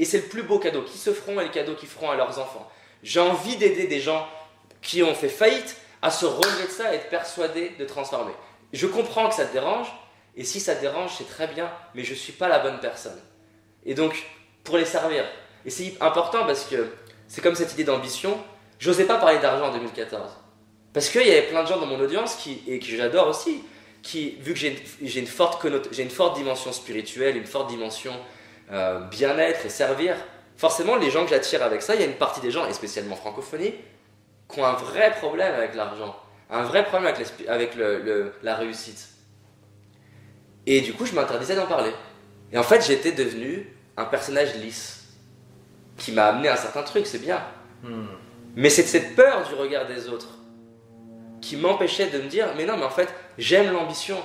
Et 0.00 0.06
c'est 0.06 0.16
le 0.16 0.24
plus 0.24 0.42
beau 0.42 0.58
cadeau 0.58 0.80
qu'ils 0.80 0.98
se 0.98 1.12
feront 1.12 1.38
et 1.40 1.44
le 1.44 1.50
cadeau 1.50 1.74
qu'ils 1.74 1.90
feront 1.90 2.10
à 2.10 2.16
leurs 2.16 2.38
enfants. 2.38 2.66
J'ai 3.02 3.20
envie 3.20 3.58
d'aider 3.58 3.86
des 3.86 4.00
gens 4.00 4.26
qui 4.80 5.02
ont 5.02 5.14
fait 5.14 5.28
faillite 5.28 5.76
à 6.00 6.10
se 6.10 6.24
relever 6.24 6.64
de 6.64 6.70
ça 6.70 6.90
et 6.90 6.96
être 6.96 7.10
persuadés 7.10 7.72
de 7.78 7.84
transformer. 7.84 8.32
Je 8.72 8.86
comprends 8.86 9.28
que 9.28 9.34
ça 9.34 9.44
te 9.44 9.52
dérange, 9.52 9.88
et 10.38 10.44
si 10.44 10.58
ça 10.58 10.74
te 10.74 10.80
dérange, 10.80 11.10
c'est 11.18 11.28
très 11.28 11.48
bien, 11.48 11.70
mais 11.94 12.02
je 12.02 12.12
ne 12.12 12.16
suis 12.16 12.32
pas 12.32 12.48
la 12.48 12.60
bonne 12.60 12.80
personne. 12.80 13.20
Et 13.84 13.92
donc, 13.92 14.24
pour 14.64 14.78
les 14.78 14.86
servir. 14.86 15.22
Et 15.66 15.70
c'est 15.70 15.94
important 16.00 16.46
parce 16.46 16.64
que 16.64 16.94
c'est 17.28 17.42
comme 17.42 17.54
cette 17.54 17.74
idée 17.74 17.84
d'ambition. 17.84 18.42
J'osais 18.78 19.04
pas 19.04 19.18
parler 19.18 19.38
d'argent 19.38 19.66
en 19.66 19.72
2014. 19.72 20.30
Parce 20.94 21.10
qu'il 21.10 21.26
y 21.26 21.30
avait 21.30 21.42
plein 21.42 21.62
de 21.62 21.68
gens 21.68 21.78
dans 21.78 21.84
mon 21.84 22.00
audience, 22.00 22.36
qui, 22.36 22.62
et 22.66 22.78
que 22.78 22.86
j'adore 22.86 23.28
aussi, 23.28 23.62
qui, 24.02 24.36
vu 24.40 24.54
que 24.54 24.58
j'ai 24.58 24.82
une, 25.18 25.26
forte 25.26 26.36
dimension 26.36 26.72
spirituelle, 26.72 27.36
une 27.36 27.44
forte 27.44 27.68
dimension 27.68 28.14
euh, 28.72 29.00
bien-être 29.00 29.66
et 29.66 29.68
servir, 29.68 30.16
forcément, 30.56 30.96
les 30.96 31.10
gens 31.10 31.24
que 31.24 31.30
j'attire 31.30 31.62
avec 31.62 31.82
ça, 31.82 31.94
il 31.94 32.00
y 32.00 32.04
a 32.04 32.06
une 32.06 32.14
partie 32.14 32.40
des 32.40 32.50
gens, 32.50 32.66
et 32.66 32.72
spécialement 32.72 33.16
francophonie, 33.16 33.74
qui 34.48 34.60
ont 34.60 34.64
un 34.64 34.74
vrai 34.74 35.12
problème 35.12 35.54
avec 35.54 35.74
l'argent, 35.74 36.16
un 36.50 36.62
vrai 36.62 36.84
problème 36.84 37.12
avec, 37.12 37.26
avec 37.48 37.74
le, 37.74 38.32
la 38.42 38.54
réussite. 38.56 39.08
Et 40.66 40.80
du 40.80 40.92
coup, 40.92 41.06
je 41.06 41.14
m'interdisais 41.14 41.56
d'en 41.56 41.66
parler. 41.66 41.92
Et 42.52 42.58
en 42.58 42.62
fait, 42.62 42.84
j'étais 42.84 43.12
devenu 43.12 43.66
un 43.96 44.04
personnage 44.04 44.54
lisse, 44.56 45.08
qui 45.96 46.12
m'a 46.12 46.26
amené 46.26 46.48
à 46.48 46.54
un 46.54 46.56
certain 46.56 46.82
truc, 46.82 47.06
c'est 47.06 47.18
bien. 47.18 47.42
Hmm. 47.82 48.06
Mais 48.56 48.70
c'est 48.70 48.82
cette 48.82 49.14
peur 49.14 49.46
du 49.46 49.54
regard 49.54 49.86
des 49.86 50.08
autres 50.08 50.38
qui 51.40 51.56
m'empêchait 51.56 52.08
de 52.08 52.18
me 52.18 52.28
dire, 52.28 52.48
mais 52.56 52.64
non, 52.64 52.76
mais 52.76 52.84
en 52.84 52.90
fait, 52.90 53.08
j'aime 53.38 53.72
l'ambition. 53.72 54.18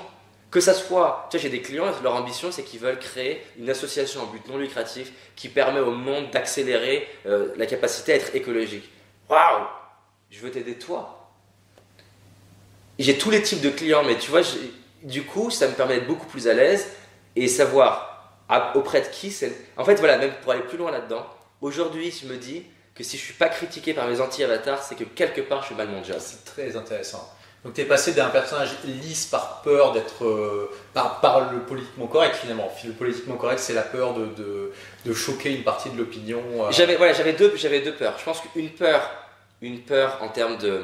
Que 0.52 0.60
ça 0.62 0.74
soit, 0.74 1.28
tu 1.30 1.38
vois, 1.38 1.44
j'ai 1.44 1.50
des 1.50 1.62
clients, 1.62 1.86
leur 2.02 2.16
ambition, 2.16 2.52
c'est 2.52 2.64
qu'ils 2.64 2.80
veulent 2.80 3.00
créer 3.00 3.46
une 3.60 3.70
association 3.70 4.22
en 4.22 4.26
but 4.28 4.48
non 4.48 4.58
lucratif 4.58 5.12
qui 5.36 5.50
permet 5.50 5.82
au 5.82 5.92
monde 5.92 6.32
d'accélérer 6.32 7.08
euh, 7.26 7.54
la 7.58 7.66
capacité 7.66 8.14
à 8.14 8.16
être 8.16 8.36
écologique. 8.36 8.90
Waouh 9.30 9.66
Je 10.30 10.40
veux 10.40 10.52
t'aider 10.52 10.76
toi. 10.76 11.30
J'ai 12.98 13.18
tous 13.18 13.30
les 13.30 13.42
types 13.42 13.62
de 13.62 13.70
clients, 13.70 14.04
mais 14.04 14.18
tu 14.18 14.32
vois, 14.32 14.42
du 15.04 15.24
coup, 15.24 15.52
ça 15.52 15.68
me 15.68 15.74
permet 15.74 15.96
d'être 15.96 16.08
beaucoup 16.08 16.28
plus 16.28 16.48
à 16.48 16.54
l'aise 16.54 16.88
et 17.36 17.48
savoir 17.48 18.40
auprès 18.76 19.02
de 19.02 19.08
qui 19.08 19.32
c'est. 19.32 19.52
En 19.76 19.84
fait, 19.84 19.96
voilà, 19.96 20.18
même 20.18 20.34
pour 20.42 20.52
aller 20.52 20.62
plus 20.62 20.78
loin 20.78 20.92
là-dedans, 20.92 21.26
aujourd'hui, 21.62 22.12
je 22.12 22.28
me 22.28 22.38
dis 22.38 22.64
que 22.94 23.04
si 23.04 23.18
je 23.18 23.24
suis 23.24 23.34
pas 23.34 23.50
critiqué 23.50 23.94
par 23.94 24.08
mes 24.08 24.22
anti-avatars, 24.22 24.82
c'est 24.82 24.96
que 24.96 25.04
quelque 25.04 25.42
part, 25.42 25.64
je 25.64 25.70
fais 25.70 25.76
mal 25.76 25.90
mon 25.90 26.04
job. 26.04 26.18
C'est 26.20 26.46
très 26.46 26.78
intéressant. 26.78 27.30
Donc 27.66 27.74
tu 27.74 27.82
es 27.82 27.86
passé 27.86 28.14
d'un 28.14 28.30
personnage 28.30 28.70
lisse 28.86 29.26
par 29.26 29.64
peur 29.64 29.92
d'être 29.92 30.24
euh, 30.24 30.70
par, 30.94 31.20
par, 31.20 31.52
le 31.52 31.62
politiquement 31.62 32.06
correct 32.06 32.36
finalement. 32.36 32.72
Le 32.86 32.92
politiquement 32.92 33.38
correct, 33.38 33.58
c'est 33.58 33.74
la 33.74 33.82
peur 33.82 34.14
de, 34.14 34.28
de, 34.38 34.72
de, 35.04 35.14
choquer 35.14 35.56
une 35.56 35.64
partie 35.64 35.90
de 35.90 35.98
l'opinion. 35.98 36.44
Euh. 36.60 36.72
J'avais 36.72 36.96
voilà, 36.96 37.14
j'avais 37.14 37.34
deux 37.34 37.52
j'avais 37.56 37.82
deux 37.82 37.96
peurs. 37.96 38.20
Je 38.20 38.24
pense 38.24 38.40
qu'une 38.42 38.70
peur, 38.70 39.10
une 39.64 39.80
peur 39.80 40.20
en 40.22 40.30
termes 40.30 40.60
de 40.60 40.84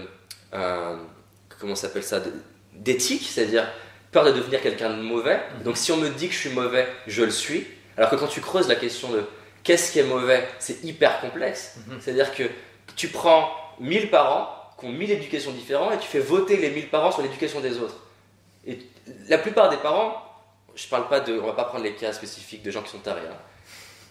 euh, 0.55 0.95
comment 1.59 1.75
s'appelle 1.75 2.03
ça, 2.03 2.19
d'éthique, 2.73 3.27
c'est-à-dire 3.29 3.67
peur 4.11 4.25
de 4.25 4.31
devenir 4.31 4.59
quelqu'un 4.59 4.89
de 4.89 5.03
mauvais. 5.03 5.39
Mhm. 5.59 5.63
Donc 5.63 5.77
si 5.77 5.91
on 5.91 5.97
me 5.97 6.09
dit 6.09 6.29
que 6.29 6.33
je 6.33 6.39
suis 6.39 6.49
mauvais, 6.49 6.87
je 7.05 7.21
le 7.21 7.29
suis. 7.29 7.67
Alors 7.95 8.09
que 8.09 8.15
quand 8.15 8.27
tu 8.27 8.41
creuses 8.41 8.67
la 8.67 8.75
question 8.75 9.09
de 9.09 9.23
qu'est-ce 9.63 9.91
qui 9.91 9.99
est 9.99 10.03
mauvais, 10.03 10.47
c'est 10.57 10.83
hyper 10.83 11.21
complexe. 11.21 11.75
Mhm. 11.87 11.99
C'est-à-dire 12.01 12.33
que 12.33 12.43
tu 12.95 13.09
prends 13.09 13.51
1000 13.79 14.09
parents 14.09 14.60
qui 14.81 14.87
ont 14.87 14.91
1000 14.91 15.11
éducations 15.11 15.51
différentes 15.51 15.93
et 15.93 15.97
tu 15.99 16.07
fais 16.07 16.19
voter 16.19 16.57
les 16.57 16.71
1000 16.71 16.89
parents 16.89 17.11
sur 17.11 17.21
l'éducation 17.21 17.61
des 17.61 17.77
autres. 17.77 17.95
Et 18.65 18.79
la 19.29 19.37
plupart 19.37 19.69
des 19.69 19.77
parents, 19.77 20.21
je 20.75 20.87
parle 20.87 21.07
pas 21.07 21.19
de, 21.19 21.39
on 21.39 21.45
va 21.45 21.53
pas 21.53 21.63
prendre 21.63 21.83
les 21.83 21.93
cas 21.93 22.11
spécifiques 22.13 22.63
de 22.63 22.71
gens 22.71 22.81
qui 22.81 22.89
sont 22.89 22.99
tarés, 22.99 23.21
hein, 23.21 23.37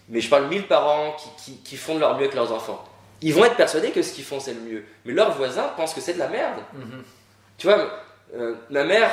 mais 0.09 0.21
je 0.21 0.31
parle 0.31 0.45
de 0.45 0.49
1000 0.49 0.66
parents 0.66 1.16
qui, 1.37 1.59
qui, 1.59 1.77
font 1.77 1.95
de 1.95 2.01
leur 2.01 2.14
mieux 2.14 2.25
avec 2.25 2.35
leurs 2.35 2.53
enfants. 2.53 2.85
Ils 3.23 3.35
vont 3.35 3.45
être 3.45 3.57
persuadés 3.57 3.91
que 3.91 4.03
ce 4.03 4.12
qu'ils 4.12 4.25
font 4.25 4.41
c'est 4.41 4.55
le 4.55 4.61
mieux, 4.61 4.85
mais 5.05 5.12
leurs 5.12 5.37
voisins 5.37 5.68
pensent 5.77 5.95
que 5.95 6.01
c'est 6.01 6.14
de 6.14 6.18
la 6.18 6.29
merde. 6.29 6.61
Mhm. 6.73 7.05
Tu 7.59 7.66
vois, 7.66 7.91
euh, 8.35 8.55
ma 8.71 8.85
mère 8.85 9.11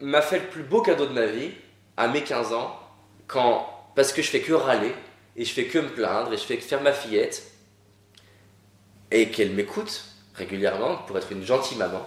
m'a 0.00 0.22
fait 0.22 0.38
le 0.38 0.46
plus 0.46 0.62
beau 0.62 0.80
cadeau 0.80 1.06
de 1.06 1.12
ma 1.12 1.26
vie 1.26 1.50
à 1.96 2.08
mes 2.08 2.22
15 2.22 2.52
ans, 2.52 2.78
quand, 3.26 3.68
parce 3.94 4.12
que 4.12 4.22
je 4.22 4.30
fais 4.30 4.40
que 4.40 4.52
râler 4.52 4.94
et 5.36 5.44
je 5.44 5.52
fais 5.52 5.66
que 5.66 5.78
me 5.78 5.88
plaindre 5.88 6.32
et 6.32 6.36
je 6.36 6.42
fais 6.42 6.56
que 6.56 6.62
faire 6.64 6.80
ma 6.80 6.92
fillette 6.92 7.44
et 9.10 9.28
qu'elle 9.28 9.50
m'écoute 9.50 10.09
régulièrement 10.40 10.96
pour 11.06 11.16
être 11.16 11.30
une 11.30 11.44
gentille 11.44 11.78
maman. 11.78 12.02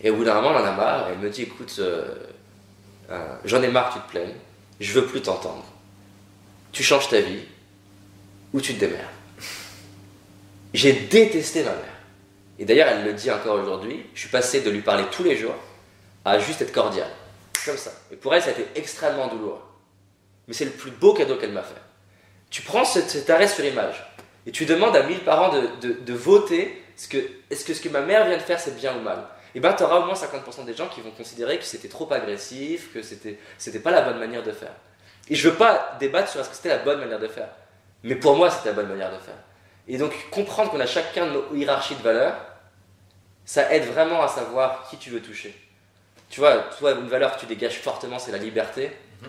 Et 0.00 0.10
au 0.10 0.16
bout 0.16 0.24
d'un 0.24 0.34
moment, 0.34 0.50
elle 0.50 0.64
en 0.64 0.68
a 0.68 0.72
marre. 0.72 1.08
Elle 1.10 1.18
me 1.18 1.30
dit 1.30 1.42
écoute, 1.42 1.76
euh, 1.78 2.14
euh, 3.10 3.36
j'en 3.44 3.62
ai 3.62 3.68
marre 3.68 3.90
que 3.90 3.94
tu 3.94 4.00
te 4.00 4.10
plaignes. 4.10 4.34
Je 4.80 4.92
veux 4.92 5.06
plus 5.06 5.20
t'entendre. 5.20 5.64
Tu 6.72 6.82
changes 6.82 7.08
ta 7.08 7.20
vie 7.20 7.44
ou 8.52 8.60
tu 8.60 8.74
te 8.74 8.80
démerdes. 8.80 9.04
J'ai 10.72 10.92
détesté 10.92 11.62
ma 11.62 11.70
mère. 11.70 11.98
Et 12.58 12.64
d'ailleurs, 12.64 12.88
elle 12.88 13.04
le 13.04 13.12
dit 13.12 13.30
encore 13.30 13.60
aujourd'hui. 13.60 14.06
Je 14.14 14.20
suis 14.20 14.28
passé 14.28 14.60
de 14.60 14.70
lui 14.70 14.80
parler 14.80 15.04
tous 15.10 15.22
les 15.22 15.36
jours 15.36 15.54
à 16.24 16.38
juste 16.38 16.62
être 16.62 16.72
cordial. 16.72 17.08
Comme 17.64 17.76
ça. 17.76 17.92
Et 18.10 18.16
pour 18.16 18.34
elle, 18.34 18.42
ça 18.42 18.48
a 18.48 18.52
été 18.52 18.66
extrêmement 18.74 19.28
douloureux. 19.28 19.60
Mais 20.48 20.54
c'est 20.54 20.64
le 20.64 20.70
plus 20.70 20.90
beau 20.90 21.12
cadeau 21.12 21.36
qu'elle 21.36 21.52
m'a 21.52 21.62
fait. 21.62 21.80
Tu 22.48 22.62
prends 22.62 22.84
cet, 22.84 23.28
arrêt 23.30 23.48
sur 23.48 23.64
image 23.64 24.04
et 24.46 24.50
tu 24.50 24.64
demandes 24.64 24.96
à 24.96 25.02
1000 25.02 25.20
parents 25.20 25.54
de, 25.54 25.92
de 25.92 26.14
voter 26.14 26.79
est-ce 27.00 27.64
que, 27.64 27.74
ce 27.74 27.80
que 27.80 27.88
ma 27.88 28.02
mère 28.02 28.26
vient 28.26 28.36
de 28.36 28.42
faire, 28.42 28.60
c'est 28.60 28.76
bien 28.76 28.94
ou 28.94 29.00
mal? 29.00 29.18
Et 29.18 29.58
eh 29.58 29.60
bien, 29.60 29.72
tu 29.72 29.82
auras 29.82 30.00
au 30.00 30.04
moins 30.04 30.14
50% 30.14 30.64
des 30.64 30.74
gens 30.74 30.88
qui 30.88 31.00
vont 31.00 31.10
considérer 31.10 31.58
que 31.58 31.64
c'était 31.64 31.88
trop 31.88 32.10
agressif, 32.12 32.92
que 32.92 33.02
c'était, 33.02 33.38
c'était 33.58 33.80
pas 33.80 33.90
la 33.90 34.02
bonne 34.02 34.18
manière 34.18 34.44
de 34.44 34.52
faire. 34.52 34.72
Et 35.28 35.34
je 35.34 35.48
veux 35.48 35.56
pas 35.56 35.96
débattre 35.98 36.28
sur 36.28 36.40
est-ce 36.40 36.50
que 36.50 36.54
c'était 36.54 36.68
la 36.68 36.78
bonne 36.78 37.00
manière 37.00 37.18
de 37.18 37.26
faire. 37.26 37.48
Mais 38.04 38.14
pour 38.14 38.36
moi, 38.36 38.50
c'était 38.50 38.68
la 38.68 38.74
bonne 38.74 38.88
manière 38.88 39.10
de 39.10 39.18
faire. 39.18 39.34
Et 39.88 39.98
donc, 39.98 40.12
comprendre 40.30 40.70
qu'on 40.70 40.78
a 40.78 40.86
chacun 40.86 41.26
nos 41.26 41.52
hiérarchies 41.54 41.96
de 41.96 42.02
valeurs, 42.02 42.36
ça 43.44 43.72
aide 43.72 43.86
vraiment 43.86 44.22
à 44.22 44.28
savoir 44.28 44.86
qui 44.88 44.96
tu 44.98 45.10
veux 45.10 45.20
toucher. 45.20 45.58
Tu 46.28 46.38
vois, 46.38 46.58
toi, 46.78 46.92
une 46.92 47.08
valeur 47.08 47.34
que 47.34 47.40
tu 47.40 47.46
dégages 47.46 47.80
fortement, 47.80 48.20
c'est 48.20 48.30
la 48.30 48.38
liberté. 48.38 48.88
Mm-hmm. 48.88 49.26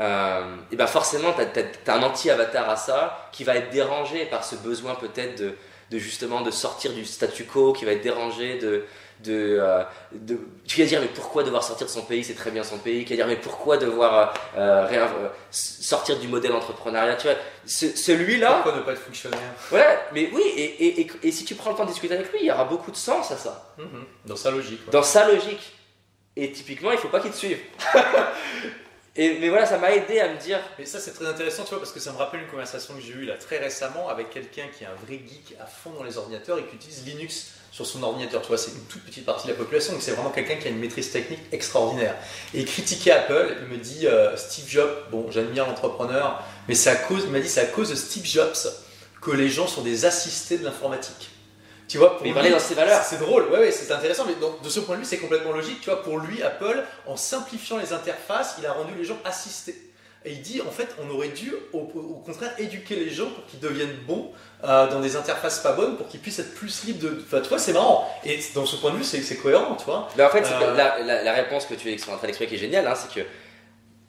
Euh, 0.00 0.56
et 0.70 0.76
ben 0.76 0.86
forcément, 0.86 1.32
tu 1.32 1.90
as, 1.90 1.94
un 1.94 2.02
anti-avatar 2.02 2.68
à 2.68 2.76
ça 2.76 3.28
qui 3.32 3.44
va 3.44 3.56
être 3.56 3.70
dérangé 3.70 4.26
par 4.26 4.44
ce 4.44 4.56
besoin 4.56 4.94
peut-être 4.96 5.38
de, 5.38 5.54
de 5.92 5.98
justement 5.98 6.40
de 6.40 6.50
sortir 6.50 6.92
du 6.92 7.04
statu 7.04 7.44
quo, 7.44 7.72
qui 7.72 7.84
va 7.84 7.92
être 7.92 8.02
dérangé, 8.02 8.58
de, 8.58 8.84
de, 9.22 9.58
euh, 9.60 9.82
de, 10.12 10.38
tu 10.66 10.80
vas 10.80 10.86
dire 10.86 11.00
mais 11.00 11.06
pourquoi 11.06 11.42
devoir 11.44 11.62
sortir 11.62 11.86
de 11.86 11.92
son 11.92 12.02
pays 12.02 12.24
c'est 12.24 12.34
très 12.34 12.50
bien 12.50 12.64
son 12.64 12.78
pays 12.78 13.04
qui 13.04 13.12
va 13.12 13.16
dire 13.16 13.26
mais 13.26 13.36
pourquoi 13.36 13.76
devoir 13.76 14.34
euh, 14.56 14.88
euh, 14.90 15.28
sortir 15.50 16.18
du 16.18 16.28
modèle 16.28 16.52
entrepreneuriat 16.52 17.14
tu 17.16 17.28
vois 17.28 17.36
celui 17.66 18.38
là 18.38 18.54
pourquoi 18.62 18.80
ne 18.80 18.84
pas 18.84 18.92
être 18.92 19.02
fonctionnaire? 19.02 19.38
Ouais 19.70 19.98
mais 20.12 20.30
oui 20.32 20.42
et, 20.56 21.00
et, 21.00 21.10
et, 21.22 21.30
si 21.30 21.44
tu 21.44 21.54
prends 21.54 21.70
le 21.70 21.76
temps 21.76 21.84
de 21.84 21.90
discuter 21.90 22.14
avec 22.14 22.32
lui 22.32 22.40
il 22.40 22.46
y 22.46 22.50
aura 22.50 22.64
beaucoup 22.64 22.90
de 22.90 22.96
sens 22.96 23.30
à 23.30 23.36
ça. 23.36 23.74
Mhm. 23.78 24.04
dans 24.26 24.36
sa 24.36 24.50
logique 24.50 24.90
dans 24.90 25.02
sa 25.02 25.28
logique. 25.28 25.72
Et 26.34 26.50
typiquement 26.50 26.90
il 26.90 26.98
faut 26.98 27.08
pas 27.08 27.20
qu'il 27.20 27.30
te 27.30 27.36
suive 27.36 27.58
Et, 29.14 29.38
mais 29.40 29.50
voilà, 29.50 29.66
ça 29.66 29.76
m'a 29.76 29.92
aidé 29.92 30.20
à 30.20 30.32
me 30.32 30.38
dire. 30.38 30.58
Mais 30.78 30.86
ça, 30.86 30.98
c'est 30.98 31.12
très 31.12 31.26
intéressant, 31.26 31.64
tu 31.64 31.70
vois, 31.70 31.80
parce 31.80 31.92
que 31.92 32.00
ça 32.00 32.12
me 32.12 32.16
rappelle 32.16 32.40
une 32.40 32.48
conversation 32.48 32.94
que 32.94 33.00
j'ai 33.00 33.12
eue 33.12 33.24
là 33.26 33.34
très 33.34 33.58
récemment 33.58 34.08
avec 34.08 34.30
quelqu'un 34.30 34.64
qui 34.76 34.84
est 34.84 34.86
un 34.86 34.94
vrai 35.06 35.18
geek 35.18 35.54
à 35.60 35.66
fond 35.66 35.90
dans 35.90 36.02
les 36.02 36.16
ordinateurs 36.16 36.58
et 36.58 36.64
qui 36.64 36.76
utilise 36.76 37.04
Linux 37.04 37.48
sur 37.70 37.84
son 37.84 38.02
ordinateur. 38.02 38.40
Tu 38.40 38.48
vois, 38.48 38.58
c'est 38.58 38.70
une 38.70 38.84
toute 38.84 39.04
petite 39.04 39.26
partie 39.26 39.48
de 39.48 39.52
la 39.52 39.58
population, 39.58 39.92
donc 39.92 40.02
c'est 40.02 40.12
vraiment 40.12 40.30
quelqu'un 40.30 40.56
qui 40.56 40.68
a 40.68 40.70
une 40.70 40.78
maîtrise 40.78 41.10
technique 41.10 41.40
extraordinaire. 41.52 42.14
Et 42.54 42.60
il 42.60 42.64
critiquait 42.66 43.10
Apple, 43.10 43.56
il 43.62 43.68
me 43.68 43.82
dit 43.82 44.06
euh, 44.06 44.34
Steve 44.36 44.68
Jobs, 44.68 44.94
bon, 45.10 45.30
j'admire 45.30 45.66
l'entrepreneur, 45.66 46.42
mais 46.68 46.74
c'est 46.74 46.90
à 46.90 46.96
cause, 46.96 47.24
il 47.24 47.30
m'a 47.30 47.40
dit, 47.40 47.48
c'est 47.48 47.60
à 47.60 47.66
cause 47.66 47.90
de 47.90 47.94
Steve 47.94 48.24
Jobs 48.24 48.56
que 49.20 49.30
les 49.30 49.48
gens 49.48 49.66
sont 49.66 49.82
des 49.82 50.04
assistés 50.04 50.58
de 50.58 50.64
l'informatique. 50.64 51.31
Tu 51.92 51.98
vois, 51.98 52.16
pour 52.16 52.26
il 52.26 52.32
dans 52.32 52.58
ses 52.58 52.74
valeurs. 52.74 53.02
C'est 53.02 53.18
drôle, 53.18 53.50
ouais, 53.50 53.58
ouais 53.58 53.70
c'est 53.70 53.92
intéressant, 53.92 54.24
mais 54.26 54.34
donc, 54.36 54.62
de 54.62 54.68
ce 54.70 54.80
point 54.80 54.94
de 54.94 55.00
vue, 55.00 55.06
c'est 55.06 55.18
complètement 55.18 55.52
logique. 55.52 55.82
Tu 55.82 55.90
vois, 55.90 56.02
pour 56.02 56.20
lui, 56.20 56.42
Apple, 56.42 56.82
en 57.06 57.18
simplifiant 57.18 57.76
les 57.76 57.92
interfaces, 57.92 58.54
il 58.58 58.64
a 58.64 58.72
rendu 58.72 58.94
les 58.96 59.04
gens 59.04 59.18
assistés. 59.26 59.76
Et 60.24 60.32
il 60.32 60.40
dit, 60.40 60.62
en 60.62 60.70
fait, 60.70 60.88
on 61.04 61.10
aurait 61.10 61.28
dû, 61.28 61.52
au, 61.74 61.82
contraire, 62.24 62.54
éduquer 62.56 62.96
les 62.96 63.10
gens 63.10 63.26
pour 63.26 63.44
qu'ils 63.44 63.60
deviennent 63.60 63.94
bons 64.06 64.32
euh, 64.64 64.88
dans 64.88 65.00
des 65.00 65.16
interfaces 65.16 65.58
pas 65.58 65.72
bonnes, 65.72 65.98
pour 65.98 66.08
qu'ils 66.08 66.20
puissent 66.20 66.38
être 66.38 66.54
plus 66.54 66.84
libres 66.84 67.10
de. 67.10 67.22
Enfin, 67.26 67.42
tu 67.42 67.50
vois, 67.50 67.58
c'est 67.58 67.74
marrant. 67.74 68.08
Et 68.24 68.40
dans 68.54 68.64
ce 68.64 68.76
point 68.76 68.92
de 68.92 68.96
vue, 68.96 69.04
c'est 69.04 69.36
cohérent, 69.36 69.76
tu 69.76 69.84
vois. 69.84 70.08
Mais 70.16 70.24
en 70.24 70.30
fait, 70.30 70.46
euh, 70.50 70.74
la, 70.74 71.22
la, 71.22 71.32
réponse 71.34 71.66
que 71.66 71.74
tu 71.74 71.92
es 71.92 72.02
en 72.08 72.16
train 72.16 72.26
d'expliquer 72.26 72.46
qui 72.48 72.54
est 72.54 72.66
géniale, 72.66 72.86
hein, 72.86 72.94
c'est 72.96 73.12
que 73.12 73.26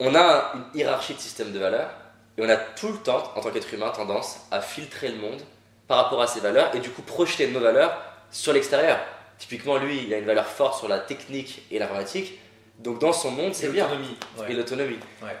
on 0.00 0.14
a 0.14 0.54
une 0.54 0.80
hiérarchie 0.80 1.12
de 1.12 1.20
système 1.20 1.52
de 1.52 1.58
valeurs, 1.58 1.90
et 2.38 2.42
on 2.42 2.48
a 2.48 2.56
tout 2.56 2.88
le 2.88 2.96
temps, 2.96 3.30
en 3.36 3.42
tant 3.42 3.50
qu'être 3.50 3.74
humain, 3.74 3.90
tendance 3.90 4.38
à 4.50 4.62
filtrer 4.62 5.10
le 5.10 5.16
monde 5.16 5.42
par 5.86 5.98
rapport 5.98 6.22
à 6.22 6.26
ses 6.26 6.40
valeurs, 6.40 6.74
et 6.74 6.80
du 6.80 6.90
coup 6.90 7.02
projeter 7.02 7.46
nos 7.48 7.60
valeurs 7.60 7.96
sur 8.30 8.52
l'extérieur. 8.52 8.98
Typiquement, 9.38 9.76
lui, 9.76 10.04
il 10.06 10.14
a 10.14 10.18
une 10.18 10.24
valeur 10.26 10.46
forte 10.46 10.78
sur 10.78 10.88
la 10.88 10.98
technique 10.98 11.62
et 11.70 11.78
l'informatique, 11.78 12.38
donc 12.78 12.98
dans 13.00 13.12
son 13.12 13.30
monde, 13.30 13.54
c'est 13.54 13.68
bien. 13.68 13.86
Et 14.48 14.52
l'autonomie. 14.54 14.98
Ouais. 15.22 15.36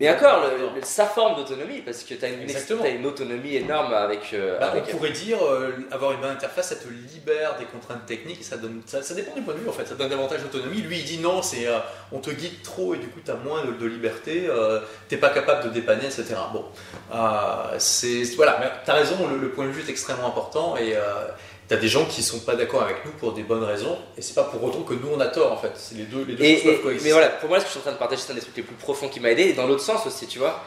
Et 0.00 0.10
encore, 0.10 0.42
sa 0.82 1.06
forme 1.06 1.36
d'autonomie, 1.36 1.80
parce 1.82 2.02
que 2.02 2.14
tu 2.14 2.24
as, 2.24 2.88
une 2.88 3.06
autonomie 3.06 3.54
énorme 3.54 3.94
avec. 3.94 4.32
Euh, 4.32 4.58
bah, 4.58 4.72
on 4.74 4.90
pourrait 4.90 5.12
dire, 5.12 5.38
euh, 5.40 5.70
avoir 5.92 6.10
une 6.12 6.20
bonne 6.20 6.32
interface, 6.32 6.70
ça 6.70 6.74
te 6.74 6.88
libère 6.88 7.56
des 7.58 7.64
contraintes 7.64 8.04
techniques, 8.04 8.42
ça, 8.42 8.56
donne, 8.56 8.82
ça, 8.86 9.14
dépend 9.14 9.36
du 9.36 9.42
point 9.42 9.54
de 9.54 9.60
vue 9.60 9.68
en 9.68 9.72
fait, 9.72 9.86
ça 9.86 9.94
donne 9.94 10.08
davantage 10.08 10.42
d'autonomie. 10.42 10.78
Lui 10.78 10.98
il 10.98 11.04
dit 11.04 11.18
non, 11.18 11.42
c'est 11.42 11.68
euh, 11.68 11.78
on 12.10 12.18
te 12.18 12.30
guide 12.30 12.60
trop 12.64 12.96
et 12.96 12.98
du 12.98 13.06
coup 13.06 13.20
tu 13.24 13.30
as 13.30 13.34
moins 13.34 13.62
de, 13.64 13.86
liberté, 13.86 14.48
t'es 15.08 15.16
pas 15.16 15.30
capable 15.30 15.64
de 15.64 15.68
dépanner, 15.68 16.06
etc. 16.06 16.34
Bon, 16.52 16.64
c'est. 17.78 18.24
Voilà, 18.34 18.58
tu 18.84 18.90
as 18.90 18.94
raison, 18.94 19.28
le, 19.28 19.38
le, 19.38 19.50
point 19.50 19.66
de 19.66 19.70
vue 19.70 19.82
est 19.86 19.90
extrêmement 19.90 20.26
important 20.26 20.76
et 20.76 20.96
T'as 21.74 21.80
des 21.80 21.88
gens 21.88 22.04
qui 22.04 22.22
sont 22.22 22.38
pas 22.38 22.54
d'accord 22.54 22.84
avec 22.84 23.04
nous 23.04 23.10
pour 23.10 23.32
des 23.32 23.42
bonnes 23.42 23.64
raisons, 23.64 23.98
et 24.16 24.22
c'est 24.22 24.34
pas 24.34 24.44
pour 24.44 24.62
autant 24.62 24.82
que 24.82 24.94
nous 24.94 25.08
on 25.12 25.18
a 25.18 25.26
tort 25.26 25.50
en 25.50 25.56
fait. 25.56 25.72
C'est 25.74 25.96
les 25.96 26.04
deux, 26.04 26.24
les 26.24 26.36
deux 26.36 26.44
choses 26.44 26.80
peuvent 26.80 27.00
Mais 27.02 27.10
voilà, 27.10 27.30
pour 27.30 27.48
moi, 27.48 27.58
ce 27.58 27.64
que 27.64 27.66
je 27.66 27.72
suis 27.72 27.80
en 27.80 27.82
train 27.82 27.92
de 27.94 27.96
partager, 27.96 28.22
c'est 28.24 28.30
un 28.30 28.36
des 28.36 28.40
trucs 28.42 28.56
les 28.56 28.62
plus 28.62 28.76
profonds 28.76 29.08
qui 29.08 29.18
m'a 29.18 29.32
aidé. 29.32 29.42
Et 29.42 29.54
dans 29.54 29.66
l'autre 29.66 29.82
sens 29.82 30.06
aussi, 30.06 30.28
tu 30.28 30.38
vois, 30.38 30.62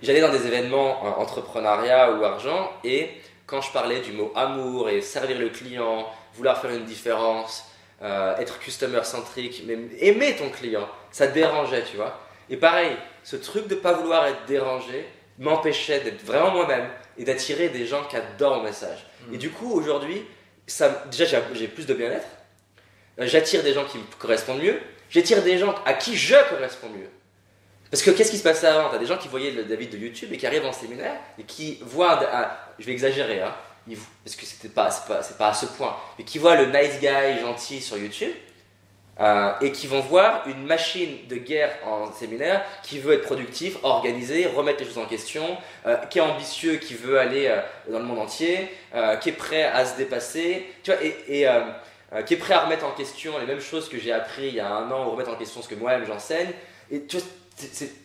j'allais 0.00 0.20
dans 0.20 0.30
des 0.30 0.46
événements 0.46 1.02
entrepreneuriat 1.20 2.12
ou 2.12 2.24
argent, 2.24 2.70
et 2.84 3.10
quand 3.44 3.60
je 3.60 3.72
parlais 3.72 3.98
du 3.98 4.12
mot 4.12 4.30
amour 4.36 4.88
et 4.88 5.00
servir 5.00 5.36
le 5.36 5.48
client, 5.48 6.06
vouloir 6.36 6.60
faire 6.60 6.70
une 6.70 6.84
différence, 6.84 7.64
euh, 8.02 8.36
être 8.36 8.60
customer 8.60 9.02
centrique, 9.02 9.66
même 9.66 9.88
aimer 9.98 10.36
ton 10.36 10.50
client, 10.50 10.88
ça 11.10 11.26
dérangeait, 11.26 11.82
tu 11.90 11.96
vois. 11.96 12.20
Et 12.50 12.56
pareil, 12.56 12.96
ce 13.24 13.34
truc 13.34 13.66
de 13.66 13.74
pas 13.74 13.94
vouloir 13.94 14.24
être 14.26 14.46
dérangé 14.46 15.08
m'empêchait 15.40 15.98
d'être 15.98 16.24
vraiment 16.24 16.52
moi-même 16.52 16.86
et 17.18 17.24
d'attirer 17.24 17.68
des 17.68 17.86
gens 17.86 18.04
qui 18.04 18.16
adorent 18.16 18.58
mon 18.58 18.62
message. 18.62 19.06
Mm. 19.28 19.34
Et 19.34 19.38
du 19.38 19.50
coup, 19.50 19.72
aujourd'hui, 19.72 20.22
déjà, 21.10 21.40
j'ai 21.54 21.68
plus 21.68 21.86
de 21.86 21.94
bien-être. 21.94 22.26
Euh, 23.18 23.26
j'attire 23.26 23.62
des 23.62 23.72
gens 23.72 23.84
qui 23.84 23.98
me 23.98 24.04
correspondent 24.18 24.62
mieux. 24.62 24.78
J'attire 25.10 25.42
des 25.42 25.58
gens 25.58 25.74
à 25.84 25.94
qui 25.94 26.16
je 26.16 26.36
corresponds 26.50 26.90
mieux. 26.90 27.08
Parce 27.90 28.02
que 28.02 28.10
qu'est-ce 28.10 28.30
qui 28.30 28.38
se 28.38 28.42
passait 28.42 28.66
avant? 28.66 28.88
Tu 28.90 28.96
as 28.96 28.98
des 28.98 29.06
gens 29.06 29.16
qui 29.16 29.28
voyaient 29.28 29.52
le 29.52 29.64
David 29.64 29.90
de 29.90 29.98
YouTube 29.98 30.32
et 30.32 30.36
qui 30.36 30.46
arrivent 30.46 30.66
en 30.66 30.72
séminaire 30.72 31.14
et 31.38 31.44
qui 31.44 31.78
voient, 31.82 32.20
je 32.78 32.84
vais 32.84 32.92
exagérer, 32.92 33.40
hein, 33.40 33.54
parce 34.24 34.34
que 34.34 34.44
c'était 34.44 34.68
pas, 34.68 34.90
c'est 34.90 35.06
pas, 35.06 35.20
pas 35.38 35.48
à 35.48 35.54
ce 35.54 35.66
point, 35.66 35.96
mais 36.18 36.24
qui 36.24 36.38
voient 36.38 36.56
le 36.56 36.66
nice 36.66 36.98
guy 36.98 37.40
gentil 37.40 37.80
sur 37.80 37.96
YouTube 37.96 38.32
euh, 39.18 39.52
et 39.62 39.72
qui 39.72 39.86
vont 39.86 40.00
voir 40.00 40.46
une 40.46 40.66
machine 40.66 41.26
de 41.30 41.36
guerre 41.36 41.72
en 41.86 42.12
séminaire 42.12 42.62
qui 42.82 42.98
veut 42.98 43.14
être 43.14 43.22
productif, 43.22 43.78
organisé, 43.82 44.46
remettre 44.46 44.80
les 44.80 44.86
choses 44.86 44.98
en 44.98 45.06
question, 45.06 45.56
euh, 45.86 45.96
qui 46.10 46.18
est 46.18 46.20
ambitieux, 46.20 46.76
qui 46.76 46.92
veut 46.92 47.18
aller 47.18 47.46
euh, 47.46 47.62
dans 47.90 47.98
le 47.98 48.04
monde 48.04 48.18
entier, 48.18 48.68
qui 49.22 49.30
est 49.30 49.32
prêt 49.32 49.64
à 49.64 49.86
se 49.86 49.96
dépasser, 49.96 50.66
tu 50.82 50.90
vois, 50.90 51.02
et, 51.02 51.46
qui 52.24 52.34
est 52.34 52.36
prêt 52.36 52.54
à 52.54 52.60
remettre 52.60 52.84
en 52.84 52.92
question 52.92 53.38
les 53.38 53.46
mêmes 53.46 53.60
choses 53.60 53.88
que 53.88 53.98
j'ai 53.98 54.12
appris 54.12 54.48
il 54.48 54.54
y 54.54 54.60
a 54.60 54.70
un 54.70 54.90
an, 54.90 55.06
ou 55.06 55.10
remettre 55.10 55.30
en 55.30 55.36
question 55.36 55.62
ce 55.62 55.68
que 55.68 55.74
moi-même 55.74 56.06
j'enseigne. 56.06 56.50
Et 56.90 57.02
tu 57.04 57.16
vois, 57.16 57.26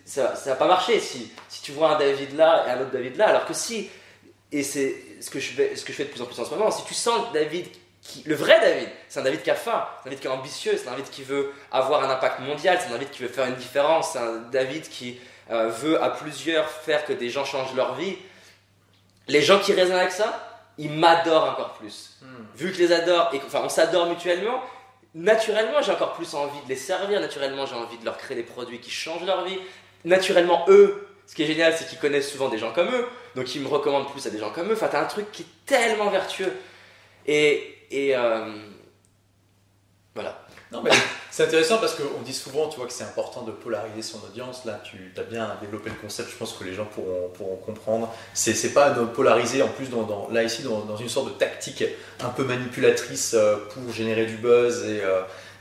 ça, 0.05 0.35
ça 0.35 0.49
va 0.51 0.55
pas 0.55 0.67
marcher 0.67 0.99
si, 0.99 1.31
si 1.49 1.61
tu 1.61 1.73
vois 1.73 1.95
un 1.95 1.99
David 1.99 2.35
là 2.35 2.65
et 2.67 2.71
un 2.71 2.81
autre 2.81 2.91
David 2.91 3.17
là, 3.17 3.27
alors 3.27 3.45
que 3.45 3.53
si, 3.53 3.89
et 4.51 4.63
c'est 4.63 4.95
ce 5.19 5.29
que 5.29 5.39
je 5.39 5.51
fais, 5.51 5.75
ce 5.75 5.83
que 5.83 5.91
je 5.91 5.97
fais 5.97 6.05
de 6.05 6.09
plus 6.09 6.21
en 6.21 6.25
plus 6.25 6.39
en 6.39 6.45
ce 6.45 6.51
moment, 6.51 6.71
si 6.71 6.83
tu 6.85 6.93
sens 6.93 7.31
David 7.33 7.67
le 8.25 8.35
vrai 8.35 8.59
David, 8.59 8.89
c'est 9.07 9.19
un 9.19 9.23
David 9.23 9.43
qui 9.43 9.51
a 9.51 9.55
faim, 9.55 9.85
c'est 10.01 10.07
un 10.07 10.11
David 10.11 10.19
qui 10.19 10.27
est 10.27 10.31
ambitieux, 10.31 10.73
c'est 10.75 10.87
un 10.87 10.91
David 10.91 11.09
qui 11.09 11.23
veut 11.23 11.53
avoir 11.71 12.03
un 12.03 12.09
impact 12.09 12.39
mondial, 12.39 12.77
c'est 12.79 12.87
un 12.87 12.93
David 12.93 13.11
qui 13.11 13.21
veut 13.21 13.29
faire 13.29 13.45
une 13.45 13.55
différence, 13.55 14.13
c'est 14.13 14.19
un 14.19 14.37
David 14.51 14.89
qui 14.89 15.19
euh, 15.51 15.69
veut 15.69 16.01
à 16.01 16.09
plusieurs 16.09 16.67
faire 16.69 17.05
que 17.05 17.13
des 17.13 17.29
gens 17.29 17.45
changent 17.45 17.75
leur 17.75 17.95
vie. 17.95 18.15
Les 19.27 19.41
gens 19.41 19.59
qui 19.59 19.73
résonnent 19.73 19.97
avec 19.97 20.11
ça, 20.11 20.47
ils 20.77 20.89
m'adorent 20.89 21.51
encore 21.51 21.73
plus. 21.73 22.17
Hmm. 22.21 22.43
Vu 22.55 22.71
que 22.71 22.77
je 22.77 22.79
les 22.79 22.91
adore, 22.91 23.29
et 23.33 23.41
enfin 23.45 23.61
on 23.63 23.69
s'adore 23.69 24.07
mutuellement, 24.07 24.63
naturellement 25.13 25.81
j'ai 25.81 25.91
encore 25.91 26.13
plus 26.13 26.33
envie 26.33 26.61
de 26.63 26.69
les 26.69 26.75
servir, 26.75 27.21
naturellement 27.21 27.67
j'ai 27.67 27.75
envie 27.75 27.97
de 27.97 28.05
leur 28.05 28.17
créer 28.17 28.35
des 28.35 28.43
produits 28.43 28.79
qui 28.79 28.89
changent 28.89 29.25
leur 29.25 29.45
vie. 29.45 29.59
Naturellement, 30.05 30.65
eux, 30.69 31.07
ce 31.27 31.35
qui 31.35 31.43
est 31.43 31.47
génial, 31.47 31.75
c'est 31.77 31.87
qu'ils 31.87 31.99
connaissent 31.99 32.31
souvent 32.31 32.49
des 32.49 32.57
gens 32.57 32.73
comme 32.73 32.89
eux, 32.89 33.07
donc 33.35 33.53
ils 33.53 33.61
me 33.61 33.67
recommandent 33.67 34.09
plus 34.11 34.25
à 34.25 34.31
des 34.31 34.39
gens 34.39 34.49
comme 34.49 34.69
eux. 34.69 34.73
Enfin, 34.73 34.87
t'as 34.91 35.01
un 35.01 35.05
truc 35.05 35.31
qui 35.31 35.43
est 35.43 35.65
tellement 35.67 36.09
vertueux. 36.09 36.51
Et, 37.27 37.77
et 37.91 38.15
euh, 38.15 38.45
voilà. 40.15 40.45
Non, 40.71 40.81
mais 40.81 40.91
c'est 41.29 41.43
intéressant 41.43 41.77
parce 41.79 41.95
qu'on 41.95 42.21
dit 42.21 42.33
souvent, 42.33 42.69
tu 42.69 42.77
vois, 42.77 42.87
que 42.87 42.93
c'est 42.93 43.03
important 43.03 43.41
de 43.41 43.51
polariser 43.51 44.01
son 44.01 44.23
audience. 44.23 44.63
Là, 44.63 44.81
tu 44.81 45.13
as 45.17 45.23
bien 45.23 45.57
développé 45.59 45.89
le 45.89 45.97
concept, 45.97 46.29
je 46.31 46.37
pense 46.37 46.53
que 46.53 46.63
les 46.63 46.73
gens 46.73 46.85
pourront, 46.85 47.57
comprendre. 47.57 48.13
C'est 48.33 48.73
pas 48.73 48.91
de 48.91 49.03
polariser, 49.03 49.61
en 49.61 49.67
plus, 49.67 49.89
dans, 49.89 50.29
là, 50.31 50.43
ici, 50.43 50.63
dans, 50.63 50.95
une 50.95 51.09
sorte 51.09 51.27
de 51.27 51.37
tactique 51.37 51.83
un 52.21 52.29
peu 52.29 52.45
manipulatrice 52.45 53.33
euh, 53.33 53.57
pour 53.73 53.93
générer 53.93 54.25
du 54.25 54.37
buzz 54.37 54.85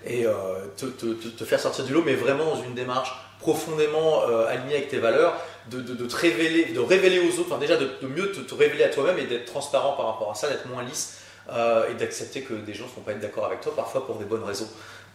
et, 0.07 0.25
euh, 0.25 0.67
te, 0.77 1.45
faire 1.45 1.59
sortir 1.59 1.85
du 1.85 1.93
lot, 1.93 2.03
mais 2.07 2.15
vraiment 2.15 2.45
dans 2.55 2.63
une 2.63 2.75
démarche 2.75 3.13
profondément 3.41 4.23
alignée 4.49 4.77
avec 4.77 4.89
tes 4.89 4.99
valeurs, 4.99 5.35
de, 5.71 5.81
te 5.81 6.17
révéler, 6.17 6.67
de 6.67 6.81
révéler 6.81 7.21
aux 7.21 7.41
autres, 7.41 7.51
enfin 7.51 7.59
déjà 7.59 7.77
de, 7.77 7.89
mieux 8.07 8.31
te, 8.33 8.55
révéler 8.55 8.85
à 8.85 8.91
toi-même 8.91 9.19
et 9.19 9.25
d'être 9.25 9.47
transparent 9.47 9.93
par 9.93 10.07
rapport 10.07 10.31
à 10.31 10.35
ça, 10.35 10.49
d'être 10.49 10.67
moins 10.67 10.83
lisse 10.83 11.20
et 11.49 11.95
d'accepter 11.95 12.43
que 12.43 12.55
des 12.55 12.75
gens 12.75 12.85
ne 12.85 12.91
vont 12.91 13.01
pas 13.01 13.13
être 13.13 13.21
d'accord 13.21 13.47
avec 13.47 13.61
toi, 13.61 13.75
parfois 13.75 14.07
pour 14.07 14.17
des 14.17 14.25
bonnes 14.25 14.45
raisons. 14.45 14.69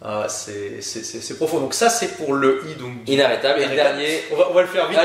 Euh, 0.03 0.27
c'est 0.27 1.37
profond. 1.37 1.59
Donc 1.59 1.73
ça, 1.73 1.89
c'est 1.89 2.17
pour 2.17 2.33
le 2.33 2.63
i. 2.69 2.75
Donc, 2.75 3.07
inarrêtable. 3.07 3.61
Et 3.61 3.67
le 3.67 3.75
dernier, 3.75 4.23
on 4.31 4.35
va, 4.35 4.49
on 4.49 4.53
va, 4.53 4.61
le 4.61 4.67
faire 4.67 4.87
vite. 4.87 4.99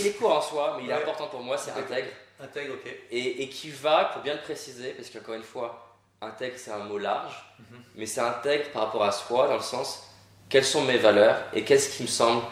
il, 0.00 0.06
est, 0.06 0.10
court 0.12 0.36
en 0.36 0.40
soi, 0.40 0.76
mais 0.78 0.84
il 0.84 0.90
est 0.90 0.94
important 0.94 1.26
pour 1.26 1.40
moi, 1.40 1.56
c'est 1.58 1.72
intègre. 1.72 2.08
Intègre, 2.40 2.74
ok. 2.74 2.90
Et, 3.10 3.42
et, 3.42 3.48
qui 3.48 3.70
va, 3.70 4.10
pour 4.12 4.22
bien 4.22 4.34
le 4.34 4.40
préciser, 4.40 4.90
parce 4.90 5.10
qu'encore 5.10 5.34
une 5.34 5.42
fois, 5.42 5.96
intègre, 6.22 6.54
c'est 6.56 6.70
un 6.70 6.84
mot 6.84 6.98
large, 6.98 7.34
mhm. 7.58 7.78
mais 7.96 8.06
c'est 8.06 8.20
intègre 8.20 8.70
par 8.72 8.86
rapport 8.86 9.04
à 9.04 9.12
soi, 9.12 9.48
dans 9.48 9.56
le 9.56 9.62
sens, 9.62 10.08
quelles 10.48 10.64
sont 10.64 10.82
mes 10.82 10.96
valeurs 10.96 11.36
et 11.52 11.62
qu'est-ce 11.62 11.96
qui 11.96 12.04
me 12.04 12.08
semble 12.08 12.42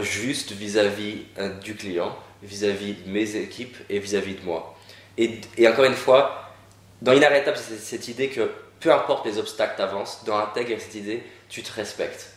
juste 0.00 0.52
vis-à-vis 0.52 1.26
euh, 1.38 1.50
du 1.60 1.76
client, 1.76 2.16
vis-à-vis 2.42 2.94
de 2.94 3.10
mes 3.10 3.36
équipes 3.36 3.76
et 3.90 3.98
vis-à-vis 3.98 4.34
de 4.34 4.44
moi. 4.44 4.74
Et, 5.18 5.40
et 5.58 5.68
encore 5.68 5.84
une 5.84 5.94
fois, 5.94 6.51
dans 7.02 7.12
Inarrêtable, 7.12 7.56
c'est 7.56 7.78
cette 7.78 8.06
idée 8.06 8.28
que 8.28 8.50
peu 8.78 8.92
importe 8.92 9.26
les 9.26 9.38
obstacles 9.38 9.76
t'avancent, 9.76 10.24
dans 10.24 10.38
Intègre, 10.38 10.76
cette 10.78 10.94
idée, 10.94 11.24
tu 11.48 11.62
te 11.62 11.72
respectes. 11.72 12.30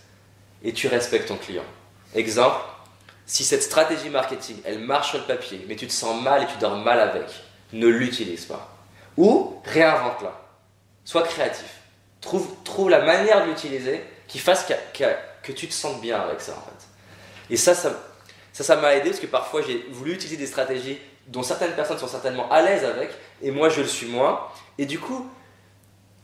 Et 0.63 0.73
tu 0.73 0.87
respectes 0.87 1.27
ton 1.27 1.37
client. 1.37 1.63
Exemple, 2.15 2.57
si 3.27 3.43
cette 3.43 3.61
stratégie 3.61 4.09
marketing, 4.09 4.57
elle 4.65 4.79
marche 4.79 5.09
sur 5.09 5.19
le 5.19 5.25
papier, 5.25 5.63
mais 5.67 5.75
tu 5.75 5.85
te 5.85 5.91
sens 5.91 6.19
mal 6.21 6.43
et 6.43 6.47
tu 6.47 6.57
dors 6.59 6.77
mal 6.77 6.99
avec, 6.99 7.27
ne 7.73 7.87
l'utilise 7.87 8.45
pas. 8.45 8.75
Ou 9.17 9.61
réinvente-la. 9.65 10.41
Sois 11.03 11.23
créatif. 11.23 11.81
Trouve, 12.19 12.47
trouve 12.63 12.89
la 12.89 13.01
manière 13.01 13.45
de 13.45 13.51
l'utiliser 13.51 14.03
qui 14.27 14.39
fasse 14.39 14.65
que, 14.65 15.51
tu 15.51 15.67
te 15.67 15.73
sentes 15.73 16.01
bien 16.01 16.19
avec 16.19 16.41
ça, 16.41 16.53
en 16.53 16.61
fait. 16.61 17.53
Et 17.53 17.57
ça 17.57 17.75
ça, 17.75 17.93
ça 18.51 18.75
m'a 18.77 18.95
aidé 18.95 19.09
parce 19.09 19.19
que 19.19 19.27
parfois 19.27 19.61
j'ai 19.61 19.85
voulu 19.91 20.13
utiliser 20.13 20.37
des 20.37 20.47
stratégies 20.47 20.97
dont 21.27 21.43
certaines 21.43 21.73
personnes 21.73 21.97
sont 21.97 22.07
certainement 22.07 22.51
à 22.51 22.61
l'aise 22.61 22.83
avec, 22.83 23.09
et 23.41 23.51
moi 23.51 23.69
je 23.69 23.81
le 23.81 23.87
suis 23.87 24.07
moins. 24.07 24.41
Et 24.77 24.85
du 24.85 24.99
coup, 24.99 25.29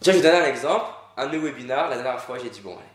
je 0.02 0.12
vais 0.12 0.22
donner 0.22 0.38
un 0.38 0.45
exemple. 0.45 0.86
Un 1.18 1.28
de 1.28 1.38
mes 1.38 1.43
webinars, 1.43 1.89
la 1.89 1.97
dernière 1.97 2.22
fois, 2.22 2.38
j'ai 2.41 2.49
dit 2.49 2.62
bon, 2.62 2.72
allez, 2.72 2.86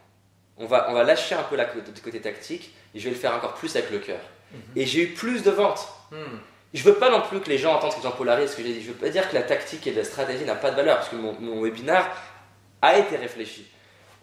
on 0.57 0.66
va, 0.66 0.86
on 0.90 0.94
va 0.94 1.04
lâcher 1.04 1.34
un 1.34 1.42
peu 1.42 1.57
la, 1.57 1.66
côté 1.66 2.20
tactique 2.20 2.74
et 2.94 2.98
je 2.98 3.04
vais 3.04 3.11
le 3.11 3.16
faire 3.16 3.34
encore 3.34 3.54
plus 3.54 3.74
avec 3.76 3.90
le 3.90 3.98
cœur. 3.98 4.20
Mhm. 4.52 4.61
Et 4.76 4.86
j'ai 4.86 5.02
eu 5.02 5.09
plus 5.09 5.42
de 5.42 5.50
ventes. 5.50 5.86
Je 6.11 6.16
hmm. 6.16 6.40
Je 6.74 6.82
veux 6.82 6.94
pas 6.94 7.11
non 7.11 7.22
plus 7.22 7.40
que 7.40 7.48
les 7.48 7.59
gens 7.59 7.74
entendent 7.74 7.92
ce 7.92 7.96
que 7.96 8.02
j'en 8.02 8.12
polarise, 8.12 8.50
ce 8.50 8.57
que 8.57 8.62
j'ai 8.62 8.72
dit. 8.72 8.82
Je 8.82 8.88
veux 8.88 8.94
pas 8.94 9.09
dire 9.09 9.28
que 9.28 9.34
la 9.34 9.42
tactique 9.42 9.86
et 9.86 9.92
la 9.92 10.04
stratégie 10.04 10.44
n'a 10.44 10.54
pas 10.54 10.70
de 10.70 10.76
valeur, 10.76 10.96
parce 10.96 11.09
que 11.09 11.16
mon, 11.16 11.34
mon 11.40 11.62
webinar 11.62 12.11
a 12.82 12.98
été 12.98 13.16
réfléchi. 13.16 13.66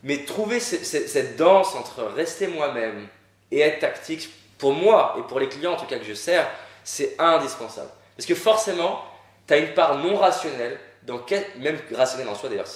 Mais 0.03 0.25
trouver 0.25 0.59
cette 0.59 1.38
danse 1.38 1.73
entre 1.75 2.03
rester 2.03 2.47
moi-même 2.47 3.07
et 3.51 3.61
être 3.61 3.79
tactique, 3.79 4.29
pour 4.57 4.73
moi 4.73 5.15
et 5.19 5.21
pour 5.23 5.39
les 5.39 5.47
clients 5.49 5.73
en 5.73 5.77
tout 5.77 5.86
cas 5.86 5.97
que 5.97 6.05
je 6.05 6.13
sers, 6.13 6.47
c'est 6.84 7.15
indispensable. 7.19 7.89
Parce 8.15 8.25
que 8.25 8.36
forcément, 8.36 9.03
tu 9.47 9.53
as 9.53 9.57
une 9.57 9.73
part 9.73 9.97
non 9.97 10.15
rationnelle, 10.15 10.79
dans 11.03 11.19
même 11.57 11.79
rationnelle 11.93 12.29
en 12.29 12.36
soi 12.36 12.49
d'ailleurs, 12.49 12.67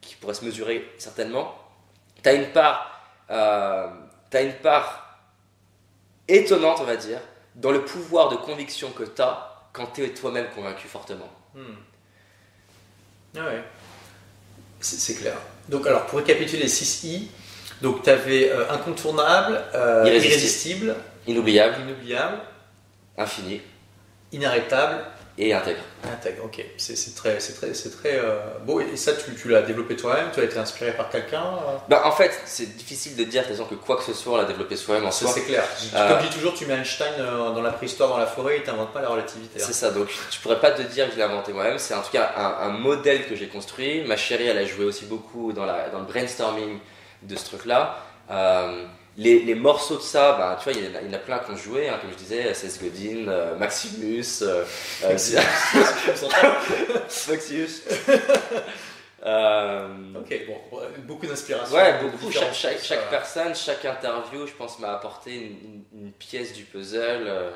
qui 0.00 0.14
pourrait 0.16 0.34
se 0.34 0.44
mesurer 0.44 0.92
certainement, 0.98 1.54
tu 2.22 2.28
as 2.28 2.32
une 2.34 2.52
part, 2.52 3.00
euh, 3.30 3.88
as 4.32 4.42
une 4.42 4.54
part 4.54 5.18
étonnante, 6.28 6.78
on 6.80 6.84
va 6.84 6.96
dire, 6.96 7.20
dans 7.54 7.70
le 7.70 7.84
pouvoir 7.84 8.28
de 8.28 8.36
conviction 8.36 8.90
que 8.90 9.04
tu 9.04 9.22
as 9.22 9.52
quand 9.72 9.86
tu 9.86 10.04
es 10.04 10.10
toi-même 10.10 10.48
convaincu 10.54 10.88
fortement. 10.88 11.28
Hmm. 11.54 11.74
Ah 13.36 13.44
ouais. 13.44 13.62
C'est 14.80 15.14
clair. 15.14 15.36
Donc, 15.68 15.86
alors, 15.86 16.06
pour 16.06 16.18
récapituler 16.18 16.62
les 16.62 16.68
6 16.68 17.04
I, 17.04 17.30
donc 17.82 18.02
tu 18.02 18.10
avais 18.10 18.50
incontournable, 18.70 19.62
euh, 19.74 20.04
Irrésistible. 20.06 20.26
irrésistible, 20.34 20.96
Inoubliable, 21.26 21.80
inoubliable, 21.80 22.38
infini 23.18 23.60
inarrêtable, 24.32 25.04
et 25.38 25.52
intègre. 25.52 25.80
intègre. 26.04 26.44
Ok, 26.44 26.64
c'est 26.78 27.14
très, 27.14 27.36
très, 27.36 27.74
c'est 27.74 27.90
très 27.90 28.14
euh, 28.18 28.38
beau. 28.64 28.80
Et 28.80 28.96
ça, 28.96 29.12
tu, 29.12 29.34
tu 29.34 29.48
l'as 29.48 29.60
développé 29.62 29.94
toi-même? 29.94 30.28
Tu 30.32 30.40
as 30.40 30.44
été 30.44 30.56
inspiré 30.58 30.92
par 30.92 31.10
quelqu'un 31.10 31.42
euh? 31.42 31.76
Bah, 31.90 32.02
en 32.06 32.12
fait, 32.12 32.32
c'est 32.46 32.74
difficile 32.76 33.16
de 33.16 33.24
dire 33.24 33.44
que 33.46 33.74
quoi 33.74 33.96
que 33.98 34.02
ce 34.02 34.14
soit, 34.14 34.32
on 34.32 34.36
l'a 34.38 34.44
développé 34.46 34.76
soi-même 34.76 35.04
en 35.04 35.10
soi. 35.10 35.30
c'est 35.30 35.42
clair. 35.44 35.62
Euh, 35.94 36.08
Comme 36.08 36.20
je 36.22 36.28
dis 36.28 36.34
toujours, 36.34 36.54
tu 36.54 36.64
mets 36.64 36.74
Einstein 36.74 37.12
euh, 37.18 37.52
dans 37.52 37.60
la 37.60 37.70
préhistoire, 37.70 38.08
dans 38.08 38.16
la 38.16 38.26
forêt, 38.26 38.56
il 38.58 38.62
t'invente 38.62 38.92
pas 38.94 39.02
la 39.02 39.10
relativité. 39.10 39.60
hein. 39.60 39.64
C'est 39.66 39.74
ça, 39.74 39.90
donc 39.90 40.08
je 40.30 40.40
pourrais 40.40 40.58
pas 40.58 40.70
te 40.70 40.80
dire 40.82 41.06
que 41.06 41.12
je 41.12 41.16
l'ai 41.18 41.24
inventé 41.24 41.52
moi-même, 41.52 41.78
c'est 41.78 41.94
en 41.94 42.00
tout 42.02 42.12
cas 42.12 42.32
un, 42.36 42.68
un 42.68 42.70
modèle 42.70 43.26
que 43.26 43.36
j'ai 43.36 43.48
construit. 43.48 44.04
Ma 44.04 44.16
chérie, 44.16 44.46
elle 44.46 44.58
a 44.58 44.64
joué 44.64 44.86
aussi 44.86 45.04
beaucoup 45.04 45.52
dans, 45.52 45.66
la, 45.66 45.90
dans 45.90 45.98
le 45.98 46.06
brainstorming 46.06 46.78
de 47.22 47.36
ce 47.36 47.44
truc-là. 47.44 47.98
Euh, 48.30 48.84
les, 49.18 49.40
les 49.40 49.54
morceaux 49.54 49.96
de 49.96 50.02
ça, 50.02 50.32
bah, 50.32 50.58
tu 50.62 50.68
vois, 50.70 50.78
il 50.78 50.84
y, 50.84 50.92
en 50.92 50.98
a, 50.98 51.00
il 51.02 51.06
y 51.08 51.10
en 51.10 51.14
a 51.14 51.18
plein 51.20 51.38
qui 51.38 51.50
ont 51.50 51.56
joué, 51.56 51.88
hein, 51.88 51.98
comme 52.00 52.10
je 52.10 52.16
disais, 52.16 52.52
Seth 52.54 52.82
Godin, 52.82 53.28
euh, 53.28 53.56
Maximus, 53.56 54.24
euh, 54.42 54.64
euh, 55.04 55.12
Maximus. 57.28 57.82
Ok, 59.24 60.40
bon, 60.46 60.80
beaucoup 61.06 61.26
d'inspiration. 61.26 61.74
Ouais, 61.76 61.94
beaucoup. 62.00 62.30
Chaque, 62.30 62.78
chaque, 62.82 63.10
personne, 63.10 63.54
chaque 63.54 63.84
interview, 63.84 64.46
je 64.46 64.52
pense, 64.52 64.78
m'a 64.78 64.92
apporté 64.92 65.34
une, 65.34 65.42
une- 65.42 65.84
une 66.06 66.12
pièce 66.12 66.52
du 66.52 66.62
puzzle. 66.64 67.26
Euh, 67.26 67.50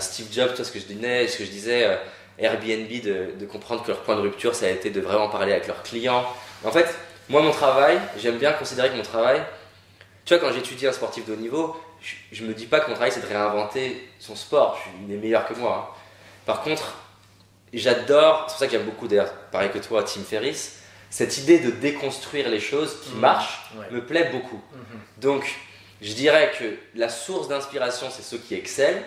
Steve 0.00 0.28
Jobs, 0.32 0.54
toi, 0.54 0.64
ce 0.64 0.70
que 0.72 0.78
je 0.78 0.84
disais, 0.84 1.26
ce 1.28 1.38
que 1.38 1.44
je 1.44 1.50
disais 1.50 1.98
Airbnb, 2.38 2.88
de, 3.02 3.32
de 3.38 3.46
comprendre 3.46 3.82
que 3.82 3.88
leur 3.88 4.02
point 4.02 4.14
de 4.16 4.20
rupture, 4.20 4.54
ça 4.54 4.66
a 4.66 4.68
été 4.70 4.90
de 4.90 5.00
vraiment 5.00 5.28
parler 5.28 5.52
avec 5.52 5.66
leurs 5.66 5.82
clients. 5.82 6.24
En 6.64 6.70
fait, 6.70 6.86
moi, 7.28 7.40
mon 7.42 7.50
travail, 7.52 7.98
j'aime 8.18 8.36
bien 8.38 8.52
considérer 8.52 8.90
que 8.90 8.96
mon 8.96 9.02
travail, 9.02 9.42
tu 10.26 10.34
vois, 10.34 10.38
quand 10.46 10.52
j'étudie 10.52 10.86
un 10.86 10.92
sportif 10.92 11.24
de 11.24 11.32
haut 11.32 11.36
niveau, 11.36 11.76
je, 12.02 12.14
je 12.32 12.44
me 12.44 12.52
dis 12.52 12.66
pas 12.66 12.80
que 12.80 12.88
mon 12.88 12.94
travail, 12.94 13.12
c'est 13.12 13.22
de 13.22 13.26
réinventer 13.26 14.06
son 14.18 14.36
sport. 14.36 14.76
Je 14.76 14.82
suis, 14.82 14.90
il 15.08 15.14
est 15.14 15.16
meilleur 15.18 15.46
que 15.46 15.54
moi. 15.54 15.90
hein. 15.90 16.02
Par 16.44 16.60
contre, 16.62 16.94
j'adore, 17.72 18.44
c'est 18.46 18.52
pour 18.52 18.58
ça 18.58 18.66
que 18.66 18.72
j'aime 18.72 18.84
beaucoup 18.84 19.08
d'ailleurs, 19.08 19.32
pareil 19.52 19.70
que 19.70 19.78
toi, 19.78 20.02
Tim 20.02 20.22
Ferriss, 20.22 20.80
cette 21.10 21.38
idée 21.38 21.58
de 21.58 21.70
déconstruire 21.70 22.48
les 22.48 22.60
choses 22.60 23.00
qui 23.02 23.10
Mhm. 23.14 23.20
marchent 23.20 23.60
Ouais. 23.76 23.86
me 23.90 24.04
plaît 24.04 24.30
beaucoup. 24.32 24.60
Mhm. 24.72 25.00
Donc, 25.18 25.54
je 26.02 26.12
dirais 26.12 26.52
que 26.58 26.76
la 26.98 27.08
source 27.08 27.48
d'inspiration, 27.48 28.08
c'est 28.10 28.22
ceux 28.22 28.38
qui 28.38 28.54
excellent 28.54 29.02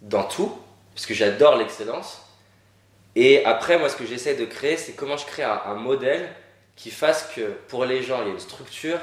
dans 0.00 0.24
tout, 0.24 0.56
parce 0.94 1.06
que 1.06 1.14
j'adore 1.14 1.56
l'excellence. 1.56 2.22
Et 3.14 3.44
après, 3.44 3.78
moi, 3.78 3.88
ce 3.88 3.96
que 3.96 4.06
j'essaie 4.06 4.34
de 4.34 4.44
créer, 4.46 4.76
c'est 4.76 4.92
comment 4.92 5.16
je 5.16 5.26
crée 5.26 5.42
un, 5.42 5.60
un 5.66 5.74
modèle 5.74 6.28
qui 6.76 6.90
fasse 6.90 7.28
que 7.36 7.42
pour 7.68 7.84
les 7.84 8.02
gens, 8.02 8.22
il 8.22 8.28
y 8.28 8.30
a 8.30 8.32
une 8.32 8.40
structure, 8.40 8.98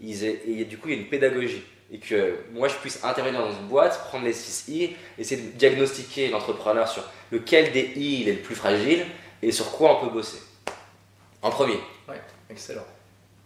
ils 0.00 0.24
aient- 0.24 0.42
et 0.46 0.64
du 0.64 0.78
coup, 0.78 0.88
il 0.88 0.94
y 0.94 0.98
a 0.98 1.00
une 1.02 1.08
pédagogie. 1.08 1.62
Et 1.92 1.98
que 1.98 2.36
moi, 2.52 2.68
je 2.68 2.74
puisse 2.76 3.04
intervenir 3.04 3.40
dans 3.40 3.52
une 3.52 3.66
boîte, 3.68 3.98
prendre 4.08 4.24
les 4.24 4.32
6 4.32 4.64
I, 4.68 4.96
essayer 5.18 5.42
de 5.42 5.50
diagnostiquer 5.50 6.28
l'entrepreneur 6.28 6.88
sur 6.88 7.04
lequel 7.30 7.70
des 7.72 7.92
I 7.96 8.22
il 8.22 8.28
est 8.30 8.32
le 8.32 8.38
plus 8.40 8.54
fragile 8.54 9.04
et 9.42 9.52
sur 9.52 9.70
quoi 9.72 9.98
on 9.98 10.06
peut 10.06 10.12
bosser. 10.12 10.38
En 11.42 11.50
premier. 11.50 11.78
Excellent. 12.50 12.86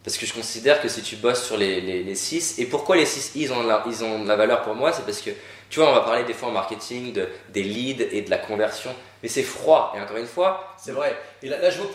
Parce 0.05 0.16
que 0.18 0.26
je 0.26 0.32
considère 0.32 0.80
que 0.80 0.88
si 0.88 1.03
tu 1.03 1.16
bosses 1.16 1.44
sur 1.44 1.57
les, 1.57 1.80
les, 1.80 2.05
les 2.05 2.14
6, 2.14 2.61
et 2.61 2.66
pourquoi 2.66 2.94
les 2.94 3.07
6 3.07 3.32
ils 3.34 3.53
ont, 3.53 3.64
la, 3.64 3.82
ils 3.88 4.05
ont 4.05 4.22
de 4.22 4.28
la 4.28 4.36
valeur 4.36 4.62
pour 4.62 4.76
moi, 4.76 4.92
c'est 4.92 5.05
parce 5.05 5.20
que, 5.20 5.30
tu 5.70 5.80
vois, 5.80 5.90
on 5.90 5.94
va 5.94 6.00
parler 6.00 6.24
des 6.24 6.34
fois 6.34 6.48
en 6.48 6.52
marketing 6.52 7.12
de, 7.12 7.28
des 7.50 7.62
leads 7.62 8.02
et 8.12 8.22
de 8.22 8.30
la 8.30 8.38
conversion, 8.38 8.90
mais 9.22 9.28
c'est 9.28 9.42
froid. 9.42 9.92
Et 9.96 10.00
encore 10.00 10.16
une 10.16 10.26
fois, 10.26 10.74
C'est 10.78 10.92
vrai. 10.92 11.16
Et 11.42 11.48
là, 11.48 11.58
là, 11.58 11.70
je 11.70 11.78
vois 11.78 11.86
que 11.88 11.92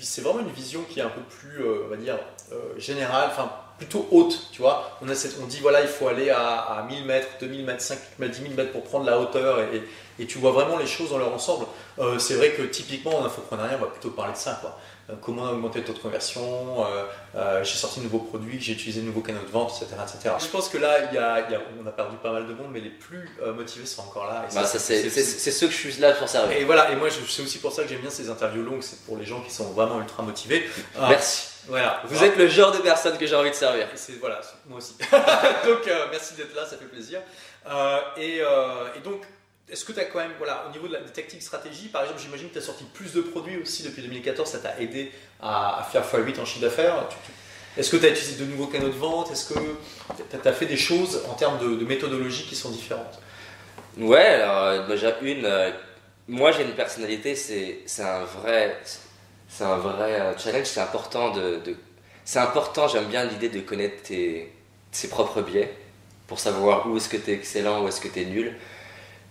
c'est 0.00 0.20
vraiment 0.22 0.40
une 0.40 0.50
vision 0.52 0.82
qui 0.88 1.00
est 1.00 1.02
un 1.02 1.08
peu 1.10 1.20
plus, 1.22 1.62
euh, 1.62 1.82
on 1.86 1.88
va 1.88 1.96
dire, 1.96 2.18
euh, 2.52 2.56
générale, 2.78 3.28
enfin 3.30 3.50
plutôt 3.78 4.06
haute, 4.12 4.48
tu 4.52 4.62
vois. 4.62 4.96
On, 5.02 5.08
a 5.08 5.14
cette- 5.16 5.36
on 5.42 5.46
dit, 5.46 5.58
voilà, 5.60 5.80
il 5.80 5.88
faut 5.88 6.06
aller 6.08 6.30
à, 6.30 6.58
à 6.58 6.82
1000 6.84 7.04
mètres, 7.04 7.26
2000 7.40 7.64
mètres, 7.64 7.80
5000 7.82 8.08
mètres, 8.18 8.34
10 8.34 8.42
000 8.42 8.54
mètres 8.54 8.72
pour 8.72 8.84
prendre 8.84 9.04
la 9.04 9.18
hauteur 9.18 9.58
et 10.18 10.26
tu 10.26 10.38
vois 10.38 10.52
vraiment 10.52 10.78
les 10.78 10.86
choses 10.86 11.10
dans 11.10 11.18
leur 11.18 11.32
ensemble. 11.34 11.66
Euh, 11.98 12.18
c'est 12.20 12.34
vrai 12.34 12.50
que 12.52 12.62
typiquement 12.62 13.18
en 13.18 13.24
infoprenariat, 13.24 13.76
on 13.78 13.84
va 13.84 13.90
plutôt 13.90 14.10
parler 14.10 14.32
de 14.32 14.38
ça, 14.38 14.58
quoi. 14.60 14.78
Euh, 15.10 15.14
comment 15.20 15.42
augmenter 15.50 15.80
le 15.80 15.84
taux 15.84 15.92
de 15.92 15.98
conversion, 15.98 16.86
euh, 16.86 17.04
euh, 17.36 17.62
j'ai 17.62 17.74
sorti 17.76 17.98
de 18.00 18.04
nouveaux 18.04 18.20
produits, 18.20 18.58
j'ai 18.58 18.72
utilisé 18.72 19.02
de 19.02 19.06
nouveaux 19.06 19.20
canaux 19.20 19.42
de 19.46 19.50
vente, 19.50 19.70
etc. 19.82 19.96
etc. 20.02 20.34
Je 20.40 20.46
pense 20.46 20.70
que 20.70 20.78
là, 20.78 21.00
il 21.10 21.14
y 21.14 21.18
a, 21.18 21.44
il 21.46 21.52
y 21.52 21.54
a- 21.54 21.60
on 21.82 21.86
a 21.86 21.90
perdu 21.92 22.16
pas 22.22 22.32
mal 22.32 22.46
de 22.46 22.54
monde, 22.54 22.68
mais 22.72 22.80
les 22.80 22.88
plus 22.88 23.28
euh, 23.42 23.52
motivés 23.52 23.84
sont 23.84 24.00
encore 24.00 24.26
là. 24.26 24.46
Bah, 24.54 24.64
c'est 24.64 24.78
ceux 24.78 25.66
que 25.66 25.72
je 25.72 25.76
suis 25.78 26.00
là 26.00 26.12
pour 26.12 26.26
servir. 26.28 26.56
et 26.56 26.64
voilà, 26.64 26.90
et 26.90 26.96
moi 26.96 27.08
c'est 27.10 27.42
aussi 27.42 27.58
pour 27.58 27.70
ça 27.72 27.82
que 27.82 27.88
j'aime 27.90 28.00
bien 28.00 28.08
ces 28.08 28.30
interviews 28.30 28.62
longues, 28.64 28.82
c'est 28.82 29.00
pour 29.04 29.18
les 29.18 29.26
gens 29.26 29.42
qui 29.42 29.52
sont 29.52 29.72
vraiment 29.72 30.00
ultra 30.00 30.22
motivés. 30.22 30.64
Ah, 30.98 31.08
Merci. 31.10 31.48
Voilà, 31.68 32.02
Vous 32.06 32.22
êtes 32.22 32.36
le 32.36 32.46
genre 32.48 32.72
de 32.72 32.78
personne 32.78 33.16
que 33.18 33.26
j'ai 33.26 33.36
envie 33.36 33.48
de 33.50 33.54
servir. 33.54 33.86
Et 34.08 34.12
voilà, 34.20 34.40
moi 34.66 34.78
aussi. 34.78 34.94
donc 35.66 35.90
merci 36.10 36.34
d'être 36.34 36.54
là, 36.54 36.64
ça 36.66 36.76
fait 36.76 36.84
plaisir. 36.84 37.20
Et, 38.18 38.36
et 38.38 39.00
donc, 39.02 39.22
est-ce 39.68 39.84
que 39.84 39.92
tu 39.92 40.00
as 40.00 40.04
quand 40.04 40.18
même, 40.18 40.32
voilà, 40.38 40.66
au 40.68 40.72
niveau 40.72 40.86
de 40.88 40.92
la 40.92 41.00
des 41.00 41.40
stratégie, 41.40 41.88
par 41.88 42.02
exemple, 42.02 42.20
j'imagine 42.20 42.48
que 42.48 42.54
tu 42.54 42.58
as 42.58 42.62
sorti 42.62 42.84
plus 42.92 43.12
de 43.14 43.22
produits 43.22 43.58
aussi 43.58 43.82
depuis 43.82 44.02
2014, 44.02 44.48
ça 44.48 44.58
t'a 44.58 44.78
aidé 44.78 45.10
à, 45.40 45.86
faire 45.90 46.04
x8 46.04 46.38
en 46.40 46.44
chiffre 46.44 46.60
d'affaires. 46.60 47.08
Est-ce 47.76 47.90
que 47.90 47.96
tu 47.96 48.04
as 48.06 48.10
utilisé 48.10 48.44
de 48.44 48.50
nouveaux 48.50 48.66
canaux 48.66 48.88
de 48.88 48.92
vente? 48.92 49.32
Est-ce 49.32 49.52
que 49.52 49.58
tu 50.18 50.48
as 50.48 50.52
fait 50.52 50.66
des 50.66 50.76
choses 50.76 51.22
en 51.28 51.34
termes 51.34 51.58
de, 51.58 51.84
méthodologie 51.84 52.44
qui 52.44 52.54
sont 52.54 52.70
différentes? 52.70 53.18
Ouais, 53.96 54.26
alors 54.26 54.64
euh, 54.64 54.86
déjà 54.86 55.16
une, 55.22 55.44
euh, 55.44 55.70
moi 56.28 56.52
j'ai 56.52 56.64
une 56.64 56.74
personnalité, 56.74 57.34
c'est 57.34 57.84
un 58.02 58.24
vrai, 58.24 58.80
c'est 59.48 59.64
un 59.64 59.76
vrai 59.76 60.20
euh, 60.20 60.38
challenge, 60.38 60.66
c'est 60.66 60.80
important 60.80 61.30
de- 61.30 61.60
c'est 62.24 62.38
important, 62.38 62.88
j'aime 62.88 63.06
bien 63.06 63.24
l'idée 63.24 63.48
de 63.48 63.60
connaître 63.60 64.02
tes, 64.02 64.52
ses 64.90 65.08
propres 65.08 65.42
biais 65.42 65.72
pour 66.26 66.38
savoir 66.38 66.88
où 66.88 66.96
est-ce 66.96 67.08
que 67.08 67.16
tu 67.16 67.30
es 67.30 67.34
excellent, 67.34 67.84
où 67.84 67.88
est-ce 67.88 68.00
que 68.00 68.08
tu 68.08 68.22
es 68.22 68.24
nul. 68.24 68.54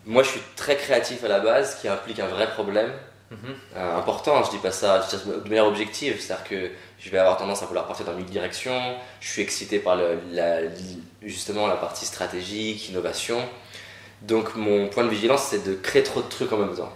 Moi 0.06 0.24
je 0.24 0.30
suis 0.30 0.42
très 0.56 0.76
créatif 0.76 1.24
à 1.24 1.28
la 1.28 1.40
base, 1.40 1.76
ce 1.76 1.82
qui 1.82 1.88
implique 1.88 2.20
un 2.20 2.28
vrai 2.28 2.50
problème. 2.52 2.92
Euh, 3.76 3.98
important, 3.98 4.44
je 4.44 4.52
dis 4.52 4.60
pas 4.60 4.70
ça 4.72 5.02
je 5.02 5.16
dis 5.18 5.24
ça 5.24 5.30
de 5.32 5.50
manière 5.50 5.66
objective, 5.66 6.22
c'est-à-dire 6.22 6.44
que 6.48 6.70
je 7.00 7.10
vais 7.10 7.18
avoir 7.18 7.38
tendance 7.38 7.64
à 7.64 7.66
vouloir 7.66 7.88
partir 7.88 8.06
dans 8.06 8.14
mille 8.14 8.28
directions, 8.28 8.80
je 9.22 9.28
suis 9.28 9.42
excité 9.42 9.80
par 9.80 9.96
le- 9.96 10.20
la, 10.32 10.60
justement 11.24 11.66
la 11.66 11.76
partie 11.78 12.06
stratégique, 12.06 12.90
innovation. 12.90 13.40
Donc 14.22 14.56
mon 14.56 14.88
point 14.88 15.04
de 15.04 15.10
vigilance, 15.10 15.46
c'est 15.50 15.64
de 15.68 15.74
créer 15.74 16.04
trop 16.04 16.22
de 16.22 16.30
trucs 16.30 16.54
en 16.54 16.58
même 16.58 16.76
temps. 16.76 16.94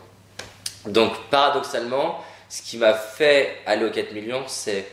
Donc 0.85 1.11
paradoxalement, 1.31 2.23
ce 2.49 2.61
qui 2.61 2.77
m'a 2.77 2.93
fait 2.93 3.57
aller 3.65 3.83
aux 3.85 3.89
4 3.91 4.11
millions, 4.13 4.43
c'est 4.47 4.85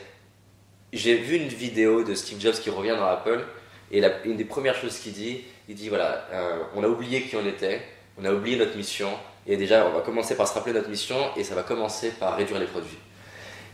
j'ai 0.93 1.15
vu 1.15 1.35
une 1.35 1.47
vidéo 1.47 2.03
de 2.03 2.15
Steve 2.15 2.39
Jobs 2.41 2.55
qui 2.55 2.71
revient 2.71 2.95
dans 2.97 3.05
Apple 3.05 3.43
et 3.91 4.01
la- 4.01 4.23
une 4.23 4.35
des 4.35 4.45
premières 4.45 4.75
choses 4.75 4.97
qu'il 4.97 5.13
dit, 5.13 5.43
il 5.69 5.75
dit 5.75 5.89
voilà, 5.89 6.25
euh, 6.33 6.63
on 6.75 6.83
a 6.83 6.87
oublié 6.87 7.21
qui 7.21 7.35
on 7.35 7.45
était, 7.45 7.81
on 8.19 8.25
a 8.25 8.31
oublié 8.31 8.57
notre 8.57 8.75
mission 8.77 9.09
et 9.47 9.57
déjà 9.57 9.85
on 9.87 9.91
va 9.91 10.01
commencer 10.01 10.35
par 10.35 10.47
se 10.47 10.53
rappeler 10.53 10.73
notre 10.73 10.89
mission 10.89 11.17
et 11.35 11.43
ça 11.43 11.55
va 11.55 11.63
commencer 11.63 12.11
par 12.11 12.35
réduire 12.37 12.59
les 12.59 12.65
produits. 12.67 12.97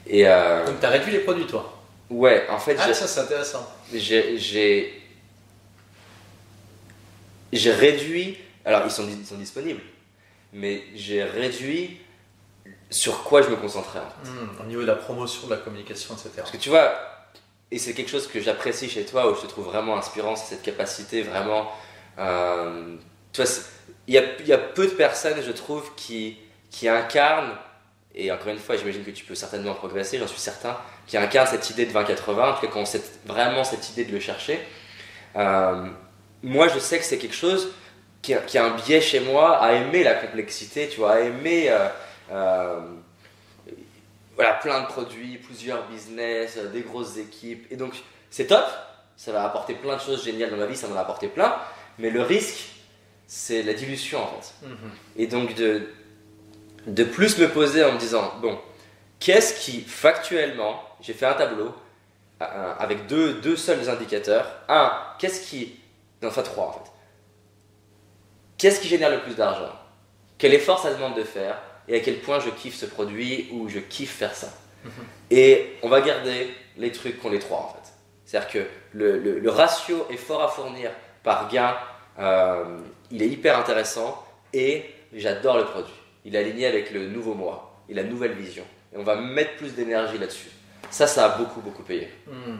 Et 0.07 0.27
euh, 0.27 0.65
Donc 0.65 0.79
tu 0.79 0.85
as 0.85 0.89
réduit 0.89 1.11
les 1.11 1.19
produits, 1.19 1.45
toi? 1.45 1.77
Ouais, 2.09 2.45
en 2.49 2.59
fait, 2.59 2.75
Ah, 2.79 2.93
ça 2.93 3.07
c'est 3.07 3.19
intéressant. 3.21 3.65
j'ai 3.93 4.37
j'ai 7.53 7.71
réduit 7.71 8.37
alors 8.65 8.83
ils 8.85 8.91
sont, 8.91 9.07
ils 9.07 9.25
sont 9.25 9.35
disponibles 9.35 9.81
mais 10.53 10.83
j'ai 10.95 11.23
réduit 11.23 11.99
sur 12.89 13.23
quoi 13.23 13.41
je 13.41 13.49
me 13.49 13.55
concentrais 13.55 13.99
en 13.99 14.25
fait. 14.25 14.29
Hmm, 14.31 14.49
au 14.61 14.65
niveau 14.65 14.81
de 14.81 14.87
la 14.87 14.95
promotion, 14.95 15.47
de 15.47 15.51
la 15.51 15.57
communication, 15.57 16.13
etc. 16.13 16.29
parce 16.37 16.51
que 16.51 16.57
tu 16.57 16.69
vois 16.69 16.93
et 17.71 17.77
c'est 17.79 17.93
quelque 17.93 18.09
chose 18.09 18.27
que 18.27 18.39
j'apprécie 18.41 18.89
chez 18.89 19.05
toi 19.05 19.31
où 19.31 19.35
je 19.35 19.41
te 19.41 19.47
trouve 19.47 19.65
vraiment 19.65 19.97
inspirant 19.97 20.35
c'est 20.35 20.55
cette 20.55 20.63
capacité 20.63 21.21
vraiment 21.23 21.71
euh, 22.19 22.95
tu 23.33 23.41
vois 23.41 23.51
il 24.07 24.13
y 24.13 24.53
a, 24.53 24.57
peu 24.57 24.87
de 24.87 24.91
personnes 24.93 25.41
je 25.45 25.51
trouve 25.51 25.93
qui 25.95 26.37
qui 26.69 26.87
incarnent 26.87 27.55
et 28.15 28.31
encore 28.31 28.49
une 28.49 28.59
fois 28.59 28.75
j'imagine 28.75 29.03
que 29.03 29.11
tu 29.11 29.25
peux 29.25 29.35
certainement 29.35 29.73
progresser 29.73 30.17
j'en 30.17 30.27
suis 30.27 30.39
certain 30.39 30.77
qui 31.07 31.17
incarnent 31.17 31.47
cette 31.47 31.69
idée 31.69 31.85
de 31.85 31.91
20-80 31.91 32.51
en 32.51 32.53
tout 32.53 32.61
cas 32.61 32.67
qui 32.67 32.77
ont 32.77 32.85
cette- 32.85 33.19
vraiment 33.25 33.63
cette 33.63 33.89
idée 33.89 34.05
de 34.05 34.11
le 34.11 34.19
chercher 34.19 34.59
euh, 35.35 35.87
moi, 36.43 36.67
je 36.67 36.79
sais 36.79 36.97
que 36.97 37.05
c'est 37.05 37.17
quelque 37.17 37.35
chose 37.35 37.71
qui 38.21 38.33
a, 38.33 38.65
un 38.65 38.75
biais 38.75 39.01
chez 39.01 39.19
moi 39.19 39.57
à 39.57 39.73
aimer 39.73 40.03
la 40.03 40.13
complexité, 40.13 40.87
tu 40.89 40.99
vois, 40.99 41.13
à 41.13 41.19
aimer 41.21 41.69
euh, 41.69 41.87
euh, 42.31 42.79
voilà, 44.35 44.53
plein 44.53 44.81
de 44.81 44.87
produits, 44.87 45.37
plusieurs 45.37 45.87
business, 45.87 46.57
des 46.71 46.81
grosses 46.81 47.17
équipes. 47.17 47.65
Et 47.71 47.75
donc, 47.75 47.93
c'est 48.29 48.47
top, 48.47 48.65
ça 49.17 49.31
va 49.31 49.43
apporter 49.43 49.73
plein 49.73 49.95
de 49.95 50.01
choses 50.01 50.23
géniales 50.23 50.51
dans 50.51 50.57
ma 50.57 50.65
vie, 50.65 50.75
ça 50.75 50.87
m'en 50.87 50.95
a 50.97 51.01
apporté 51.01 51.27
plein, 51.27 51.55
mais 51.97 52.09
le 52.09 52.21
risque, 52.21 52.70
c'est 53.33 53.63
la 53.63 53.73
dilution 53.73 54.21
en 54.21 54.27
fait. 54.27 54.67
Mhm. 54.67 54.91
Et 55.15 55.27
donc, 55.27 55.55
de, 55.55 55.87
de 56.85 57.03
plus 57.05 57.37
me 57.37 57.47
poser 57.47 57.81
en 57.81 57.93
me 57.93 57.97
disant, 57.97 58.29
bon, 58.41 58.59
qu'est-ce 59.21 59.53
qui 59.61 59.79
factuellement, 59.83 60.83
j'ai 60.99 61.13
fait 61.13 61.27
un 61.27 61.33
tableau 61.35 61.73
euh, 62.41 62.73
avec 62.77 63.07
deux, 63.07 63.35
deux 63.35 63.55
seuls 63.55 63.89
indicateurs. 63.89 64.51
Un, 64.67 64.91
qu'est-ce 65.17 65.49
qui. 65.49 65.79
Non, 66.21 66.27
enfin 66.27 66.41
trois 66.41 66.67
en 66.67 66.71
fait. 66.73 66.91
Qu'est-ce 68.57 68.81
qui 68.81 68.89
génère 68.89 69.09
le 69.09 69.21
plus 69.21 69.35
d'argent? 69.35 69.71
Quel 70.37 70.53
effort 70.53 70.79
ça 70.79 70.93
demande 70.93 71.15
de 71.15 71.23
faire? 71.23 71.57
Et 71.87 71.95
à 71.95 71.99
quel 72.01 72.19
point 72.19 72.41
je 72.41 72.49
kiffe 72.49 72.75
ce 72.75 72.85
produit 72.85 73.47
ou 73.53 73.69
je 73.69 73.79
kiffe 73.79 74.13
faire 74.13 74.35
ça? 74.35 74.49
Et 75.29 75.77
on 75.83 75.87
va 75.87 76.01
garder 76.01 76.53
les 76.75 76.91
trucs 76.91 77.17
qu'on 77.21 77.29
les 77.29 77.39
trois 77.39 77.59
en 77.59 77.69
fait. 77.69 77.93
C'est-à-dire 78.25 78.49
que 78.49 78.67
le, 78.91 79.19
le, 79.19 79.49
ratio 79.49 80.05
effort 80.09 80.43
à 80.43 80.49
fournir 80.49 80.91
par 81.23 81.47
gain, 81.47 81.75
euh, 82.21 82.63
il 83.09 83.21
est 83.21 83.27
hyper 83.27 83.57
intéressant 83.57 84.25
et 84.53 84.85
j'adore 85.13 85.57
le 85.57 85.65
produit. 85.65 85.93
Il 86.25 86.35
est 86.35 86.39
aligné 86.39 86.67
avec 86.67 86.91
le 86.91 87.07
nouveau 87.07 87.33
moi 87.33 87.81
et 87.89 87.93
la 87.93 88.03
nouvelle 88.03 88.33
vision. 88.33 88.63
Et 88.93 88.97
on 88.97 89.03
va 89.03 89.15
mettre 89.15 89.55
plus 89.57 89.73
d'énergie 89.73 90.17
là-dessus. 90.17 90.49
Ça, 90.89 91.07
ça 91.07 91.25
a 91.25 91.37
beaucoup, 91.37 91.61
beaucoup 91.61 91.83
payé. 91.83 92.09
Hmm. 92.27 92.57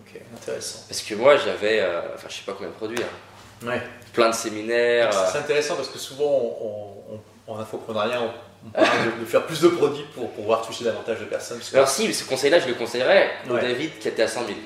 Ok, 0.00 0.20
intéressant. 0.34 0.80
Parce 0.88 1.02
que 1.02 1.14
moi, 1.14 1.36
j'avais, 1.36 1.80
euh, 1.80 2.00
enfin, 2.14 2.28
je 2.28 2.34
sais 2.34 2.44
pas 2.46 2.52
combien 2.52 2.68
de 2.68 2.74
produits. 2.74 3.02
Hein. 3.02 3.66
Ouais. 3.66 3.82
Plein 4.12 4.30
de 4.30 4.34
séminaires. 4.34 5.12
C'est 5.12 5.38
euh. 5.38 5.40
intéressant 5.40 5.76
parce 5.76 5.88
que 5.88 5.98
souvent, 5.98 6.24
on, 6.24 7.20
on, 7.48 7.52
en 7.52 7.58
infoprenariat, 7.58 8.20
on, 8.22 8.70
parle 8.70 9.20
de, 9.20 9.24
faire 9.24 9.44
plus 9.44 9.60
de 9.60 9.68
produits 9.68 10.04
pour 10.14 10.30
pouvoir 10.30 10.64
toucher 10.64 10.84
davantage 10.84 11.20
de 11.20 11.24
personnes. 11.24 11.60
Alors, 11.74 11.88
si, 11.88 12.12
ce 12.14 12.24
conseil-là, 12.24 12.60
je 12.60 12.68
le 12.68 12.74
conseillerais 12.74 13.30
au 13.50 13.56
David 13.56 13.98
qui 13.98 14.08
était 14.08 14.22
à 14.22 14.28
100 14.28 14.46
000. 14.46 14.58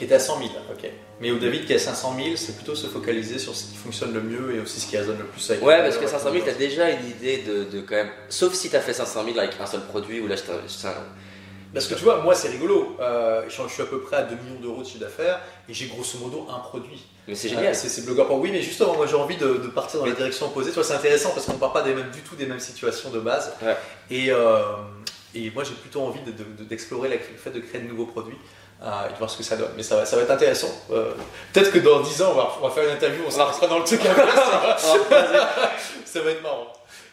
Qui 0.00 0.06
était 0.06 0.14
à 0.14 0.18
100 0.18 0.38
000, 0.38 0.50
ok. 0.72 0.90
Mais 1.20 1.30
au 1.30 1.36
David 1.36 1.66
qui 1.66 1.74
est 1.74 1.76
à 1.76 1.78
500 1.78 2.16
000, 2.16 2.28
c'est 2.36 2.56
plutôt 2.56 2.74
se 2.74 2.86
focaliser 2.86 3.38
sur 3.38 3.54
ce 3.54 3.64
qui 3.64 3.76
fonctionne 3.76 4.14
le 4.14 4.22
mieux 4.22 4.56
et 4.56 4.60
aussi 4.60 4.80
ce 4.80 4.86
qui 4.86 4.96
résonne 4.96 5.18
le 5.18 5.26
plus 5.26 5.50
avec 5.50 5.62
Ouais, 5.62 5.76
parce 5.82 5.98
que 5.98 6.06
500 6.06 6.32
000, 6.32 6.42
tu 6.42 6.48
as 6.48 6.54
déjà 6.54 6.88
une 6.88 7.06
idée 7.06 7.42
de, 7.46 7.64
de, 7.64 7.82
quand 7.82 7.96
même. 7.96 8.10
Sauf 8.30 8.54
si 8.54 8.70
tu 8.70 8.76
as 8.76 8.80
fait 8.80 8.94
500 8.94 9.24
000 9.26 9.38
avec 9.38 9.50
un 9.60 9.66
seul 9.66 9.82
produit 9.82 10.20
ou 10.20 10.26
là, 10.26 10.36
je 10.36 10.42
parce 11.72 11.86
que 11.86 11.94
tu 11.94 12.02
vois, 12.02 12.22
moi 12.22 12.34
c'est 12.34 12.48
rigolo, 12.48 12.96
euh, 13.00 13.42
je, 13.48 13.68
suis 13.68 13.82
à 13.82 13.86
peu 13.86 14.00
près 14.00 14.16
à 14.16 14.22
2 14.22 14.34
millions 14.34 14.60
d'euros 14.60 14.82
de 14.82 14.86
chiffre 14.86 15.00
d'affaires 15.00 15.40
et 15.68 15.74
j'ai 15.74 15.86
grosso 15.86 16.18
modo 16.18 16.48
un 16.50 16.58
produit. 16.58 17.06
Mais 17.28 17.36
c'est 17.36 17.48
génial. 17.48 17.66
Euh, 17.66 17.74
c'est 17.74 18.04
blogueur 18.04 18.26
pour 18.26 18.38
oui, 18.38 18.50
mais 18.50 18.60
justement, 18.60 18.96
moi 18.96 19.06
j'ai 19.06 19.14
envie 19.14 19.36
de, 19.36 19.52
partir 19.68 20.00
dans 20.00 20.06
les 20.06 20.14
directions 20.14 20.46
opposées. 20.46 20.70
Tu 20.70 20.74
vois, 20.74 20.84
c'est 20.84 20.94
intéressant 20.94 21.30
parce 21.30 21.46
qu'on 21.46 21.52
ne 21.52 21.58
part 21.58 21.72
pas 21.72 21.82
des 21.82 21.94
mêmes, 21.94 22.10
du 22.10 22.22
tout 22.22 22.34
des 22.34 22.46
mêmes 22.46 22.58
situations 22.58 23.10
de 23.10 23.20
base. 23.20 23.52
Et, 24.10 24.32
euh, 24.32 24.62
et 25.34 25.50
moi 25.50 25.62
j'ai 25.62 25.74
plutôt 25.74 26.00
envie 26.00 26.18
d'explorer 26.68 27.08
le 27.08 27.18
fait 27.18 27.50
de 27.50 27.60
créer 27.60 27.82
de 27.82 27.88
nouveaux 27.88 28.06
produits. 28.06 28.38
Et 28.82 29.12
de 29.12 29.18
voir 29.18 29.28
ce 29.28 29.36
que 29.36 29.42
ça 29.42 29.56
donne. 29.56 29.72
Mais 29.76 29.82
ça 29.82 29.96
va, 29.96 30.06
ça 30.06 30.16
va 30.16 30.22
être 30.22 30.30
intéressant. 30.30 30.70
Peut-être 30.88 31.70
que 31.70 31.78
dans 31.78 32.00
10 32.00 32.22
ans, 32.22 32.30
on 32.32 32.36
va, 32.36 32.52
on 32.60 32.68
va 32.68 32.74
faire 32.74 32.84
une 32.84 32.94
interview, 32.96 33.22
on 33.26 33.30
sera 33.30 33.52
dans 33.66 33.78
le 33.78 33.84
truc 33.84 34.00
ça 36.04 36.20
va 36.22 36.30
être 36.30 36.42
marrant. 36.42 36.66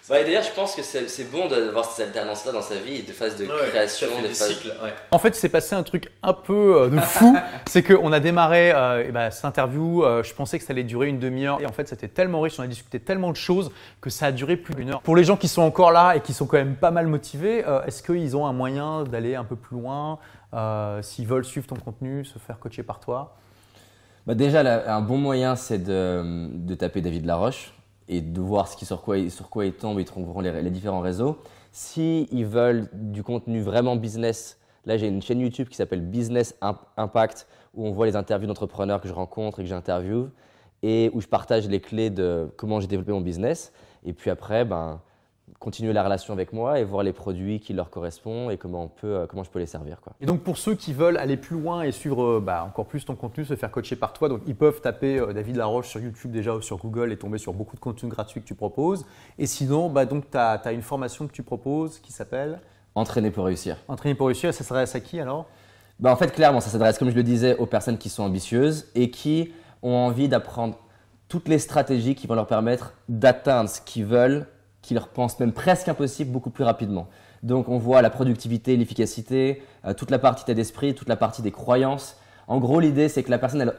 Ouais, 0.10 0.24
D'ailleurs, 0.24 0.44
je 0.44 0.54
pense 0.54 0.74
que 0.74 0.82
c'est 0.84 1.30
bon 1.30 1.50
d'avoir 1.50 1.84
cette 1.84 2.08
alternance-là 2.08 2.54
dans 2.54 2.62
sa 2.62 2.76
vie, 2.76 3.04
de 3.04 3.12
phase 3.12 3.36
de 3.36 3.46
création, 3.46 4.08
de 4.22 4.28
phase. 4.28 4.54
Cycle, 4.54 4.74
En 5.12 5.20
fait, 5.20 5.30
il 5.30 5.36
s'est 5.36 5.50
passé 5.50 5.76
un 5.76 5.84
truc 5.84 6.10
un 6.24 6.32
peu 6.32 6.84
euh, 6.84 6.90
de 6.90 7.00
fou. 7.02 7.38
c'est 7.68 7.84
qu'on 7.84 8.14
a 8.14 8.22
démarré 8.22 8.72
euh, 8.74 9.12
bah, 9.12 9.32
cette 9.32 9.44
interview. 9.44 10.06
Euh, 10.06 10.24
je 10.24 10.34
pensais 10.34 10.60
que 10.60 10.64
ça 10.64 10.72
allait 10.72 10.86
durer 10.86 11.08
une 11.08 11.20
demi-heure. 11.20 11.60
Et 11.60 11.66
en 11.66 11.74
fait, 11.74 11.90
c'était 11.90 12.08
tellement 12.08 12.40
riche. 12.40 12.58
On 12.58 12.64
a 12.64 12.68
discuté 12.68 13.02
tellement 13.02 13.32
de 13.32 13.36
choses 13.36 13.70
que 14.00 14.10
ça 14.10 14.28
a 14.28 14.32
duré 14.32 14.56
plus 14.56 14.74
d'une 14.76 14.92
heure. 14.92 15.02
Pour 15.02 15.18
les 15.18 15.26
gens 15.26 15.36
qui 15.36 15.50
sont 15.50 15.62
encore 15.62 15.92
là 15.92 16.16
et 16.16 16.22
qui 16.22 16.32
sont 16.32 16.46
quand 16.46 16.58
même 16.58 16.76
pas 16.76 16.92
mal 16.92 17.08
motivés, 17.08 17.66
est-ce 17.86 18.02
qu'ils 18.02 18.38
ont 18.38 18.48
un 18.48 18.54
moyen 18.54 19.04
d'aller 19.04 19.36
un 19.36 19.44
peu 19.44 19.58
plus 19.58 19.76
loin 19.76 20.20
S'ils 21.02 21.28
veulent 21.28 21.46
suivre 21.46 21.68
ton 21.68 21.76
contenu, 21.76 22.26
se 22.26 22.40
faire 22.40 22.60
coacher 22.60 22.84
par 22.84 23.00
toi 23.00 23.36
bah 24.26 24.36
Déjà, 24.36 24.94
un 24.94 25.02
bon 25.02 25.18
moyen, 25.18 25.56
c'est 25.56 25.84
de, 25.84 26.76
taper 26.76 27.02
David 27.02 27.26
Laroche 27.26 27.74
et 28.08 28.22
de 28.22 28.42
voir 28.42 28.68
ce 28.68 28.78
qui, 28.78 28.86
sur, 28.86 29.02
quoi, 29.02 29.30
sur 29.30 29.50
quoi 29.50 29.66
ils 29.66 29.74
tombent, 29.74 30.00
ils 30.00 30.06
trouveront 30.06 30.40
les, 30.40 30.62
les 30.62 30.70
différents 30.72 31.02
réseaux. 31.02 31.40
S'ils 31.72 32.28
ils 32.32 32.46
veulent 32.46 32.90
du 32.94 33.24
contenu 33.24 33.62
vraiment 33.62 33.96
business, 33.96 34.58
là 34.86 34.98
j'ai 34.98 35.08
une 35.08 35.22
chaîne 35.22 35.40
YouTube 35.40 35.68
qui 35.68 35.76
s'appelle 35.76 36.02
Business 36.02 36.56
Impact 36.96 37.48
où 37.74 37.86
on 37.86 37.92
voit 37.92 38.06
les 38.06 38.16
interviews 38.16 38.48
d'entrepreneurs 38.48 39.02
que 39.02 39.08
je 39.08 39.14
rencontre 39.14 39.60
et 39.60 39.64
que 39.64 39.70
j'interviewe 39.70 40.30
et 40.84 41.10
où 41.14 41.22
je 41.22 41.28
partage 41.28 41.68
les 41.68 41.80
clés 41.80 42.10
de 42.10 42.52
comment 42.58 42.80
j'ai 42.80 42.88
développé 42.88 43.12
mon 43.12 43.22
business. 43.22 43.72
Et 44.06 44.14
puis 44.14 44.30
après, 44.30 44.66
ben, 44.66 45.02
continuer 45.60 45.92
la 45.92 46.04
relation 46.04 46.34
avec 46.34 46.54
moi 46.54 46.80
et 46.80 46.84
voir 46.84 47.04
les 47.04 47.14
produits 47.14 47.60
qui 47.60 47.74
leur 47.74 47.90
correspondent 47.90 48.52
et 48.52 48.58
comment, 48.58 48.84
on 48.84 48.88
peut, 48.88 49.08
euh, 49.08 49.26
comment 49.26 49.44
je 49.44 49.50
peux 49.50 49.60
les 49.60 49.66
servir. 49.66 50.00
Quoi. 50.02 50.14
Et 50.22 50.26
donc 50.26 50.42
pour 50.42 50.58
ceux 50.58 50.76
qui 50.76 50.94
veulent 50.94 51.18
aller 51.18 51.36
plus 51.36 51.60
loin 51.60 51.82
et 51.82 51.92
suivre 51.92 52.24
euh, 52.24 52.40
bah, 52.40 52.64
encore 52.64 52.86
plus 52.86 53.06
ton 53.06 53.16
contenu, 53.16 53.44
se 53.44 53.56
faire 53.56 53.72
coacher 53.72 53.96
par 53.96 54.14
toi, 54.14 54.30
donc 54.30 54.42
ils 54.46 54.56
peuvent 54.56 54.82
taper 54.82 55.18
euh, 55.18 55.34
David 55.34 55.56
Laroche 55.56 55.88
sur 55.88 56.00
YouTube 56.00 56.32
déjà 56.32 56.54
ou 56.54 56.62
sur 56.62 56.78
Google 56.78 57.12
et 57.12 57.18
tomber 57.18 57.40
sur 57.40 57.54
beaucoup 57.54 57.76
de 57.76 57.82
contenus 57.82 58.12
gratuits 58.12 58.42
que 58.42 58.48
tu 58.48 58.54
proposes. 58.54 59.06
Et 59.40 59.48
sinon, 59.48 59.90
bah, 59.90 60.06
tu 60.06 60.18
as, 60.36 60.72
une 60.72 60.84
formation 60.84 61.28
que 61.28 61.34
tu 61.34 61.44
proposes 61.44 62.00
qui 62.00 62.12
s'appelle 62.12 62.60
Entraîner 62.94 63.32
pour 63.32 63.46
réussir. 63.46 63.78
Entraîner 63.88 64.16
pour 64.16 64.28
réussir, 64.28 64.54
ça 64.54 64.64
s'adresse 64.64 64.94
à 64.96 65.00
qui 65.00 65.20
alors? 65.20 65.48
Bah, 66.00 66.12
En 66.12 66.16
fait, 66.16 66.32
clairement, 66.32 66.62
ça 66.62 66.70
s'adresse, 66.70 67.00
comme 67.00 67.10
je 67.10 67.16
le 67.16 67.24
disais, 67.24 67.56
aux 67.58 67.66
personnes 67.66 67.98
qui 67.98 68.10
sont 68.10 68.24
ambitieuses 68.24 68.88
et 68.94 69.10
qui 69.10 69.54
ont 69.82 69.96
envie 69.96 70.28
d'apprendre 70.28 70.78
toutes 71.28 71.48
les 71.48 71.60
stratégies 71.60 72.16
qui 72.16 72.28
vont 72.28 72.36
leur 72.36 72.48
permettre 72.48 72.94
d'atteindre 73.10 73.70
ce 73.70 73.82
qu'ils 73.82 74.06
veulent 74.06 74.48
qui 74.88 74.94
leur 74.94 75.10
pensent 75.10 75.38
même 75.40 75.52
presque 75.52 75.90
impossible 75.90 76.32
beaucoup 76.32 76.50
plus 76.50 76.64
rapidement. 76.64 77.08
Donc 77.44 77.68
on 77.68 77.78
voit 77.78 78.02
la 78.02 78.10
productivité, 78.10 78.78
l'efficacité, 78.78 79.62
euh, 79.86 79.94
toute 79.94 80.12
la 80.12 80.18
partie 80.18 80.44
état 80.44 80.54
d'esprit, 80.54 80.96
toute 80.96 81.10
la 81.10 81.18
partie 81.18 81.42
des 81.42 81.52
croyances. 81.52 82.18
En 82.48 82.60
gros, 82.60 82.80
l'idée 82.80 83.10
c'est 83.10 83.22
que 83.22 83.30
la 83.30 83.38
personne, 83.38 83.62
elle, 83.62 83.74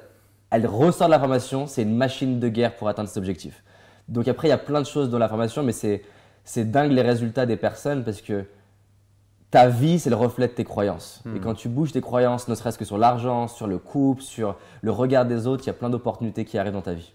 elle 0.50 0.66
ressort 0.66 1.08
de 1.08 1.12
la 1.12 1.18
formation, 1.18 1.66
c'est 1.66 1.82
une 1.82 1.96
machine 1.96 2.38
de 2.38 2.48
guerre 2.48 2.76
pour 2.76 2.88
atteindre 2.88 3.08
ses 3.08 3.18
objectifs. 3.18 3.64
Donc 4.08 4.28
après, 4.28 4.48
il 4.48 4.50
y 4.50 4.54
a 4.54 4.58
plein 4.58 4.82
de 4.82 4.86
choses 4.86 5.08
dans 5.08 5.18
la 5.18 5.28
formation, 5.28 5.62
mais 5.62 5.72
c'est, 5.72 6.02
c'est 6.44 6.70
dingue 6.70 6.92
les 6.92 7.02
résultats 7.02 7.46
des 7.46 7.56
personnes 7.56 8.04
parce 8.04 8.20
que 8.20 8.44
ta 9.50 9.68
vie, 9.68 9.98
c'est 9.98 10.10
le 10.10 10.16
reflet 10.16 10.48
de 10.48 10.52
tes 10.52 10.64
croyances. 10.64 11.22
Et 11.24 11.38
hmm. 11.38 11.40
quand 11.40 11.54
tu 11.54 11.70
bouges 11.70 11.92
tes 11.92 12.02
croyances, 12.02 12.48
ne 12.48 12.54
serait-ce 12.54 12.76
que 12.76 12.84
sur 12.84 12.98
l'argent, 12.98 13.48
sur 13.48 13.66
le 13.66 13.78
couple, 13.78 14.20
sur 14.20 14.56
le 14.82 14.90
regard 14.90 15.24
des 15.24 15.46
autres, 15.46 15.64
il 15.64 15.68
y 15.68 15.70
a 15.70 15.74
plein 15.74 15.88
d'opportunités 15.88 16.44
qui 16.44 16.58
arrivent 16.58 16.74
dans 16.74 16.82
ta 16.82 16.92
vie. 16.92 17.12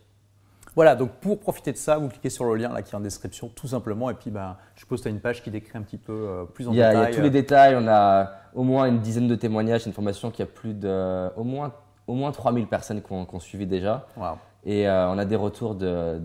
Voilà, 0.76 0.96
donc 0.96 1.12
pour 1.22 1.40
profiter 1.40 1.72
de 1.72 1.78
ça, 1.78 1.98
vous 1.98 2.10
cliquez 2.10 2.30
sur 2.30 2.46
le 2.46 2.56
lien 2.56 2.70
là 2.70 2.82
qui 2.82 2.94
est 2.94 2.98
en 2.98 3.02
description 3.02 3.50
tout 3.50 3.68
simplement 3.68 4.10
et 4.10 4.16
puis 4.16 4.32
ben, 4.32 4.58
je 4.76 4.86
tu 4.86 5.08
as 5.08 5.12
une 5.12 5.20
page 5.20 5.44
qui 5.44 5.52
décrit 5.52 5.78
un 5.78 5.82
petit 5.82 5.98
peu 5.98 6.14
euh, 6.14 6.46
plus 6.46 6.68
en 6.68 6.72
détail. 6.72 6.96
Il 6.96 7.00
y 7.00 7.04
a 7.04 7.08
tous 7.08 7.22
les 7.22 7.28
euh. 7.28 7.32
détails, 7.32 7.76
on 7.76 7.88
a 7.88 8.32
au 8.54 8.64
moins 8.64 8.86
une 8.86 9.00
dizaine 9.00 9.28
de 9.28 9.36
témoignages, 9.36 9.86
une 9.86 9.94
formation 9.94 10.32
qui 10.32 10.42
a 10.42 10.46
plus 10.46 10.74
de 10.74 11.30
au 11.36 11.44
moins, 11.44 11.74
au 12.08 12.14
moins 12.14 12.32
3000 12.32 12.68
personnes 12.68 13.02
qui 13.02 13.12
ont, 13.12 13.40
suivi 13.40 13.68
déjà. 13.68 14.08
Et 14.66 14.88
euh, 14.88 15.10
on 15.10 15.18
a 15.18 15.26
des 15.26 15.36
retours 15.36 15.76
de, 15.76 16.22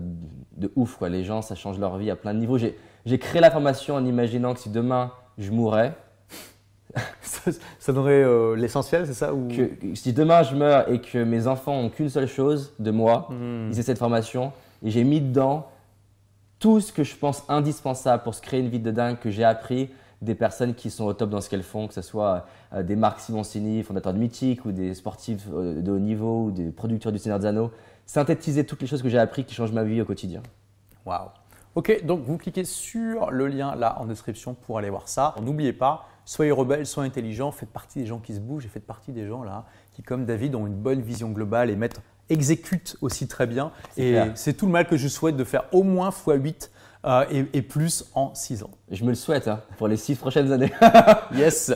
de, 0.55 0.71
ouf, 0.75 0.95
quoi. 0.95 1.09
les 1.09 1.23
gens 1.23 1.41
ça 1.41 1.55
change 1.55 1.77
leur 1.77 1.97
vie 1.97 2.09
à 2.09 2.15
plein 2.15 2.33
de 2.33 2.39
niveaux. 2.39 2.57
J'ai 2.57 3.19
créé 3.19 3.41
la 3.41 3.51
formation 3.51 3.95
en 3.95 4.05
imaginant 4.05 4.53
que 4.53 4.59
si 4.61 4.69
demain 4.69 5.11
je 5.37 5.51
mourrais, 5.51 5.95
ça, 7.21 7.93
donnerait 7.93 8.23
euh, 8.23 8.55
l'essentiel, 8.55 9.05
c'est 9.05 9.13
ça 9.13 9.33
ou... 9.33 9.47
que, 9.47 9.95
Si 9.95 10.13
demain 10.13 10.43
je 10.43 10.55
meurs 10.55 10.89
et 10.91 10.99
que 10.99 11.23
mes 11.23 11.47
enfants 11.47 11.77
ont 11.77 11.89
qu'une 11.89 12.09
seule 12.09 12.27
chose 12.27 12.73
de 12.79 12.91
moi, 12.91 13.27
hmm. 13.29 13.71
c'est 13.71 13.83
cette 13.83 13.99
formation, 13.99 14.51
et 14.83 14.89
j'ai 14.89 15.03
mis 15.03 15.21
dedans 15.21 15.67
tout 16.57 16.81
ce 16.81 16.91
que 16.91 17.03
je 17.03 17.15
pense 17.15 17.43
indispensable 17.47 18.23
pour 18.23 18.35
se 18.35 18.41
créer 18.41 18.59
une 18.59 18.69
vie 18.69 18.79
de 18.79 18.91
dingue 18.91 19.17
que 19.19 19.29
j'ai 19.29 19.43
appris 19.43 19.89
des 20.21 20.35
personnes 20.35 20.73
qui 20.73 20.89
sont 20.89 21.05
au 21.05 21.13
top 21.13 21.29
dans 21.29 21.41
ce 21.41 21.49
qu'elles 21.49 21.63
font, 21.63 21.87
que 21.87 21.93
ce 21.93 22.01
soit 22.01 22.45
euh, 22.73 22.83
des 22.83 22.95
Marc 22.95 23.21
Simoncini, 23.21 23.83
fondateurs 23.83 24.13
de 24.13 24.19
Mythique, 24.19 24.65
ou 24.65 24.71
des 24.71 24.93
sportifs 24.93 25.47
euh, 25.53 25.81
de 25.81 25.91
haut 25.91 25.99
niveau, 25.99 26.45
ou 26.45 26.51
des 26.51 26.71
producteurs 26.71 27.11
du 27.11 27.19
Seigneur 27.19 27.39
des 27.39 27.45
Anneaux. 27.45 27.71
Synthétiser 28.05 28.65
toutes 28.65 28.81
les 28.81 28.87
choses 28.87 29.01
que 29.01 29.09
j'ai 29.09 29.19
appris 29.19 29.45
qui 29.45 29.55
changent 29.55 29.71
ma 29.71 29.83
vie 29.83 30.01
au 30.01 30.05
quotidien. 30.05 30.41
Waouh! 31.05 31.29
Ok, 31.75 32.03
donc 32.03 32.21
vous 32.23 32.37
cliquez 32.37 32.65
sur 32.65 33.31
le 33.31 33.47
lien 33.47 33.75
là 33.75 33.97
en 33.99 34.05
description 34.05 34.55
pour 34.55 34.79
aller 34.79 34.89
voir 34.89 35.07
ça. 35.07 35.35
N'oubliez 35.41 35.71
pas, 35.71 36.08
soyez 36.29 36.51
rebelles, 36.51 36.85
soyez 36.85 37.07
intelligents, 37.07 37.51
faites 37.51 37.71
partie 37.71 37.99
des 37.99 38.05
gens 38.05 38.19
qui 38.19 38.35
se 38.35 38.39
bougent 38.39 38.65
et 38.65 38.69
faites 38.69 38.85
partie 38.85 39.11
des 39.11 39.27
gens 39.27 39.43
là 39.43 39.65
qui, 39.93 40.03
comme 40.03 40.25
David, 40.25 40.53
ont 40.53 40.67
une 40.67 40.75
bonne 40.75 41.01
vision 41.01 41.31
globale 41.31 41.71
et 41.71 41.75
mettent, 41.75 42.01
exécutent 42.29 42.97
aussi 43.01 43.27
très 43.27 43.47
bien. 43.47 43.71
Et 43.97 44.15
c'est 44.35 44.53
tout 44.53 44.67
le 44.67 44.71
mal 44.71 44.87
que 44.87 44.95
je 44.95 45.07
souhaite 45.07 45.35
de 45.35 45.43
faire 45.43 45.63
au 45.73 45.81
moins 45.81 46.09
x8 46.11 46.69
euh, 47.05 47.45
et, 47.53 47.61
plus 47.63 48.05
en 48.13 48.35
6 48.35 48.61
ans. 48.61 48.71
Je 48.91 49.03
me 49.03 49.09
le 49.09 49.15
souhaite 49.15 49.47
hein, 49.47 49.63
pour 49.77 49.87
les 49.87 49.97
6 49.97 50.17
prochaines 50.17 50.51
années. 50.51 50.71
yes. 51.33 51.73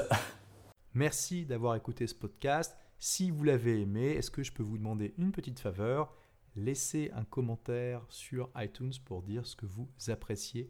Merci 0.93 1.45
d'avoir 1.45 1.75
écouté 1.75 2.05
ce 2.05 2.13
podcast. 2.13 2.75
Si 2.99 3.31
vous 3.31 3.43
l'avez 3.43 3.81
aimé, 3.81 4.11
est-ce 4.11 4.29
que 4.29 4.43
je 4.43 4.51
peux 4.51 4.63
vous 4.63 4.77
demander 4.77 5.15
une 5.17 5.31
petite 5.31 5.59
faveur? 5.59 6.13
Laissez 6.55 7.09
un 7.15 7.23
commentaire 7.23 8.05
sur 8.09 8.51
iTunes 8.55 8.93
pour 9.03 9.23
dire 9.23 9.47
ce 9.47 9.55
que 9.55 9.65
vous 9.65 9.87
appréciez 10.09 10.69